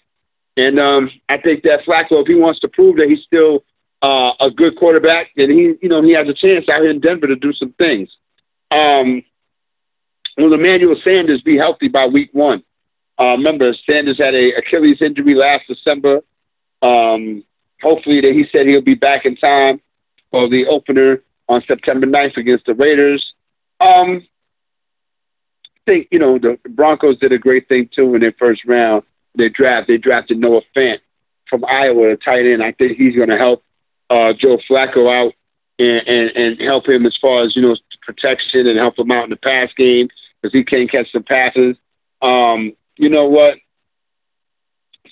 And 0.56 0.80
um, 0.80 1.08
I 1.28 1.36
think 1.36 1.62
that 1.62 1.84
Flacco, 1.84 2.20
if 2.20 2.26
he 2.26 2.34
wants 2.34 2.58
to 2.60 2.68
prove 2.68 2.96
that 2.96 3.08
he's 3.08 3.22
still 3.22 3.62
uh, 4.02 4.32
a 4.40 4.50
good 4.50 4.76
quarterback, 4.76 5.28
then 5.36 5.50
he, 5.50 5.74
you 5.80 5.88
know, 5.88 6.02
he 6.02 6.10
has 6.14 6.26
a 6.26 6.34
chance 6.34 6.68
out 6.68 6.80
here 6.80 6.90
in 6.90 6.98
Denver 6.98 7.28
to 7.28 7.36
do 7.36 7.52
some 7.52 7.74
things. 7.74 8.10
Um, 8.72 9.22
will 10.36 10.52
Emmanuel 10.52 10.96
Sanders 11.04 11.40
be 11.42 11.56
healthy 11.56 11.86
by 11.86 12.06
week 12.06 12.30
one? 12.32 12.64
Uh, 13.20 13.36
remember, 13.36 13.72
Sanders 13.88 14.18
had 14.18 14.34
a 14.34 14.54
Achilles 14.54 15.00
injury 15.00 15.36
last 15.36 15.68
December. 15.68 16.22
Um, 16.82 17.44
hopefully, 17.80 18.20
that 18.20 18.32
he 18.32 18.48
said 18.50 18.66
he'll 18.66 18.80
be 18.80 18.94
back 18.94 19.26
in 19.26 19.36
time 19.36 19.80
for 20.32 20.48
the 20.48 20.66
opener 20.66 21.22
on 21.48 21.62
September 21.68 22.08
9th 22.08 22.36
against 22.36 22.66
the 22.66 22.74
Raiders. 22.74 23.34
Um, 23.82 24.26
I 25.76 25.90
think 25.90 26.08
you 26.10 26.18
know 26.18 26.38
the 26.38 26.58
Broncos 26.68 27.18
did 27.18 27.32
a 27.32 27.38
great 27.38 27.68
thing 27.68 27.88
too 27.92 28.14
in 28.14 28.20
their 28.20 28.32
first 28.32 28.64
round 28.64 29.02
their 29.34 29.48
draft. 29.48 29.88
They 29.88 29.98
drafted 29.98 30.38
Noah 30.38 30.62
Fant 30.76 31.00
from 31.48 31.64
Iowa, 31.66 32.12
a 32.12 32.16
tight 32.16 32.46
end. 32.46 32.62
I 32.62 32.72
think 32.72 32.96
he's 32.96 33.16
going 33.16 33.28
to 33.28 33.38
help 33.38 33.64
uh, 34.10 34.32
Joe 34.32 34.58
Flacco 34.58 35.12
out 35.12 35.34
and, 35.78 36.06
and, 36.06 36.30
and 36.36 36.60
help 36.60 36.88
him 36.88 37.06
as 37.06 37.16
far 37.16 37.42
as 37.42 37.56
you 37.56 37.62
know 37.62 37.76
protection 38.02 38.66
and 38.66 38.78
help 38.78 38.98
him 38.98 39.10
out 39.10 39.24
in 39.24 39.30
the 39.30 39.36
pass 39.36 39.72
game 39.76 40.08
because 40.40 40.52
he 40.52 40.64
can't 40.64 40.90
catch 40.90 41.12
the 41.12 41.20
passes. 41.20 41.76
Um, 42.20 42.72
you 42.96 43.08
know 43.08 43.26
what? 43.26 43.58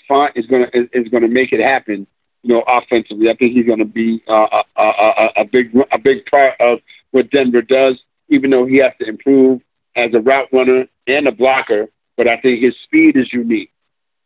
Fant 0.08 0.32
is 0.34 0.46
going 0.46 0.70
to 0.70 0.88
is 0.92 1.08
going 1.08 1.22
to 1.22 1.28
make 1.28 1.52
it 1.52 1.60
happen. 1.60 2.06
You 2.42 2.54
know, 2.54 2.64
offensively, 2.66 3.28
I 3.28 3.34
think 3.34 3.52
he's 3.52 3.66
going 3.66 3.80
to 3.80 3.84
be 3.84 4.22
uh, 4.26 4.62
a, 4.76 4.82
a, 4.82 4.84
a, 4.84 5.32
a 5.38 5.44
big 5.44 5.76
a 5.92 5.98
big 5.98 6.26
part 6.26 6.54
of 6.60 6.80
what 7.10 7.30
Denver 7.30 7.62
does. 7.62 8.02
Even 8.30 8.50
though 8.50 8.64
he 8.64 8.78
has 8.78 8.92
to 9.00 9.08
improve 9.08 9.60
as 9.94 10.14
a 10.14 10.20
route 10.20 10.48
runner 10.52 10.86
and 11.06 11.26
a 11.28 11.32
blocker, 11.32 11.88
but 12.16 12.26
I 12.26 12.36
think 12.38 12.62
his 12.62 12.76
speed 12.84 13.16
is 13.16 13.32
unique. 13.32 13.72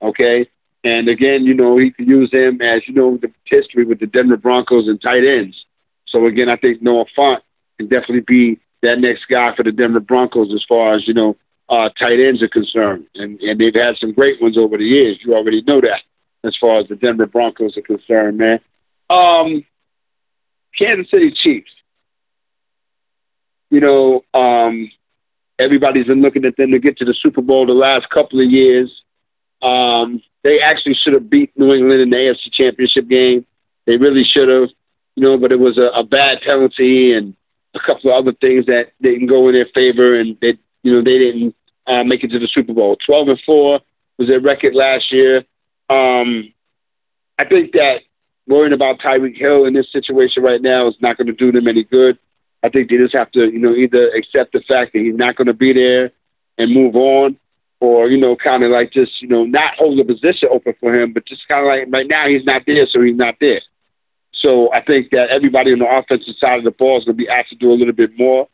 Okay. 0.00 0.48
And 0.84 1.08
again, 1.08 1.44
you 1.44 1.54
know, 1.54 1.78
he 1.78 1.90
could 1.90 2.06
use 2.06 2.30
him 2.30 2.60
as, 2.60 2.86
you 2.86 2.94
know, 2.94 3.16
the 3.16 3.32
history 3.46 3.84
with 3.84 4.00
the 4.00 4.06
Denver 4.06 4.36
Broncos 4.36 4.86
and 4.86 5.00
tight 5.00 5.24
ends. 5.24 5.64
So 6.06 6.26
again, 6.26 6.48
I 6.48 6.56
think 6.56 6.82
Noah 6.82 7.06
Fant 7.16 7.40
can 7.78 7.88
definitely 7.88 8.20
be 8.20 8.60
that 8.82 8.98
next 8.98 9.24
guy 9.26 9.56
for 9.56 9.62
the 9.62 9.72
Denver 9.72 10.00
Broncos 10.00 10.52
as 10.52 10.62
far 10.64 10.94
as, 10.94 11.08
you 11.08 11.14
know, 11.14 11.36
uh, 11.70 11.88
tight 11.88 12.20
ends 12.20 12.42
are 12.42 12.48
concerned. 12.48 13.06
And, 13.14 13.40
and 13.40 13.58
they've 13.58 13.74
had 13.74 13.96
some 13.96 14.12
great 14.12 14.42
ones 14.42 14.58
over 14.58 14.76
the 14.76 14.84
years. 14.84 15.18
You 15.24 15.34
already 15.34 15.62
know 15.62 15.80
that 15.80 16.02
as 16.44 16.54
far 16.56 16.80
as 16.80 16.88
the 16.88 16.96
Denver 16.96 17.26
Broncos 17.26 17.78
are 17.78 17.82
concerned, 17.82 18.36
man. 18.36 18.60
Um, 19.08 19.64
Kansas 20.76 21.10
City 21.10 21.30
Chiefs. 21.30 21.70
You 23.70 23.80
know, 23.80 24.24
um, 24.34 24.90
everybody's 25.58 26.06
been 26.06 26.22
looking 26.22 26.44
at 26.44 26.56
them 26.56 26.70
to 26.72 26.78
get 26.78 26.98
to 26.98 27.04
the 27.04 27.14
Super 27.14 27.42
Bowl 27.42 27.66
the 27.66 27.72
last 27.74 28.08
couple 28.10 28.40
of 28.40 28.50
years. 28.50 29.02
Um, 29.62 30.22
they 30.42 30.60
actually 30.60 30.94
should 30.94 31.14
have 31.14 31.30
beat 31.30 31.52
New 31.56 31.72
England 31.72 32.00
in 32.02 32.10
the 32.10 32.16
AFC 32.16 32.52
Championship 32.52 33.08
game. 33.08 33.46
They 33.86 33.96
really 33.96 34.24
should 34.24 34.48
have. 34.48 34.70
you 35.16 35.22
know, 35.22 35.38
but 35.38 35.52
it 35.52 35.58
was 35.58 35.78
a, 35.78 35.86
a 35.88 36.04
bad 36.04 36.42
penalty 36.42 37.14
and 37.14 37.34
a 37.74 37.80
couple 37.80 38.10
of 38.10 38.16
other 38.16 38.32
things 38.32 38.66
that 38.66 38.92
didn't 39.00 39.26
go 39.26 39.48
in 39.48 39.54
their 39.54 39.66
favor, 39.74 40.18
and 40.18 40.36
they, 40.40 40.58
you 40.82 40.92
know, 40.92 41.02
they 41.02 41.18
didn't 41.18 41.54
uh, 41.86 42.04
make 42.04 42.24
it 42.24 42.30
to 42.30 42.38
the 42.38 42.48
Super 42.48 42.72
Bowl. 42.72 42.96
Twelve 42.96 43.28
and 43.28 43.40
four 43.42 43.80
was 44.18 44.28
their 44.28 44.40
record 44.40 44.74
last 44.74 45.10
year. 45.12 45.38
Um, 45.88 46.52
I 47.38 47.44
think 47.44 47.72
that 47.72 48.02
worrying 48.46 48.72
about 48.72 49.00
Tyreek 49.00 49.36
Hill 49.36 49.64
in 49.64 49.74
this 49.74 49.90
situation 49.90 50.42
right 50.42 50.60
now 50.60 50.86
is 50.88 50.94
not 51.00 51.16
going 51.16 51.26
to 51.26 51.32
do 51.32 51.50
them 51.52 51.68
any 51.68 51.84
good. 51.84 52.18
I 52.64 52.70
think 52.70 52.88
they 52.88 52.96
just 52.96 53.14
have 53.14 53.30
to, 53.32 53.44
you 53.44 53.58
know, 53.58 53.74
either 53.74 54.08
accept 54.12 54.54
the 54.54 54.62
fact 54.62 54.94
that 54.94 55.00
he's 55.00 55.14
not 55.14 55.36
going 55.36 55.48
to 55.48 55.54
be 55.54 55.74
there 55.74 56.12
and 56.56 56.72
move 56.72 56.96
on, 56.96 57.36
or 57.80 58.08
you 58.08 58.16
know, 58.16 58.34
kind 58.34 58.64
of 58.64 58.70
like 58.70 58.90
just, 58.90 59.20
you 59.20 59.28
know, 59.28 59.44
not 59.44 59.74
hold 59.76 59.98
the 59.98 60.04
position 60.04 60.48
open 60.50 60.74
for 60.80 60.94
him, 60.94 61.12
but 61.12 61.26
just 61.26 61.46
kind 61.46 61.66
of 61.66 61.68
like 61.68 61.86
right 61.90 62.08
now 62.08 62.26
he's 62.26 62.44
not 62.44 62.62
there, 62.66 62.86
so 62.86 63.02
he's 63.02 63.16
not 63.16 63.36
there. 63.38 63.60
So 64.32 64.72
I 64.72 64.80
think 64.80 65.10
that 65.10 65.28
everybody 65.28 65.72
on 65.74 65.78
the 65.78 65.88
offensive 65.88 66.36
side 66.38 66.58
of 66.58 66.64
the 66.64 66.70
ball 66.70 66.98
is 66.98 67.04
going 67.04 67.16
to 67.16 67.22
be 67.22 67.28
asked 67.28 67.50
to 67.50 67.56
do 67.56 67.70
a 67.70 67.74
little 67.74 67.92
bit 67.92 68.18
more. 68.18 68.48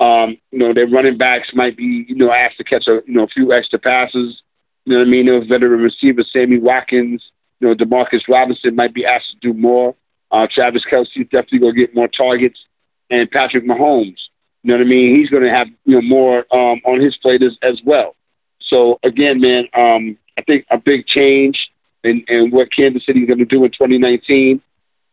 Um, 0.00 0.38
you 0.50 0.58
know, 0.58 0.72
their 0.72 0.86
running 0.86 1.18
backs 1.18 1.50
might 1.52 1.76
be, 1.76 2.06
you 2.08 2.14
know, 2.14 2.32
asked 2.32 2.56
to 2.56 2.64
catch 2.64 2.88
a, 2.88 3.02
you 3.06 3.12
know, 3.12 3.24
a 3.24 3.28
few 3.28 3.52
extra 3.52 3.78
passes. 3.78 4.42
You 4.86 4.94
know 4.94 5.00
what 5.00 5.08
I 5.08 5.10
mean? 5.10 5.26
Those 5.26 5.46
veteran 5.46 5.82
receivers, 5.82 6.30
Sammy 6.32 6.58
Watkins, 6.58 7.30
you 7.60 7.68
know, 7.68 7.74
Demarcus 7.74 8.26
Robinson 8.26 8.74
might 8.74 8.94
be 8.94 9.04
asked 9.04 9.32
to 9.32 9.36
do 9.36 9.52
more. 9.52 9.94
Uh, 10.30 10.46
Travis 10.50 10.84
Kelce 10.90 11.28
definitely 11.28 11.58
going 11.58 11.74
to 11.74 11.80
get 11.80 11.94
more 11.94 12.08
targets, 12.08 12.64
and 13.10 13.30
Patrick 13.30 13.64
Mahomes. 13.64 14.18
You 14.62 14.70
know 14.70 14.76
what 14.76 14.86
I 14.86 14.88
mean? 14.88 15.16
He's 15.16 15.30
going 15.30 15.42
to 15.42 15.50
have 15.50 15.68
you 15.84 16.00
know 16.00 16.02
more 16.02 16.46
um, 16.50 16.80
on 16.84 17.00
his 17.00 17.16
plate 17.16 17.42
as, 17.42 17.56
as 17.62 17.80
well. 17.84 18.14
So 18.60 18.98
again, 19.02 19.40
man, 19.40 19.68
um, 19.74 20.18
I 20.38 20.42
think 20.42 20.66
a 20.70 20.78
big 20.78 21.06
change 21.06 21.70
in, 22.04 22.24
in 22.28 22.50
what 22.50 22.70
Kansas 22.70 23.04
City 23.04 23.20
is 23.20 23.26
going 23.26 23.38
to 23.38 23.44
do 23.44 23.64
in 23.64 23.70
2019. 23.70 24.62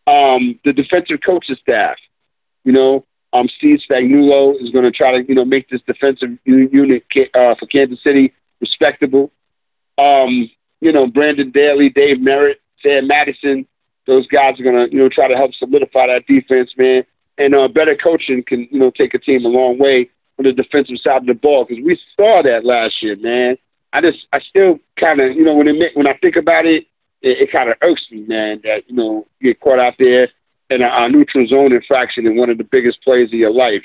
Um, 0.06 0.60
the 0.64 0.72
defensive 0.72 1.20
coaching 1.26 1.58
staff, 1.58 1.98
you 2.64 2.72
know, 2.72 3.06
um, 3.34 3.50
Steve 3.50 3.82
Spagnuolo 3.90 4.62
is 4.62 4.70
going 4.72 4.86
to 4.86 4.92
try 4.92 5.12
to 5.18 5.28
you 5.28 5.36
know 5.36 5.46
make 5.46 5.70
this 5.70 5.82
defensive 5.82 6.38
unit 6.46 7.04
uh, 7.34 7.56
for 7.56 7.66
Kansas 7.68 8.02
City 8.04 8.34
respectable. 8.60 9.32
Um, 9.98 10.50
you 10.80 10.92
know, 10.92 11.08
Brandon 11.08 11.52
Daly, 11.52 11.90
Dave 11.90 12.22
Merritt, 12.22 12.62
Sam 12.84 13.08
Madison, 13.08 13.68
those 14.06 14.28
guys 14.28 14.60
are 14.60 14.64
gonna, 14.64 14.88
you 14.90 15.00
know, 15.00 15.10
try 15.10 15.28
to 15.28 15.36
help 15.36 15.54
solidify 15.56 16.08
that 16.08 16.26
defense, 16.26 16.72
man. 16.78 17.04
And 17.38 17.56
uh, 17.56 17.68
better 17.68 17.96
coaching 17.96 18.44
can, 18.44 18.68
you 18.72 18.80
know, 18.80 18.92
take 18.92 19.14
a 19.14 19.20
team 19.20 19.46
a 19.46 19.50
long 19.50 19.78
way 19.78 20.10
on 20.40 20.46
the 20.46 20.54
defensive 20.54 20.98
side 21.00 21.22
of 21.22 21.28
the 21.28 21.34
ball 21.34 21.66
because 21.66 21.84
we 21.84 22.00
saw 22.20 22.42
that 22.42 22.66
last 22.66 23.02
year, 23.04 23.16
man. 23.16 23.58
I 23.94 24.02
just, 24.02 24.28
I 24.34 24.40
still 24.40 24.80
kind 25.00 25.22
of, 25.22 25.36
you 25.36 25.44
know, 25.44 25.56
when 25.56 25.68
it 25.68 25.96
when 25.96 26.08
I 26.08 26.14
think 26.14 26.36
about 26.36 26.66
it, 26.66 26.88
it, 27.22 27.42
it 27.42 27.52
kind 27.52 27.70
of 27.70 27.78
irks 27.82 28.06
me, 28.12 28.22
man, 28.22 28.62
that 28.64 28.90
you 28.90 28.96
know 28.96 29.28
you 29.40 29.54
get 29.54 29.60
caught 29.60 29.80
out 29.80 29.96
there 29.98 30.30
in 30.70 30.84
a, 30.84 30.90
a 30.90 31.10
neutral 31.10 31.48
zone 31.48 31.74
infraction 31.74 32.28
in 32.28 32.36
one 32.36 32.50
of 32.50 32.58
the 32.58 32.64
biggest 32.64 33.02
plays 33.04 33.30
of 33.30 33.34
your 33.34 33.54
life. 33.54 33.84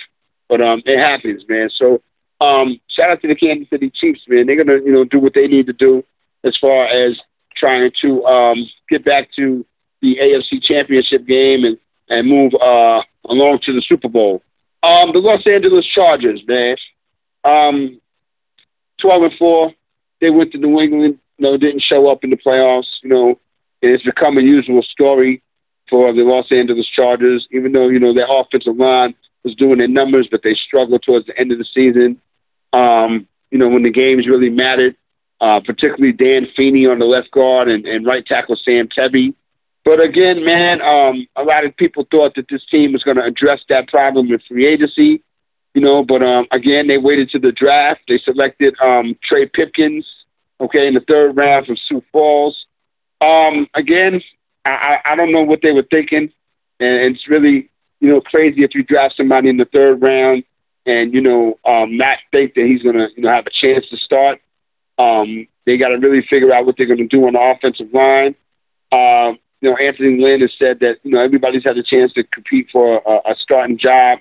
But 0.49 0.61
um, 0.61 0.83
it 0.85 0.99
happens, 0.99 1.45
man. 1.49 1.71
So 1.71 2.03
um, 2.41 2.81
shout 2.89 3.11
out 3.11 3.23
to 3.23 3.29
the 3.29 3.35
Kansas 3.35 3.71
City 3.71 3.91
Chiefs, 3.91 4.23
man. 4.29 4.47
They're 4.47 4.63
gonna, 4.63 4.83
you 4.85 4.93
know, 4.93 5.05
do 5.05 5.21
what 5.21 5.35
they 5.35 5.47
need 5.47 5.67
to 5.67 5.73
do 5.73 6.05
as 6.45 6.57
far 6.57 6.85
as 6.85 7.19
trying 7.55 7.93
to 8.01 8.25
um, 8.27 8.69
get 8.89 9.05
back 9.05 9.31
to 9.37 9.65
the 10.01 10.17
AFC 10.17 10.63
Championship 10.63 11.27
game 11.27 11.65
and 11.65 11.79
and 12.09 12.29
move 12.29 12.53
uh, 12.55 13.03
along 13.29 13.61
to 13.61 13.73
the 13.73 13.83
Super 13.83 14.09
Bowl. 14.09 14.43
Um, 14.83 15.13
the 15.13 15.21
Los 15.21 15.47
Angeles 15.47 15.87
Chargers, 15.87 16.43
man, 16.47 16.77
um, 17.45 18.01
twelve 18.99 19.23
and 19.23 19.35
four. 19.35 19.73
They 20.21 20.31
went 20.31 20.53
to 20.53 20.59
New 20.59 20.81
England. 20.81 21.19
No, 21.39 21.57
didn't 21.57 21.83
show 21.83 22.11
up 22.11 22.25
in 22.25 22.31
the 22.31 22.37
playoffs. 22.37 23.03
You 23.03 23.11
know, 23.11 23.39
it's 23.81 24.03
become 24.03 24.39
a 24.39 24.43
usual 24.43 24.83
story 24.83 25.43
for 25.89 26.13
the 26.13 26.23
Los 26.23 26.51
Angeles 26.51 26.87
Chargers. 26.87 27.47
Even 27.51 27.73
though 27.73 27.89
you 27.89 28.01
know 28.01 28.13
their 28.13 28.29
offensive 28.29 28.77
line 28.77 29.15
was 29.45 29.55
doing 29.55 29.79
their 29.79 29.89
numbers, 29.89 30.29
but 30.31 30.43
they 30.43 30.55
struggled 30.55 31.03
towards 31.03 31.27
the 31.27 31.39
end 31.39 31.53
of 31.53 31.59
the 31.59 31.65
season. 31.65 32.21
Um, 32.73 33.29
you 33.51 33.59
know, 33.59 33.69
when 33.69 33.83
the 33.83 33.91
games 33.91 34.27
really 34.27 34.51
mattered, 34.51 34.97
uh, 35.41 35.61
particularly 35.61 36.13
Dan 36.13 36.47
Feeney 36.57 36.87
on 36.87 36.99
the 36.99 37.05
left 37.05 37.31
guard 37.31 37.69
and, 37.69 37.87
and 37.87 38.07
right 38.07 38.25
tackle 38.25 38.57
Sam 38.57 38.89
Tevi. 38.89 39.35
But 39.85 40.03
again, 40.03 40.45
man, 40.45 40.81
um, 40.81 41.27
a 41.37 41.43
lot 41.43 41.65
of 41.65 41.77
people 41.77 42.07
thought 42.11 42.35
that 42.37 42.47
this 42.49 42.65
team 42.67 42.93
was 42.93 43.03
going 43.03 43.17
to 43.17 43.25
address 43.25 43.61
that 43.69 43.89
problem 43.89 44.33
in 44.33 44.39
free 44.41 44.67
agency, 44.67 45.23
you 45.75 45.81
know. 45.81 46.05
But 46.05 46.23
um, 46.23 46.47
again, 46.53 46.87
they 46.87 46.99
waited 46.99 47.31
to 47.31 47.39
the 47.39 47.53
draft. 47.53 48.03
They 48.07 48.19
selected 48.19 48.77
um, 48.81 49.17
Trey 49.23 49.47
Pipkins, 49.47 50.07
okay, 50.61 50.87
in 50.87 50.95
the 50.95 51.01
third 51.01 51.37
round 51.37 51.67
from 51.67 51.77
Sioux 51.77 52.03
Falls. 52.13 52.67
Um, 53.21 53.67
again, 53.75 54.23
I, 54.65 55.01
I 55.05 55.17
don't 55.17 55.33
know 55.33 55.43
what 55.43 55.61
they 55.63 55.73
were 55.73 55.87
thinking, 55.91 56.33
and 56.79 57.15
it's 57.15 57.29
really 57.29 57.69
you 58.01 58.09
know 58.09 58.21
crazy 58.21 58.63
if 58.63 58.75
you 58.75 58.85
draft 58.85 59.17
somebody 59.17 59.49
in 59.49 59.57
the 59.57 59.65
third 59.65 60.03
round 60.03 60.45
and 60.87 61.15
you 61.15 61.21
know 61.21 61.59
um, 61.65 61.97
not 61.97 62.19
think 62.31 62.55
that 62.55 62.67
he's 62.67 62.83
going 62.83 62.97
to 62.97 63.09
you 63.17 63.23
know 63.23 63.31
have 63.31 63.47
a 63.47 63.51
chance 63.51 63.89
to 63.89 63.97
start. 63.97 64.41
Um, 64.99 65.47
they 65.67 65.77
got 65.77 65.89
to 65.89 65.99
really 65.99 66.23
figure 66.23 66.53
out 66.53 66.67
what 66.67 66.77
they're 66.77 66.87
going 66.87 66.99
to 66.99 67.07
do 67.07 67.27
on 67.27 67.33
the 67.33 67.41
offensive 67.41 67.93
line. 67.93 68.35
Um, 68.91 69.39
you 69.63 69.71
know, 69.71 69.77
Anthony 69.77 70.21
Lynn 70.21 70.41
has 70.41 70.53
said 70.61 70.81
that 70.81 70.99
you 71.05 71.13
know 71.13 71.21
everybody's 71.21 71.65
had 71.65 71.79
a 71.79 71.83
chance 71.83 72.13
to 72.15 72.25
compete 72.25 72.69
for 72.71 73.01
a, 73.07 73.31
a 73.33 73.37
starting 73.39 73.79
job, 73.79 74.19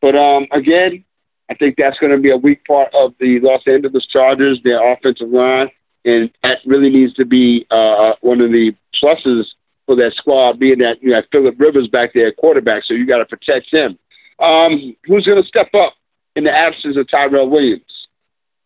but 0.00 0.16
um, 0.16 0.46
again, 0.52 1.04
I 1.50 1.54
think 1.54 1.76
that's 1.76 1.98
going 1.98 2.12
to 2.12 2.18
be 2.18 2.30
a 2.30 2.36
weak 2.36 2.64
part 2.64 2.94
of 2.94 3.14
the 3.18 3.40
Los 3.40 3.62
Angeles 3.66 4.06
Chargers, 4.06 4.60
their 4.62 4.92
offensive 4.92 5.30
line, 5.30 5.70
and 6.04 6.30
that 6.42 6.60
really 6.64 6.90
needs 6.90 7.12
to 7.14 7.24
be 7.24 7.66
uh, 7.70 8.14
one 8.20 8.40
of 8.40 8.52
the 8.52 8.74
pluses 8.94 9.46
for 9.84 9.96
that 9.96 10.14
squad, 10.14 10.60
being 10.60 10.78
that 10.78 11.02
you 11.02 11.12
have 11.14 11.24
Philip 11.32 11.58
Rivers 11.58 11.88
back 11.88 12.12
there 12.14 12.28
at 12.28 12.36
quarterback, 12.36 12.84
so 12.84 12.94
you 12.94 13.04
got 13.04 13.18
to 13.18 13.26
protect 13.26 13.72
him. 13.72 13.98
Um, 14.38 14.94
who's 15.04 15.26
going 15.26 15.42
to 15.42 15.48
step 15.48 15.74
up 15.74 15.94
in 16.36 16.44
the 16.44 16.52
absence 16.52 16.96
of 16.96 17.08
Tyrell 17.08 17.48
Williams? 17.48 18.06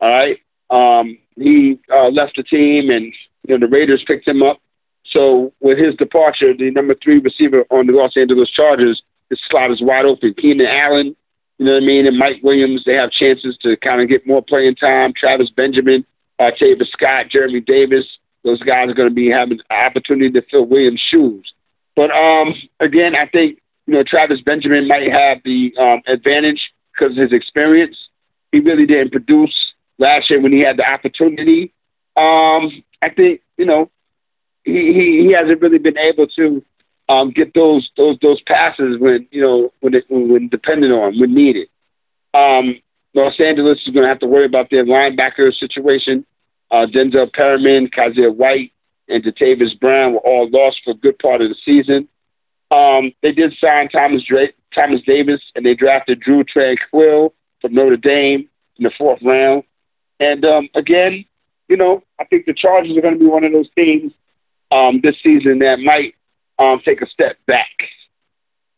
All 0.00 0.10
right. 0.10 0.40
Um, 0.68 1.16
he 1.36 1.78
uh, 1.90 2.08
left 2.08 2.36
the 2.36 2.42
team, 2.42 2.90
and 2.90 3.14
you 3.46 3.56
know 3.56 3.66
the 3.66 3.70
Raiders 3.70 4.04
picked 4.06 4.28
him 4.28 4.42
up. 4.42 4.60
So 5.04 5.52
with 5.60 5.78
his 5.78 5.94
departure, 5.96 6.54
the 6.54 6.70
number 6.70 6.94
three 6.94 7.18
receiver 7.18 7.64
on 7.70 7.86
the 7.86 7.92
Los 7.92 8.16
Angeles 8.16 8.50
Chargers, 8.50 9.02
his 9.30 9.40
slot 9.48 9.70
is 9.70 9.82
wide 9.82 10.04
open. 10.04 10.34
Keenan 10.34 10.66
Allen, 10.66 11.16
you 11.58 11.66
know 11.66 11.74
what 11.74 11.82
I 11.82 11.86
mean, 11.86 12.06
and 12.06 12.18
Mike 12.18 12.40
Williams, 12.42 12.84
they 12.84 12.94
have 12.94 13.10
chances 13.10 13.56
to 13.58 13.76
kind 13.76 14.00
of 14.00 14.08
get 14.08 14.26
more 14.26 14.42
playing 14.42 14.76
time. 14.76 15.12
Travis 15.12 15.50
Benjamin, 15.50 16.04
uh, 16.38 16.50
Tavis 16.50 16.88
Scott, 16.88 17.26
Geremy 17.28 17.64
Davis, 17.64 18.06
those 18.42 18.60
guys 18.62 18.90
are 18.90 18.94
going 18.94 19.08
to 19.08 19.14
be 19.14 19.30
having 19.30 19.60
an 19.70 19.76
opportunity 19.86 20.30
to 20.30 20.42
fill 20.50 20.64
Williams' 20.64 21.00
shoes. 21.00 21.52
But 21.94 22.10
um, 22.10 22.54
again, 22.80 23.14
I 23.14 23.26
think 23.26 23.60
you 23.86 23.94
know 23.94 24.02
Travis 24.02 24.40
Benjamin 24.40 24.88
might 24.88 25.10
have 25.10 25.38
the 25.44 25.74
um, 25.78 26.02
advantage 26.06 26.72
because 26.92 27.16
of 27.16 27.22
his 27.22 27.32
experience. 27.32 27.96
He 28.50 28.60
really 28.60 28.86
didn't 28.86 29.12
produce 29.12 29.72
last 29.98 30.30
year 30.30 30.40
when 30.40 30.52
he 30.52 30.60
had 30.60 30.76
the 30.76 30.90
opportunity. 30.90 31.72
Um, 32.16 32.82
I 33.00 33.08
think 33.14 33.42
you 33.56 33.66
know 33.66 33.90
he, 34.64 35.26
he, 35.26 35.32
hasn't 35.32 35.60
really 35.60 35.78
been 35.78 35.98
able 35.98 36.26
to 36.28 36.64
um, 37.08 37.30
get 37.30 37.52
those 37.54 37.90
those 37.96 38.18
those 38.22 38.40
passes 38.42 38.98
when 38.98 39.26
you 39.30 39.42
know 39.42 39.72
when 39.80 39.94
it, 39.94 40.04
when 40.08 40.48
dependent 40.48 40.92
on 40.92 41.18
when 41.18 41.34
needed. 41.34 41.68
Um, 42.34 42.80
Los 43.14 43.38
Angeles 43.40 43.80
is 43.82 43.92
going 43.92 44.04
to 44.04 44.08
have 44.08 44.20
to 44.20 44.26
worry 44.26 44.46
about 44.46 44.70
their 44.70 44.84
linebacker 44.84 45.54
situation. 45.54 46.24
Uh, 46.70 46.86
Denzel 46.86 47.30
Perryman, 47.32 47.88
Kyzir 47.88 48.34
White, 48.34 48.72
and 49.08 49.22
Jatavis 49.22 49.78
Brown 49.78 50.14
were 50.14 50.20
all 50.20 50.48
lost 50.48 50.82
for 50.84 50.92
a 50.92 50.94
good 50.94 51.18
part 51.18 51.42
of 51.42 51.50
the 51.50 51.56
season. 51.64 52.08
Um, 52.70 53.12
they 53.20 53.32
did 53.32 53.54
sign 53.58 53.90
Thomas 53.90 54.22
Dra- 54.22 54.48
Thomas 54.74 55.02
Davis, 55.02 55.42
and 55.54 55.66
they 55.66 55.74
drafted 55.74 56.20
Drew 56.20 56.42
Tranquill 56.44 57.32
from 57.60 57.74
Notre 57.74 57.98
Dame 57.98 58.48
in 58.78 58.84
the 58.84 58.90
fourth 58.96 59.20
round. 59.22 59.64
And 60.18 60.46
um, 60.46 60.68
again, 60.74 61.26
you 61.68 61.76
know, 61.76 62.02
I 62.18 62.24
think 62.24 62.46
the 62.46 62.54
Chargers 62.54 62.96
are 62.96 63.02
going 63.02 63.14
to 63.14 63.20
be 63.20 63.26
one 63.26 63.44
of 63.44 63.52
those 63.52 63.68
teams 63.76 64.12
um, 64.72 65.00
this 65.02 65.16
season 65.22 65.58
that 65.60 65.78
might 65.80 66.14
um, 66.58 66.80
take 66.84 67.02
a 67.02 67.06
step 67.08 67.36
back. 67.46 67.70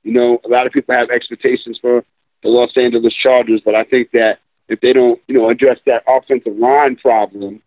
You 0.02 0.12
know, 0.12 0.40
a 0.44 0.48
lot 0.48 0.66
of 0.66 0.72
people 0.72 0.94
have 0.94 1.10
expectations 1.10 1.78
for 1.80 2.04
the 2.42 2.48
Los 2.48 2.76
Angeles 2.76 3.14
Chargers, 3.14 3.62
but 3.64 3.74
I 3.74 3.84
think 3.84 4.10
that 4.10 4.40
if 4.68 4.80
they 4.80 4.92
don't, 4.92 5.20
you 5.28 5.36
know, 5.36 5.48
address 5.48 5.78
that 5.86 6.02
offensive 6.08 6.56
line 6.56 6.96
problem, 6.96 7.62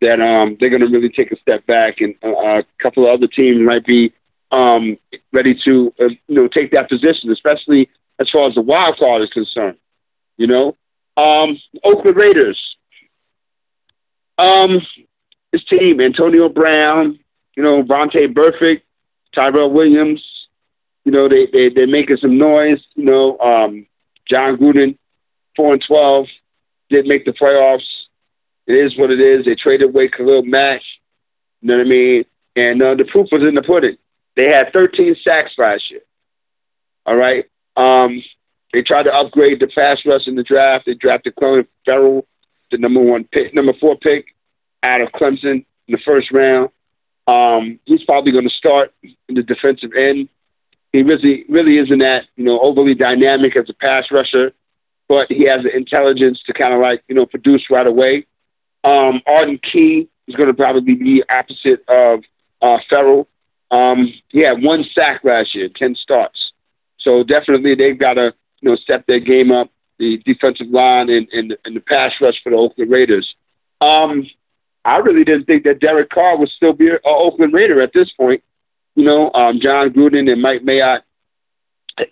that 0.00 0.20
um, 0.20 0.56
they're 0.58 0.70
going 0.70 0.80
to 0.80 0.88
really 0.88 1.10
take 1.10 1.32
a 1.32 1.36
step 1.38 1.66
back, 1.66 2.00
and 2.00 2.14
uh, 2.24 2.58
a 2.58 2.64
couple 2.78 3.06
of 3.06 3.12
other 3.12 3.26
teams 3.26 3.60
might 3.60 3.84
be 3.84 4.12
um, 4.52 4.96
ready 5.32 5.54
to, 5.64 5.92
uh, 6.00 6.08
you 6.08 6.34
know, 6.34 6.48
take 6.48 6.72
that 6.72 6.88
position, 6.88 7.30
especially 7.30 7.88
as 8.18 8.30
far 8.30 8.46
as 8.48 8.54
the 8.54 8.62
wild 8.62 8.98
card 8.98 9.22
is 9.22 9.30
concerned. 9.30 9.76
You 10.36 10.46
know, 10.46 10.76
um, 11.16 11.58
Oakland 11.84 12.16
Raiders. 12.16 12.76
Um, 14.38 14.82
his 15.52 15.64
team, 15.64 16.00
Antonio 16.00 16.48
Brown, 16.50 17.18
you 17.56 17.62
know, 17.62 17.82
Vontaze 17.82 18.32
Burfict, 18.32 18.82
Tyrell 19.34 19.70
Williams, 19.70 20.22
you 21.04 21.12
know, 21.12 21.28
they, 21.28 21.46
they, 21.46 21.68
they're 21.68 21.86
making 21.86 22.18
some 22.18 22.36
noise. 22.36 22.80
You 22.94 23.04
know, 23.04 23.38
um, 23.38 23.86
Jon 24.28 24.56
Gruden, 24.56 24.98
4 25.56 25.74
and 25.74 25.82
12, 25.82 26.26
didn't 26.90 27.08
make 27.08 27.24
the 27.24 27.32
playoffs. 27.32 27.86
It 28.66 28.76
is 28.76 28.98
what 28.98 29.10
it 29.10 29.20
is. 29.20 29.44
They 29.44 29.54
traded 29.54 29.88
away 29.88 30.08
Khalil 30.08 30.42
Mack. 30.42 30.82
You 31.60 31.68
know 31.68 31.76
what 31.78 31.86
I 31.86 31.88
mean? 31.88 32.24
And 32.56 32.82
uh, 32.82 32.94
the 32.94 33.04
proof 33.04 33.28
was 33.30 33.46
in 33.46 33.54
the 33.54 33.62
pudding. 33.62 33.96
They 34.34 34.50
had 34.50 34.72
13 34.72 35.16
sacks 35.22 35.52
last 35.56 35.90
year. 35.90 36.00
All 37.06 37.16
right. 37.16 37.46
Um, 37.76 38.22
they 38.72 38.82
tried 38.82 39.04
to 39.04 39.14
upgrade 39.14 39.60
the 39.60 39.68
pass 39.68 40.04
rush 40.04 40.26
in 40.26 40.34
the 40.34 40.42
draft. 40.42 40.86
They 40.86 40.94
drafted 40.94 41.36
Clelin 41.36 41.66
Ferrell, 41.84 42.26
the 42.70 42.78
number 42.78 43.00
one 43.00 43.24
pick, 43.24 43.54
number 43.54 43.72
four 43.74 43.96
pick 43.96 44.34
out 44.82 45.00
of 45.00 45.12
Clemson 45.12 45.64
in 45.86 45.92
the 45.92 45.98
first 45.98 46.32
round. 46.32 46.70
Um, 47.26 47.80
he's 47.84 48.04
probably 48.04 48.32
going 48.32 48.48
to 48.48 48.54
start 48.54 48.94
in 49.02 49.34
the 49.34 49.42
defensive 49.42 49.92
end. 49.94 50.28
He 50.92 51.02
really, 51.02 51.44
really 51.48 51.78
isn't 51.78 51.98
that 51.98 52.26
you 52.36 52.44
know 52.44 52.60
overly 52.60 52.94
dynamic 52.94 53.56
as 53.56 53.68
a 53.68 53.74
pass 53.74 54.10
rusher, 54.10 54.52
but 55.08 55.30
he 55.30 55.44
has 55.44 55.62
the 55.62 55.74
intelligence 55.74 56.42
to 56.46 56.52
kind 56.52 56.72
of 56.72 56.80
like 56.80 57.02
you 57.08 57.14
know 57.14 57.26
produce 57.26 57.68
right 57.70 57.86
away. 57.86 58.26
Um, 58.84 59.20
Arden 59.26 59.58
Key 59.58 60.08
is 60.28 60.36
going 60.36 60.48
to 60.48 60.54
probably 60.54 60.94
be 60.94 61.22
opposite 61.28 61.84
of 61.88 62.22
uh, 62.62 62.78
Ferrell. 62.88 63.28
Um, 63.70 64.12
he 64.28 64.40
had 64.40 64.62
one 64.62 64.84
sack 64.94 65.22
last 65.24 65.54
year, 65.54 65.68
ten 65.68 65.94
starts. 65.94 66.52
So 66.98 67.22
definitely 67.24 67.74
they've 67.74 67.98
got 67.98 68.14
to 68.14 68.34
you 68.60 68.70
know 68.70 68.76
step 68.76 69.06
their 69.06 69.20
game 69.20 69.52
up, 69.52 69.70
the 69.98 70.18
defensive 70.18 70.68
line 70.68 71.10
and, 71.10 71.28
and, 71.32 71.56
and 71.64 71.76
the 71.76 71.80
pass 71.80 72.12
rush 72.20 72.42
for 72.42 72.50
the 72.50 72.56
Oakland 72.56 72.90
Raiders. 72.90 73.34
Um, 73.80 74.28
I 74.86 74.98
really 74.98 75.24
didn't 75.24 75.46
think 75.46 75.64
that 75.64 75.80
Derek 75.80 76.10
Carr 76.10 76.36
would 76.38 76.48
still 76.48 76.72
be 76.72 76.88
an 76.88 76.98
Oakland 77.04 77.52
Raider 77.52 77.82
at 77.82 77.92
this 77.92 78.12
point. 78.12 78.44
You 78.94 79.04
know, 79.04 79.32
um, 79.34 79.58
Jon 79.58 79.90
Gruden 79.90 80.30
and 80.30 80.40
Mike 80.40 80.62
Mayock, 80.62 81.02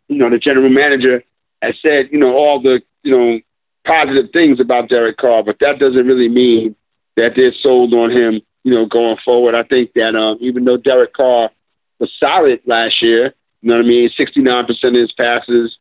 you 0.08 0.18
know, 0.18 0.28
the 0.28 0.38
general 0.38 0.68
manager, 0.68 1.22
has 1.62 1.76
said, 1.86 2.08
you 2.10 2.18
know, 2.18 2.34
all 2.34 2.60
the, 2.60 2.82
you 3.04 3.16
know, 3.16 3.40
positive 3.86 4.30
things 4.32 4.58
about 4.58 4.88
Derek 4.88 5.16
Carr, 5.18 5.44
but 5.44 5.58
that 5.60 5.78
doesn't 5.78 6.04
really 6.04 6.28
mean 6.28 6.74
that 7.16 7.34
they're 7.36 7.52
sold 7.52 7.94
on 7.94 8.10
him, 8.10 8.42
you 8.64 8.74
know, 8.74 8.86
going 8.86 9.18
forward. 9.24 9.54
I 9.54 9.62
think 9.62 9.92
that 9.94 10.16
um, 10.16 10.38
even 10.40 10.64
though 10.64 10.76
Derek 10.76 11.12
Carr 11.12 11.50
was 12.00 12.10
solid 12.18 12.60
last 12.66 13.00
year, 13.02 13.34
you 13.62 13.70
know 13.70 13.76
what 13.76 13.84
I 13.84 13.88
mean, 13.88 14.10
69% 14.10 14.84
of 14.84 14.94
his 14.94 15.12
passes, 15.12 15.78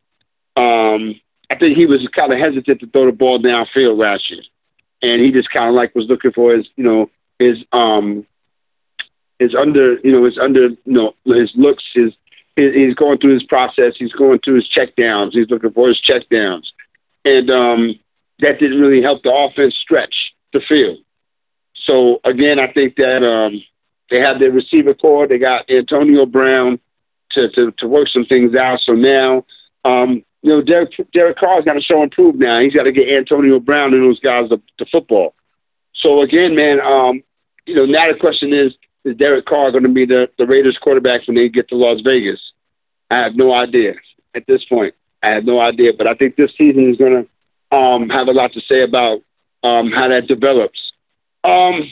um, 0.56 1.20
I 1.50 1.56
think 1.58 1.76
he 1.76 1.86
was 1.86 2.06
kind 2.14 2.32
of 2.32 2.38
hesitant 2.38 2.80
to 2.80 2.86
throw 2.86 3.06
the 3.06 3.12
ball 3.12 3.40
downfield 3.40 3.98
last 3.98 4.30
year. 4.30 4.42
And 5.04 5.20
he 5.20 5.30
just 5.30 5.50
kind 5.50 5.68
of 5.68 5.74
like 5.74 5.94
was 5.94 6.06
looking 6.06 6.32
for 6.32 6.54
his, 6.54 6.66
you 6.76 6.84
know, 6.84 7.10
his, 7.38 7.58
um, 7.72 8.26
his 9.38 9.54
under, 9.54 9.98
you 9.98 10.12
know, 10.12 10.24
his 10.24 10.38
under, 10.38 10.68
you 10.68 10.78
know, 10.86 11.14
his 11.24 11.52
looks, 11.54 11.84
his, 11.94 12.12
he's 12.56 12.94
going 12.94 13.18
through 13.18 13.34
his 13.34 13.42
process. 13.42 13.94
He's 13.96 14.12
going 14.12 14.38
through 14.40 14.56
his 14.56 14.68
check 14.68 14.96
downs. 14.96 15.34
He's 15.34 15.50
looking 15.50 15.72
for 15.72 15.88
his 15.88 16.00
check 16.00 16.28
downs. 16.28 16.72
And 17.24 17.50
um, 17.50 17.98
that 18.40 18.58
didn't 18.58 18.80
really 18.80 19.02
help 19.02 19.22
the 19.22 19.34
offense 19.34 19.74
stretch 19.76 20.34
the 20.52 20.60
field. 20.60 20.98
So 21.74 22.20
again, 22.24 22.58
I 22.58 22.72
think 22.72 22.96
that 22.96 23.22
um, 23.22 23.62
they 24.10 24.20
have 24.20 24.38
their 24.38 24.52
receiver 24.52 24.94
core. 24.94 25.26
They 25.26 25.38
got 25.38 25.68
Antonio 25.70 26.24
Brown 26.26 26.78
to, 27.30 27.48
to, 27.50 27.72
to 27.72 27.88
work 27.88 28.08
some 28.08 28.24
things 28.24 28.54
out. 28.54 28.80
So 28.80 28.92
now, 28.92 29.44
um, 29.84 30.24
you 30.44 30.50
know, 30.50 30.60
Derek, 30.60 30.92
Derek 31.14 31.38
Carr's 31.38 31.64
got 31.64 31.72
to 31.72 31.80
show 31.80 32.02
and 32.02 32.12
prove 32.12 32.34
now. 32.34 32.60
He's 32.60 32.74
got 32.74 32.82
to 32.82 32.92
get 32.92 33.08
Antonio 33.08 33.58
Brown 33.58 33.94
and 33.94 34.02
those 34.02 34.20
guys 34.20 34.50
to, 34.50 34.60
to 34.76 34.84
football. 34.92 35.34
So 35.94 36.20
again, 36.20 36.54
man, 36.54 36.82
um, 36.82 37.22
you 37.64 37.74
know, 37.74 37.86
now 37.86 38.06
the 38.06 38.18
question 38.20 38.52
is, 38.52 38.74
is 39.04 39.16
Derek 39.16 39.46
Carr 39.46 39.70
going 39.70 39.84
to 39.84 39.88
be 39.88 40.04
the, 40.04 40.28
the 40.36 40.44
Raiders 40.44 40.76
quarterback 40.76 41.26
when 41.26 41.34
they 41.34 41.48
get 41.48 41.68
to 41.70 41.76
Las 41.76 42.02
Vegas? 42.02 42.52
I 43.10 43.20
have 43.20 43.36
no 43.36 43.54
idea 43.54 43.94
at 44.34 44.46
this 44.46 44.62
point. 44.66 44.94
I 45.22 45.30
have 45.30 45.46
no 45.46 45.58
idea, 45.60 45.94
but 45.94 46.06
I 46.06 46.12
think 46.12 46.36
this 46.36 46.52
season 46.58 46.90
is 46.90 46.98
going 46.98 47.26
to 47.70 47.74
um, 47.74 48.10
have 48.10 48.28
a 48.28 48.32
lot 48.32 48.52
to 48.52 48.60
say 48.60 48.82
about 48.82 49.22
um, 49.62 49.90
how 49.92 50.08
that 50.08 50.26
develops. 50.26 50.92
Um, 51.42 51.90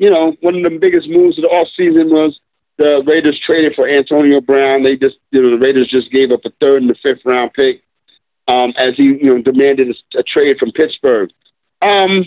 you 0.00 0.10
know, 0.10 0.34
one 0.40 0.56
of 0.56 0.64
the 0.64 0.76
biggest 0.76 1.08
moves 1.08 1.38
of 1.38 1.42
the 1.42 1.50
off 1.50 1.68
season 1.76 2.10
was 2.10 2.40
the 2.78 3.02
Raiders 3.06 3.38
traded 3.40 3.74
for 3.74 3.88
Antonio 3.88 4.40
Brown. 4.40 4.82
They 4.82 4.96
just, 4.96 5.16
you 5.30 5.42
know, 5.42 5.50
the 5.50 5.58
Raiders 5.58 5.88
just 5.88 6.10
gave 6.10 6.30
up 6.30 6.44
a 6.44 6.50
third 6.60 6.82
and 6.82 6.90
a 6.90 6.94
fifth 6.96 7.24
round 7.24 7.52
pick 7.54 7.82
um, 8.48 8.74
as 8.76 8.94
he, 8.96 9.04
you 9.04 9.34
know, 9.34 9.42
demanded 9.42 9.96
a, 10.14 10.18
a 10.18 10.22
trade 10.22 10.58
from 10.58 10.72
Pittsburgh. 10.72 11.30
Um, 11.82 12.24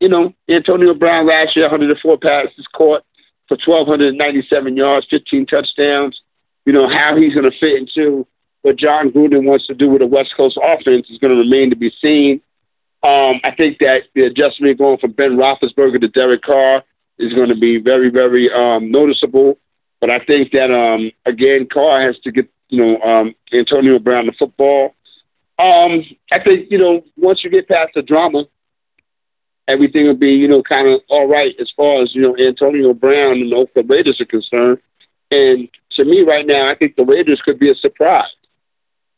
you 0.00 0.08
know, 0.08 0.34
Antonio 0.48 0.94
Brown 0.94 1.26
last 1.26 1.56
year, 1.56 1.64
104 1.66 2.18
passes 2.18 2.66
caught 2.72 3.04
for 3.48 3.56
1,297 3.56 4.76
yards, 4.76 5.06
15 5.10 5.46
touchdowns. 5.46 6.22
You 6.64 6.72
know, 6.72 6.88
how 6.88 7.16
he's 7.16 7.34
going 7.34 7.50
to 7.50 7.58
fit 7.58 7.76
into 7.78 8.26
what 8.62 8.76
Jon 8.76 9.10
Gruden 9.10 9.44
wants 9.44 9.66
to 9.68 9.74
do 9.74 9.88
with 9.88 10.00
the 10.00 10.06
West 10.06 10.36
Coast 10.36 10.58
offense 10.62 11.08
is 11.10 11.18
going 11.18 11.34
to 11.34 11.40
remain 11.40 11.70
to 11.70 11.76
be 11.76 11.92
seen. 12.00 12.40
Um, 13.02 13.40
I 13.44 13.52
think 13.56 13.78
that 13.78 14.04
the 14.14 14.24
adjustment 14.24 14.78
going 14.78 14.98
from 14.98 15.12
Ben 15.12 15.36
Roethlisberger 15.36 16.00
to 16.00 16.08
Derek 16.08 16.42
Carr 16.42 16.82
is 17.16 17.32
going 17.32 17.48
to 17.48 17.56
be 17.56 17.78
very, 17.78 18.10
very 18.10 18.52
um, 18.52 18.90
noticeable. 18.90 19.58
But 20.00 20.10
I 20.10 20.18
think 20.20 20.52
that 20.52 20.70
um, 20.70 21.10
again, 21.26 21.66
Carr 21.66 22.00
has 22.00 22.18
to 22.20 22.32
get 22.32 22.48
you 22.68 22.84
know 22.84 23.00
um, 23.00 23.34
Antonio 23.52 23.98
Brown 23.98 24.26
the 24.26 24.32
football. 24.32 24.94
Um, 25.58 26.04
I 26.30 26.38
think 26.38 26.70
you 26.70 26.78
know 26.78 27.04
once 27.16 27.42
you 27.42 27.50
get 27.50 27.68
past 27.68 27.90
the 27.94 28.02
drama, 28.02 28.46
everything 29.66 30.06
will 30.06 30.14
be 30.14 30.32
you 30.32 30.48
know 30.48 30.62
kind 30.62 30.88
of 30.88 31.00
all 31.08 31.26
right 31.26 31.54
as 31.60 31.70
far 31.70 32.02
as 32.02 32.14
you 32.14 32.22
know 32.22 32.36
Antonio 32.36 32.94
Brown 32.94 33.32
and 33.32 33.52
the 33.52 33.56
Oakland 33.56 33.90
Raiders 33.90 34.20
are 34.20 34.26
concerned. 34.26 34.78
And 35.30 35.68
to 35.90 36.04
me, 36.04 36.22
right 36.22 36.46
now, 36.46 36.68
I 36.68 36.74
think 36.74 36.96
the 36.96 37.04
Raiders 37.04 37.42
could 37.42 37.58
be 37.58 37.70
a 37.70 37.74
surprise. 37.74 38.30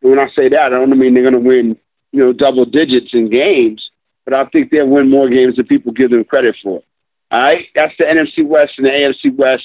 And 0.02 0.10
when 0.10 0.18
I 0.18 0.28
say 0.30 0.48
that, 0.48 0.66
I 0.66 0.68
don't 0.70 0.98
mean 0.98 1.14
they're 1.14 1.22
going 1.22 1.34
to 1.34 1.40
win 1.40 1.76
you 2.12 2.20
know 2.20 2.32
double 2.32 2.64
digits 2.64 3.12
in 3.12 3.28
games, 3.28 3.90
but 4.24 4.34
I 4.34 4.44
think 4.46 4.70
they'll 4.70 4.88
win 4.88 5.10
more 5.10 5.28
games 5.28 5.56
than 5.56 5.66
people 5.66 5.92
give 5.92 6.10
them 6.10 6.24
credit 6.24 6.56
for. 6.62 6.82
All 7.30 7.40
right, 7.40 7.66
that's 7.74 7.94
the 7.98 8.04
NFC 8.04 8.44
West 8.44 8.72
and 8.78 8.86
the 8.86 8.90
AFC 8.90 9.36
West. 9.36 9.64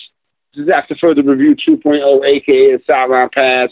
This 0.55 0.65
is 0.65 0.71
after 0.71 0.95
further 0.95 1.21
review 1.21 1.55
2.0, 1.55 2.25
aka 2.25 2.77
the 2.77 2.83
sideline 2.87 3.29
pass. 3.29 3.71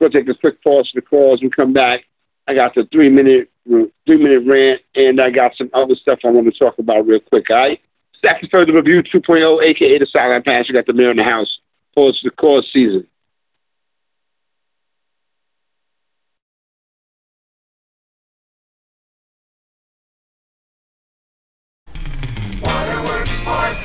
We'll 0.00 0.10
take 0.10 0.28
a 0.28 0.34
quick 0.34 0.62
pause 0.64 0.90
for 0.90 1.00
the 1.00 1.06
calls 1.06 1.42
and 1.42 1.54
come 1.54 1.72
back. 1.72 2.04
I 2.48 2.54
got 2.54 2.74
the 2.74 2.84
three 2.90 3.10
minute 3.10 3.50
three 3.66 4.16
minute 4.16 4.42
rant, 4.46 4.80
and 4.94 5.20
I 5.20 5.30
got 5.30 5.56
some 5.56 5.70
other 5.72 5.94
stuff 5.94 6.20
I 6.24 6.30
want 6.30 6.52
to 6.52 6.58
talk 6.58 6.78
about 6.78 7.06
real 7.06 7.20
quick. 7.20 7.50
All 7.50 7.56
right, 7.56 7.80
after 8.26 8.48
further 8.48 8.72
review 8.72 9.02
2.0, 9.02 9.62
aka 9.62 9.98
the 9.98 10.06
sideline 10.06 10.42
pass. 10.42 10.68
We 10.68 10.74
got 10.74 10.86
the 10.86 10.94
mayor 10.94 11.10
in 11.10 11.18
the 11.18 11.24
house. 11.24 11.60
Pause 11.94 12.20
for 12.20 12.30
the 12.30 12.36
call 12.36 12.62
season. 12.62 13.06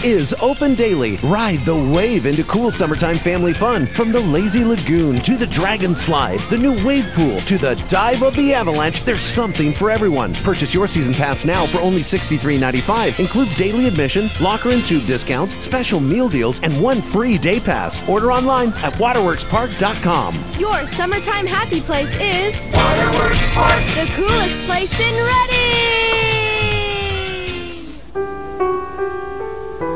Is 0.08 0.34
open 0.42 0.74
daily. 0.74 1.18
Ride 1.18 1.60
the 1.66 1.76
wave 1.76 2.26
into 2.26 2.44
cool 2.46 2.72
summertime 2.72 3.18
family 3.18 3.54
fun. 3.54 3.86
From 3.88 4.12
the 4.12 4.22
lazy 4.22 4.64
lagoon 4.64 5.18
to 5.18 5.36
the 5.36 5.48
dragon 5.48 5.94
slide, 5.94 6.40
the 6.50 6.58
new 6.58 6.74
wave 6.86 7.06
pool 7.14 7.40
to 7.42 7.58
the 7.58 7.76
dive 7.90 8.24
of 8.24 8.34
the 8.36 8.54
avalanche, 8.54 9.04
there's 9.04 9.22
something 9.22 9.74
for 9.74 9.92
everyone. 9.92 10.34
Purchase 10.36 10.74
your 10.74 10.88
season 10.88 11.14
pass 11.14 11.44
now 11.44 11.66
for 11.66 11.80
only 11.80 12.02
$63.95. 12.02 13.20
Includes 13.20 13.58
daily 13.58 13.88
admission, 13.88 14.30
locker 14.40 14.70
and 14.70 14.82
tube 14.82 15.06
discounts, 15.06 15.56
special 15.66 16.00
meal 16.00 16.30
deals, 16.30 16.62
and 16.62 16.82
one 16.82 17.02
free 17.02 17.38
day 17.38 17.60
pass. 17.60 18.08
Order 18.08 18.32
online 18.32 18.70
at 18.84 18.94
waterworkspark.com. 18.94 20.36
Your 20.58 20.86
summertime 20.86 21.46
happy 21.46 21.82
place 21.82 22.16
is 22.16 22.56
Waterworks 22.74 23.50
Park, 23.52 23.84
the 23.96 24.10
coolest 24.16 24.58
place 24.68 25.00
in 25.00 25.16
Reading. 25.26 26.47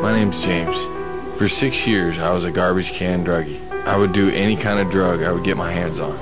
My 0.02 0.12
name's 0.12 0.42
James. 0.42 0.76
For 1.38 1.48
six 1.48 1.86
years, 1.86 2.18
I 2.18 2.34
was 2.34 2.44
a 2.44 2.52
garbage 2.52 2.92
can 2.92 3.24
druggie. 3.24 3.62
I 3.86 3.96
would 3.96 4.14
do 4.14 4.32
any 4.32 4.56
kind 4.56 4.80
of 4.80 4.90
drug 4.90 5.22
I 5.22 5.32
would 5.32 5.44
get 5.44 5.58
my 5.58 5.72
hands 5.72 6.00
on. 6.00 6.18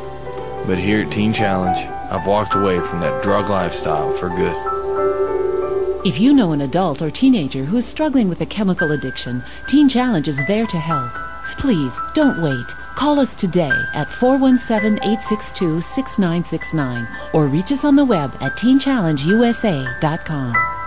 But 0.68 0.78
here 0.78 1.06
at 1.06 1.14
Teen 1.14 1.32
Challenge, 1.32 1.78
I've 2.12 2.28
walked 2.28 2.56
away 2.56 2.82
from 2.82 3.00
that 3.00 3.24
drug 3.24 3.50
lifestyle 3.50 4.12
for 4.12 4.28
good. 4.28 6.06
If 6.06 6.20
you 6.20 6.34
know 6.34 6.52
an 6.52 6.60
adult 6.60 7.02
or 7.02 7.10
teenager 7.10 7.64
who 7.64 7.78
is 7.78 7.86
struggling 7.86 8.28
with 8.28 8.42
a 8.42 8.46
chemical 8.46 8.92
addiction, 8.92 9.42
Teen 9.68 9.88
Challenge 9.88 10.28
is 10.28 10.46
there 10.46 10.66
to 10.66 10.78
help. 10.78 11.14
Please 11.58 11.98
don't 12.14 12.42
wait. 12.42 12.76
Call 12.96 13.18
us 13.18 13.34
today 13.34 13.72
at 13.94 14.10
417 14.10 14.98
862 14.98 15.80
6969 15.80 17.08
or 17.32 17.48
reach 17.48 17.72
us 17.72 17.86
on 17.86 17.96
the 17.96 18.04
web 18.04 18.36
at 18.42 18.58
teenchallengeusa.com. 18.58 20.79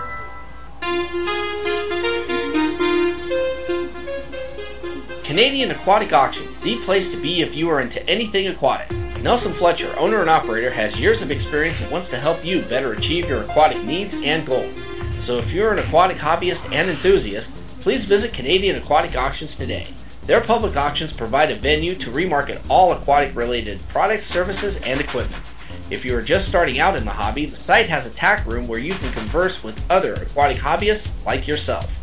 Canadian 5.33 5.71
Aquatic 5.71 6.13
Auctions, 6.13 6.59
the 6.59 6.77
place 6.81 7.09
to 7.09 7.17
be 7.17 7.41
if 7.41 7.55
you 7.55 7.67
are 7.67 7.81
into 7.81 8.07
anything 8.07 8.49
aquatic. 8.49 8.91
Nelson 9.23 9.51
Fletcher, 9.51 9.91
owner 9.97 10.21
and 10.21 10.29
operator, 10.29 10.69
has 10.69 11.01
years 11.01 11.23
of 11.23 11.31
experience 11.31 11.81
and 11.81 11.91
wants 11.91 12.07
to 12.09 12.17
help 12.17 12.45
you 12.45 12.61
better 12.61 12.93
achieve 12.93 13.27
your 13.27 13.41
aquatic 13.41 13.83
needs 13.83 14.15
and 14.23 14.45
goals. 14.45 14.87
So 15.17 15.39
if 15.39 15.51
you're 15.51 15.73
an 15.73 15.79
aquatic 15.79 16.17
hobbyist 16.17 16.71
and 16.71 16.87
enthusiast, 16.87 17.55
please 17.79 18.05
visit 18.05 18.31
Canadian 18.31 18.75
Aquatic 18.75 19.15
Auctions 19.15 19.57
today. 19.57 19.87
Their 20.27 20.39
public 20.39 20.77
auctions 20.77 21.17
provide 21.17 21.49
a 21.49 21.55
venue 21.55 21.95
to 21.95 22.11
remarket 22.11 22.63
all 22.69 22.91
aquatic 22.91 23.35
related 23.35 23.81
products, 23.87 24.27
services, 24.27 24.83
and 24.83 25.01
equipment. 25.01 25.49
If 25.89 26.05
you 26.05 26.15
are 26.15 26.21
just 26.21 26.47
starting 26.47 26.79
out 26.79 26.95
in 26.95 27.05
the 27.05 27.09
hobby, 27.09 27.47
the 27.47 27.55
site 27.55 27.89
has 27.89 28.05
a 28.05 28.13
tack 28.13 28.45
room 28.45 28.67
where 28.67 28.77
you 28.77 28.93
can 28.93 29.11
converse 29.13 29.63
with 29.63 29.83
other 29.89 30.13
aquatic 30.13 30.57
hobbyists 30.57 31.25
like 31.25 31.47
yourself. 31.47 32.02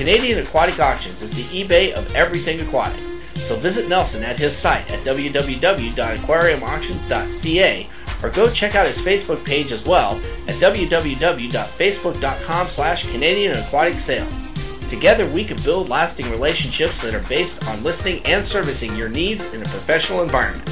Canadian 0.00 0.38
Aquatic 0.38 0.80
Auctions 0.80 1.20
is 1.20 1.30
the 1.30 1.42
eBay 1.62 1.92
of 1.92 2.16
everything 2.16 2.58
aquatic. 2.62 2.98
So 3.34 3.54
visit 3.54 3.86
Nelson 3.86 4.22
at 4.22 4.38
his 4.38 4.56
site 4.56 4.90
at 4.90 5.00
www.aquariumauctions.ca 5.00 7.90
or 8.22 8.30
go 8.30 8.48
check 8.48 8.76
out 8.76 8.86
his 8.86 8.98
Facebook 8.98 9.44
page 9.44 9.72
as 9.72 9.86
well 9.86 10.16
at 10.48 10.54
www.facebook.com 10.54 12.68
slash 12.68 13.12
Canadian 13.12 13.58
Aquatic 13.58 13.98
Sales. 13.98 14.50
Together 14.88 15.26
we 15.26 15.44
can 15.44 15.62
build 15.64 15.90
lasting 15.90 16.30
relationships 16.30 16.98
that 17.02 17.14
are 17.14 17.28
based 17.28 17.62
on 17.66 17.84
listening 17.84 18.24
and 18.24 18.42
servicing 18.42 18.96
your 18.96 19.10
needs 19.10 19.52
in 19.52 19.60
a 19.60 19.66
professional 19.66 20.22
environment. 20.22 20.66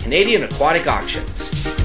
Canadian 0.00 0.42
Aquatic 0.42 0.88
Auctions. 0.88 1.81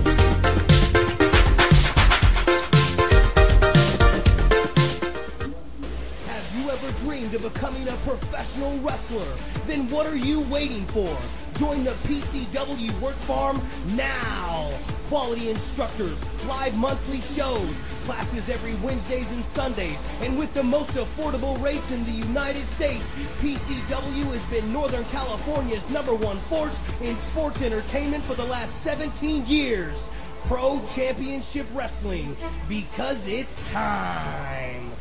Becoming 7.50 7.88
a 7.88 7.96
professional 7.98 8.78
wrestler? 8.80 9.26
Then 9.68 9.88
what 9.90 10.06
are 10.06 10.18
you 10.18 10.42
waiting 10.52 10.84
for? 10.86 11.16
Join 11.58 11.84
the 11.84 11.92
PCW 12.06 13.00
Work 13.00 13.16
Farm 13.16 13.62
now! 13.96 14.70
Quality 15.08 15.50
instructors, 15.50 16.26
live 16.48 16.76
monthly 16.76 17.22
shows, 17.22 17.82
classes 18.06 18.50
every 18.50 18.76
Wednesdays 18.86 19.32
and 19.32 19.44
Sundays, 19.44 20.06
and 20.22 20.38
with 20.38 20.54
the 20.54 20.64
most 20.64 20.92
affordable 20.92 21.62
rates 21.64 21.92
in 21.92 22.04
the 22.04 22.12
United 22.12 22.68
States, 22.68 23.14
PCW 23.42 24.26
has 24.34 24.44
been 24.46 24.74
Northern 24.74 25.06
California's 25.06 25.90
number 25.90 26.14
one 26.16 26.38
force 26.38 26.84
in 27.02 27.16
sports 27.16 27.62
entertainment 27.62 28.24
for 28.26 28.36
the 28.36 28.46
last 28.46 28.84
17 28.84 29.46
years. 29.46 30.10
Pro 30.46 30.82
Championship 30.86 31.66
Wrestling, 31.74 32.36
because 32.68 33.28
it's 33.28 33.70
time. 33.72 34.92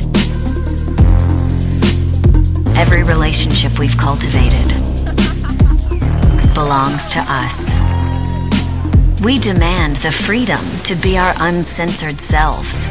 every 2.77 3.03
relationship 3.03 3.77
we've 3.77 3.97
cultivated 3.97 4.69
belongs 6.53 7.09
to 7.09 7.19
us. 7.27 9.19
We 9.21 9.39
demand 9.39 9.97
the 9.97 10.13
freedom 10.13 10.65
to 10.85 10.95
be 10.95 11.17
our 11.17 11.33
uncensored 11.39 12.21
selves. 12.21 12.87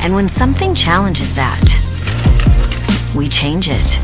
And 0.00 0.14
when 0.14 0.28
something 0.28 0.74
challenges 0.74 1.34
that, 1.34 1.62
we 3.14 3.28
change 3.28 3.68
it. 3.70 4.02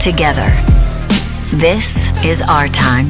Together. 0.00 0.48
This 1.56 1.96
is 2.24 2.42
our 2.42 2.66
time. 2.68 3.08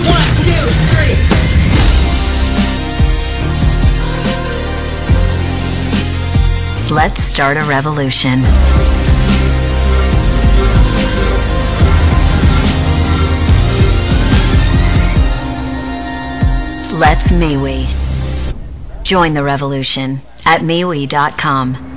One, 0.00 0.30
two, 0.44 0.66
three. 0.88 1.16
Let's 6.94 7.24
start 7.24 7.56
a 7.56 7.64
revolution. 7.64 8.42
Let's 16.94 17.32
MeWe. 17.32 17.88
Join 19.02 19.34
the 19.34 19.42
revolution 19.42 20.20
at 20.46 20.60
MeWe.com. 20.60 21.93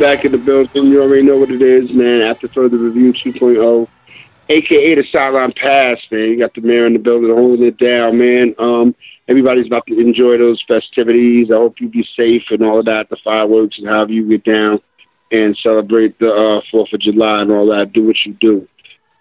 back 0.00 0.24
in 0.24 0.32
the 0.32 0.38
building. 0.38 0.86
You 0.86 1.02
already 1.02 1.22
know 1.22 1.38
what 1.38 1.50
it 1.50 1.60
is, 1.60 1.92
man. 1.92 2.22
After 2.22 2.48
further 2.48 2.78
review 2.78 3.12
2.0, 3.12 3.86
aka 4.48 4.94
the 4.94 5.04
sideline 5.12 5.52
pass, 5.52 5.98
man. 6.10 6.30
You 6.30 6.38
got 6.38 6.54
the 6.54 6.62
mayor 6.62 6.86
in 6.86 6.94
the 6.94 6.98
building 6.98 7.28
holding 7.30 7.66
it 7.66 7.76
down, 7.76 8.16
man. 8.18 8.54
Um, 8.58 8.94
everybody's 9.28 9.66
about 9.66 9.86
to 9.88 10.00
enjoy 10.00 10.38
those 10.38 10.64
festivities. 10.66 11.50
I 11.50 11.56
hope 11.56 11.80
you 11.80 11.88
be 11.88 12.08
safe 12.18 12.44
and 12.50 12.62
all 12.62 12.78
of 12.78 12.86
that, 12.86 13.10
the 13.10 13.16
fireworks 13.22 13.78
and 13.78 13.88
however 13.88 14.12
you 14.12 14.26
get 14.26 14.44
down 14.44 14.80
and 15.30 15.56
celebrate 15.58 16.18
the 16.18 16.32
uh, 16.32 16.60
4th 16.72 16.94
of 16.94 17.00
July 17.00 17.42
and 17.42 17.52
all 17.52 17.66
that. 17.66 17.92
Do 17.92 18.06
what 18.06 18.24
you 18.24 18.32
do. 18.32 18.66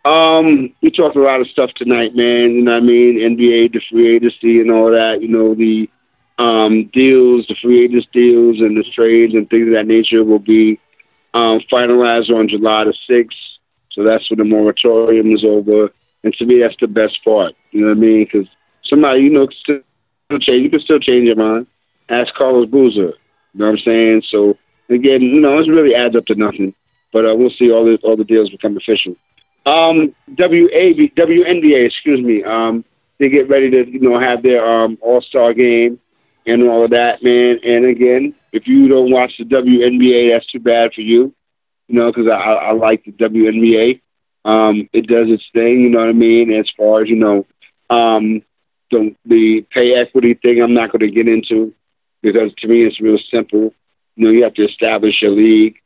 Um, 0.06 0.74
we 0.82 0.92
talked 0.92 1.18
a 1.18 1.22
lot 1.22 1.42
of 1.42 1.48
stuff 1.48 1.72
tonight, 1.76 2.16
man. 2.16 2.52
You 2.52 2.62
know 2.62 2.72
what 2.72 2.84
I 2.84 2.86
mean? 2.86 3.18
NBA, 3.20 3.74
the 3.74 3.82
free 3.92 4.16
agency 4.16 4.62
and 4.62 4.72
all 4.72 4.92
that. 4.92 5.22
You 5.22 5.28
know, 5.28 5.54
the 5.54 5.90
um, 6.40 6.86
deals, 6.94 7.46
the 7.48 7.56
free 7.56 7.84
agents 7.84 8.08
deals 8.14 8.62
and 8.62 8.78
the 8.78 8.84
trades 8.84 9.34
and 9.34 9.50
things 9.50 9.68
of 9.68 9.74
that 9.74 9.86
nature 9.86 10.24
will 10.24 10.40
be 10.40 10.80
um, 11.34 11.60
finalized 11.72 12.34
on 12.34 12.48
July 12.48 12.86
the 12.86 12.94
6th. 13.10 13.36
So 13.92 14.04
that's 14.04 14.30
when 14.30 14.40
the 14.40 14.46
moratorium 14.46 15.32
is 15.34 15.44
over. 15.44 15.92
And 16.24 16.34
to 16.36 16.46
me, 16.46 16.60
that's 16.60 16.78
the 16.80 16.88
best 16.88 17.24
part. 17.26 17.56
You 17.72 17.82
know 17.82 17.88
what 17.88 17.98
I 17.98 18.00
mean? 18.00 18.24
Because 18.24 18.48
somebody, 18.84 19.22
you 19.22 19.30
know, 19.30 19.48
still 19.50 19.82
change. 20.40 20.64
You 20.64 20.70
can 20.70 20.80
still 20.80 21.00
change 21.00 21.26
your 21.26 21.36
mind. 21.36 21.68
Ask 22.08 22.34
Carlos 22.34 22.70
Boozer. 22.70 23.02
You 23.02 23.14
know 23.56 23.66
what 23.66 23.72
I'm 23.72 23.78
saying? 23.80 24.24
So 24.30 24.58
again, 24.90 25.22
you 25.22 25.42
know, 25.42 25.60
it 25.60 25.68
really 25.68 25.94
adds 25.94 26.16
up 26.16 26.26
to 26.28 26.36
nothing. 26.36 26.74
But 27.12 27.26
uh, 27.26 27.36
we'll 27.36 27.50
see 27.50 27.72
all 27.72 27.84
the 27.86 27.98
all 28.04 28.16
the 28.16 28.24
deals 28.24 28.50
become 28.50 28.78
official. 28.78 29.16
Um, 29.66 30.16
WAB, 30.28 31.16
WNBA, 31.16 31.86
excuse 31.86 32.22
me. 32.22 32.44
Um, 32.44 32.86
they 33.18 33.30
get 33.30 33.50
ready 33.50 33.70
to 33.72 33.90
you 33.90 34.00
know 34.00 34.20
have 34.20 34.44
their 34.44 34.64
um, 34.66 34.98
All 35.02 35.22
Star 35.22 35.54
game 35.54 36.00
and 36.50 36.68
all 36.68 36.84
of 36.84 36.92
that, 36.92 37.24
man. 37.24 37.60
And 37.64 37.86
again, 37.86 38.36
if 38.52 38.68
you 38.68 38.88
don't 38.88 39.12
watch 39.12 39.38
the 39.38 39.46
WNBA, 39.46 40.32
that's 40.32 40.48
too 40.48 40.60
bad 40.60 40.94
for 40.94 41.02
you, 41.02 41.34
you 41.88 41.96
know, 41.96 42.12
because 42.12 42.30
I, 42.30 42.36
I 42.36 42.72
like 42.72 43.04
the 43.06 43.12
WNBA. 43.12 44.02
Um, 44.46 44.90
it 44.94 45.08
does 45.08 45.30
its 45.30 45.46
thing, 45.54 45.82
you 45.82 45.90
know 45.90 46.00
what 46.00 46.10
I 46.10 46.14
mean. 46.14 46.52
As 46.54 46.70
far 46.72 47.02
as 47.02 47.10
you 47.10 47.18
know, 47.18 47.46
um, 47.90 48.42
the 48.90 49.16
the 49.26 49.62
pay 49.70 49.94
equity 49.96 50.34
thing, 50.34 50.62
I'm 50.62 50.74
not 50.74 50.92
going 50.92 51.02
to 51.02 51.12
get 51.12 51.30
into 51.30 51.74
because 52.22 52.54
to 52.56 52.68
me 52.68 52.84
it's 52.86 53.00
real 53.00 53.20
simple. 53.32 53.74
You 54.16 54.26
know, 54.26 54.32
you 54.32 54.44
have 54.44 54.56
to 54.56 54.66
establish 54.66 55.22
your 55.22 55.32
league, 55.32 55.78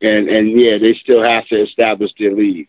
and 0.00 0.28
and 0.28 0.58
yeah, 0.58 0.78
they 0.78 0.94
still 0.94 1.22
have 1.22 1.46
to 1.48 1.62
establish 1.62 2.12
their 2.18 2.34
league. 2.34 2.68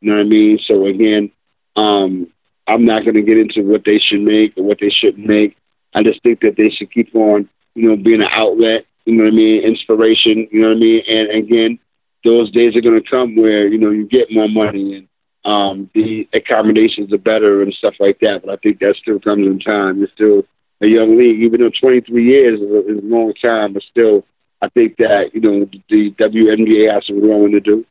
You 0.00 0.10
know 0.10 0.16
what 0.18 0.26
I 0.26 0.28
mean? 0.28 0.58
So 0.58 0.86
again, 0.86 1.32
um, 1.74 2.30
I'm 2.66 2.84
not 2.84 3.04
going 3.04 3.14
to 3.14 3.22
get 3.22 3.38
into 3.38 3.62
what 3.62 3.84
they 3.84 3.98
should 3.98 4.20
make 4.20 4.56
or 4.56 4.64
what 4.64 4.78
they 4.78 4.90
shouldn't 4.90 5.26
make. 5.26 5.56
I 5.96 6.02
just 6.02 6.22
think 6.22 6.40
that 6.42 6.56
they 6.56 6.68
should 6.68 6.92
keep 6.92 7.14
on, 7.14 7.48
you 7.74 7.88
know, 7.88 7.96
being 7.96 8.22
an 8.22 8.28
outlet, 8.30 8.84
you 9.06 9.14
know 9.14 9.24
what 9.24 9.32
I 9.32 9.36
mean, 9.36 9.62
inspiration, 9.62 10.46
you 10.52 10.60
know 10.60 10.68
what 10.68 10.76
I 10.76 10.80
mean? 10.80 11.02
And 11.08 11.30
again, 11.30 11.78
those 12.22 12.50
days 12.50 12.76
are 12.76 12.82
going 12.82 13.02
to 13.02 13.10
come 13.10 13.34
where, 13.34 13.66
you 13.66 13.78
know, 13.78 13.90
you 13.90 14.06
get 14.06 14.30
more 14.30 14.48
money 14.48 14.96
and 14.96 15.08
um, 15.46 15.90
the 15.94 16.28
accommodations 16.34 17.12
are 17.14 17.18
better 17.18 17.62
and 17.62 17.72
stuff 17.72 17.94
like 17.98 18.20
that. 18.20 18.42
But 18.44 18.52
I 18.52 18.56
think 18.56 18.80
that 18.80 18.96
still 18.96 19.18
comes 19.18 19.46
in 19.46 19.58
time. 19.58 20.02
It's 20.02 20.12
still 20.12 20.44
a 20.82 20.86
young 20.86 21.16
league, 21.16 21.40
even 21.40 21.60
though 21.60 21.70
23 21.70 22.24
years 22.24 22.60
is 22.60 22.70
a, 22.70 22.86
is 22.88 22.98
a 22.98 23.06
long 23.06 23.32
time, 23.34 23.72
but 23.72 23.82
still, 23.84 24.26
I 24.60 24.68
think 24.68 24.96
that, 24.98 25.34
you 25.34 25.40
know, 25.40 25.70
the 25.88 26.10
WNBA 26.12 26.92
has 26.92 27.06
some 27.06 27.20
growing 27.20 27.52
to 27.52 27.60
do. 27.60 27.86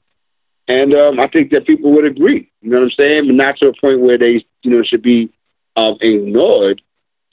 And 0.67 0.93
um, 0.93 1.19
I 1.19 1.27
think 1.27 1.51
that 1.51 1.65
people 1.65 1.91
would 1.93 2.05
agree, 2.05 2.51
you 2.61 2.69
know 2.69 2.79
what 2.79 2.85
I'm 2.85 2.91
saying? 2.91 3.27
But 3.27 3.35
not 3.35 3.57
to 3.57 3.67
a 3.69 3.73
point 3.73 4.01
where 4.01 4.17
they, 4.17 4.45
you 4.63 4.71
know, 4.71 4.83
should 4.83 5.03
be 5.03 5.31
um, 5.75 5.97
ignored, 6.01 6.81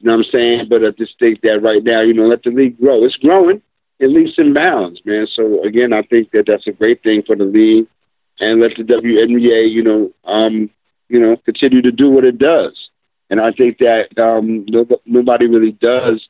you 0.02 0.10
know 0.10 0.16
what 0.16 0.26
I'm 0.26 0.32
saying? 0.32 0.68
But 0.68 0.84
I 0.84 0.90
just 0.90 1.16
think 1.20 1.42
that 1.42 1.62
right 1.62 1.82
now, 1.82 2.00
you 2.00 2.12
know, 2.12 2.26
let 2.26 2.42
the 2.42 2.50
league 2.50 2.78
grow. 2.80 3.04
It's 3.04 3.16
growing, 3.16 3.62
at 4.00 4.10
least 4.10 4.36
in 4.38 4.52
bounds, 4.52 5.00
man. 5.04 5.28
So 5.28 5.62
again, 5.62 5.92
I 5.92 6.02
think 6.02 6.32
that 6.32 6.46
that's 6.46 6.66
a 6.66 6.72
great 6.72 7.04
thing 7.04 7.22
for 7.22 7.36
the 7.36 7.44
league, 7.44 7.86
and 8.40 8.60
let 8.60 8.76
the 8.76 8.82
WNBA, 8.82 9.70
you 9.70 9.84
know, 9.84 10.12
um, 10.24 10.70
you 11.08 11.20
know, 11.20 11.36
continue 11.36 11.82
to 11.82 11.92
do 11.92 12.10
what 12.10 12.24
it 12.24 12.38
does. 12.38 12.90
And 13.30 13.40
I 13.40 13.52
think 13.52 13.78
that 13.78 14.18
um, 14.18 14.66
no, 14.68 14.84
nobody 15.06 15.46
really 15.46 15.72
does 15.72 16.28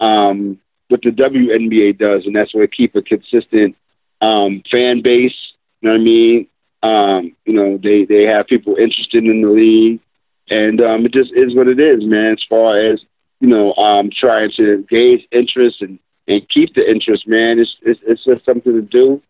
um, 0.00 0.58
what 0.88 1.02
the 1.02 1.10
WNBA 1.10 1.98
does, 1.98 2.24
and 2.24 2.34
that's 2.34 2.54
what 2.54 2.72
keep 2.72 2.96
a 2.96 3.02
consistent 3.02 3.76
um, 4.22 4.62
fan 4.70 5.02
base. 5.02 5.36
You 5.82 5.90
know 5.90 5.94
what 5.94 6.00
I 6.00 6.04
mean? 6.04 6.46
Um, 6.82 7.36
you 7.44 7.52
know, 7.52 7.76
they 7.76 8.06
they 8.06 8.22
have 8.24 8.46
people 8.46 8.76
interested 8.76 9.24
in 9.24 9.42
the 9.42 9.50
league, 9.50 10.00
and 10.48 10.80
um, 10.80 11.04
it 11.04 11.12
just 11.12 11.32
is 11.34 11.54
what 11.54 11.68
it 11.68 11.78
is, 11.78 12.02
man. 12.02 12.32
As 12.32 12.44
far 12.48 12.80
as 12.80 13.04
you 13.40 13.48
know, 13.48 13.74
um, 13.74 14.10
trying 14.10 14.50
to 14.52 14.86
gauge 14.88 15.26
interest 15.32 15.82
and, 15.82 15.98
and 16.28 16.48
keep 16.48 16.74
the 16.74 16.88
interest, 16.88 17.26
man. 17.26 17.58
It's, 17.58 17.76
it's, 17.82 18.00
it's 18.06 18.24
just 18.24 18.44
something 18.44 18.72
to 18.72 18.82
do 18.82 19.22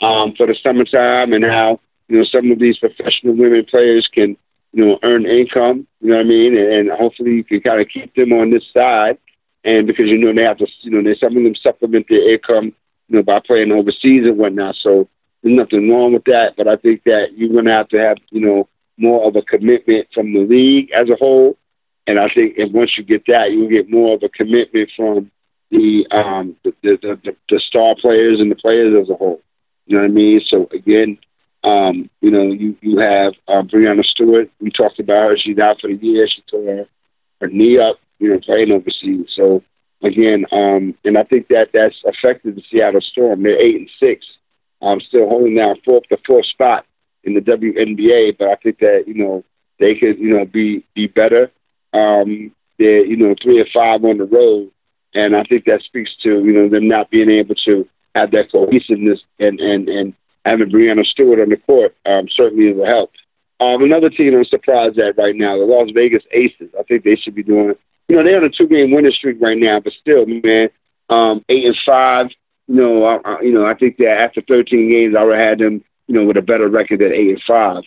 um, 0.00 0.34
for 0.34 0.46
the 0.46 0.54
summertime 0.54 1.32
and 1.32 1.44
how, 1.44 1.80
you 2.08 2.18
know, 2.18 2.24
some 2.24 2.50
of 2.50 2.58
these 2.58 2.78
professional 2.78 3.34
women 3.34 3.64
players 3.64 4.06
can, 4.06 4.36
you 4.72 4.84
know, 4.84 4.98
earn 5.02 5.26
income, 5.26 5.86
you 6.00 6.10
know 6.10 6.16
what 6.16 6.26
I 6.26 6.28
mean? 6.28 6.56
And, 6.56 6.72
and 6.72 6.90
hopefully 6.90 7.34
you 7.34 7.44
can 7.44 7.60
kind 7.60 7.80
of 7.80 7.88
keep 7.88 8.14
them 8.14 8.32
on 8.32 8.50
this 8.50 8.64
side. 8.72 9.18
And 9.64 9.86
because, 9.86 10.06
you 10.06 10.18
know, 10.18 10.32
they 10.32 10.44
have 10.44 10.58
to, 10.58 10.68
you 10.82 10.90
know, 10.90 11.02
they, 11.02 11.18
some 11.18 11.36
of 11.36 11.42
them 11.42 11.54
supplement 11.56 12.06
their 12.08 12.30
income, 12.30 12.66
you 13.08 13.16
know, 13.16 13.22
by 13.22 13.40
playing 13.40 13.72
overseas 13.72 14.24
and 14.24 14.38
whatnot. 14.38 14.76
So 14.76 15.08
there's 15.42 15.56
nothing 15.56 15.90
wrong 15.90 16.12
with 16.12 16.24
that. 16.26 16.54
But 16.56 16.68
I 16.68 16.76
think 16.76 17.02
that 17.04 17.36
you're 17.36 17.48
going 17.48 17.64
to 17.64 17.72
have 17.72 17.88
to 17.88 17.98
have, 17.98 18.18
you 18.30 18.40
know, 18.40 18.68
more 18.96 19.26
of 19.26 19.34
a 19.34 19.42
commitment 19.42 20.08
from 20.14 20.32
the 20.32 20.40
league 20.40 20.90
as 20.92 21.10
a 21.10 21.16
whole 21.16 21.58
and 22.06 22.18
I 22.18 22.28
think 22.28 22.54
if 22.56 22.72
once 22.72 22.96
you 22.96 23.04
get 23.04 23.24
that, 23.26 23.52
you 23.52 23.68
get 23.68 23.90
more 23.90 24.14
of 24.14 24.22
a 24.22 24.28
commitment 24.28 24.90
from 24.96 25.30
the 25.70 26.06
um, 26.10 26.56
the, 26.64 26.72
the, 26.82 27.20
the, 27.24 27.36
the 27.48 27.60
star 27.60 27.94
players 27.96 28.40
and 28.40 28.50
the 28.50 28.56
players 28.56 28.94
as 29.02 29.10
a 29.10 29.14
whole. 29.14 29.40
You 29.86 29.96
know 29.96 30.02
what 30.02 30.10
I 30.10 30.14
mean? 30.14 30.40
So 30.40 30.68
again, 30.72 31.18
um, 31.64 32.08
you 32.20 32.30
know, 32.30 32.52
you 32.52 32.76
you 32.80 32.98
have 32.98 33.34
uh, 33.48 33.62
Breanna 33.62 34.04
Stewart. 34.04 34.50
We 34.60 34.70
talked 34.70 35.00
about 35.00 35.30
her. 35.30 35.36
She's 35.36 35.58
out 35.58 35.80
for 35.80 35.88
the 35.88 35.96
year. 35.96 36.28
She 36.28 36.42
tore 36.42 36.64
her, 36.64 36.88
her 37.40 37.48
knee 37.48 37.78
up. 37.78 37.98
You 38.18 38.30
know, 38.30 38.40
playing 38.40 38.72
overseas. 38.72 39.26
So 39.34 39.62
again, 40.02 40.46
um, 40.52 40.94
and 41.04 41.18
I 41.18 41.24
think 41.24 41.48
that 41.48 41.70
that's 41.74 42.02
affected 42.06 42.56
the 42.56 42.62
Seattle 42.70 43.00
Storm. 43.00 43.42
They're 43.42 43.60
eight 43.60 43.76
and 43.76 43.90
six. 44.00 44.26
I'm 44.80 45.00
still 45.00 45.28
holding 45.28 45.56
down 45.56 45.76
fourth 45.84 46.04
the 46.10 46.18
fourth 46.26 46.46
spot 46.46 46.86
in 47.24 47.34
the 47.34 47.40
WNBA, 47.40 48.38
but 48.38 48.48
I 48.48 48.54
think 48.56 48.78
that 48.78 49.04
you 49.06 49.14
know 49.14 49.44
they 49.78 49.94
could 49.96 50.18
you 50.18 50.36
know 50.38 50.44
be 50.44 50.84
be 50.94 51.08
better. 51.08 51.50
Um, 51.92 52.52
they're 52.78 53.04
you 53.04 53.16
know 53.16 53.34
three 53.40 53.60
or 53.60 53.66
five 53.72 54.04
on 54.04 54.18
the 54.18 54.24
road, 54.24 54.70
and 55.14 55.36
I 55.36 55.44
think 55.44 55.64
that 55.64 55.82
speaks 55.82 56.14
to 56.22 56.44
you 56.44 56.52
know 56.52 56.68
them 56.68 56.88
not 56.88 57.10
being 57.10 57.30
able 57.30 57.54
to 57.66 57.88
have 58.14 58.30
that 58.32 58.52
cohesiveness 58.52 59.20
and 59.38 59.60
and 59.60 59.88
and 59.88 60.14
having 60.44 60.70
Breanna 60.70 61.04
Stewart 61.04 61.40
on 61.40 61.48
the 61.48 61.56
court 61.56 61.94
um, 62.06 62.28
certainly 62.28 62.70
a 62.70 62.86
help. 62.86 63.12
Um, 63.58 63.82
another 63.82 64.10
team 64.10 64.34
I'm 64.34 64.44
surprised 64.44 64.98
at 64.98 65.16
right 65.16 65.34
now, 65.34 65.58
the 65.58 65.64
Las 65.64 65.90
Vegas 65.94 66.22
Aces. 66.30 66.70
I 66.78 66.82
think 66.82 67.04
they 67.04 67.16
should 67.16 67.34
be 67.34 67.42
doing. 67.42 67.74
You 68.08 68.16
know, 68.16 68.22
they're 68.22 68.36
on 68.36 68.44
a 68.44 68.50
two-game 68.50 68.92
winning 68.92 69.12
streak 69.12 69.38
right 69.40 69.58
now, 69.58 69.80
but 69.80 69.92
still, 69.94 70.26
man, 70.26 70.68
um, 71.08 71.44
eight 71.48 71.64
and 71.64 71.76
five. 71.84 72.30
You 72.68 72.74
know, 72.74 73.04
I, 73.04 73.16
I, 73.24 73.40
you 73.40 73.52
know, 73.52 73.64
I 73.64 73.74
think 73.74 73.96
that 73.98 74.20
after 74.20 74.42
13 74.42 74.90
games, 74.90 75.16
I 75.16 75.24
would 75.24 75.38
have 75.38 75.48
had 75.48 75.58
them, 75.58 75.84
you 76.06 76.14
know, 76.14 76.24
with 76.24 76.36
a 76.36 76.42
better 76.42 76.68
record 76.68 77.00
than 77.00 77.12
eight 77.12 77.30
and 77.30 77.42
five. 77.42 77.84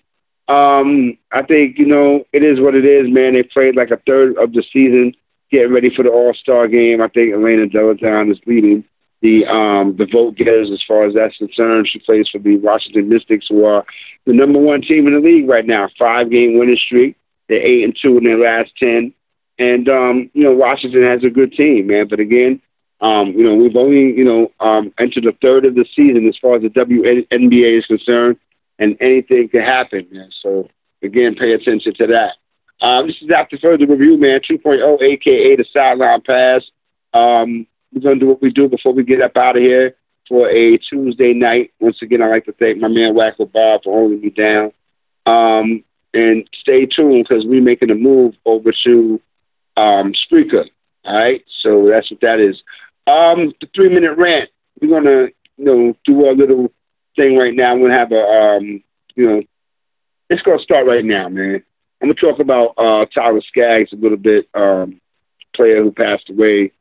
Um, 0.50 1.16
I 1.32 1.44
think 1.44 1.78
you 1.78 1.86
know 1.86 2.26
it 2.34 2.44
is 2.44 2.60
what 2.60 2.74
it 2.74 2.84
is, 2.84 3.08
man. 3.08 3.34
They 3.34 3.44
played 3.44 3.76
like 3.76 3.92
a 3.92 4.02
third 4.08 4.36
of 4.38 4.52
the 4.52 4.64
season, 4.74 5.14
getting 5.52 5.72
ready 5.72 5.96
for 5.96 6.02
the 6.02 6.10
All 6.10 6.34
Star 6.34 6.68
game. 6.68 7.02
I 7.02 7.08
think 7.08 7.34
Elena 7.34 7.68
Delle 7.68 7.94
Donne 7.94 8.32
is 8.32 8.40
leading 8.48 8.84
the 9.22 9.46
um, 9.46 9.96
the 9.96 10.08
vote 10.08 10.36
getters 10.36 10.72
as 10.72 10.82
far 10.82 11.06
as 11.06 11.14
that's 11.14 11.38
concerned. 11.38 11.88
She 11.88 12.00
plays 12.00 12.30
for 12.30 12.40
the 12.40 12.58
Washington 12.58 13.10
Mystics, 13.10 13.48
who 13.48 13.64
are 13.64 13.86
the 14.26 14.34
number 14.34 14.60
one 14.60 14.82
team 14.82 15.06
in 15.06 15.14
the 15.14 15.20
league 15.20 15.48
right 15.48 15.66
now. 15.66 15.88
Five 16.00 16.32
game 16.32 16.58
winning 16.58 16.78
streak. 16.78 17.16
They're 17.48 17.62
eight 17.62 17.84
and 17.84 17.96
two 17.96 18.18
in 18.18 18.24
their 18.24 18.40
last 18.40 18.76
ten, 18.76 19.14
and 19.60 19.88
um, 19.88 20.32
you 20.34 20.44
know 20.44 20.54
Washington 20.56 21.04
has 21.04 21.24
a 21.24 21.30
good 21.30 21.54
team, 21.54 21.88
man. 21.88 22.08
But 22.08 22.22
again, 22.22 22.60
um, 23.02 23.34
you 23.34 23.44
know 23.44 23.54
we've 23.54 23.76
only 23.76 24.18
you 24.18 24.26
know 24.26 24.52
um, 24.60 24.92
entered 24.98 25.26
the 25.26 25.38
third 25.44 25.66
of 25.66 25.76
the 25.76 25.86
season 25.96 26.28
as 26.28 26.38
far 26.38 26.56
as 26.56 26.64
the 26.64 26.70
WNBA 26.70 27.78
is 27.78 27.86
concerned 27.86 28.38
and 28.80 28.98
anything 29.00 29.50
can 29.50 29.62
happen. 29.62 30.08
Man. 30.12 30.30
So 30.42 30.70
again, 31.04 31.36
pay 31.36 31.54
attention 31.54 31.94
to 31.96 32.08
that. 32.08 32.36
Um, 32.82 33.08
this 33.08 33.22
is 33.22 33.30
after 33.30 33.58
further 33.58 33.86
review, 33.86 34.18
man. 34.18 34.40
2.0, 34.40 35.02
aka 35.02 35.56
the 35.56 35.66
sideline 35.72 36.22
pass. 36.22 36.64
Um, 37.14 37.68
we're 37.94 38.02
gonna 38.02 38.20
do 38.20 38.28
what 38.28 38.42
we 38.42 38.52
do 38.52 38.70
before 38.70 38.94
we 38.94 39.04
get 39.04 39.22
up 39.22 39.36
out 39.38 39.58
of 39.58 39.62
here 39.62 39.96
for 40.28 40.50
a 40.50 40.78
Tuesday 40.78 41.34
night. 41.34 41.74
Once 41.80 42.02
again, 42.02 42.22
I'd 42.22 42.30
like 42.30 42.46
to 42.46 42.54
thank 42.54 42.78
my 42.78 42.88
man 42.88 43.14
Wacko 43.14 43.52
Bob 43.52 43.84
for 43.84 43.94
holding 43.94 44.22
me 44.22 44.30
down. 44.30 44.72
Um, 45.26 45.84
and 46.14 46.48
stay 46.54 46.86
tuned 46.86 47.28
because 47.28 47.46
we're 47.46 47.62
making 47.62 47.92
a 47.92 47.96
move 47.96 48.36
over 48.46 48.72
to 48.72 49.22
um, 49.78 50.14
Spreaker. 50.14 50.66
All 51.06 51.16
right, 51.16 51.44
so 51.48 51.88
that's 51.88 52.10
what 52.12 52.22
that 52.22 52.40
is. 52.40 52.62
Um, 53.08 53.54
the 53.60 53.68
three 53.74 53.90
minute 53.90 54.18
rant. 54.18 54.50
We're 54.82 54.90
gonna, 54.90 55.30
you 55.58 55.66
know, 55.66 55.98
do 56.06 56.30
a 56.30 56.32
little 56.32 56.72
thing 57.16 57.38
right 57.38 57.54
now. 57.54 57.72
I'm 57.72 57.82
gonna 57.82 57.94
have 57.94 58.12
a 58.12 58.22
um, 58.22 58.84
you 59.16 59.30
know, 59.30 59.44
it's 60.30 60.42
gonna 60.42 60.60
start 60.60 60.88
right 60.88 61.06
now, 61.06 61.30
man. 61.30 61.64
I'm 62.02 62.10
gonna 62.10 62.14
talk 62.14 62.40
about 62.40 62.74
uh, 62.78 63.06
Tyler 63.06 63.42
Skaggs 63.42 63.94
a 63.94 63.98
little 63.98 64.18
bit. 64.18 64.48
Um, 64.54 65.02
player 65.54 65.84
who 65.84 65.92
passed 65.92 66.30
away 66.30 66.72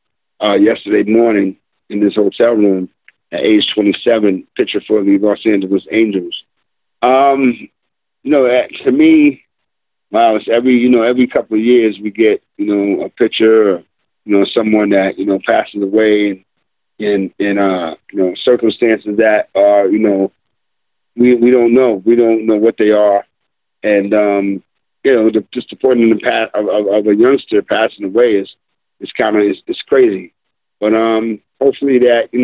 uh, 0.43 0.55
yesterday 0.55 1.11
morning 1.11 1.57
in 1.89 2.01
this 2.01 2.15
hotel 2.15 2.55
room. 2.55 2.89
at 3.33 3.41
age 3.41 3.73
27, 3.75 4.47
pitcher 4.57 4.81
for 4.81 5.03
the 5.03 5.19
Los 5.19 5.45
Angeles 5.45 5.87
Angels. 5.91 6.45
Um, 7.03 7.69
you 8.23 8.31
know, 8.31 8.67
to 8.85 8.93
me, 8.93 9.45
wow, 10.11 10.37
it's 10.37 10.49
every 10.49 10.75
you 10.79 10.89
know 10.89 11.03
every 11.03 11.27
couple 11.27 11.57
of 11.57 11.65
years 11.65 11.99
we 11.99 12.11
get 12.11 12.43
you 12.57 12.67
know 12.67 13.05
a 13.05 13.09
pitcher, 13.09 13.75
or, 13.75 13.85
you 14.25 14.39
know, 14.39 14.45
someone 14.45 14.91
that 14.91 15.19
you 15.19 15.27
know 15.27 15.41
passes 15.45 15.83
away 15.83 16.31
and 16.31 16.45
in 16.99 17.33
in 17.39 17.59
uh 17.59 17.95
you 18.13 18.19
know 18.19 18.35
circumstances 18.35 19.17
that 19.19 19.49
are 19.55 19.87
you 19.89 19.99
know 19.99 20.33
we 21.17 21.35
we 21.35 21.51
don't 21.51 21.75
know. 21.75 21.95
We 22.05 22.17
don't 22.17 22.47
know 22.47 22.57
what 22.57 22.77
they 22.79 22.91
are. 22.91 23.25
And 23.83 24.13
um 24.15 24.63
you 25.05 25.15
know 25.15 25.31
the, 25.31 25.45
just 25.53 25.71
the 25.71 25.77
point 25.77 26.01
in 26.01 26.11
the 26.11 26.19
path 26.19 26.51
of, 26.55 26.69
of, 26.69 26.87
of 26.87 27.07
a 27.07 27.15
youngster 27.15 27.63
passing 27.63 28.05
away 28.05 28.37
is 28.37 28.55
is 29.01 29.13
kind 29.13 29.37
of 29.37 29.43
it's, 29.43 29.61
it's 29.67 29.83
crazy. 29.83 30.33
But 30.81 30.95
um 30.95 31.41
hopefully 31.61 31.99
that 32.01 32.33
you 32.33 32.41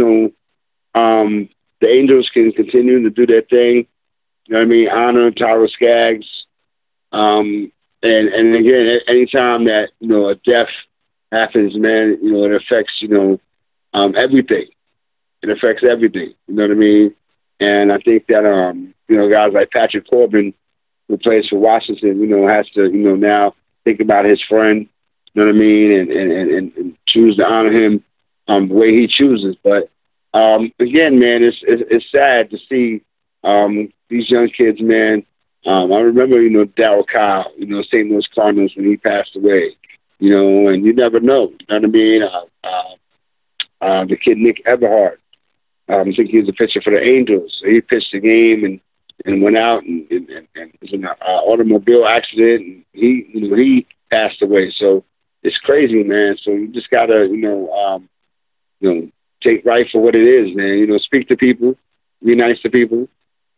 know 0.94 1.00
um 1.00 1.48
the 1.80 1.88
angels 1.88 2.30
can 2.30 2.52
continue 2.52 3.02
to 3.02 3.10
do 3.10 3.26
their 3.26 3.42
thing. 3.42 3.86
You 4.46 4.54
know 4.54 4.58
what 4.58 4.66
I 4.66 4.66
mean? 4.66 4.88
Honor 4.88 5.30
Tyler 5.30 5.68
Skaggs. 5.68 6.46
Um 7.12 7.72
and 8.02 8.28
and 8.28 8.54
again 8.54 9.00
anytime 9.08 9.64
that 9.64 9.90
you 10.00 10.08
know 10.08 10.28
a 10.28 10.34
death 10.36 10.68
happens 11.32 11.76
man 11.76 12.18
you 12.22 12.32
know 12.32 12.44
it 12.44 12.52
affects 12.52 13.00
you 13.00 13.08
know 13.08 13.40
um, 13.94 14.14
everything. 14.16 14.66
It 15.42 15.50
affects 15.50 15.84
everything. 15.84 16.34
You 16.48 16.54
know 16.54 16.64
what 16.64 16.72
I 16.72 16.74
mean? 16.74 17.14
And 17.60 17.92
I 17.92 17.98
think 17.98 18.26
that 18.28 18.44
um, 18.46 18.94
you 19.08 19.16
know 19.16 19.30
guys 19.30 19.52
like 19.54 19.70
Patrick 19.70 20.08
Corbin, 20.10 20.54
who 21.08 21.18
plays 21.18 21.48
for 21.48 21.58
Washington, 21.58 22.20
you 22.20 22.26
know, 22.26 22.48
has 22.48 22.68
to 22.70 22.84
you 22.84 22.98
know 23.04 23.16
now 23.16 23.54
think 23.84 24.00
about 24.00 24.26
his 24.26 24.42
friend. 24.42 24.88
You 25.34 25.42
know 25.42 25.46
what 25.46 25.56
I 25.56 25.58
mean? 25.58 25.92
And 25.92 26.10
and 26.10 26.32
and, 26.32 26.72
and 26.76 26.96
choose 27.06 27.36
to 27.36 27.46
honor 27.46 27.72
him 27.72 28.04
um, 28.48 28.68
the 28.68 28.74
way 28.74 28.92
he 28.92 29.06
chooses. 29.06 29.56
But 29.62 29.90
um, 30.34 30.72
again, 30.80 31.18
man, 31.18 31.42
it's, 31.44 31.58
it's 31.62 31.82
it's 31.90 32.10
sad 32.10 32.50
to 32.50 32.58
see 32.68 33.02
um, 33.44 33.92
these 34.08 34.30
young 34.30 34.48
kids, 34.48 34.80
man. 34.80 35.24
Um, 35.66 35.92
I 35.92 36.00
remember, 36.00 36.42
you 36.42 36.50
know, 36.50 36.66
Darryl 36.66 37.06
Kile, 37.06 37.50
you 37.56 37.66
know, 37.66 37.82
St. 37.82 38.10
Louis 38.10 38.26
Cardinals 38.34 38.72
when 38.76 38.86
he 38.86 38.96
passed 38.96 39.36
away. 39.36 39.76
You 40.18 40.30
know, 40.30 40.68
and 40.68 40.84
you 40.84 40.92
never 40.92 41.20
know. 41.20 41.48
You 41.48 41.66
know 41.68 41.76
what 41.76 41.84
I 41.84 41.88
mean? 41.88 42.22
Uh, 42.22 42.44
uh, 42.64 42.94
uh, 43.84 44.04
the 44.06 44.16
kid 44.16 44.38
Nick 44.38 44.64
Adenhart. 44.64 45.18
Um, 45.88 46.08
I 46.08 46.12
think 46.14 46.30
he 46.30 46.40
was 46.40 46.48
a 46.48 46.54
pitcher 46.54 46.80
for 46.80 46.90
the 46.90 47.02
Angels. 47.02 47.58
So 47.60 47.68
he 47.68 47.82
pitched 47.82 48.12
the 48.12 48.20
game 48.20 48.64
and, 48.64 48.80
and 49.26 49.42
went 49.42 49.58
out 49.58 49.84
and, 49.84 50.10
and, 50.10 50.48
and, 50.56 50.72
was 50.80 50.92
in 50.92 51.04
an 51.04 51.14
uh, 51.20 51.24
automobile 51.24 52.06
accident. 52.06 52.62
And 52.62 52.84
he, 52.94 53.30
you 53.34 53.48
know, 53.48 53.56
he 53.56 53.86
passed 54.10 54.40
away. 54.40 54.70
So 54.70 55.04
it's 55.42 55.58
crazy, 55.58 56.02
man. 56.02 56.38
So 56.40 56.52
you 56.52 56.68
just 56.68 56.88
gotta, 56.88 57.26
you 57.26 57.36
know, 57.36 57.70
um, 57.72 58.08
you 58.80 58.94
know, 58.94 59.10
take 59.42 59.66
right 59.66 59.86
for 59.90 60.00
what 60.00 60.16
it 60.16 60.26
is, 60.26 60.56
man. 60.56 60.78
You 60.78 60.86
know, 60.86 60.96
speak 60.96 61.28
to 61.28 61.36
people, 61.36 61.76
be 62.24 62.34
nice 62.34 62.60
to 62.62 62.70
people. 62.70 63.00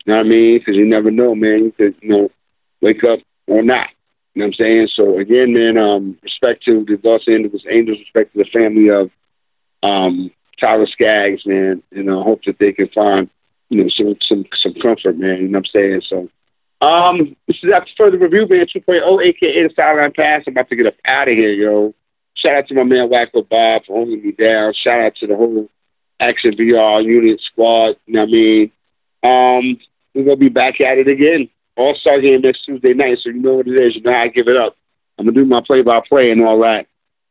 You 0.05 0.13
know 0.13 0.17
what 0.17 0.27
I 0.27 0.29
mean? 0.29 0.59
Because 0.59 0.75
you 0.75 0.87
never 0.87 1.13
know, 1.13 1.37
man. 1.37 1.65
You 1.65 1.73
could, 1.73 1.95
you 2.03 2.09
know, 2.09 2.31
wake 2.81 3.05
up 3.05 3.21
or 3.47 3.63
not. 3.63 3.91
You 4.35 4.41
know 4.41 4.47
what 4.47 4.59
I'm 4.59 4.65
saying? 4.65 4.89
So 4.89 5.19
again, 5.21 5.53
man, 5.53 5.79
um, 5.79 6.19
respect 6.23 6.65
to 6.65 6.85
the 6.85 6.99
Los 7.05 7.29
Angeles 7.29 7.63
Angels, 7.71 8.01
respect 8.01 8.33
to 8.33 8.39
the 8.39 8.51
family 8.51 8.91
of 8.91 9.11
um, 9.83 10.31
Tyler 10.61 10.87
Skaggs, 10.87 11.47
man, 11.47 11.83
and 11.93 12.11
I 12.11 12.15
hope 12.15 12.45
that 12.45 12.59
they 12.59 12.73
can 12.73 12.89
find, 12.89 13.29
you 13.69 13.83
know, 13.83 13.89
some 13.89 14.17
some 14.21 14.45
some 14.55 14.75
comfort, 14.75 15.19
man. 15.19 15.39
You 15.39 15.49
know 15.49 15.59
what 15.59 15.69
I'm 15.69 15.73
saying? 15.73 16.03
So, 16.07 16.29
um, 16.81 17.37
this 17.47 17.59
is 17.63 17.73
after 17.73 17.93
further 17.97 18.19
review, 18.19 18.47
man. 18.49 18.67
2.0, 18.67 19.25
aka 19.25 19.63
the 19.63 19.75
Sideline 19.75 20.13
Pass. 20.13 20.45
I'm 20.47 20.53
about 20.53 20.69
to 20.69 20.77
get 20.77 20.87
up 20.87 20.95
out 21.05 21.29
of 21.29 21.35
here, 21.35 21.53
yo. 21.53 21.95
Shout 22.35 22.55
out 22.55 22.69
to 22.69 22.75
my 22.75 22.85
man 22.85 23.09
Wacko 23.09 23.49
Bob 23.49 23.87
for 23.87 23.97
holding 23.97 24.23
me 24.23 24.33
down. 24.33 24.75
Shout 24.75 25.01
out 25.01 25.17
to 25.17 25.27
the 25.27 25.37
whole 25.37 25.71
Action 26.21 26.55
VR 26.55 27.05
unit 27.05 27.41
squad. 27.41 27.97
You 28.07 28.15
know 28.15 28.21
what 28.21 28.29
I 28.29 28.33
mean? 28.33 28.73
Um, 29.23 29.79
we're 30.15 30.25
gonna 30.25 30.37
be 30.37 30.49
back 30.49 30.81
at 30.81 30.99
it 30.99 31.09
again. 31.09 31.49
All 31.77 31.95
Star 31.95 32.21
game 32.21 32.41
next 32.41 32.65
Tuesday 32.65 32.95
night, 32.95 33.19
so 33.19 33.29
you 33.31 33.41
know 33.41 33.55
what 33.55 33.69
it 33.69 33.79
is. 33.79 33.97
You 33.97 34.03
know 34.03 34.13
how 34.13 34.23
I 34.23 34.29
give 34.29 34.49
it 34.49 34.57
up. 34.57 34.77
I'm 35.19 35.27
gonna 35.27 35.35
do 35.35 35.45
my 35.45 35.61
play 35.61 35.83
by 35.83 36.01
play 36.01 36.31
and 36.31 36.43
all 36.43 36.61
that. 36.61 36.87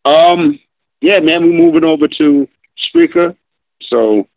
Um, 0.05 0.59
yeah, 1.01 1.19
man, 1.19 1.43
we're 1.43 1.57
moving 1.57 1.83
over 1.83 2.07
to 2.07 2.47
Spreaker. 2.77 3.35
So 3.81 4.27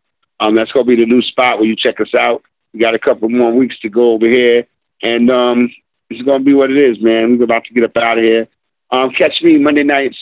um, 0.41 0.55
that's 0.55 0.73
going 0.73 0.87
to 0.87 0.89
be 0.89 0.97
the 0.97 1.07
new 1.07 1.23
spot 1.23 1.59
where 1.59 1.67
you 1.67 1.77
check 1.77 2.01
us 2.01 2.15
out. 2.15 2.43
We 2.73 2.81
got 2.81 2.95
a 2.95 2.99
couple 2.99 3.29
more 3.29 3.53
weeks 3.53 3.79
to 3.81 3.89
go 3.89 4.13
over 4.13 4.27
here. 4.27 4.67
And 5.03 5.31
um, 5.31 5.71
it's 6.11 6.23
going 6.23 6.41
to 6.41 6.45
be 6.45 6.55
what 6.55 6.71
it 6.71 6.77
is, 6.77 7.01
man. 7.01 7.39
We're 7.39 7.45
about 7.45 7.65
to 7.65 7.75
get 7.75 7.85
up 7.85 7.97
out 7.97 8.19
of 8.19 8.25
here. 8.25 8.49
Um, 8.91 9.11
catch 9.11 9.43
me 9.43 9.59
Monday 9.59 9.83
nights. 9.83 10.19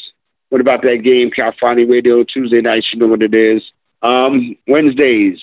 What 0.48 0.60
about 0.60 0.82
that 0.82 0.96
game? 0.98 1.30
California 1.30 1.86
Radio. 1.86 2.22
Tuesday 2.24 2.60
nights, 2.60 2.92
you 2.92 2.98
know 2.98 3.08
what 3.08 3.22
it 3.22 3.34
is. 3.34 3.62
Um, 4.02 4.56
Wednesdays, 4.66 5.42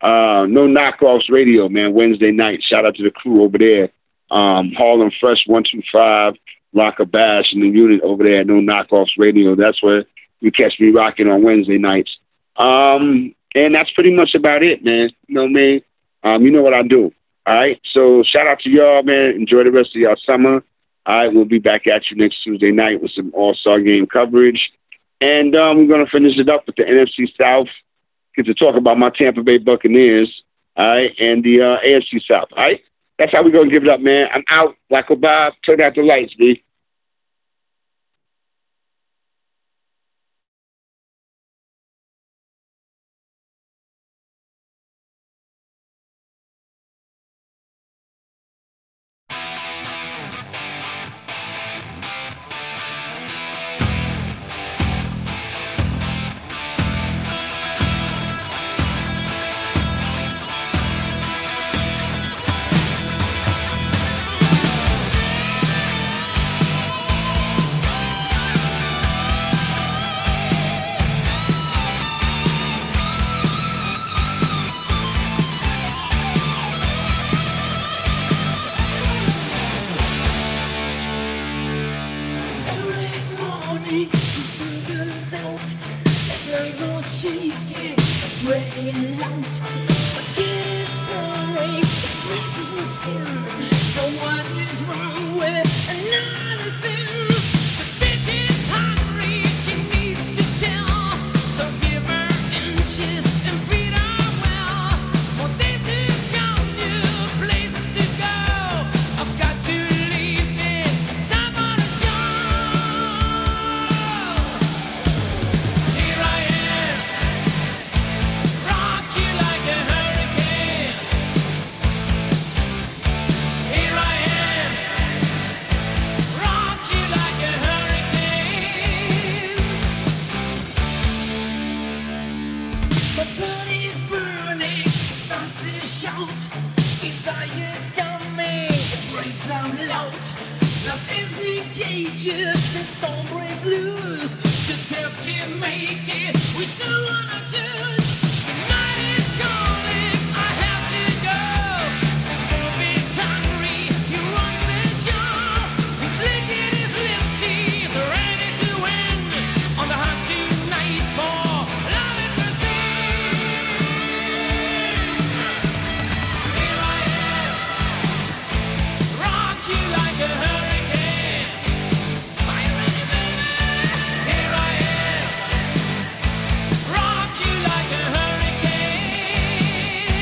uh, 0.00 0.46
no 0.48 0.66
knockoffs 0.66 1.30
radio, 1.30 1.68
man. 1.68 1.94
Wednesday 1.94 2.32
night. 2.32 2.62
Shout 2.62 2.84
out 2.84 2.96
to 2.96 3.02
the 3.02 3.10
crew 3.10 3.42
over 3.42 3.58
there. 3.58 3.90
Um, 4.30 4.72
Harlem 4.72 5.10
Fresh 5.20 5.46
125, 5.46 6.36
Rock 6.72 7.00
a 7.00 7.04
Bash, 7.04 7.52
and 7.52 7.62
the 7.62 7.68
unit 7.68 8.00
over 8.02 8.24
there. 8.24 8.44
No 8.44 8.54
knockoffs 8.54 9.18
radio. 9.18 9.54
That's 9.54 9.82
where 9.82 10.06
you 10.42 10.50
catch 10.50 10.78
me 10.80 10.90
rocking 10.90 11.28
on 11.28 11.42
Wednesday 11.42 11.78
nights. 11.78 12.18
Um, 12.56 13.34
and 13.54 13.74
that's 13.74 13.90
pretty 13.92 14.12
much 14.12 14.34
about 14.34 14.62
it, 14.62 14.84
man. 14.84 15.10
You 15.26 15.34
know 15.34 15.46
what 15.46 15.60
I? 15.60 15.82
Um, 16.24 16.42
you 16.42 16.50
know 16.50 16.62
what 16.62 16.74
I 16.74 16.82
do. 16.82 17.12
All 17.46 17.54
right. 17.54 17.80
So 17.92 18.22
shout 18.22 18.48
out 18.48 18.60
to 18.60 18.70
y'all, 18.70 19.02
man. 19.02 19.30
Enjoy 19.30 19.64
the 19.64 19.70
rest 19.70 19.90
of 19.94 20.00
y'all 20.00 20.16
summer. 20.16 20.62
All 21.06 21.16
right. 21.16 21.32
We'll 21.32 21.44
be 21.44 21.58
back 21.58 21.86
at 21.86 22.10
you 22.10 22.16
next 22.16 22.42
Tuesday 22.42 22.72
night 22.72 23.00
with 23.00 23.12
some 23.12 23.32
All 23.34 23.54
Star 23.54 23.80
game 23.80 24.06
coverage. 24.06 24.72
And 25.20 25.56
um, 25.56 25.78
we're 25.78 26.04
to 26.04 26.10
finish 26.10 26.36
it 26.38 26.50
up 26.50 26.66
with 26.66 26.76
the 26.76 26.82
NFC 26.82 27.28
South. 27.40 27.68
Get 28.36 28.46
to 28.46 28.54
talk 28.54 28.76
about 28.76 28.98
my 28.98 29.10
Tampa 29.10 29.42
Bay 29.42 29.58
Buccaneers. 29.58 30.42
All 30.76 30.86
right. 30.86 31.14
And 31.18 31.44
the 31.44 31.62
uh, 31.62 31.78
AFC 31.80 32.22
South. 32.26 32.48
All 32.52 32.64
right. 32.64 32.82
That's 33.18 33.32
how 33.32 33.44
we're 33.44 33.52
to 33.52 33.70
give 33.70 33.84
it 33.84 33.88
up, 33.88 34.00
man. 34.00 34.28
I'm 34.32 34.44
out. 34.48 34.76
Wacko 34.90 35.20
Bob. 35.20 35.54
Turn 35.64 35.80
out 35.80 35.94
the 35.94 36.02
lights, 36.02 36.34
B. 36.34 36.62